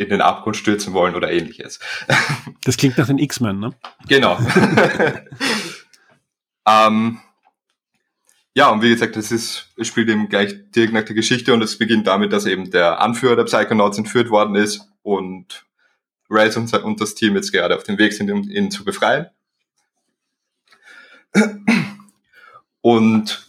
in 0.00 0.08
den 0.08 0.22
Abgrund 0.22 0.56
stürzen 0.56 0.94
wollen 0.94 1.14
oder 1.14 1.30
ähnliches. 1.30 1.78
Das 2.64 2.76
klingt 2.76 2.98
nach 2.98 3.06
den 3.06 3.18
X-Men, 3.18 3.58
ne? 3.58 3.74
Genau. 4.06 4.38
ähm, 6.68 7.20
ja, 8.54 8.68
und 8.68 8.82
wie 8.82 8.90
gesagt, 8.90 9.16
das 9.16 9.32
ist, 9.32 9.70
es 9.78 9.88
spielt 9.88 10.10
eben 10.10 10.28
gleich 10.28 10.54
direkt 10.72 10.92
nach 10.92 11.04
der 11.04 11.14
Geschichte 11.14 11.54
und 11.54 11.62
es 11.62 11.78
beginnt 11.78 12.06
damit, 12.06 12.34
dass 12.34 12.44
eben 12.44 12.70
der 12.70 13.00
Anführer 13.00 13.36
der 13.36 13.44
Psychonauts 13.44 13.96
entführt 13.96 14.28
worden 14.28 14.56
ist 14.56 14.86
und 15.02 15.64
Race 16.28 16.58
und, 16.58 16.72
und 16.74 17.00
das 17.00 17.14
Team 17.14 17.34
jetzt 17.34 17.50
gerade 17.50 17.74
auf 17.74 17.82
dem 17.82 17.96
Weg 17.96 18.12
sind, 18.12 18.30
um 18.30 18.42
ihn 18.42 18.70
zu 18.70 18.84
befreien. 18.84 19.26
Und 22.82 23.46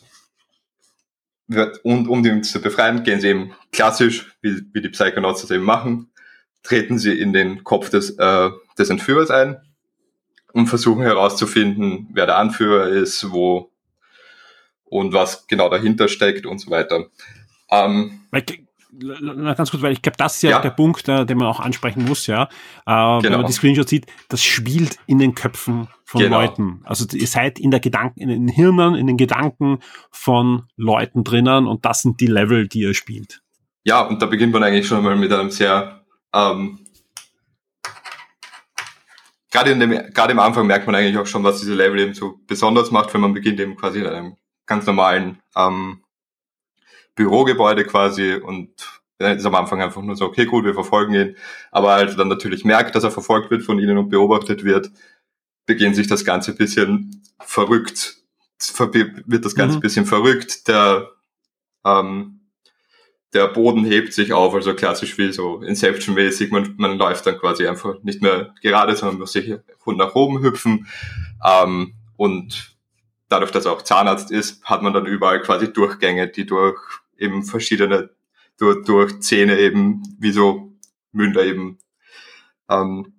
und 1.84 2.08
um 2.08 2.24
den 2.24 2.44
zu 2.44 2.62
befreien, 2.62 3.04
gehen 3.04 3.20
sie 3.20 3.28
eben 3.28 3.54
klassisch, 3.74 4.38
wie, 4.42 4.62
wie 4.72 4.82
die 4.82 4.90
Psychonauts 4.90 5.42
das 5.42 5.52
eben 5.52 5.66
machen, 5.66 6.12
treten 6.64 7.00
sie 7.00 7.18
in 7.18 7.34
den 7.34 7.64
Kopf 7.64 7.90
des, 7.90 8.12
äh, 8.18 8.50
des 8.78 8.90
Entführers 8.90 9.32
ein 9.32 9.58
und 10.54 10.68
versuchen 10.68 11.02
herauszufinden, 11.02 12.10
wer 12.14 12.26
der 12.26 12.38
Anführer 12.38 12.88
ist, 12.88 13.32
wo 13.32 13.72
und 14.86 15.14
was 15.14 15.48
genau 15.48 15.70
dahinter 15.70 16.08
steckt 16.08 16.46
und 16.46 16.60
so 16.60 16.70
weiter. 16.70 17.06
Ähm, 17.72 18.22
na, 18.92 19.54
ganz 19.54 19.72
kurz, 19.72 19.82
weil 19.82 19.94
ich 19.94 20.02
glaube, 20.02 20.18
das 20.18 20.36
ist 20.36 20.42
ja, 20.42 20.50
ja. 20.52 20.60
der 20.60 20.72
Punkt, 20.72 21.08
äh, 21.08 21.26
den 21.26 21.38
man 21.38 21.48
auch 21.48 21.62
ansprechen 21.62 22.04
muss, 22.04 22.28
ja. 22.28 22.44
Äh, 22.44 22.48
genau. 22.86 23.24
Wenn 23.24 23.32
man 23.32 23.46
die 23.46 23.54
Screenshot 23.54 23.88
sieht, 23.88 24.06
das 24.28 24.44
spielt 24.44 24.98
in 25.08 25.18
den 25.18 25.34
Köpfen 25.34 25.88
von 26.04 26.22
genau. 26.22 26.42
Leuten. 26.42 26.82
Also 26.84 27.06
ihr 27.16 27.28
seid 27.28 27.58
in 27.58 27.72
der 27.72 27.80
Gedanken, 27.80 28.20
in 28.20 28.30
den 28.30 28.48
Hirnen, 28.50 28.96
in 28.96 29.08
den 29.08 29.16
Gedanken 29.16 29.80
von 30.12 30.64
Leuten 30.76 31.24
drinnen 31.24 31.68
und 31.68 31.86
das 31.86 32.02
sind 32.02 32.20
die 32.20 32.28
Level, 32.28 32.68
die 32.68 32.82
ihr 32.82 32.94
spielt. 32.94 33.42
Ja, 33.84 34.02
und 34.02 34.22
da 34.22 34.26
beginnt 34.26 34.52
man 34.52 34.62
eigentlich 34.62 34.88
schon 34.88 35.04
mal 35.04 35.16
mit 35.16 35.32
einem 35.32 35.52
sehr 35.52 36.01
ähm, 36.34 36.80
gerade, 39.52 39.72
in 39.72 39.80
dem, 39.80 39.92
gerade 40.14 40.32
im 40.32 40.40
Anfang 40.40 40.68
merkt 40.68 40.86
man 40.86 40.96
eigentlich 40.96 41.18
auch 41.18 41.28
schon, 41.28 41.44
was 41.44 41.60
diese 41.60 41.74
Level 41.74 42.00
eben 42.00 42.14
so 42.14 42.40
besonders 42.48 42.92
macht, 42.92 43.14
wenn 43.14 43.22
man 43.22 43.34
beginnt 43.34 43.60
eben 43.60 43.76
quasi 43.76 44.00
in 44.00 44.08
einem 44.08 44.38
ganz 44.66 44.86
normalen 44.86 45.42
ähm, 45.56 46.04
Bürogebäude 47.16 47.86
quasi 47.86 48.36
und 48.36 48.70
ist 49.20 49.46
am 49.46 49.56
Anfang 49.56 49.82
einfach 49.82 50.02
nur 50.02 50.16
so, 50.16 50.26
okay, 50.26 50.46
gut, 50.46 50.66
wir 50.66 50.74
verfolgen 50.74 51.14
ihn. 51.14 51.36
Aber 51.72 51.94
als 51.94 52.12
er 52.12 52.18
dann 52.18 52.28
natürlich 52.28 52.66
merkt, 52.66 52.96
dass 52.96 53.04
er 53.04 53.12
verfolgt 53.12 53.52
wird 53.52 53.64
von 53.64 53.78
ihnen 53.78 53.98
und 53.98 54.10
beobachtet 54.10 54.64
wird, 54.64 54.92
beginnt 55.66 55.96
sich 55.96 56.08
das 56.08 56.26
Ganze 56.26 56.52
ein 56.52 56.58
bisschen 56.58 57.24
verrückt, 57.40 58.18
wird 58.58 59.46
das 59.46 59.56
Ganze 59.56 59.74
mhm. 59.74 59.78
ein 59.78 59.82
bisschen 59.82 60.06
verrückt. 60.06 60.68
Der, 60.68 61.12
ähm, 61.86 62.41
der 63.34 63.48
Boden 63.48 63.86
hebt 63.86 64.14
sich 64.14 64.34
auf, 64.34 64.54
also 64.54 64.74
klassisch 64.74 65.18
wie 65.18 65.32
so 65.32 65.62
Inception-mäßig. 65.62 66.52
Man, 66.52 66.76
man 66.78 66.98
läuft 66.98 67.26
dann 67.26 67.38
quasi 67.38 67.66
einfach 67.66 68.02
nicht 68.04 68.22
mehr 68.22 68.54
gerade, 68.62 68.96
sondern 68.96 69.20
muss 69.20 69.32
sich 69.32 69.54
nach 69.86 70.16
oben 70.16 70.42
hüpfen. 70.42 70.88
Ähm, 71.46 71.94
und 72.18 72.76
dadurch, 73.30 73.52
dass 73.52 73.66
er 73.66 73.72
auch 73.72 73.84
Zahnarzt 73.84 74.32
ist, 74.32 74.64
hat 74.66 74.82
man 74.82 74.94
dann 74.94 75.06
überall 75.06 75.42
quasi 75.42 75.72
Durchgänge, 75.72 76.28
die 76.28 76.46
durch 76.46 76.78
eben 77.18 77.44
verschiedene, 77.44 78.10
durch, 78.58 78.84
durch 78.86 79.20
Zähne 79.22 79.58
eben, 79.60 80.04
wie 80.20 80.32
so 80.32 80.74
Münder 81.14 81.44
eben 81.44 81.80
ähm, 82.70 83.14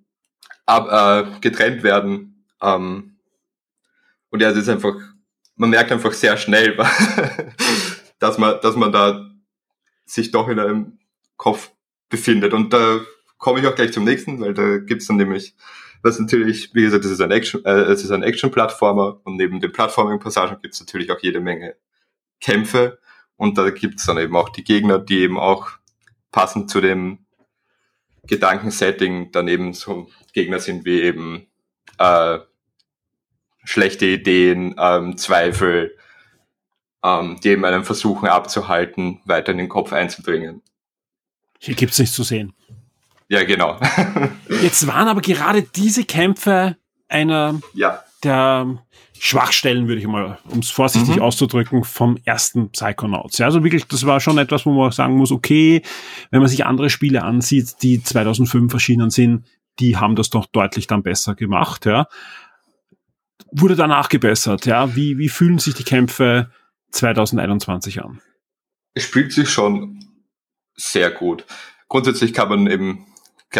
ab, 0.65 0.87
äh, 0.91 1.39
getrennt 1.39 1.81
werden. 1.81 2.45
Ähm, 2.61 3.15
und 4.29 4.41
ja, 4.41 4.51
es 4.51 4.57
ist 4.57 4.69
einfach, 4.69 4.95
man 5.55 5.71
merkt 5.71 5.91
einfach 5.91 6.13
sehr 6.13 6.37
schnell, 6.37 6.77
dass 8.19 8.37
man, 8.37 8.59
dass 8.61 8.75
man 8.75 8.91
da 8.91 9.32
sich 10.05 10.31
doch 10.31 10.47
in 10.49 10.59
einem 10.59 10.99
Kopf 11.37 11.71
befindet. 12.09 12.53
Und 12.53 12.73
da 12.73 13.01
komme 13.37 13.59
ich 13.59 13.67
auch 13.67 13.75
gleich 13.75 13.91
zum 13.91 14.03
nächsten, 14.03 14.39
weil 14.39 14.53
da 14.53 14.77
gibt's 14.77 15.07
dann 15.07 15.17
nämlich, 15.17 15.55
was 16.01 16.19
natürlich, 16.19 16.73
wie 16.73 16.83
gesagt, 16.83 17.05
es 17.05 17.11
ist 17.11 17.21
ein 17.21 17.31
Action, 17.31 17.63
äh, 17.65 17.81
es 17.83 18.03
ist 18.03 18.11
ein 18.11 18.23
Action-Plattformer 18.23 19.19
und 19.23 19.37
neben 19.37 19.59
den 19.59 19.71
Plattforming-Passagen 19.71 20.61
gibt's 20.61 20.79
natürlich 20.79 21.11
auch 21.11 21.19
jede 21.19 21.39
Menge 21.39 21.75
Kämpfe 22.39 22.99
und 23.37 23.57
da 23.57 23.69
gibt's 23.69 24.05
dann 24.05 24.17
eben 24.17 24.35
auch 24.35 24.49
die 24.49 24.63
Gegner, 24.63 24.99
die 24.99 25.19
eben 25.19 25.39
auch 25.39 25.71
passend 26.31 26.69
zu 26.69 26.81
dem 26.81 27.19
Gedankensetting 28.27 29.31
daneben 29.31 29.73
so 29.73 30.09
Gegner 30.33 30.59
sind 30.59 30.85
wie 30.85 31.01
eben 31.01 31.47
äh, 31.99 32.39
schlechte 33.63 34.05
Ideen, 34.05 34.75
ähm, 34.77 35.17
Zweifel, 35.17 35.97
ähm, 37.03 37.39
die 37.43 37.49
eben 37.49 37.65
einen 37.65 37.83
versuchen 37.83 38.27
abzuhalten, 38.27 39.19
weiter 39.25 39.51
in 39.51 39.57
den 39.57 39.69
Kopf 39.69 39.93
einzudringen. 39.93 40.61
Hier 41.59 41.75
gibt's 41.75 41.99
nichts 41.99 42.15
zu 42.15 42.23
sehen. 42.23 42.53
Ja, 43.29 43.43
genau. 43.43 43.79
Jetzt 44.61 44.85
waren 44.87 45.07
aber 45.07 45.21
gerade 45.21 45.63
diese 45.63 46.03
Kämpfe 46.03 46.77
einer 47.07 47.59
ja. 47.73 48.03
der 48.23 48.77
Schwachstellen, 49.17 49.87
würde 49.87 50.01
ich 50.01 50.07
mal, 50.07 50.37
um 50.49 50.59
es 50.59 50.69
vorsichtig 50.69 51.15
mhm. 51.15 51.21
auszudrücken, 51.21 51.83
vom 51.83 52.17
ersten 52.25 52.69
Psychonauts. 52.71 53.37
Ja, 53.37 53.45
also 53.45 53.63
wirklich, 53.63 53.87
das 53.87 54.05
war 54.05 54.19
schon 54.19 54.37
etwas, 54.37 54.65
wo 54.65 54.73
man 54.73 54.91
sagen 54.91 55.15
muss, 55.15 55.31
okay, 55.31 55.81
wenn 56.29 56.41
man 56.41 56.49
sich 56.49 56.65
andere 56.65 56.89
Spiele 56.89 57.23
ansieht, 57.23 57.81
die 57.81 58.03
2005 58.03 58.73
erschienen 58.73 59.09
sind, 59.09 59.45
die 59.79 59.97
haben 59.97 60.15
das 60.15 60.29
doch 60.29 60.45
deutlich 60.45 60.87
dann 60.87 61.03
besser 61.03 61.35
gemacht, 61.35 61.85
ja. 61.85 62.07
Wurde 63.51 63.75
danach 63.75 64.09
gebessert, 64.09 64.65
ja. 64.65 64.95
Wie, 64.95 65.17
wie 65.17 65.29
fühlen 65.29 65.57
sich 65.57 65.73
die 65.73 65.85
Kämpfe 65.85 66.51
2021 66.93 68.03
an? 68.03 68.21
Es 68.93 69.03
spielt 69.03 69.33
sich 69.33 69.49
schon 69.49 69.99
sehr 70.75 71.11
gut. 71.11 71.45
Grundsätzlich 71.89 72.33
kann 72.33 72.49
man 72.49 72.67
eben 72.67 73.05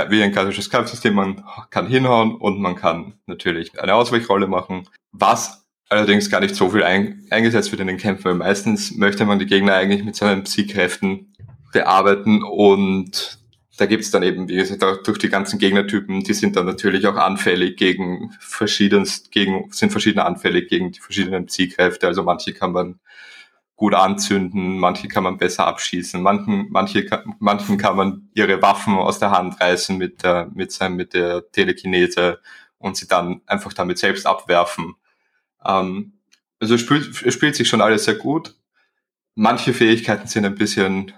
wie 0.10 0.24
ein 0.24 0.32
klassisches 0.32 0.70
Kampfsystem, 0.70 1.14
man 1.14 1.44
kann 1.70 1.88
hinhauen 1.88 2.36
und 2.36 2.60
man 2.60 2.76
kann 2.76 3.20
natürlich 3.28 3.80
eine 3.80 3.94
Ausweichrolle 3.94 4.48
machen, 4.48 4.88
was 5.12 5.68
allerdings 5.90 6.32
gar 6.32 6.40
nicht 6.40 6.56
so 6.56 6.70
viel 6.70 6.84
ein, 6.84 7.28
eingesetzt 7.30 7.72
wird 7.72 7.82
in 7.82 7.88
den 7.88 7.98
Kämpfen, 7.98 8.26
weil 8.26 8.34
meistens 8.34 8.96
möchte 8.96 9.26
man 9.26 9.38
die 9.38 9.46
Gegner 9.46 9.76
eigentlich 9.76 10.04
mit 10.04 10.16
seinen 10.16 10.44
Psychkräften 10.44 11.36
bearbeiten 11.72 12.44
und 12.44 13.40
da 13.78 13.86
gibt's 13.88 14.12
dann 14.12 14.24
eben, 14.24 14.48
wie 14.50 14.56
gesagt, 14.56 14.84
auch 14.84 15.02
durch 15.02 15.18
die 15.18 15.30
ganzen 15.30 15.58
Gegnertypen, 15.58 16.24
die 16.24 16.34
sind 16.34 16.56
dann 16.56 16.66
natürlich 16.66 17.08
auch 17.08 17.16
anfällig 17.16 17.76
gegen 17.78 18.32
verschiedenst, 18.40 19.32
gegen, 19.32 19.72
sind 19.72 19.92
verschiedene 19.92 20.26
anfällig 20.26 20.70
gegen 20.70 20.92
die 20.92 21.00
verschiedenen 21.00 21.48
Psychkräfte. 21.48 22.06
Also 22.06 22.22
manche 22.24 22.54
kann 22.54 22.72
man 22.72 23.00
gut 23.76 23.96
anzünden, 23.96 24.78
manche 24.78 25.08
kann 25.08 25.24
man 25.24 25.38
besser 25.38 25.66
abschießen, 25.66 26.22
manchen, 26.22 26.68
manche, 26.70 27.06
manchen 27.40 27.78
kann 27.78 27.98
man 27.98 28.30
ihre 28.36 28.62
Waffen 28.62 28.94
aus 28.96 29.18
der 29.18 29.32
Hand 29.32 29.60
reißen 29.60 29.98
mit 29.98 30.24
der, 30.24 30.52
mit 30.54 30.72
seinem, 30.72 30.96
mit 30.96 31.16
der 31.16 31.52
Telekinese 31.52 32.40
und 32.78 32.96
sie 32.96 33.08
dann 33.08 33.42
einfach 33.48 33.74
damit 33.74 33.98
selbst 33.98 34.28
abwerfen. 34.28 34.94
Ähm, 35.66 36.14
also 36.60 36.78
spielt, 36.78 37.34
spielt 37.34 37.56
sich 37.56 37.68
schon 37.68 37.82
alles 37.82 38.06
sehr 38.06 38.16
gut. 38.16 38.56
Manche 39.36 39.74
Fähigkeiten 39.74 40.28
sind 40.28 40.46
ein 40.46 40.56
bisschen 40.56 41.12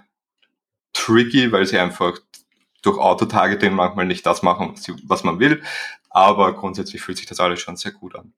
tricky, 0.96 1.52
weil 1.52 1.66
sie 1.66 1.78
einfach 1.78 2.18
durch 2.82 2.98
Autotargeting 2.98 3.74
manchmal 3.74 4.06
nicht 4.06 4.24
das 4.26 4.42
machen, 4.42 4.74
was 5.06 5.24
man 5.24 5.38
will. 5.38 5.62
Aber 6.10 6.54
grundsätzlich 6.54 7.02
fühlt 7.02 7.18
sich 7.18 7.26
das 7.26 7.40
alles 7.40 7.60
schon 7.60 7.76
sehr 7.76 7.92
gut 7.92 8.14
an. 8.16 8.32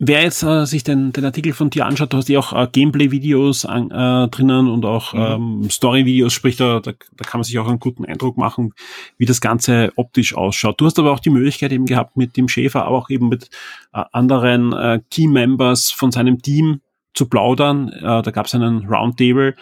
Wer 0.00 0.22
jetzt 0.22 0.42
äh, 0.42 0.66
sich 0.66 0.82
den, 0.82 1.12
den 1.12 1.24
Artikel 1.24 1.52
von 1.52 1.70
dir 1.70 1.86
anschaut, 1.86 2.12
du 2.12 2.16
hast 2.16 2.28
ja 2.28 2.40
auch 2.40 2.52
äh, 2.52 2.68
Gameplay-Videos 2.70 3.64
äh, 3.64 4.28
drinnen 4.28 4.68
und 4.68 4.84
auch 4.84 5.14
mhm. 5.14 5.62
ähm, 5.62 5.70
Story-Videos, 5.70 6.32
sprich, 6.32 6.56
da, 6.56 6.80
da, 6.80 6.92
da 6.92 7.24
kann 7.24 7.38
man 7.38 7.44
sich 7.44 7.58
auch 7.60 7.68
einen 7.68 7.78
guten 7.78 8.04
Eindruck 8.04 8.36
machen, 8.36 8.74
wie 9.18 9.24
das 9.24 9.40
Ganze 9.40 9.92
optisch 9.94 10.34
ausschaut. 10.34 10.80
Du 10.80 10.86
hast 10.86 10.98
aber 10.98 11.12
auch 11.12 11.20
die 11.20 11.30
Möglichkeit 11.30 11.70
eben 11.70 11.86
gehabt, 11.86 12.16
mit 12.16 12.36
dem 12.36 12.48
Schäfer, 12.48 12.86
aber 12.86 12.98
auch 12.98 13.08
eben 13.08 13.28
mit 13.28 13.50
äh, 13.92 14.02
anderen 14.10 14.72
äh, 14.72 15.00
Team-Members 15.10 15.92
von 15.92 16.10
seinem 16.10 16.42
Team 16.42 16.80
zu 17.14 17.28
plaudern. 17.28 17.88
Äh, 17.90 18.22
da 18.22 18.30
gab 18.32 18.46
es 18.46 18.54
einen 18.54 18.86
Roundtable. 18.86 19.54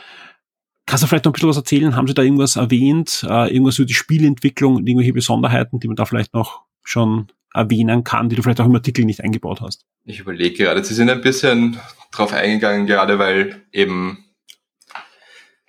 Kannst 0.87 1.03
du 1.03 1.07
vielleicht 1.07 1.25
noch 1.25 1.31
ein 1.31 1.35
bisschen 1.35 1.49
was 1.49 1.57
erzählen? 1.57 1.97
Haben 1.97 2.09
Sie 2.09 2.15
da 2.15 2.23
irgendwas 2.23 2.57
erwähnt? 2.57 3.25
Äh, 3.29 3.53
irgendwas 3.53 3.79
über 3.79 3.87
die 3.87 3.95
Spielentwicklung 3.95 4.77
und 4.77 4.89
irgendwelche 4.89 5.13
Besonderheiten, 5.13 5.81
die 5.81 5.87
man 5.87 5.97
da 5.97 6.05
vielleicht 6.05 6.35
noch 6.35 6.63
schon 6.83 7.29
erwähnen 7.55 8.05
kann, 8.05 8.29
die 8.29 8.37
du 8.37 8.43
vielleicht 8.43 8.61
auch 8.61 8.67
im 8.67 8.75
Artikel 8.75 9.05
nicht 9.05 9.23
eingebaut 9.23 9.61
hast? 9.61 9.85
Ich 10.05 10.21
überlege 10.21 10.57
gerade, 10.57 10.83
Sie 10.85 10.95
sind 10.95 11.11
ein 11.11 11.21
bisschen 11.21 11.79
drauf 12.11 12.33
eingegangen, 12.33 12.87
gerade 12.87 13.19
weil 13.19 13.63
eben 13.73 14.25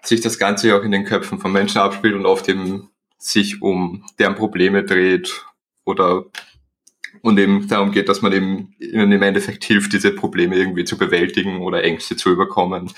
sich 0.01 0.21
das 0.21 0.39
Ganze 0.39 0.75
auch 0.75 0.83
in 0.83 0.91
den 0.91 1.05
Köpfen 1.05 1.39
von 1.39 1.51
Menschen 1.51 1.79
abspielt 1.79 2.15
und 2.15 2.25
oft 2.25 2.47
eben 2.49 2.89
sich 3.17 3.61
um 3.61 4.05
deren 4.19 4.35
Probleme 4.35 4.83
dreht 4.83 5.45
oder 5.85 6.25
und 7.21 7.37
eben 7.39 7.67
darum 7.67 7.91
geht, 7.91 8.09
dass 8.09 8.21
man 8.21 8.33
ihnen 8.33 8.75
im 8.79 9.21
Endeffekt 9.21 9.63
hilft, 9.63 9.93
diese 9.93 10.11
Probleme 10.11 10.57
irgendwie 10.57 10.83
zu 10.83 10.97
bewältigen 10.97 11.61
oder 11.61 11.83
Ängste 11.83 12.17
zu 12.17 12.31
überkommen. 12.31 12.91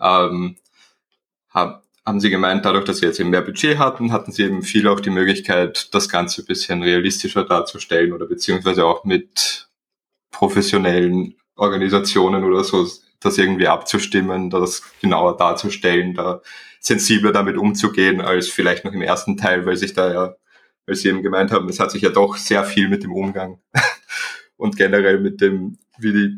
Ähm, 0.00 0.56
haben 1.52 2.20
sie 2.20 2.30
gemeint, 2.30 2.64
dadurch, 2.64 2.84
dass 2.84 2.98
sie 2.98 3.06
jetzt 3.06 3.20
eben 3.20 3.30
mehr 3.30 3.42
Budget 3.42 3.78
hatten, 3.78 4.12
hatten 4.12 4.32
sie 4.32 4.44
eben 4.44 4.62
viel 4.62 4.88
auch 4.88 5.00
die 5.00 5.10
Möglichkeit, 5.10 5.94
das 5.94 6.08
Ganze 6.08 6.42
ein 6.42 6.46
bisschen 6.46 6.82
realistischer 6.82 7.44
darzustellen 7.44 8.12
oder 8.12 8.26
beziehungsweise 8.26 8.84
auch 8.84 9.04
mit 9.04 9.68
professionellen 10.30 11.36
Organisationen 11.56 12.44
oder 12.44 12.64
so 12.64 12.86
das 13.20 13.36
irgendwie 13.36 13.68
abzustimmen, 13.68 14.48
das 14.48 14.82
genauer 15.00 15.36
darzustellen, 15.36 16.14
da 16.14 16.40
sensibler 16.80 17.32
damit 17.32 17.58
umzugehen 17.58 18.22
als 18.22 18.48
vielleicht 18.48 18.84
noch 18.84 18.92
im 18.92 19.02
ersten 19.02 19.36
Teil, 19.36 19.66
weil 19.66 19.76
sich 19.76 19.92
da 19.92 20.12
ja, 20.12 20.34
weil 20.86 20.94
sie 20.94 21.08
eben 21.08 21.22
gemeint 21.22 21.52
haben, 21.52 21.68
es 21.68 21.78
hat 21.78 21.90
sich 21.90 22.02
ja 22.02 22.08
doch 22.08 22.36
sehr 22.36 22.64
viel 22.64 22.88
mit 22.88 23.02
dem 23.02 23.12
Umgang 23.12 23.60
und 24.56 24.76
generell 24.76 25.20
mit 25.20 25.42
dem, 25.42 25.76
wie 25.98 26.12
die 26.12 26.36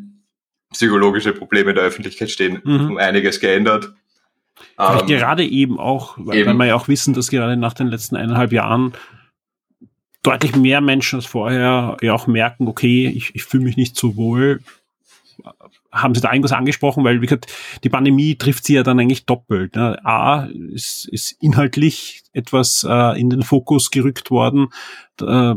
psychologische 0.72 1.32
Probleme 1.32 1.74
der 1.74 1.84
Öffentlichkeit 1.84 2.30
stehen, 2.30 2.60
mhm. 2.64 2.90
um 2.90 2.98
einiges 2.98 3.39
geändert. 3.39 3.93
Vielleicht 4.77 5.11
ähm, 5.11 5.19
gerade 5.19 5.45
eben 5.47 5.79
auch, 5.79 6.16
weil, 6.19 6.39
eben. 6.39 6.51
weil 6.51 6.59
wir 6.59 6.66
ja 6.66 6.74
auch 6.74 6.89
wissen, 6.89 7.15
dass 7.15 7.31
gerade 7.31 7.57
nach 7.57 7.74
den 7.74 7.89
letzten 7.89 8.16
eineinhalb 8.16 8.53
Jahren 8.53 8.93
deutlich 10.23 10.55
mehr 10.57 10.81
Menschen 10.81 11.16
als 11.16 11.27
vorher 11.27 11.97
ja 12.01 12.15
auch 12.15 12.27
merken, 12.27 12.69
okay, 12.69 13.09
ich, 13.09 13.35
ich 13.35 13.45
fühle 13.45 13.65
mich 13.65 13.77
nicht 13.77 13.97
so 13.97 14.16
wohl. 14.16 14.61
haben 15.91 16.15
Sie 16.15 16.20
da 16.20 16.31
irgendwas 16.31 16.53
angesprochen? 16.53 17.05
Weil, 17.05 17.20
wie 17.20 17.27
gesagt, 17.27 17.53
die 17.83 17.89
Pandemie 17.89 18.37
trifft 18.37 18.65
Sie 18.65 18.74
ja 18.74 18.83
dann 18.83 19.01
eigentlich 19.01 19.27
doppelt. 19.27 19.74
Ne? 19.74 19.99
A, 20.05 20.45
ist, 20.45 21.09
ist 21.09 21.37
inhaltlich 21.41 22.23
etwas 22.33 22.87
äh, 22.89 23.20
in 23.20 23.31
den 23.31 23.43
Fokus 23.43 23.91
gerückt 23.91 24.31
worden, 24.31 24.69
äh, 25.20 25.55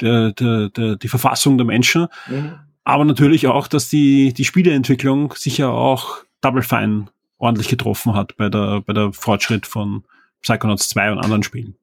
der, 0.00 0.32
der, 0.32 0.68
der, 0.68 0.96
die 0.96 1.08
Verfassung 1.08 1.58
der 1.58 1.66
Menschen. 1.66 2.06
Mhm. 2.28 2.54
Aber 2.84 3.04
natürlich 3.04 3.46
auch, 3.46 3.68
dass 3.68 3.88
die, 3.88 4.32
die 4.32 4.44
Spieleentwicklung 4.44 5.34
sicher 5.36 5.70
auch 5.70 6.18
Double 6.40 6.62
Fine 6.62 7.06
ordentlich 7.42 7.68
getroffen 7.68 8.14
hat 8.14 8.36
bei 8.36 8.48
der, 8.48 8.82
bei 8.82 8.92
der 8.92 9.12
Fortschritt 9.12 9.66
von 9.66 10.04
Psychonauts 10.42 10.88
2 10.90 11.12
und 11.12 11.18
anderen 11.18 11.42
Spielen. 11.42 11.76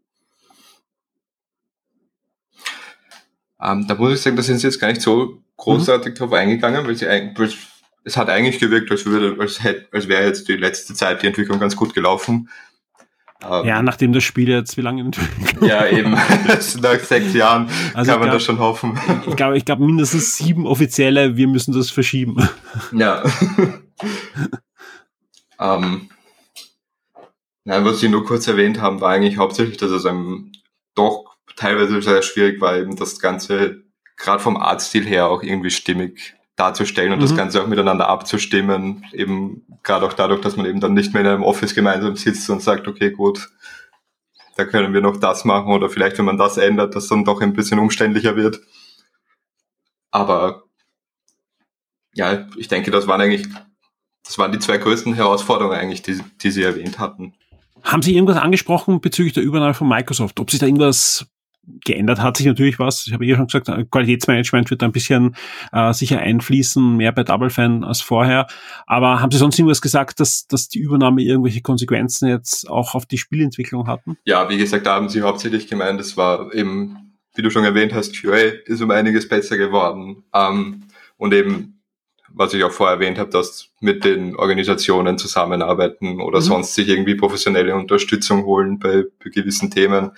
Ähm, 3.61 3.85
da 3.87 3.95
muss 3.95 4.13
ich 4.13 4.21
sagen, 4.21 4.37
da 4.37 4.41
sind 4.41 4.59
sie 4.59 4.67
jetzt 4.67 4.79
gar 4.79 4.87
nicht 4.87 5.01
so 5.01 5.41
großartig 5.57 6.13
mhm. 6.13 6.17
drauf 6.17 6.33
eingegangen, 6.33 6.87
weil 6.87 6.95
sie 6.95 7.07
eigentlich, 7.07 7.57
es 8.05 8.15
hat 8.15 8.29
eigentlich 8.29 8.59
gewirkt, 8.59 8.89
als 8.89 9.05
würde, 9.05 9.39
als 9.41 9.61
hätte, 9.61 9.87
als 9.91 10.07
wäre 10.07 10.25
jetzt 10.25 10.47
die 10.47 10.55
letzte 10.55 10.93
Zeit 10.93 11.21
die 11.21 11.27
Entwicklung 11.27 11.59
ganz 11.59 11.75
gut 11.75 11.93
gelaufen. 11.93 12.49
Ähm, 13.43 13.65
ja, 13.65 13.81
nachdem 13.81 14.13
das 14.13 14.23
Spiel 14.23 14.49
jetzt 14.49 14.77
wie 14.77 14.81
lange 14.81 15.01
entwickelt 15.01 15.61
Ja, 15.61 15.87
eben. 15.87 16.11
Nach 16.81 16.99
sechs 16.99 17.33
Jahren 17.33 17.69
also 17.93 18.11
kann 18.11 18.19
man 18.19 18.29
glaub, 18.29 18.37
das 18.37 18.43
schon 18.43 18.59
hoffen. 18.59 18.97
Ich 19.27 19.35
glaube, 19.35 19.57
ich 19.57 19.65
glaube 19.65 19.85
mindestens 19.85 20.37
sieben 20.37 20.65
offizielle, 20.65 21.35
wir 21.35 21.47
müssen 21.47 21.73
das 21.73 21.89
verschieben. 21.89 22.47
Ja. 22.93 23.23
ähm, 25.59 26.09
nein, 27.65 27.85
was 27.85 27.99
Sie 27.99 28.09
nur 28.09 28.25
kurz 28.25 28.47
erwähnt 28.47 28.81
haben, 28.81 29.01
war 29.01 29.11
eigentlich 29.11 29.37
hauptsächlich, 29.37 29.77
dass 29.77 29.91
es 29.91 30.05
einem 30.05 30.51
doch 30.95 31.37
teilweise 31.55 32.01
sehr 32.01 32.21
schwierig 32.21 32.61
war, 32.61 32.77
eben 32.77 32.95
das 32.95 33.19
Ganze 33.19 33.83
gerade 34.15 34.41
vom 34.41 34.57
Artstil 34.57 35.05
her 35.05 35.27
auch 35.27 35.43
irgendwie 35.43 35.71
stimmig 35.71 36.35
darzustellen 36.55 37.13
und 37.13 37.19
mhm. 37.19 37.23
das 37.23 37.35
Ganze 37.35 37.63
auch 37.63 37.67
miteinander 37.67 38.09
abzustimmen, 38.09 39.05
eben 39.13 39.65
gerade 39.81 40.05
auch 40.05 40.13
dadurch, 40.13 40.41
dass 40.41 40.57
man 40.57 40.65
eben 40.65 40.81
dann 40.81 40.93
nicht 40.93 41.13
mehr 41.13 41.21
in 41.21 41.27
einem 41.27 41.43
Office 41.43 41.73
gemeinsam 41.73 42.15
sitzt 42.15 42.49
und 42.49 42.61
sagt, 42.61 42.87
okay, 42.87 43.11
gut, 43.11 43.49
da 44.57 44.65
können 44.65 44.93
wir 44.93 45.01
noch 45.01 45.17
das 45.17 45.45
machen 45.45 45.71
oder 45.71 45.89
vielleicht, 45.89 46.17
wenn 46.17 46.25
man 46.25 46.37
das 46.37 46.57
ändert, 46.57 46.95
das 46.95 47.07
dann 47.07 47.23
doch 47.23 47.41
ein 47.41 47.53
bisschen 47.53 47.79
umständlicher 47.79 48.35
wird. 48.35 48.59
Aber 50.11 50.63
ja, 52.13 52.45
ich 52.57 52.67
denke, 52.67 52.91
das 52.91 53.07
waren 53.07 53.21
eigentlich, 53.21 53.47
das 54.23 54.37
waren 54.37 54.51
die 54.51 54.59
zwei 54.59 54.77
größten 54.77 55.13
Herausforderungen 55.13 55.77
eigentlich, 55.77 56.01
die, 56.01 56.19
die 56.41 56.51
Sie 56.51 56.63
erwähnt 56.63 56.99
hatten. 56.99 57.33
Haben 57.83 58.01
Sie 58.01 58.13
irgendwas 58.13 58.37
angesprochen 58.37 59.01
bezüglich 59.01 59.33
der 59.33 59.43
Übernahme 59.43 59.73
von 59.73 59.87
Microsoft? 59.87 60.39
Ob 60.39 60.51
sich 60.51 60.59
da 60.59 60.65
irgendwas 60.65 61.27
geändert 61.83 62.19
hat 62.21 62.37
sich 62.37 62.45
natürlich 62.45 62.79
was. 62.79 63.05
Ich 63.07 63.13
habe 63.13 63.25
eh 63.25 63.35
schon 63.35 63.47
gesagt, 63.47 63.69
Qualitätsmanagement 63.91 64.69
wird 64.69 64.83
ein 64.83 64.91
bisschen 64.91 65.35
äh, 65.71 65.93
sicher 65.93 66.19
einfließen, 66.19 66.97
mehr 66.97 67.11
bei 67.11 67.23
Double 67.23 67.49
Fan 67.49 67.83
als 67.83 68.01
vorher. 68.01 68.47
Aber 68.87 69.21
haben 69.21 69.31
Sie 69.31 69.37
sonst 69.37 69.59
irgendwas 69.59 69.81
gesagt, 69.81 70.19
dass, 70.19 70.47
dass 70.47 70.67
die 70.67 70.79
Übernahme 70.79 71.21
irgendwelche 71.21 71.61
Konsequenzen 71.61 72.27
jetzt 72.27 72.69
auch 72.69 72.95
auf 72.95 73.05
die 73.05 73.17
Spielentwicklung 73.17 73.87
hatten? 73.87 74.17
Ja, 74.23 74.49
wie 74.49 74.57
gesagt, 74.57 74.85
da 74.85 74.95
haben 74.95 75.09
Sie 75.09 75.21
hauptsächlich 75.21 75.67
gemeint, 75.67 75.99
es 75.99 76.17
war 76.17 76.53
eben, 76.53 77.17
wie 77.35 77.41
du 77.41 77.49
schon 77.49 77.65
erwähnt 77.65 77.93
hast, 77.93 78.19
QA 78.19 78.37
ist 78.65 78.81
um 78.81 78.91
einiges 78.91 79.27
besser 79.27 79.57
geworden. 79.57 80.23
Ähm, 80.33 80.83
und 81.17 81.33
eben 81.33 81.78
was 82.33 82.53
ich 82.53 82.63
auch 82.63 82.71
vorher 82.71 82.95
erwähnt 82.95 83.17
habe, 83.17 83.29
dass 83.29 83.69
mit 83.79 84.03
den 84.03 84.35
Organisationen 84.35 85.17
zusammenarbeiten 85.17 86.21
oder 86.21 86.39
mhm. 86.39 86.43
sonst 86.43 86.75
sich 86.75 86.87
irgendwie 86.87 87.15
professionelle 87.15 87.75
Unterstützung 87.75 88.45
holen 88.45 88.79
bei, 88.79 89.03
bei 89.23 89.29
gewissen 89.29 89.71
Themen 89.71 90.11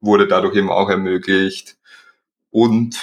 wurde 0.00 0.26
dadurch 0.26 0.56
eben 0.56 0.70
auch 0.70 0.88
ermöglicht. 0.88 1.76
Und 2.50 2.98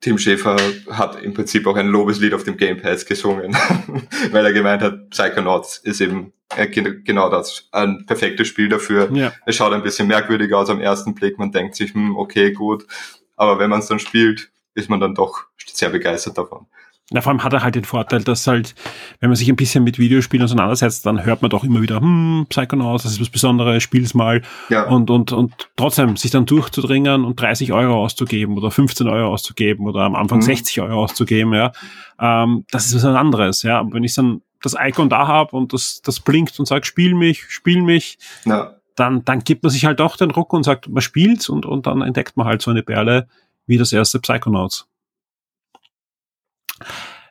Tim 0.00 0.18
Schäfer 0.18 0.56
hat 0.90 1.22
im 1.22 1.32
Prinzip 1.32 1.66
auch 1.66 1.76
ein 1.76 1.88
Lobeslied 1.88 2.34
auf 2.34 2.44
dem 2.44 2.58
Game 2.58 2.80
Pass 2.80 3.06
gesungen, 3.06 3.56
weil 4.32 4.44
er 4.44 4.52
gemeint 4.52 4.82
hat, 4.82 5.08
Psychonauts 5.08 5.78
ist 5.78 6.02
eben 6.02 6.34
äh, 6.56 6.66
genau 6.66 7.30
das, 7.30 7.68
ein 7.72 8.04
perfektes 8.04 8.46
Spiel 8.46 8.68
dafür. 8.68 9.10
Ja. 9.12 9.32
Es 9.46 9.56
schaut 9.56 9.72
ein 9.72 9.82
bisschen 9.82 10.06
merkwürdig 10.06 10.52
aus 10.52 10.68
am 10.68 10.80
ersten 10.80 11.14
Blick, 11.14 11.38
man 11.38 11.52
denkt 11.52 11.74
sich, 11.74 11.94
hm, 11.94 12.16
okay, 12.16 12.52
gut, 12.52 12.86
aber 13.34 13.58
wenn 13.58 13.70
man 13.70 13.80
es 13.80 13.86
dann 13.86 13.98
spielt, 13.98 14.50
ist 14.74 14.90
man 14.90 15.00
dann 15.00 15.14
doch 15.14 15.46
sehr 15.66 15.90
begeistert 15.90 16.38
davon. 16.38 16.66
Na, 17.10 17.20
vor 17.20 17.32
allem 17.32 17.44
hat 17.44 17.52
er 17.52 17.62
halt 17.62 17.74
den 17.74 17.84
Vorteil, 17.84 18.24
dass 18.24 18.46
halt, 18.46 18.74
wenn 19.20 19.28
man 19.28 19.36
sich 19.36 19.50
ein 19.50 19.56
bisschen 19.56 19.84
mit 19.84 19.98
Videospielen 19.98 20.42
auseinandersetzt, 20.42 21.04
dann 21.04 21.22
hört 21.26 21.42
man 21.42 21.50
doch 21.50 21.62
immer 21.62 21.82
wieder, 21.82 22.00
hm, 22.00 22.46
Psychonauts, 22.48 23.02
das 23.02 23.12
ist 23.12 23.20
was 23.20 23.28
Besonderes, 23.28 23.82
spiel's 23.82 24.14
mal. 24.14 24.40
Ja. 24.70 24.84
Und, 24.84 25.10
und, 25.10 25.30
und 25.30 25.70
trotzdem 25.76 26.16
sich 26.16 26.30
dann 26.30 26.46
durchzudringen 26.46 27.26
und 27.26 27.38
30 27.38 27.74
Euro 27.74 28.02
auszugeben 28.02 28.56
oder 28.56 28.70
15 28.70 29.06
Euro 29.06 29.34
auszugeben 29.34 29.86
oder 29.86 30.00
am 30.00 30.14
Anfang 30.14 30.38
mhm. 30.38 30.42
60 30.42 30.80
Euro 30.80 31.04
auszugeben, 31.04 31.52
ja, 31.52 31.72
ähm, 32.18 32.64
das 32.70 32.86
ist 32.86 32.94
was 32.94 33.04
anderes, 33.04 33.62
ja. 33.62 33.80
Aber 33.80 33.92
wenn 33.92 34.04
ich 34.04 34.14
dann 34.14 34.40
das 34.62 34.74
Icon 34.80 35.10
da 35.10 35.26
habe 35.26 35.54
und 35.54 35.74
das, 35.74 36.00
das 36.02 36.20
blinkt 36.20 36.58
und 36.58 36.64
sagt, 36.64 36.86
spiel 36.86 37.14
mich, 37.14 37.44
spiel 37.50 37.82
mich, 37.82 38.18
ja. 38.46 38.76
dann, 38.96 39.26
dann 39.26 39.40
gibt 39.40 39.62
man 39.62 39.70
sich 39.70 39.84
halt 39.84 40.00
auch 40.00 40.16
den 40.16 40.30
Ruck 40.30 40.54
und 40.54 40.62
sagt, 40.62 40.88
man 40.88 41.02
spielt's 41.02 41.50
und, 41.50 41.66
und 41.66 41.86
dann 41.86 42.00
entdeckt 42.00 42.38
man 42.38 42.46
halt 42.46 42.62
so 42.62 42.70
eine 42.70 42.82
Perle 42.82 43.28
wie 43.66 43.76
das 43.76 43.92
erste 43.92 44.20
Psychonauts. 44.20 44.86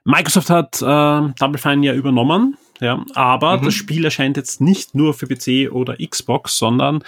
Microsoft 0.05 0.49
hat 0.49 0.81
äh, 0.81 1.33
Double 1.39 1.57
Fine 1.57 1.85
ja 1.85 1.93
übernommen, 1.93 2.57
ja, 2.81 3.05
aber 3.15 3.57
mhm. 3.57 3.65
das 3.65 3.73
Spiel 3.73 4.03
erscheint 4.03 4.37
jetzt 4.37 4.59
nicht 4.59 4.95
nur 4.95 5.13
für 5.13 5.27
PC 5.27 5.71
oder 5.71 5.95
Xbox, 5.95 6.57
sondern 6.57 7.03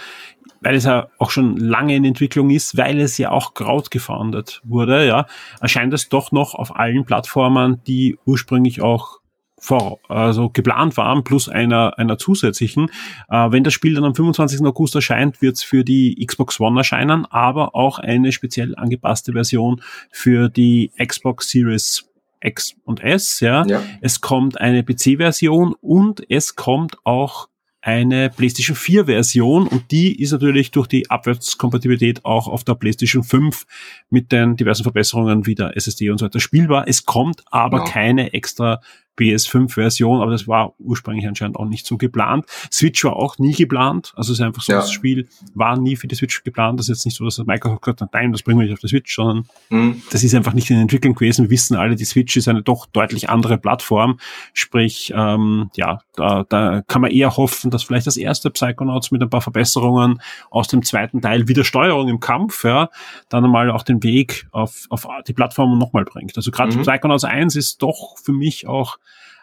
weil 0.62 0.74
es 0.74 0.84
ja 0.84 1.08
auch 1.18 1.30
schon 1.30 1.58
lange 1.58 1.94
in 1.94 2.04
Entwicklung 2.04 2.50
ist, 2.50 2.76
weil 2.76 2.98
es 3.00 3.18
ja 3.18 3.30
auch 3.30 3.54
Kraut 3.54 3.90
gefoundet 3.90 4.62
wurde, 4.64 5.06
ja, 5.06 5.26
erscheint 5.60 5.92
es 5.92 6.08
doch 6.08 6.32
noch 6.32 6.54
auf 6.54 6.74
allen 6.74 7.04
Plattformen, 7.04 7.82
die 7.86 8.18
ursprünglich 8.24 8.80
auch 8.80 9.20
vor, 9.58 9.98
also 10.08 10.50
geplant 10.50 10.96
waren, 10.96 11.24
plus 11.24 11.48
einer, 11.48 11.98
einer 11.98 12.18
zusätzlichen. 12.18 12.90
Äh, 13.28 13.50
wenn 13.50 13.64
das 13.64 13.72
Spiel 13.72 13.94
dann 13.94 14.04
am 14.04 14.14
25. 14.14 14.60
August 14.62 14.94
erscheint, 14.94 15.40
wird 15.40 15.56
es 15.56 15.62
für 15.62 15.82
die 15.82 16.24
Xbox 16.24 16.60
One 16.60 16.80
erscheinen, 16.80 17.26
aber 17.26 17.74
auch 17.74 17.98
eine 17.98 18.32
speziell 18.32 18.74
angepasste 18.76 19.32
Version 19.32 19.82
für 20.10 20.48
die 20.48 20.90
Xbox 20.98 21.48
Series 21.48 22.06
X 22.46 22.74
und 22.84 23.02
S, 23.02 23.40
ja. 23.40 23.66
ja. 23.66 23.82
Es 24.00 24.20
kommt 24.20 24.60
eine 24.60 24.82
PC-Version 24.82 25.74
und 25.80 26.22
es 26.30 26.56
kommt 26.56 26.96
auch 27.04 27.48
eine 27.86 28.30
PlayStation 28.30 28.74
4 28.76 29.06
Version 29.06 29.68
und 29.68 29.92
die 29.92 30.20
ist 30.20 30.32
natürlich 30.32 30.72
durch 30.72 30.88
die 30.88 31.08
Abwärtskompatibilität 31.08 32.24
auch 32.24 32.48
auf 32.48 32.64
der 32.64 32.74
PlayStation 32.74 33.22
5 33.22 33.64
mit 34.10 34.32
den 34.32 34.56
diversen 34.56 34.82
Verbesserungen 34.82 35.46
wie 35.46 35.54
der 35.54 35.76
SSD 35.76 36.10
und 36.10 36.18
so 36.18 36.26
weiter 36.26 36.40
spielbar. 36.40 36.88
Es 36.88 37.06
kommt 37.06 37.44
aber 37.50 37.78
ja. 37.78 37.84
keine 37.84 38.32
extra 38.32 38.80
PS5-Version, 39.18 40.20
aber 40.20 40.30
das 40.30 40.46
war 40.46 40.74
ursprünglich 40.78 41.26
anscheinend 41.26 41.56
auch 41.56 41.66
nicht 41.66 41.86
so 41.86 41.96
geplant. 41.96 42.46
Switch 42.72 43.04
war 43.04 43.16
auch 43.16 43.38
nie 43.38 43.52
geplant, 43.52 44.12
also 44.16 44.32
es 44.32 44.38
ist 44.38 44.44
einfach 44.44 44.62
so, 44.62 44.72
ja. 44.72 44.80
das 44.80 44.92
Spiel 44.92 45.28
war 45.54 45.78
nie 45.78 45.96
für 45.96 46.08
die 46.08 46.14
Switch 46.14 46.42
geplant. 46.42 46.78
Das 46.78 46.88
ist 46.88 46.98
jetzt 46.98 47.04
nicht 47.06 47.16
so, 47.16 47.24
dass 47.24 47.38
Microsoft 47.38 47.82
gesagt 47.82 48.00
hat, 48.00 48.12
nein, 48.12 48.32
das 48.32 48.42
bringen 48.42 48.60
wir 48.60 48.64
nicht 48.64 48.74
auf 48.74 48.80
die 48.80 48.88
Switch, 48.88 49.14
sondern 49.14 49.46
mhm. 49.70 50.02
das 50.10 50.22
ist 50.24 50.34
einfach 50.34 50.54
nicht 50.54 50.70
in 50.70 50.78
Entwicklung 50.78 51.14
gewesen. 51.14 51.44
Wir 51.44 51.50
wissen 51.50 51.76
alle, 51.76 51.96
die 51.96 52.04
Switch 52.04 52.36
ist 52.36 52.48
eine 52.48 52.62
doch 52.62 52.86
deutlich 52.86 53.30
andere 53.30 53.58
Plattform. 53.58 54.18
Sprich, 54.52 55.12
ähm, 55.16 55.70
ja, 55.76 56.00
da, 56.14 56.44
da 56.48 56.82
kann 56.86 57.02
man 57.02 57.10
eher 57.10 57.36
hoffen, 57.36 57.70
dass 57.70 57.82
vielleicht 57.82 58.06
das 58.06 58.16
erste 58.16 58.50
Psychonauts 58.50 59.10
mit 59.10 59.22
ein 59.22 59.30
paar 59.30 59.40
Verbesserungen 59.40 60.20
aus 60.50 60.68
dem 60.68 60.82
zweiten 60.82 61.20
Teil 61.20 61.48
wieder 61.48 61.64
Steuerung 61.64 62.08
im 62.08 62.20
Kampf, 62.20 62.64
ja, 62.64 62.88
dann 63.28 63.44
einmal 63.44 63.70
auch 63.70 63.82
den 63.82 64.02
Weg 64.02 64.46
auf, 64.52 64.86
auf 64.90 65.06
die 65.26 65.32
Plattform 65.32 65.78
nochmal 65.78 66.04
bringt. 66.04 66.36
Also 66.36 66.50
gerade 66.50 66.76
mhm. 66.76 66.82
Psychonauts 66.82 67.24
1 67.24 67.56
ist 67.56 67.82
doch 67.82 68.16
für 68.22 68.32
mich 68.32 68.66
auch 68.66 68.98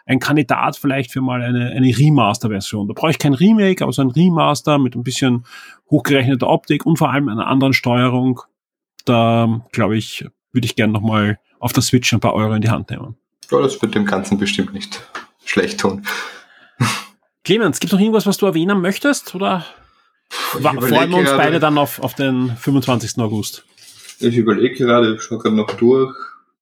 ein 0.06 0.18
Kandidat 0.18 0.76
vielleicht 0.76 1.12
für 1.12 1.20
mal 1.20 1.42
eine, 1.42 1.70
eine 1.70 1.96
Remaster-Version. 1.96 2.88
Da 2.88 2.94
brauche 2.94 3.10
ich 3.10 3.18
kein 3.18 3.34
Remake, 3.34 3.82
aber 3.82 3.92
so 3.92 4.02
ein 4.02 4.10
Remaster 4.10 4.78
mit 4.78 4.94
ein 4.94 5.02
bisschen 5.02 5.44
hochgerechneter 5.90 6.48
Optik 6.48 6.84
und 6.84 6.98
vor 6.98 7.10
allem 7.10 7.28
einer 7.28 7.46
anderen 7.46 7.72
Steuerung. 7.72 8.40
Da, 9.04 9.62
glaube 9.72 9.96
ich, 9.96 10.26
würde 10.52 10.66
ich 10.66 10.76
gerne 10.76 10.92
nochmal 10.92 11.38
auf 11.58 11.72
der 11.72 11.82
Switch 11.82 12.12
ein 12.12 12.20
paar 12.20 12.34
Euro 12.34 12.54
in 12.54 12.62
die 12.62 12.70
Hand 12.70 12.90
nehmen. 12.90 13.16
Ja, 13.50 13.60
das 13.60 13.80
wird 13.80 13.94
dem 13.94 14.04
Ganzen 14.04 14.38
bestimmt 14.38 14.72
nicht 14.74 15.02
schlecht 15.44 15.80
tun. 15.80 16.06
Clemens, 17.44 17.80
gibt 17.80 17.92
es 17.92 17.96
noch 17.96 18.00
irgendwas, 18.00 18.26
was 18.26 18.38
du 18.38 18.46
erwähnen 18.46 18.80
möchtest? 18.80 19.34
Oder 19.34 19.66
freuen 20.30 21.10
wir 21.10 21.16
uns 21.18 21.28
gerade, 21.28 21.36
beide 21.36 21.60
dann 21.60 21.76
auf, 21.76 22.00
auf 22.02 22.14
den 22.14 22.56
25. 22.56 23.18
August? 23.18 23.64
Ich 24.20 24.36
überlege 24.36 24.74
gerade, 24.74 25.14
ich 25.14 25.22
schaue 25.22 25.38
gerade 25.38 25.54
noch 25.54 25.70
durch, 25.72 26.14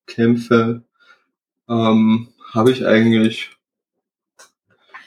Kämpfe. 0.07 0.83
Ähm, 1.69 2.29
habe 2.53 2.71
ich 2.71 2.87
eigentlich, 2.87 3.51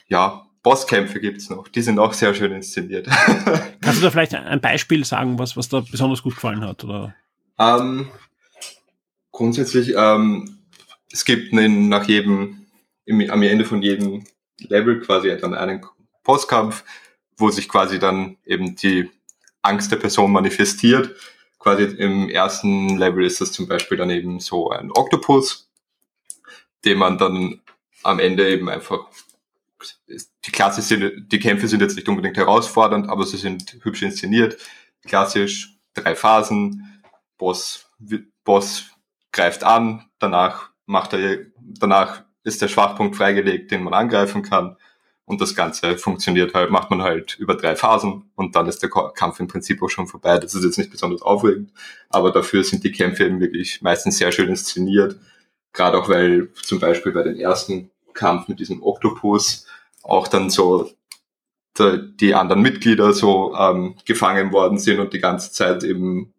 ja, 0.08 0.46
Bosskämpfe 0.62 1.20
gibt's 1.20 1.48
noch. 1.48 1.68
Die 1.68 1.80
sind 1.80 1.98
auch 2.00 2.12
sehr 2.12 2.34
schön 2.34 2.52
inszeniert. 2.52 3.06
Kannst 3.80 4.00
du 4.00 4.02
da 4.02 4.10
vielleicht 4.10 4.34
ein 4.34 4.60
Beispiel 4.60 5.04
sagen, 5.04 5.38
was, 5.38 5.56
was 5.56 5.68
da 5.68 5.80
besonders 5.80 6.22
gut 6.22 6.34
gefallen 6.34 6.62
hat? 6.62 6.82
Oder? 6.82 7.14
Ähm, 7.58 8.08
grundsätzlich, 9.30 9.94
ähm, 9.96 10.58
es 11.12 11.24
gibt 11.24 11.52
einen, 11.52 11.88
nach 11.88 12.08
jedem, 12.08 12.66
im, 13.04 13.30
am 13.30 13.42
Ende 13.42 13.64
von 13.64 13.80
jedem 13.80 14.24
Level 14.58 15.00
quasi 15.00 15.36
dann 15.38 15.54
einen 15.54 15.86
Bosskampf, 16.24 16.82
wo 17.36 17.50
sich 17.50 17.68
quasi 17.68 18.00
dann 18.00 18.36
eben 18.44 18.74
die 18.74 19.08
Angst 19.62 19.92
der 19.92 19.98
Person 19.98 20.32
manifestiert. 20.32 21.14
Quasi 21.60 21.84
im 21.84 22.28
ersten 22.28 22.98
Level 22.98 23.24
ist 23.24 23.40
das 23.40 23.52
zum 23.52 23.68
Beispiel 23.68 23.98
dann 23.98 24.10
eben 24.10 24.40
so 24.40 24.70
ein 24.70 24.90
Oktopus, 24.90 25.65
dem 26.86 26.98
man 26.98 27.18
dann 27.18 27.60
am 28.02 28.18
Ende 28.18 28.48
eben 28.48 28.68
einfach 28.68 29.06
die 30.46 30.52
Klasse 30.52 30.80
sind, 30.80 31.30
die 31.30 31.38
Kämpfe 31.38 31.68
sind 31.68 31.80
jetzt 31.80 31.96
nicht 31.96 32.08
unbedingt 32.08 32.36
herausfordernd, 32.36 33.08
aber 33.08 33.26
sie 33.26 33.36
sind 33.36 33.76
hübsch 33.82 34.02
inszeniert. 34.02 34.56
Klassisch 35.06 35.76
drei 35.94 36.14
Phasen. 36.14 37.02
Boss, 37.38 37.90
Boss 38.44 38.86
greift 39.32 39.62
an, 39.62 40.06
danach 40.18 40.70
macht 40.86 41.12
er, 41.12 41.38
danach 41.58 42.24
ist 42.44 42.62
der 42.62 42.68
Schwachpunkt 42.68 43.16
freigelegt, 43.16 43.70
den 43.70 43.82
man 43.82 43.92
angreifen 43.92 44.42
kann. 44.42 44.76
Und 45.26 45.40
das 45.40 45.56
Ganze 45.56 45.98
funktioniert 45.98 46.54
halt, 46.54 46.70
macht 46.70 46.88
man 46.88 47.02
halt 47.02 47.36
über 47.38 47.56
drei 47.56 47.74
Phasen 47.74 48.30
und 48.36 48.54
dann 48.54 48.68
ist 48.68 48.82
der 48.82 48.90
Kampf 48.90 49.40
im 49.40 49.48
Prinzip 49.48 49.82
auch 49.82 49.88
schon 49.90 50.06
vorbei. 50.06 50.38
Das 50.38 50.54
ist 50.54 50.64
jetzt 50.64 50.78
nicht 50.78 50.92
besonders 50.92 51.20
aufregend, 51.20 51.72
aber 52.08 52.30
dafür 52.30 52.62
sind 52.62 52.84
die 52.84 52.92
Kämpfe 52.92 53.24
eben 53.24 53.40
wirklich 53.40 53.82
meistens 53.82 54.18
sehr 54.18 54.30
schön 54.30 54.48
inszeniert. 54.48 55.18
Gerade 55.76 55.98
auch 55.98 56.08
weil 56.08 56.48
zum 56.54 56.80
Beispiel 56.80 57.12
bei 57.12 57.22
den 57.22 57.38
ersten 57.38 57.90
Kampf 58.14 58.48
mit 58.48 58.58
diesem 58.58 58.82
Oktopus 58.82 59.66
auch 60.02 60.26
dann 60.26 60.50
so 60.50 60.90
die 61.78 62.34
anderen 62.34 62.62
Mitglieder 62.62 63.12
so 63.12 63.54
ähm, 63.54 63.96
gefangen 64.06 64.50
worden 64.52 64.78
sind 64.78 64.98
und 64.98 65.12
die 65.12 65.18
ganze 65.18 65.52
Zeit 65.52 65.84
eben 65.84 66.32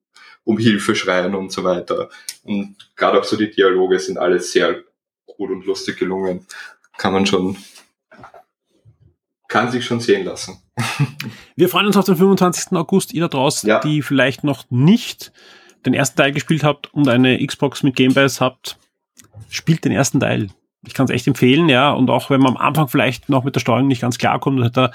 um 0.43 0.57
Hilfe 0.57 0.95
schreien 0.95 1.35
und 1.35 1.51
so 1.51 1.63
weiter. 1.63 2.09
Und 2.43 2.75
gerade 2.95 3.19
auch 3.19 3.23
so 3.23 3.37
die 3.37 3.51
Dialoge 3.51 3.99
sind 3.99 4.17
alles 4.17 4.51
sehr 4.51 4.83
gut 5.27 5.51
und 5.51 5.65
lustig 5.67 5.99
gelungen. 5.99 6.47
Kann 6.97 7.13
man 7.13 7.27
schon, 7.27 7.57
kann 9.47 9.71
sich 9.71 9.85
schon 9.85 9.99
sehen 9.99 10.25
lassen. 10.25 10.59
Wir 11.55 11.69
freuen 11.69 11.85
uns 11.85 11.97
auf 11.97 12.05
den 12.05 12.15
25. 12.15 12.71
August, 12.71 13.13
ihr 13.13 13.21
da 13.21 13.27
draußen, 13.27 13.69
ja. 13.69 13.79
die 13.81 14.01
vielleicht 14.01 14.43
noch 14.43 14.65
nicht 14.71 15.31
den 15.85 15.93
ersten 15.93 16.17
Teil 16.17 16.31
gespielt 16.31 16.63
habt 16.63 16.91
und 16.93 17.07
eine 17.07 17.45
Xbox 17.45 17.83
mit 17.83 17.95
Game 17.95 18.15
Pass 18.15 18.41
habt, 18.41 18.79
spielt 19.49 19.85
den 19.85 19.91
ersten 19.91 20.19
Teil. 20.19 20.47
Ich 20.85 20.93
kann 20.93 21.05
es 21.05 21.11
echt 21.11 21.27
empfehlen, 21.27 21.69
ja. 21.69 21.91
Und 21.91 22.09
auch 22.09 22.29
wenn 22.29 22.41
man 22.41 22.55
am 22.55 22.57
Anfang 22.57 22.87
vielleicht 22.87 23.29
noch 23.29 23.43
mit 23.43 23.55
der 23.55 23.59
Steuerung 23.59 23.87
nicht 23.87 24.01
ganz 24.01 24.17
klarkommt, 24.17 24.59
dann 24.59 24.71
da 24.71 24.91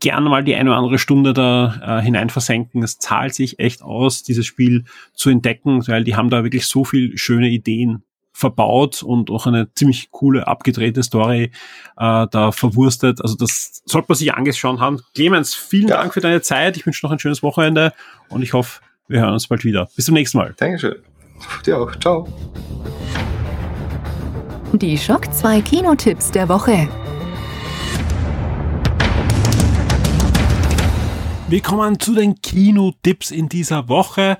gerne 0.00 0.28
mal 0.28 0.44
die 0.44 0.54
eine 0.54 0.70
oder 0.70 0.78
andere 0.78 0.98
Stunde 0.98 1.32
da 1.32 1.98
äh, 1.98 2.02
hinein 2.02 2.30
versenken. 2.30 2.82
Es 2.82 2.98
zahlt 2.98 3.34
sich 3.34 3.58
echt 3.58 3.82
aus, 3.82 4.22
dieses 4.22 4.46
Spiel 4.46 4.84
zu 5.14 5.30
entdecken, 5.30 5.86
weil 5.88 6.04
die 6.04 6.14
haben 6.14 6.30
da 6.30 6.44
wirklich 6.44 6.66
so 6.66 6.84
viel 6.84 7.16
schöne 7.16 7.48
Ideen 7.48 8.02
verbaut 8.32 9.02
und 9.02 9.30
auch 9.30 9.46
eine 9.46 9.72
ziemlich 9.74 10.10
coole, 10.10 10.46
abgedrehte 10.46 11.02
Story 11.02 11.52
äh, 11.96 12.26
da 12.30 12.52
verwurstet. 12.52 13.22
Also 13.22 13.36
das 13.36 13.82
sollte 13.86 14.06
man 14.08 14.18
sich 14.18 14.34
angeschaut 14.34 14.80
haben. 14.80 15.00
Clemens, 15.14 15.54
vielen 15.54 15.88
ja. 15.88 15.98
Dank 15.98 16.12
für 16.12 16.20
deine 16.20 16.42
Zeit. 16.42 16.76
Ich 16.76 16.84
wünsche 16.84 17.06
noch 17.06 17.12
ein 17.12 17.20
schönes 17.20 17.42
Wochenende 17.42 17.92
und 18.28 18.42
ich 18.42 18.52
hoffe, 18.52 18.80
wir 19.06 19.20
hören 19.20 19.34
uns 19.34 19.46
bald 19.46 19.64
wieder. 19.64 19.88
Bis 19.94 20.06
zum 20.06 20.14
nächsten 20.14 20.38
Mal. 20.38 20.54
Dankeschön. 20.56 20.96
Dir 21.64 21.78
auch. 21.78 21.94
Ciao. 21.96 22.28
Die 24.80 24.98
Schock 24.98 25.32
2 25.32 25.60
Kinotipps 25.60 26.32
der 26.32 26.48
Woche. 26.48 26.88
Wir 31.48 31.60
kommen 31.60 32.00
zu 32.00 32.12
den 32.12 32.40
Kinotipps 32.42 33.30
in 33.30 33.48
dieser 33.48 33.88
Woche 33.88 34.36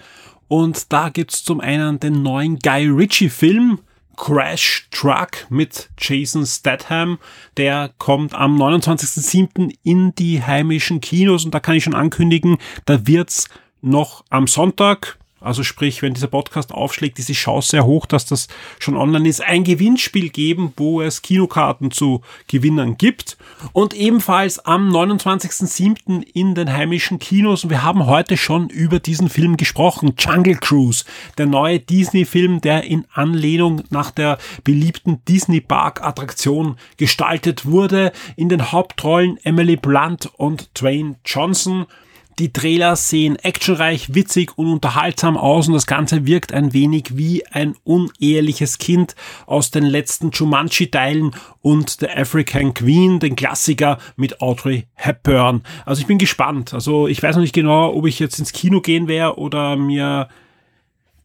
und 0.49 0.93
da 0.93 1.11
gibt's 1.11 1.45
zum 1.45 1.61
einen 1.61 2.01
den 2.01 2.23
neuen 2.23 2.59
Guy 2.59 2.89
Ritchie 2.89 3.29
Film 3.29 3.79
Crash 4.17 4.89
Truck 4.91 5.47
mit 5.51 5.89
Jason 5.99 6.45
Statham. 6.45 7.19
Der 7.57 7.93
kommt 7.99 8.35
am 8.35 8.61
29.07. 8.61 9.73
in 9.85 10.17
die 10.17 10.43
heimischen 10.43 11.01
Kinos 11.01 11.45
und 11.45 11.55
da 11.55 11.61
kann 11.61 11.77
ich 11.77 11.85
schon 11.85 11.95
ankündigen, 11.95 12.59
da 12.87 13.07
wird's 13.07 13.49
noch 13.83 14.25
am 14.31 14.49
Sonntag 14.49 15.17
also 15.45 15.63
sprich, 15.63 16.01
wenn 16.03 16.15
dieser 16.15 16.29
Podcast 16.29 16.73
aufschlägt, 16.73 17.19
ist 17.19 17.29
die 17.29 17.35
Chance 17.35 17.69
sehr 17.69 17.85
hoch, 17.85 18.07
dass 18.07 18.25
das 18.25 18.49
schon 18.79 18.97
online 18.97 19.29
ist, 19.29 19.43
ein 19.43 19.63
Gewinnspiel 19.63 20.31
geben, 20.31 20.73
wo 20.77 21.03
es 21.03 21.23
Kinokarten 21.23 21.91
zu 21.91 22.23
gewinnen 22.47 22.97
gibt. 22.97 23.37
Und 23.73 23.95
ebenfalls 23.95 24.59
am 24.59 24.91
29.07. 24.91 26.23
in 26.33 26.55
den 26.55 26.73
heimischen 26.73 27.19
Kinos. 27.19 27.65
Und 27.65 27.71
wir 27.71 27.83
haben 27.83 28.07
heute 28.07 28.37
schon 28.37 28.69
über 28.71 29.01
diesen 29.01 29.29
Film 29.29 29.57
gesprochen. 29.57 30.15
Jungle 30.19 30.57
Cruise, 30.57 31.05
der 31.37 31.47
neue 31.47 31.79
Disney-Film, 31.79 32.61
der 32.61 32.85
in 32.85 33.07
Anlehnung 33.13 33.83
nach 33.91 34.11
der 34.11 34.39
beliebten 34.65 35.23
Disney 35.29 35.61
Park-Attraktion 35.61 36.77
gestaltet 36.97 37.67
wurde. 37.67 38.13
In 38.37 38.49
den 38.49 38.73
Hauptrollen 38.73 39.39
Emily 39.45 39.77
Blunt 39.77 40.31
und 40.37 40.71
Dwayne 40.81 41.17
Johnson. 41.25 41.87
Die 42.41 42.53
Trailer 42.53 42.97
sehen 42.97 43.37
actionreich, 43.37 44.15
witzig 44.15 44.59
und 44.59 44.67
unterhaltsam 44.67 45.37
aus 45.37 45.69
und 45.69 45.75
das 45.75 45.87
Ganze 45.87 46.27
wirkt 46.27 46.53
ein 46.53 46.73
wenig 46.73 47.17
wie 47.17 47.47
ein 47.47 47.77
uneheliches 47.85 48.79
Kind 48.79 49.15
aus 49.47 49.71
den 49.71 49.85
letzten 49.85 50.33
Jumanji-Teilen 50.33 51.37
und 51.63 51.91
The 52.01 52.09
African 52.09 52.75
Queen, 52.75 53.21
den 53.21 53.37
Klassiker 53.37 53.99
mit 54.17 54.41
Audrey 54.41 54.87
Hepburn. 54.95 55.63
Also 55.87 56.01
ich 56.01 56.09
bin 56.09 56.19
gespannt. 56.19 56.75
Also 56.75 57.07
ich 57.07 57.23
weiß 57.23 57.37
noch 57.37 57.43
nicht 57.43 57.55
genau, 57.55 57.95
ob 57.95 58.07
ich 58.07 58.19
jetzt 58.19 58.41
ins 58.41 58.53
Kino 58.53 58.81
gehen 58.81 59.07
werde 59.07 59.39
oder 59.39 59.77
mir 59.77 60.29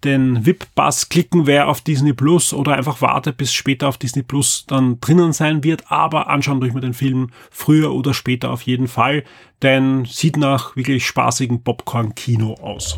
den 0.03 0.45
VIP-Pass 0.45 1.09
klicken, 1.09 1.45
wer 1.45 1.67
auf 1.67 1.81
Disney 1.81 2.13
Plus 2.13 2.53
oder 2.53 2.75
einfach 2.75 3.01
warte, 3.01 3.33
bis 3.33 3.53
später 3.53 3.87
auf 3.87 3.97
Disney 3.97 4.23
Plus 4.23 4.65
dann 4.67 4.99
drinnen 4.99 5.33
sein 5.33 5.63
wird. 5.63 5.91
Aber 5.91 6.29
anschauen 6.29 6.59
durch 6.59 6.73
mir 6.73 6.81
den 6.81 6.93
Film 6.93 7.31
früher 7.51 7.93
oder 7.93 8.13
später 8.13 8.51
auf 8.51 8.61
jeden 8.61 8.87
Fall, 8.87 9.23
denn 9.61 10.05
sieht 10.05 10.37
nach 10.37 10.75
wirklich 10.75 11.05
spaßigen 11.05 11.63
Popcorn-Kino 11.63 12.55
aus. 12.55 12.97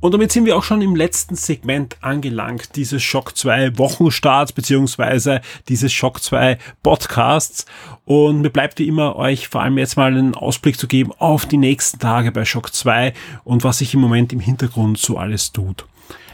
Und 0.00 0.14
damit 0.14 0.32
sind 0.32 0.46
wir 0.46 0.56
auch 0.56 0.62
schon 0.62 0.80
im 0.80 0.96
letzten 0.96 1.34
Segment 1.34 1.98
angelangt, 2.00 2.74
dieses 2.76 3.02
Shock 3.02 3.36
2 3.36 3.76
Wochenstarts 3.76 4.52
beziehungsweise 4.52 5.42
dieses 5.68 5.92
Shock 5.92 6.22
2 6.22 6.58
Podcasts. 6.82 7.66
Und 8.06 8.40
mir 8.40 8.48
bleibt 8.48 8.78
wie 8.78 8.88
immer 8.88 9.16
euch 9.16 9.48
vor 9.48 9.60
allem 9.60 9.76
jetzt 9.76 9.98
mal 9.98 10.10
einen 10.10 10.34
Ausblick 10.34 10.78
zu 10.78 10.88
geben 10.88 11.12
auf 11.18 11.44
die 11.44 11.58
nächsten 11.58 11.98
Tage 11.98 12.32
bei 12.32 12.46
Shock 12.46 12.74
2 12.74 13.12
und 13.44 13.62
was 13.62 13.78
sich 13.78 13.92
im 13.92 14.00
Moment 14.00 14.32
im 14.32 14.40
Hintergrund 14.40 14.96
so 14.96 15.18
alles 15.18 15.52
tut. 15.52 15.84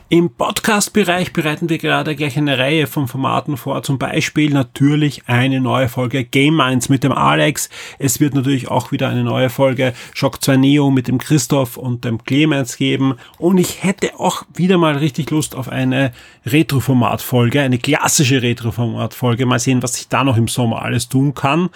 Im 0.08 0.30
Podcast-Bereich 0.30 1.32
bereiten 1.32 1.68
wir 1.68 1.78
gerade 1.78 2.14
gleich 2.14 2.36
eine 2.36 2.58
Reihe 2.58 2.86
von 2.86 3.08
Formaten 3.08 3.56
vor. 3.56 3.82
Zum 3.82 3.98
Beispiel 3.98 4.50
natürlich 4.50 5.24
eine 5.26 5.60
neue 5.60 5.88
Folge 5.88 6.22
Game 6.22 6.54
Minds 6.54 6.88
mit 6.88 7.02
dem 7.02 7.10
Alex. 7.10 7.68
Es 7.98 8.20
wird 8.20 8.32
natürlich 8.32 8.68
auch 8.68 8.92
wieder 8.92 9.08
eine 9.08 9.24
neue 9.24 9.50
Folge 9.50 9.94
Shock 10.14 10.44
2 10.44 10.58
Neo 10.58 10.92
mit 10.92 11.08
dem 11.08 11.18
Christoph 11.18 11.76
und 11.76 12.04
dem 12.04 12.22
Clemens 12.22 12.76
geben. 12.76 13.16
Und 13.38 13.58
ich 13.58 13.82
hätte 13.82 14.20
auch 14.20 14.44
wieder 14.54 14.78
mal 14.78 14.96
richtig 14.96 15.28
Lust 15.32 15.56
auf 15.56 15.68
eine 15.68 16.12
Retro-Format-Folge, 16.44 17.62
eine 17.62 17.78
klassische 17.78 18.42
Retro-Format-Folge. 18.42 19.44
Mal 19.44 19.58
sehen, 19.58 19.82
was 19.82 19.98
ich 19.98 20.06
da 20.06 20.22
noch 20.22 20.36
im 20.36 20.46
Sommer 20.46 20.82
alles 20.82 21.08
tun 21.08 21.34
kann 21.34 21.68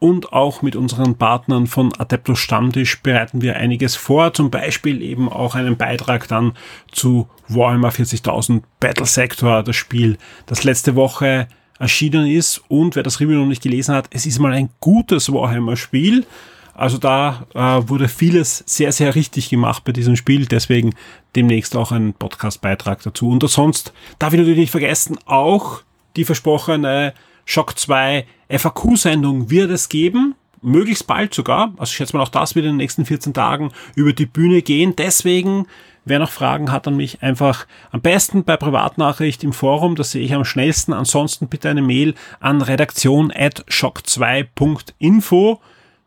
und 0.00 0.32
auch 0.32 0.62
mit 0.62 0.74
unseren 0.74 1.14
Partnern 1.14 1.66
von 1.66 1.92
Adeptus 1.96 2.40
Stammtisch 2.40 3.00
bereiten 3.02 3.42
wir 3.42 3.56
einiges 3.56 3.94
vor, 3.94 4.32
zum 4.34 4.50
Beispiel 4.50 5.02
eben 5.02 5.28
auch 5.28 5.54
einen 5.54 5.76
Beitrag 5.76 6.26
dann 6.26 6.54
zu 6.90 7.28
Warhammer 7.48 7.90
40.000 7.90 8.62
Battle 8.80 9.06
Sector, 9.06 9.62
das 9.62 9.76
Spiel, 9.76 10.16
das 10.46 10.64
letzte 10.64 10.96
Woche 10.96 11.46
erschienen 11.78 12.26
ist 12.26 12.62
und 12.68 12.96
wer 12.96 13.02
das 13.02 13.20
Review 13.20 13.38
noch 13.38 13.46
nicht 13.46 13.62
gelesen 13.62 13.94
hat, 13.94 14.08
es 14.10 14.26
ist 14.26 14.38
mal 14.38 14.52
ein 14.52 14.70
gutes 14.80 15.32
Warhammer 15.32 15.76
Spiel. 15.76 16.26
Also 16.74 16.96
da 16.96 17.46
äh, 17.54 17.88
wurde 17.88 18.08
vieles 18.08 18.64
sehr, 18.66 18.92
sehr 18.92 19.14
richtig 19.14 19.50
gemacht 19.50 19.84
bei 19.84 19.92
diesem 19.92 20.16
Spiel. 20.16 20.46
Deswegen 20.46 20.94
demnächst 21.36 21.76
auch 21.76 21.92
ein 21.92 22.14
Podcast-Beitrag 22.14 23.02
dazu. 23.02 23.28
Und 23.28 23.46
sonst 23.46 23.92
darf 24.18 24.32
ich 24.32 24.38
natürlich 24.38 24.60
nicht 24.60 24.70
vergessen, 24.70 25.18
auch 25.26 25.82
die 26.16 26.24
versprochene 26.24 27.12
Shock 27.44 27.78
2 27.78 28.24
FAQ-Sendung 28.50 29.50
wird 29.50 29.70
es 29.70 29.88
geben. 29.88 30.34
Möglichst 30.62 31.06
bald 31.06 31.32
sogar. 31.32 31.72
Also 31.78 31.90
ich 31.90 31.96
schätze 31.96 32.16
mal 32.16 32.22
auch 32.22 32.28
das 32.28 32.54
wird 32.54 32.66
in 32.66 32.72
den 32.72 32.76
nächsten 32.78 33.06
14 33.06 33.32
Tagen 33.32 33.72
über 33.94 34.12
die 34.12 34.26
Bühne 34.26 34.60
gehen. 34.60 34.94
Deswegen, 34.94 35.66
wer 36.04 36.18
noch 36.18 36.30
Fragen 36.30 36.70
hat 36.70 36.86
an 36.86 36.96
mich, 36.96 37.22
einfach 37.22 37.66
am 37.92 38.02
besten 38.02 38.44
bei 38.44 38.56
Privatnachricht 38.56 39.42
im 39.42 39.54
Forum. 39.54 39.96
Das 39.96 40.10
sehe 40.10 40.22
ich 40.22 40.34
am 40.34 40.44
schnellsten. 40.44 40.92
Ansonsten 40.92 41.48
bitte 41.48 41.70
eine 41.70 41.82
Mail 41.82 42.14
an 42.40 42.60
redaktion 42.60 43.32
at 43.34 43.64
shock2.info. 43.70 45.60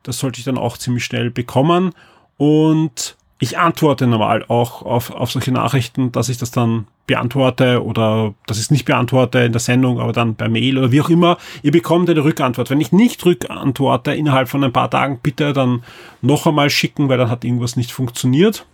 Das 0.03 0.19
sollte 0.19 0.39
ich 0.39 0.45
dann 0.45 0.57
auch 0.57 0.77
ziemlich 0.77 1.05
schnell 1.05 1.31
bekommen. 1.31 1.93
Und 2.37 3.15
ich 3.43 3.57
antworte 3.57 4.07
normal 4.07 4.45
auch 4.47 4.81
auf, 4.83 5.11
auf 5.11 5.31
solche 5.31 5.51
Nachrichten, 5.51 6.13
dass 6.13 6.29
ich 6.29 6.37
das 6.37 6.51
dann 6.51 6.87
beantworte 7.07 7.83
oder 7.83 8.33
dass 8.47 8.57
ich 8.57 8.63
es 8.63 8.71
nicht 8.71 8.85
beantworte 8.85 9.39
in 9.39 9.51
der 9.51 9.59
Sendung, 9.59 9.99
aber 9.99 10.13
dann 10.13 10.35
per 10.35 10.47
Mail 10.47 10.77
oder 10.77 10.93
wie 10.93 11.01
auch 11.01 11.09
immer. 11.09 11.37
Ihr 11.61 11.73
bekommt 11.73 12.09
eine 12.09 12.23
Rückantwort. 12.23 12.69
Wenn 12.69 12.79
ich 12.79 12.93
nicht 12.93 13.25
rückantworte 13.25 14.13
innerhalb 14.13 14.47
von 14.47 14.63
ein 14.63 14.71
paar 14.71 14.89
Tagen, 14.89 15.19
bitte 15.21 15.51
dann 15.51 15.83
noch 16.21 16.47
einmal 16.47 16.69
schicken, 16.69 17.09
weil 17.09 17.17
dann 17.17 17.29
hat 17.29 17.43
irgendwas 17.43 17.75
nicht 17.75 17.91
funktioniert. 17.91 18.65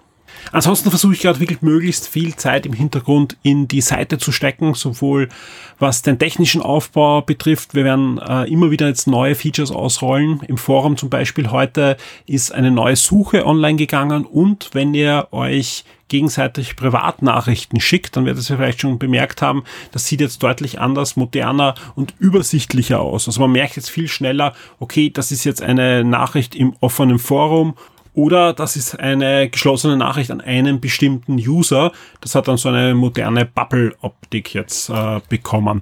Ansonsten 0.51 0.89
versuche 0.89 1.13
ich 1.13 1.21
gerade 1.21 1.39
wirklich 1.39 1.61
möglichst 1.61 2.07
viel 2.07 2.35
Zeit 2.35 2.65
im 2.65 2.73
Hintergrund 2.73 3.37
in 3.43 3.67
die 3.67 3.81
Seite 3.81 4.17
zu 4.17 4.31
stecken, 4.31 4.73
sowohl 4.73 5.29
was 5.77 6.01
den 6.01 6.19
technischen 6.19 6.61
Aufbau 6.61 7.21
betrifft. 7.21 7.73
Wir 7.73 7.85
werden 7.85 8.17
äh, 8.17 8.43
immer 8.51 8.71
wieder 8.71 8.87
jetzt 8.87 9.07
neue 9.07 9.35
Features 9.35 9.71
ausrollen. 9.71 10.41
Im 10.47 10.57
Forum 10.57 10.97
zum 10.97 11.09
Beispiel 11.09 11.51
heute 11.51 11.97
ist 12.25 12.51
eine 12.53 12.71
neue 12.71 12.95
Suche 12.95 13.45
online 13.45 13.77
gegangen 13.77 14.25
und 14.25 14.69
wenn 14.73 14.93
ihr 14.93 15.27
euch 15.31 15.85
gegenseitig 16.09 16.75
Privatnachrichten 16.75 17.79
schickt, 17.79 18.17
dann 18.17 18.25
werdet 18.25 18.49
ihr 18.49 18.57
vielleicht 18.57 18.81
schon 18.81 18.99
bemerkt 18.99 19.41
haben, 19.41 19.63
das 19.91 20.07
sieht 20.07 20.19
jetzt 20.19 20.43
deutlich 20.43 20.79
anders, 20.79 21.15
moderner 21.15 21.75
und 21.95 22.13
übersichtlicher 22.19 22.99
aus. 22.99 23.27
Also 23.27 23.39
man 23.39 23.51
merkt 23.51 23.77
jetzt 23.77 23.89
viel 23.89 24.07
schneller, 24.07 24.53
okay, 24.79 25.09
das 25.09 25.31
ist 25.31 25.45
jetzt 25.45 25.61
eine 25.61 26.03
Nachricht 26.03 26.55
im 26.55 26.73
offenen 26.81 27.19
Forum 27.19 27.75
oder 28.13 28.53
das 28.53 28.75
ist 28.75 28.99
eine 28.99 29.49
geschlossene 29.49 29.97
Nachricht 29.97 30.31
an 30.31 30.41
einen 30.41 30.79
bestimmten 30.79 31.35
User. 31.35 31.91
Das 32.21 32.35
hat 32.35 32.47
dann 32.47 32.57
so 32.57 32.69
eine 32.69 32.95
moderne 32.95 33.45
Bubble-Optik 33.45 34.53
jetzt 34.53 34.89
äh, 34.89 35.19
bekommen. 35.29 35.81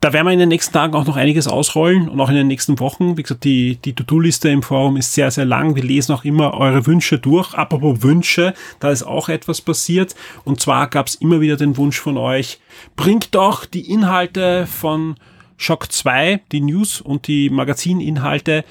Da 0.00 0.12
werden 0.12 0.26
wir 0.26 0.32
in 0.32 0.38
den 0.38 0.50
nächsten 0.50 0.74
Tagen 0.74 0.94
auch 0.94 1.06
noch 1.06 1.16
einiges 1.16 1.48
ausrollen 1.48 2.08
und 2.08 2.20
auch 2.20 2.28
in 2.28 2.36
den 2.36 2.46
nächsten 2.46 2.78
Wochen. 2.78 3.16
Wie 3.16 3.22
gesagt, 3.22 3.44
die, 3.44 3.76
die 3.76 3.94
To-Do-Liste 3.94 4.50
im 4.50 4.62
Forum 4.62 4.96
ist 4.96 5.14
sehr, 5.14 5.30
sehr 5.30 5.46
lang. 5.46 5.74
Wir 5.74 5.82
lesen 5.82 6.12
auch 6.12 6.22
immer 6.22 6.54
eure 6.54 6.86
Wünsche 6.86 7.18
durch. 7.18 7.54
Apropos 7.54 8.02
Wünsche, 8.02 8.52
da 8.78 8.90
ist 8.90 9.04
auch 9.04 9.30
etwas 9.30 9.62
passiert. 9.62 10.14
Und 10.44 10.60
zwar 10.60 10.88
gab 10.90 11.06
es 11.06 11.14
immer 11.16 11.40
wieder 11.40 11.56
den 11.56 11.76
Wunsch 11.78 11.98
von 11.98 12.18
euch, 12.18 12.60
bringt 12.94 13.34
doch 13.34 13.64
die 13.64 13.90
Inhalte 13.90 14.66
von 14.66 15.16
Shock 15.56 15.90
2, 15.90 16.42
die 16.52 16.60
News 16.60 17.00
und 17.00 17.26
die 17.26 17.48
Magazininhalte 17.48 18.64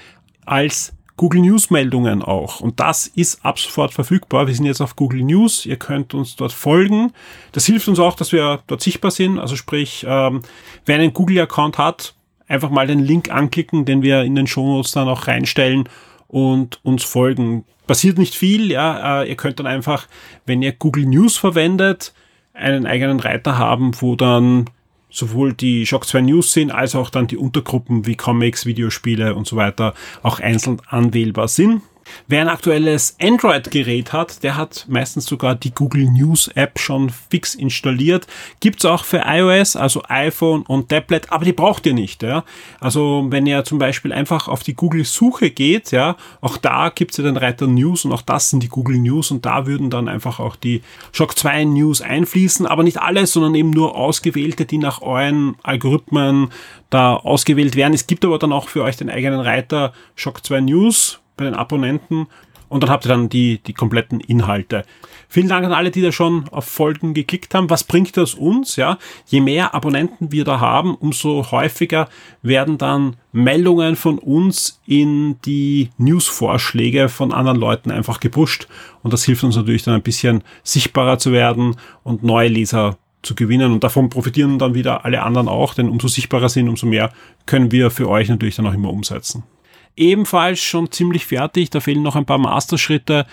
als 0.45 0.94
Google 1.17 1.41
News 1.41 1.69
Meldungen 1.69 2.21
auch. 2.21 2.59
Und 2.59 2.79
das 2.79 3.07
ist 3.07 3.45
ab 3.45 3.57
sofort 3.57 3.93
verfügbar. 3.93 4.47
Wir 4.47 4.55
sind 4.55 4.65
jetzt 4.65 4.81
auf 4.81 4.95
Google 4.95 5.23
News. 5.23 5.65
Ihr 5.65 5.77
könnt 5.77 6.13
uns 6.13 6.35
dort 6.35 6.51
folgen. 6.51 7.13
Das 7.53 7.65
hilft 7.65 7.87
uns 7.87 7.99
auch, 7.99 8.15
dass 8.15 8.31
wir 8.31 8.61
dort 8.67 8.81
sichtbar 8.81 9.11
sind. 9.11 9.39
Also 9.39 9.55
sprich, 9.55 10.05
ähm, 10.07 10.41
wer 10.85 10.95
einen 10.97 11.13
Google 11.13 11.39
Account 11.39 11.77
hat, 11.77 12.15
einfach 12.47 12.69
mal 12.69 12.87
den 12.87 12.99
Link 12.99 13.31
anklicken, 13.31 13.85
den 13.85 14.01
wir 14.01 14.23
in 14.23 14.35
den 14.35 14.47
Shownotes 14.47 14.91
dann 14.91 15.07
auch 15.07 15.27
reinstellen 15.27 15.87
und 16.27 16.83
uns 16.83 17.03
folgen. 17.03 17.63
Passiert 17.87 18.17
nicht 18.17 18.35
viel, 18.35 18.71
ja. 18.71 19.21
Äh, 19.21 19.29
ihr 19.29 19.35
könnt 19.35 19.59
dann 19.59 19.67
einfach, 19.67 20.07
wenn 20.45 20.61
ihr 20.61 20.73
Google 20.73 21.05
News 21.05 21.37
verwendet, 21.37 22.13
einen 22.53 22.85
eigenen 22.85 23.19
Reiter 23.19 23.57
haben, 23.57 23.91
wo 24.01 24.15
dann 24.15 24.69
sowohl 25.15 25.53
die 25.53 25.85
Shock 25.85 26.05
2 26.05 26.21
News 26.21 26.51
sind, 26.51 26.71
als 26.71 26.93
auch 26.95 27.09
dann 27.09 27.27
die 27.27 27.37
Untergruppen 27.37 28.05
wie 28.05 28.15
Comics, 28.15 28.65
Videospiele 28.65 29.33
und 29.33 29.47
so 29.47 29.55
weiter 29.55 29.93
auch 30.21 30.39
einzeln 30.39 30.81
anwählbar 30.87 31.47
sind. 31.47 31.81
Wer 32.27 32.41
ein 32.41 32.49
aktuelles 32.49 33.15
Android-Gerät 33.21 34.13
hat, 34.13 34.43
der 34.43 34.57
hat 34.57 34.85
meistens 34.87 35.25
sogar 35.25 35.55
die 35.55 35.73
Google 35.73 36.05
News 36.05 36.47
App 36.49 36.79
schon 36.79 37.09
fix 37.09 37.55
installiert. 37.55 38.27
Gibt's 38.59 38.85
auch 38.85 39.03
für 39.03 39.23
iOS, 39.25 39.75
also 39.75 40.03
iPhone 40.07 40.63
und 40.63 40.89
Tablet, 40.89 41.31
aber 41.31 41.45
die 41.45 41.53
braucht 41.53 41.85
ihr 41.85 41.93
nicht. 41.93 42.23
Ja? 42.23 42.43
Also 42.79 43.25
wenn 43.29 43.45
ihr 43.45 43.63
zum 43.63 43.79
Beispiel 43.79 44.13
einfach 44.13 44.47
auf 44.47 44.63
die 44.63 44.75
Google-Suche 44.75 45.51
geht, 45.51 45.91
ja, 45.91 46.15
auch 46.41 46.57
da 46.57 46.89
gibt's 46.89 47.17
ja 47.17 47.23
den 47.23 47.37
Reiter 47.37 47.67
News 47.67 48.05
und 48.05 48.11
auch 48.11 48.21
das 48.21 48.49
sind 48.49 48.63
die 48.63 48.69
Google 48.69 48.97
News 48.97 49.31
und 49.31 49.45
da 49.45 49.65
würden 49.65 49.89
dann 49.89 50.07
einfach 50.07 50.39
auch 50.39 50.55
die 50.55 50.81
Shock 51.11 51.37
2 51.37 51.65
News 51.65 52.01
einfließen, 52.01 52.65
aber 52.65 52.83
nicht 52.83 53.01
alles, 53.01 53.33
sondern 53.33 53.55
eben 53.55 53.71
nur 53.71 53.95
ausgewählte, 53.95 54.65
die 54.65 54.77
nach 54.77 55.01
euren 55.01 55.55
Algorithmen 55.63 56.49
da 56.89 57.15
ausgewählt 57.15 57.75
werden. 57.75 57.93
Es 57.93 58.07
gibt 58.07 58.25
aber 58.25 58.39
dann 58.39 58.53
auch 58.53 58.69
für 58.69 58.83
euch 58.83 58.97
den 58.97 59.09
eigenen 59.09 59.39
Reiter 59.39 59.93
Shock 60.15 60.45
2 60.45 60.61
News 60.61 61.19
bei 61.37 61.45
den 61.45 61.55
Abonnenten 61.55 62.27
und 62.67 62.83
dann 62.83 62.89
habt 62.89 63.05
ihr 63.05 63.09
dann 63.09 63.29
die, 63.29 63.59
die 63.59 63.73
kompletten 63.73 64.19
Inhalte. 64.19 64.83
Vielen 65.27 65.47
Dank 65.47 65.65
an 65.65 65.73
alle, 65.73 65.91
die 65.91 66.01
da 66.01 66.11
schon 66.11 66.47
auf 66.49 66.65
Folgen 66.65 67.13
geklickt 67.13 67.53
haben. 67.53 67.69
Was 67.69 67.83
bringt 67.83 68.15
das 68.17 68.33
uns? 68.33 68.75
Ja, 68.75 68.97
je 69.27 69.41
mehr 69.41 69.73
Abonnenten 69.73 70.31
wir 70.31 70.43
da 70.45 70.59
haben, 70.59 70.95
umso 70.95 71.51
häufiger 71.51 72.09
werden 72.41 72.77
dann 72.77 73.17
Meldungen 73.31 73.95
von 73.95 74.17
uns 74.17 74.81
in 74.85 75.39
die 75.45 75.89
News-Vorschläge 75.97 77.09
von 77.09 77.33
anderen 77.33 77.59
Leuten 77.59 77.91
einfach 77.91 78.19
gepusht. 78.19 78.67
Und 79.03 79.13
das 79.13 79.23
hilft 79.23 79.43
uns 79.43 79.55
natürlich 79.55 79.83
dann 79.83 79.95
ein 79.95 80.03
bisschen 80.03 80.43
sichtbarer 80.63 81.17
zu 81.17 81.31
werden 81.31 81.75
und 82.03 82.23
neue 82.23 82.49
Leser 82.49 82.97
zu 83.23 83.35
gewinnen. 83.35 83.71
Und 83.73 83.83
davon 83.83 84.09
profitieren 84.09 84.59
dann 84.59 84.73
wieder 84.73 85.05
alle 85.05 85.23
anderen 85.23 85.47
auch, 85.47 85.73
denn 85.73 85.89
umso 85.89 86.07
sichtbarer 86.07 86.49
sind, 86.49 86.69
umso 86.69 86.87
mehr 86.87 87.11
können 87.45 87.71
wir 87.71 87.91
für 87.91 88.09
euch 88.09 88.29
natürlich 88.29 88.55
dann 88.55 88.67
auch 88.67 88.73
immer 88.73 88.91
umsetzen 88.91 89.43
ebenfalls 89.97 90.59
schon 90.59 90.91
ziemlich 90.91 91.25
fertig, 91.25 91.69
da 91.69 91.79
fehlen 91.79 92.03
noch 92.03 92.15
ein 92.15 92.25
paar 92.25 92.37
Masterschritte, 92.37 93.25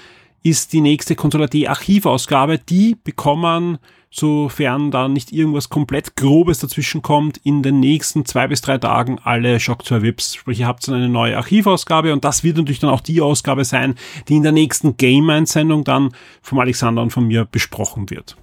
ist 0.43 0.73
die 0.73 0.81
nächste 0.81 1.15
D 1.15 1.69
Archivausgabe. 1.69 2.59
Die 2.59 2.97
bekommen, 3.03 3.79
sofern 4.11 4.91
da 4.91 5.09
nicht 5.09 5.33
irgendwas 5.33 5.69
komplett 5.69 6.17
Grobes 6.17 6.59
dazwischen 6.59 7.03
kommt, 7.03 7.39
in 7.45 7.63
den 7.63 7.81
nächsten 7.81 8.25
zwei 8.25 8.49
bis 8.49 8.61
drei 8.61 8.79
Tagen 8.79 9.19
alle 9.23 9.61
Shock 9.61 9.85
2 9.85 10.03
Vips. 10.03 10.35
Sprich, 10.35 10.61
ihr 10.61 10.67
habt 10.67 10.87
dann 10.87 10.97
eine 10.97 11.09
neue 11.09 11.37
Archivausgabe 11.37 12.13
und 12.13 12.25
das 12.25 12.45
wird 12.45 12.57
natürlich 12.57 12.81
dann 12.81 12.91
auch 12.91 13.01
die 13.01 13.21
Ausgabe 13.21 13.65
sein, 13.65 13.95
die 14.29 14.37
in 14.37 14.43
der 14.43 14.53
nächsten 14.53 14.97
Game-Einsendung 14.97 15.85
dann 15.85 16.13
vom 16.43 16.59
Alexander 16.59 17.03
und 17.03 17.11
von 17.11 17.27
mir 17.27 17.45
besprochen 17.45 18.11
wird. 18.11 18.37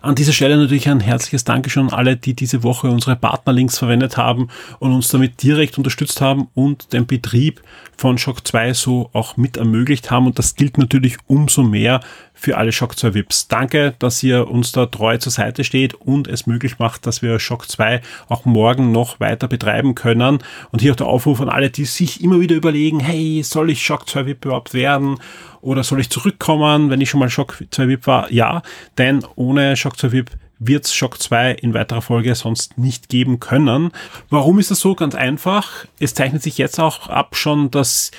An 0.00 0.14
dieser 0.14 0.32
Stelle 0.32 0.56
natürlich 0.56 0.88
ein 0.88 1.00
herzliches 1.00 1.44
Dankeschön 1.44 1.88
an 1.88 1.94
alle, 1.94 2.16
die 2.16 2.34
diese 2.34 2.62
Woche 2.62 2.88
unsere 2.88 3.16
Partnerlinks 3.16 3.78
verwendet 3.78 4.16
haben 4.16 4.48
und 4.78 4.92
uns 4.92 5.08
damit 5.08 5.42
direkt 5.42 5.78
unterstützt 5.78 6.20
haben 6.20 6.48
und 6.54 6.92
den 6.92 7.06
Betrieb 7.06 7.62
von 7.96 8.18
Shock 8.18 8.46
2 8.46 8.74
so 8.74 9.10
auch 9.12 9.36
mit 9.36 9.56
ermöglicht 9.56 10.10
haben. 10.10 10.26
Und 10.26 10.38
das 10.38 10.56
gilt 10.56 10.78
natürlich 10.78 11.16
umso 11.26 11.62
mehr 11.62 12.00
für 12.34 12.56
alle 12.56 12.72
Shock 12.72 12.98
2 12.98 13.14
VIPs. 13.14 13.48
Danke, 13.48 13.94
dass 14.00 14.22
ihr 14.22 14.48
uns 14.48 14.72
da 14.72 14.86
treu 14.86 15.16
zur 15.18 15.30
Seite 15.30 15.62
steht 15.62 15.94
und 15.94 16.26
es 16.26 16.46
möglich 16.46 16.78
macht, 16.80 17.06
dass 17.06 17.22
wir 17.22 17.38
Shock 17.38 17.68
2 17.70 18.00
auch 18.28 18.44
morgen 18.44 18.90
noch 18.90 19.20
weiter 19.20 19.46
betreiben 19.46 19.94
können. 19.94 20.38
Und 20.72 20.82
hier 20.82 20.92
auch 20.92 20.96
der 20.96 21.06
Aufruf 21.06 21.40
an 21.40 21.48
alle, 21.48 21.70
die 21.70 21.84
sich 21.84 22.22
immer 22.22 22.40
wieder 22.40 22.56
überlegen, 22.56 22.98
hey, 22.98 23.42
soll 23.44 23.70
ich 23.70 23.82
Shock 23.82 24.08
2 24.08 24.26
VIP 24.26 24.46
überhaupt 24.46 24.74
werden? 24.74 25.18
Oder 25.62 25.84
soll 25.84 26.00
ich 26.00 26.10
zurückkommen, 26.10 26.90
wenn 26.90 27.00
ich 27.00 27.08
schon 27.08 27.20
mal 27.20 27.30
Shock 27.30 27.64
2 27.70 27.88
VIP 27.88 28.06
war? 28.08 28.30
Ja, 28.30 28.62
denn 28.98 29.24
ohne 29.36 29.76
Shock 29.76 29.96
2 29.96 30.12
VIP 30.12 30.30
wird 30.58 30.84
es 30.84 30.94
Shock 30.94 31.20
2 31.20 31.52
in 31.52 31.72
weiterer 31.72 32.02
Folge 32.02 32.34
sonst 32.34 32.78
nicht 32.78 33.08
geben 33.08 33.40
können. 33.40 33.92
Warum 34.28 34.58
ist 34.58 34.70
das 34.70 34.80
so? 34.80 34.94
Ganz 34.94 35.14
einfach. 35.14 35.86
Es 36.00 36.14
zeichnet 36.14 36.42
sich 36.42 36.58
jetzt 36.58 36.78
auch 36.80 37.08
ab 37.08 37.36
schon, 37.36 37.70
dass 37.70 38.10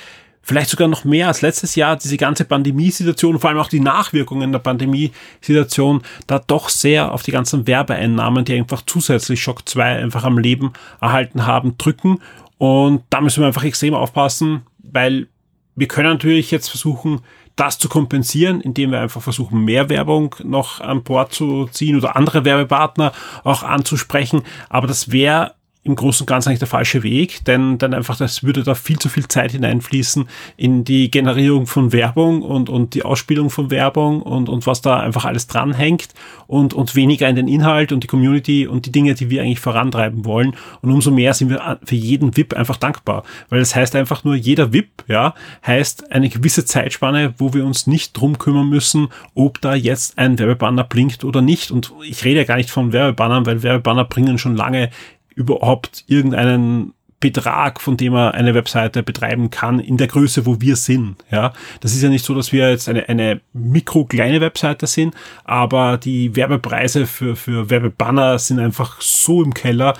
vielleicht 0.42 0.70
sogar 0.70 0.88
noch 0.88 1.04
mehr 1.04 1.28
als 1.28 1.42
letztes 1.42 1.74
Jahr 1.74 1.96
diese 1.96 2.16
ganze 2.16 2.46
Pandemiesituation, 2.46 3.38
vor 3.38 3.50
allem 3.50 3.58
auch 3.58 3.68
die 3.68 3.80
Nachwirkungen 3.80 4.52
der 4.52 4.58
Pandemiesituation, 4.58 6.02
da 6.26 6.38
doch 6.38 6.70
sehr 6.70 7.12
auf 7.12 7.22
die 7.22 7.32
ganzen 7.32 7.66
Werbeeinnahmen, 7.66 8.44
die 8.46 8.54
einfach 8.54 8.82
zusätzlich 8.86 9.42
Shock 9.42 9.68
2 9.68 9.96
einfach 10.02 10.24
am 10.24 10.38
Leben 10.38 10.72
erhalten 11.00 11.46
haben, 11.46 11.76
drücken. 11.76 12.20
Und 12.56 13.02
da 13.10 13.20
müssen 13.20 13.40
wir 13.42 13.48
einfach 13.48 13.64
extrem 13.64 13.94
aufpassen, 13.94 14.62
weil 14.78 15.28
wir 15.76 15.88
können 15.88 16.10
natürlich 16.10 16.50
jetzt 16.50 16.68
versuchen, 16.68 17.20
das 17.56 17.78
zu 17.78 17.88
kompensieren, 17.88 18.60
indem 18.60 18.90
wir 18.90 19.00
einfach 19.00 19.22
versuchen, 19.22 19.64
mehr 19.64 19.88
Werbung 19.88 20.34
noch 20.42 20.80
an 20.80 21.04
Bord 21.04 21.32
zu 21.32 21.66
ziehen 21.66 21.96
oder 21.96 22.16
andere 22.16 22.44
Werbepartner 22.44 23.12
auch 23.44 23.62
anzusprechen. 23.62 24.42
Aber 24.68 24.86
das 24.86 25.12
wäre 25.12 25.54
im 25.84 25.96
Großen 25.96 26.24
und 26.24 26.26
Ganzen 26.26 26.48
eigentlich 26.48 26.60
der 26.60 26.68
falsche 26.68 27.02
Weg, 27.02 27.44
denn 27.44 27.76
dann 27.76 27.92
einfach, 27.92 28.16
das 28.16 28.42
würde 28.42 28.62
da 28.62 28.74
viel 28.74 28.98
zu 28.98 29.10
viel 29.10 29.28
Zeit 29.28 29.52
hineinfließen 29.52 30.26
in 30.56 30.84
die 30.84 31.10
Generierung 31.10 31.66
von 31.66 31.92
Werbung 31.92 32.40
und, 32.42 32.70
und 32.70 32.94
die 32.94 33.04
Ausspielung 33.04 33.50
von 33.50 33.70
Werbung 33.70 34.22
und, 34.22 34.48
und 34.48 34.66
was 34.66 34.80
da 34.80 34.98
einfach 34.98 35.26
alles 35.26 35.46
dranhängt 35.46 36.08
und, 36.46 36.72
und 36.72 36.94
weniger 36.94 37.28
in 37.28 37.36
den 37.36 37.48
Inhalt 37.48 37.92
und 37.92 38.02
die 38.02 38.06
Community 38.06 38.66
und 38.66 38.86
die 38.86 38.92
Dinge, 38.92 39.14
die 39.14 39.28
wir 39.28 39.42
eigentlich 39.42 39.60
vorantreiben 39.60 40.24
wollen. 40.24 40.56
Und 40.80 40.90
umso 40.90 41.10
mehr 41.10 41.34
sind 41.34 41.50
wir 41.50 41.78
für 41.84 41.94
jeden 41.94 42.34
VIP 42.34 42.54
einfach 42.54 42.78
dankbar, 42.78 43.22
weil 43.50 43.60
das 43.60 43.76
heißt 43.76 43.94
einfach 43.94 44.24
nur, 44.24 44.36
jeder 44.36 44.72
VIP, 44.72 45.04
ja, 45.06 45.34
heißt 45.66 46.12
eine 46.12 46.30
gewisse 46.30 46.64
Zeitspanne, 46.64 47.34
wo 47.36 47.52
wir 47.52 47.64
uns 47.66 47.86
nicht 47.86 48.14
drum 48.14 48.38
kümmern 48.38 48.70
müssen, 48.70 49.08
ob 49.34 49.60
da 49.60 49.74
jetzt 49.74 50.18
ein 50.18 50.38
Werbebanner 50.38 50.84
blinkt 50.84 51.24
oder 51.24 51.42
nicht. 51.42 51.70
Und 51.70 51.92
ich 52.08 52.24
rede 52.24 52.40
ja 52.40 52.44
gar 52.44 52.56
nicht 52.56 52.70
von 52.70 52.92
Werbebannern, 52.92 53.44
weil 53.44 53.62
Werbebanner 53.62 54.04
bringen 54.04 54.38
schon 54.38 54.56
lange 54.56 54.90
überhaupt 55.34 56.04
irgendeinen 56.06 56.92
Betrag, 57.24 57.80
von 57.80 57.96
dem 57.96 58.12
er 58.12 58.34
eine 58.34 58.54
Webseite 58.54 59.02
betreiben 59.02 59.48
kann, 59.48 59.80
in 59.80 59.96
der 59.96 60.08
Größe, 60.08 60.44
wo 60.44 60.60
wir 60.60 60.76
sind. 60.76 61.24
Ja, 61.30 61.54
das 61.80 61.94
ist 61.94 62.02
ja 62.02 62.10
nicht 62.10 62.22
so, 62.22 62.34
dass 62.34 62.52
wir 62.52 62.68
jetzt 62.68 62.86
eine, 62.86 63.08
eine 63.08 63.40
mikro 63.54 64.04
kleine 64.04 64.42
Webseite 64.42 64.86
sind, 64.86 65.14
aber 65.42 65.96
die 65.96 66.36
Werbepreise 66.36 67.06
für, 67.06 67.34
für 67.34 67.70
Werbebanner 67.70 68.38
sind 68.38 68.58
einfach 68.58 69.00
so 69.00 69.42
im 69.42 69.54
Keller, 69.54 69.94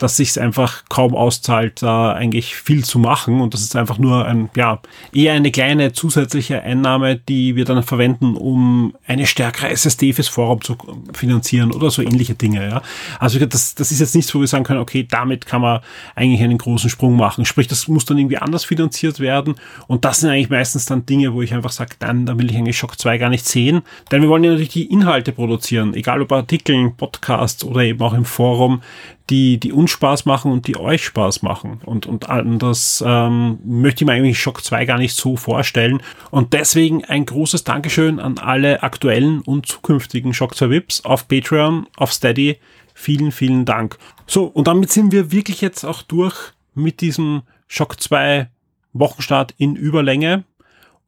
dass 0.00 0.16
sich 0.16 0.40
einfach 0.40 0.84
kaum 0.88 1.14
auszahlt, 1.14 1.82
da 1.82 2.12
eigentlich 2.12 2.56
viel 2.56 2.84
zu 2.84 2.98
machen. 2.98 3.42
Und 3.42 3.52
das 3.52 3.60
ist 3.60 3.76
einfach 3.76 3.98
nur 3.98 4.24
ein, 4.24 4.48
ja, 4.56 4.80
eher 5.12 5.34
eine 5.34 5.50
kleine 5.50 5.92
zusätzliche 5.92 6.62
Einnahme, 6.62 7.16
die 7.16 7.54
wir 7.54 7.66
dann 7.66 7.82
verwenden, 7.82 8.34
um 8.34 8.94
eine 9.06 9.26
stärkere 9.26 9.68
SSD 9.68 10.14
fürs 10.14 10.28
Forum 10.28 10.62
zu 10.62 10.76
finanzieren 11.12 11.70
oder 11.70 11.90
so 11.90 12.00
ähnliche 12.00 12.34
Dinge. 12.34 12.66
Ja. 12.66 12.82
Also 13.18 13.44
das, 13.44 13.74
das 13.74 13.92
ist 13.92 14.00
jetzt 14.00 14.14
nichts, 14.14 14.34
wo 14.34 14.40
wir 14.40 14.46
sagen 14.46 14.64
können, 14.64 14.80
okay, 14.80 15.06
damit 15.08 15.44
kann 15.44 15.60
man 15.60 15.80
eigentlich 16.14 16.42
einen 16.42 16.56
großen 16.56 16.88
Sprung 16.88 17.16
machen. 17.16 17.44
Sprich, 17.44 17.68
das 17.68 17.86
muss 17.86 18.06
dann 18.06 18.16
irgendwie 18.16 18.38
anders 18.38 18.64
finanziert 18.64 19.20
werden. 19.20 19.56
Und 19.86 20.06
das 20.06 20.20
sind 20.20 20.30
eigentlich 20.30 20.48
meistens 20.48 20.86
dann 20.86 21.04
Dinge, 21.04 21.34
wo 21.34 21.42
ich 21.42 21.52
einfach 21.52 21.72
sage, 21.72 21.96
dann, 21.98 22.24
da 22.24 22.38
will 22.38 22.50
ich 22.50 22.56
eigentlich 22.56 22.78
Shock 22.78 22.98
2 22.98 23.18
gar 23.18 23.28
nicht 23.28 23.44
sehen. 23.44 23.82
Denn 24.10 24.22
wir 24.22 24.30
wollen 24.30 24.44
ja 24.44 24.50
natürlich 24.50 24.70
die 24.70 24.90
Inhalte 24.90 25.32
produzieren, 25.32 25.92
egal 25.92 26.22
ob 26.22 26.32
Artikeln, 26.32 26.96
Podcasts 26.96 27.64
oder 27.64 27.82
eben 27.82 28.00
auch 28.00 28.14
im 28.14 28.24
Forum, 28.24 28.80
die, 29.30 29.58
die 29.58 29.72
uns 29.72 29.90
Spaß 29.92 30.26
machen 30.26 30.50
und 30.50 30.66
die 30.66 30.76
euch 30.76 31.04
Spaß 31.04 31.42
machen. 31.42 31.80
Und, 31.86 32.06
und 32.06 32.26
das 32.60 33.02
ähm, 33.06 33.58
möchte 33.64 34.02
ich 34.02 34.06
mir 34.06 34.12
eigentlich 34.12 34.40
Shock 34.40 34.62
2 34.64 34.84
gar 34.84 34.98
nicht 34.98 35.14
so 35.14 35.36
vorstellen. 35.36 36.02
Und 36.30 36.52
deswegen 36.52 37.04
ein 37.04 37.24
großes 37.24 37.64
Dankeschön 37.64 38.18
an 38.18 38.38
alle 38.38 38.82
aktuellen 38.82 39.40
und 39.40 39.66
zukünftigen 39.66 40.34
Shock 40.34 40.56
2 40.56 40.70
VIPs 40.70 41.04
auf 41.04 41.28
Patreon, 41.28 41.86
auf 41.96 42.12
Steady. 42.12 42.58
Vielen, 42.92 43.32
vielen 43.32 43.64
Dank. 43.64 43.96
So, 44.26 44.44
und 44.44 44.66
damit 44.66 44.90
sind 44.90 45.12
wir 45.12 45.32
wirklich 45.32 45.60
jetzt 45.60 45.84
auch 45.84 46.02
durch 46.02 46.52
mit 46.74 47.00
diesem 47.00 47.42
Shock 47.68 48.00
2 48.00 48.48
Wochenstart 48.92 49.54
in 49.56 49.76
Überlänge. 49.76 50.44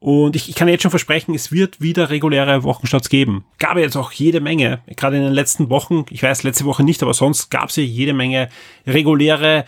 Und 0.03 0.35
ich, 0.35 0.49
ich 0.49 0.55
kann 0.55 0.67
jetzt 0.67 0.81
schon 0.81 0.91
versprechen, 0.91 1.33
es 1.33 1.53
wird 1.53 1.79
wieder 1.79 2.09
reguläre 2.09 2.63
Wochenstarts 2.63 3.07
geben. 3.07 3.45
Gab 3.57 3.77
jetzt 3.77 3.95
auch 3.95 4.11
jede 4.11 4.41
Menge, 4.41 4.81
gerade 4.97 5.15
in 5.15 5.23
den 5.23 5.31
letzten 5.31 5.69
Wochen. 5.69 6.03
Ich 6.09 6.21
weiß, 6.21 6.43
letzte 6.43 6.65
Woche 6.65 6.83
nicht, 6.83 7.01
aber 7.03 7.13
sonst 7.13 7.49
gab 7.49 7.69
es 7.69 7.77
ja 7.77 7.83
jede 7.83 8.11
Menge 8.11 8.49
reguläre 8.85 9.63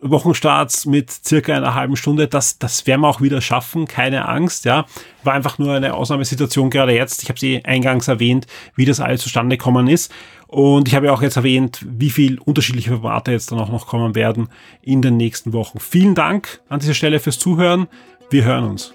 Wochenstarts 0.00 0.86
mit 0.86 1.10
circa 1.10 1.54
einer 1.54 1.74
halben 1.74 1.96
Stunde. 1.96 2.28
Das, 2.28 2.58
das 2.58 2.86
werden 2.86 3.02
wir 3.02 3.08
auch 3.08 3.20
wieder 3.20 3.42
schaffen, 3.42 3.86
keine 3.86 4.26
Angst. 4.26 4.64
Ja, 4.64 4.86
war 5.22 5.34
einfach 5.34 5.58
nur 5.58 5.74
eine 5.74 5.92
Ausnahmesituation 5.92 6.70
gerade 6.70 6.94
jetzt. 6.94 7.22
Ich 7.22 7.28
habe 7.28 7.38
sie 7.38 7.62
eingangs 7.62 8.08
erwähnt, 8.08 8.46
wie 8.74 8.86
das 8.86 9.00
alles 9.00 9.20
zustande 9.20 9.58
gekommen 9.58 9.86
ist. 9.86 10.10
Und 10.46 10.88
ich 10.88 10.94
habe 10.94 11.04
ja 11.04 11.12
auch 11.12 11.20
jetzt 11.20 11.36
erwähnt, 11.36 11.84
wie 11.86 12.08
viel 12.08 12.38
unterschiedliche 12.38 12.92
Formate 12.92 13.32
jetzt 13.32 13.52
dann 13.52 13.58
auch 13.58 13.68
noch 13.68 13.86
kommen 13.86 14.14
werden 14.14 14.48
in 14.80 15.02
den 15.02 15.18
nächsten 15.18 15.52
Wochen. 15.52 15.78
Vielen 15.78 16.14
Dank 16.14 16.62
an 16.70 16.80
dieser 16.80 16.94
Stelle 16.94 17.20
fürs 17.20 17.38
Zuhören. 17.38 17.86
Wir 18.30 18.44
hören 18.44 18.64
uns. 18.64 18.94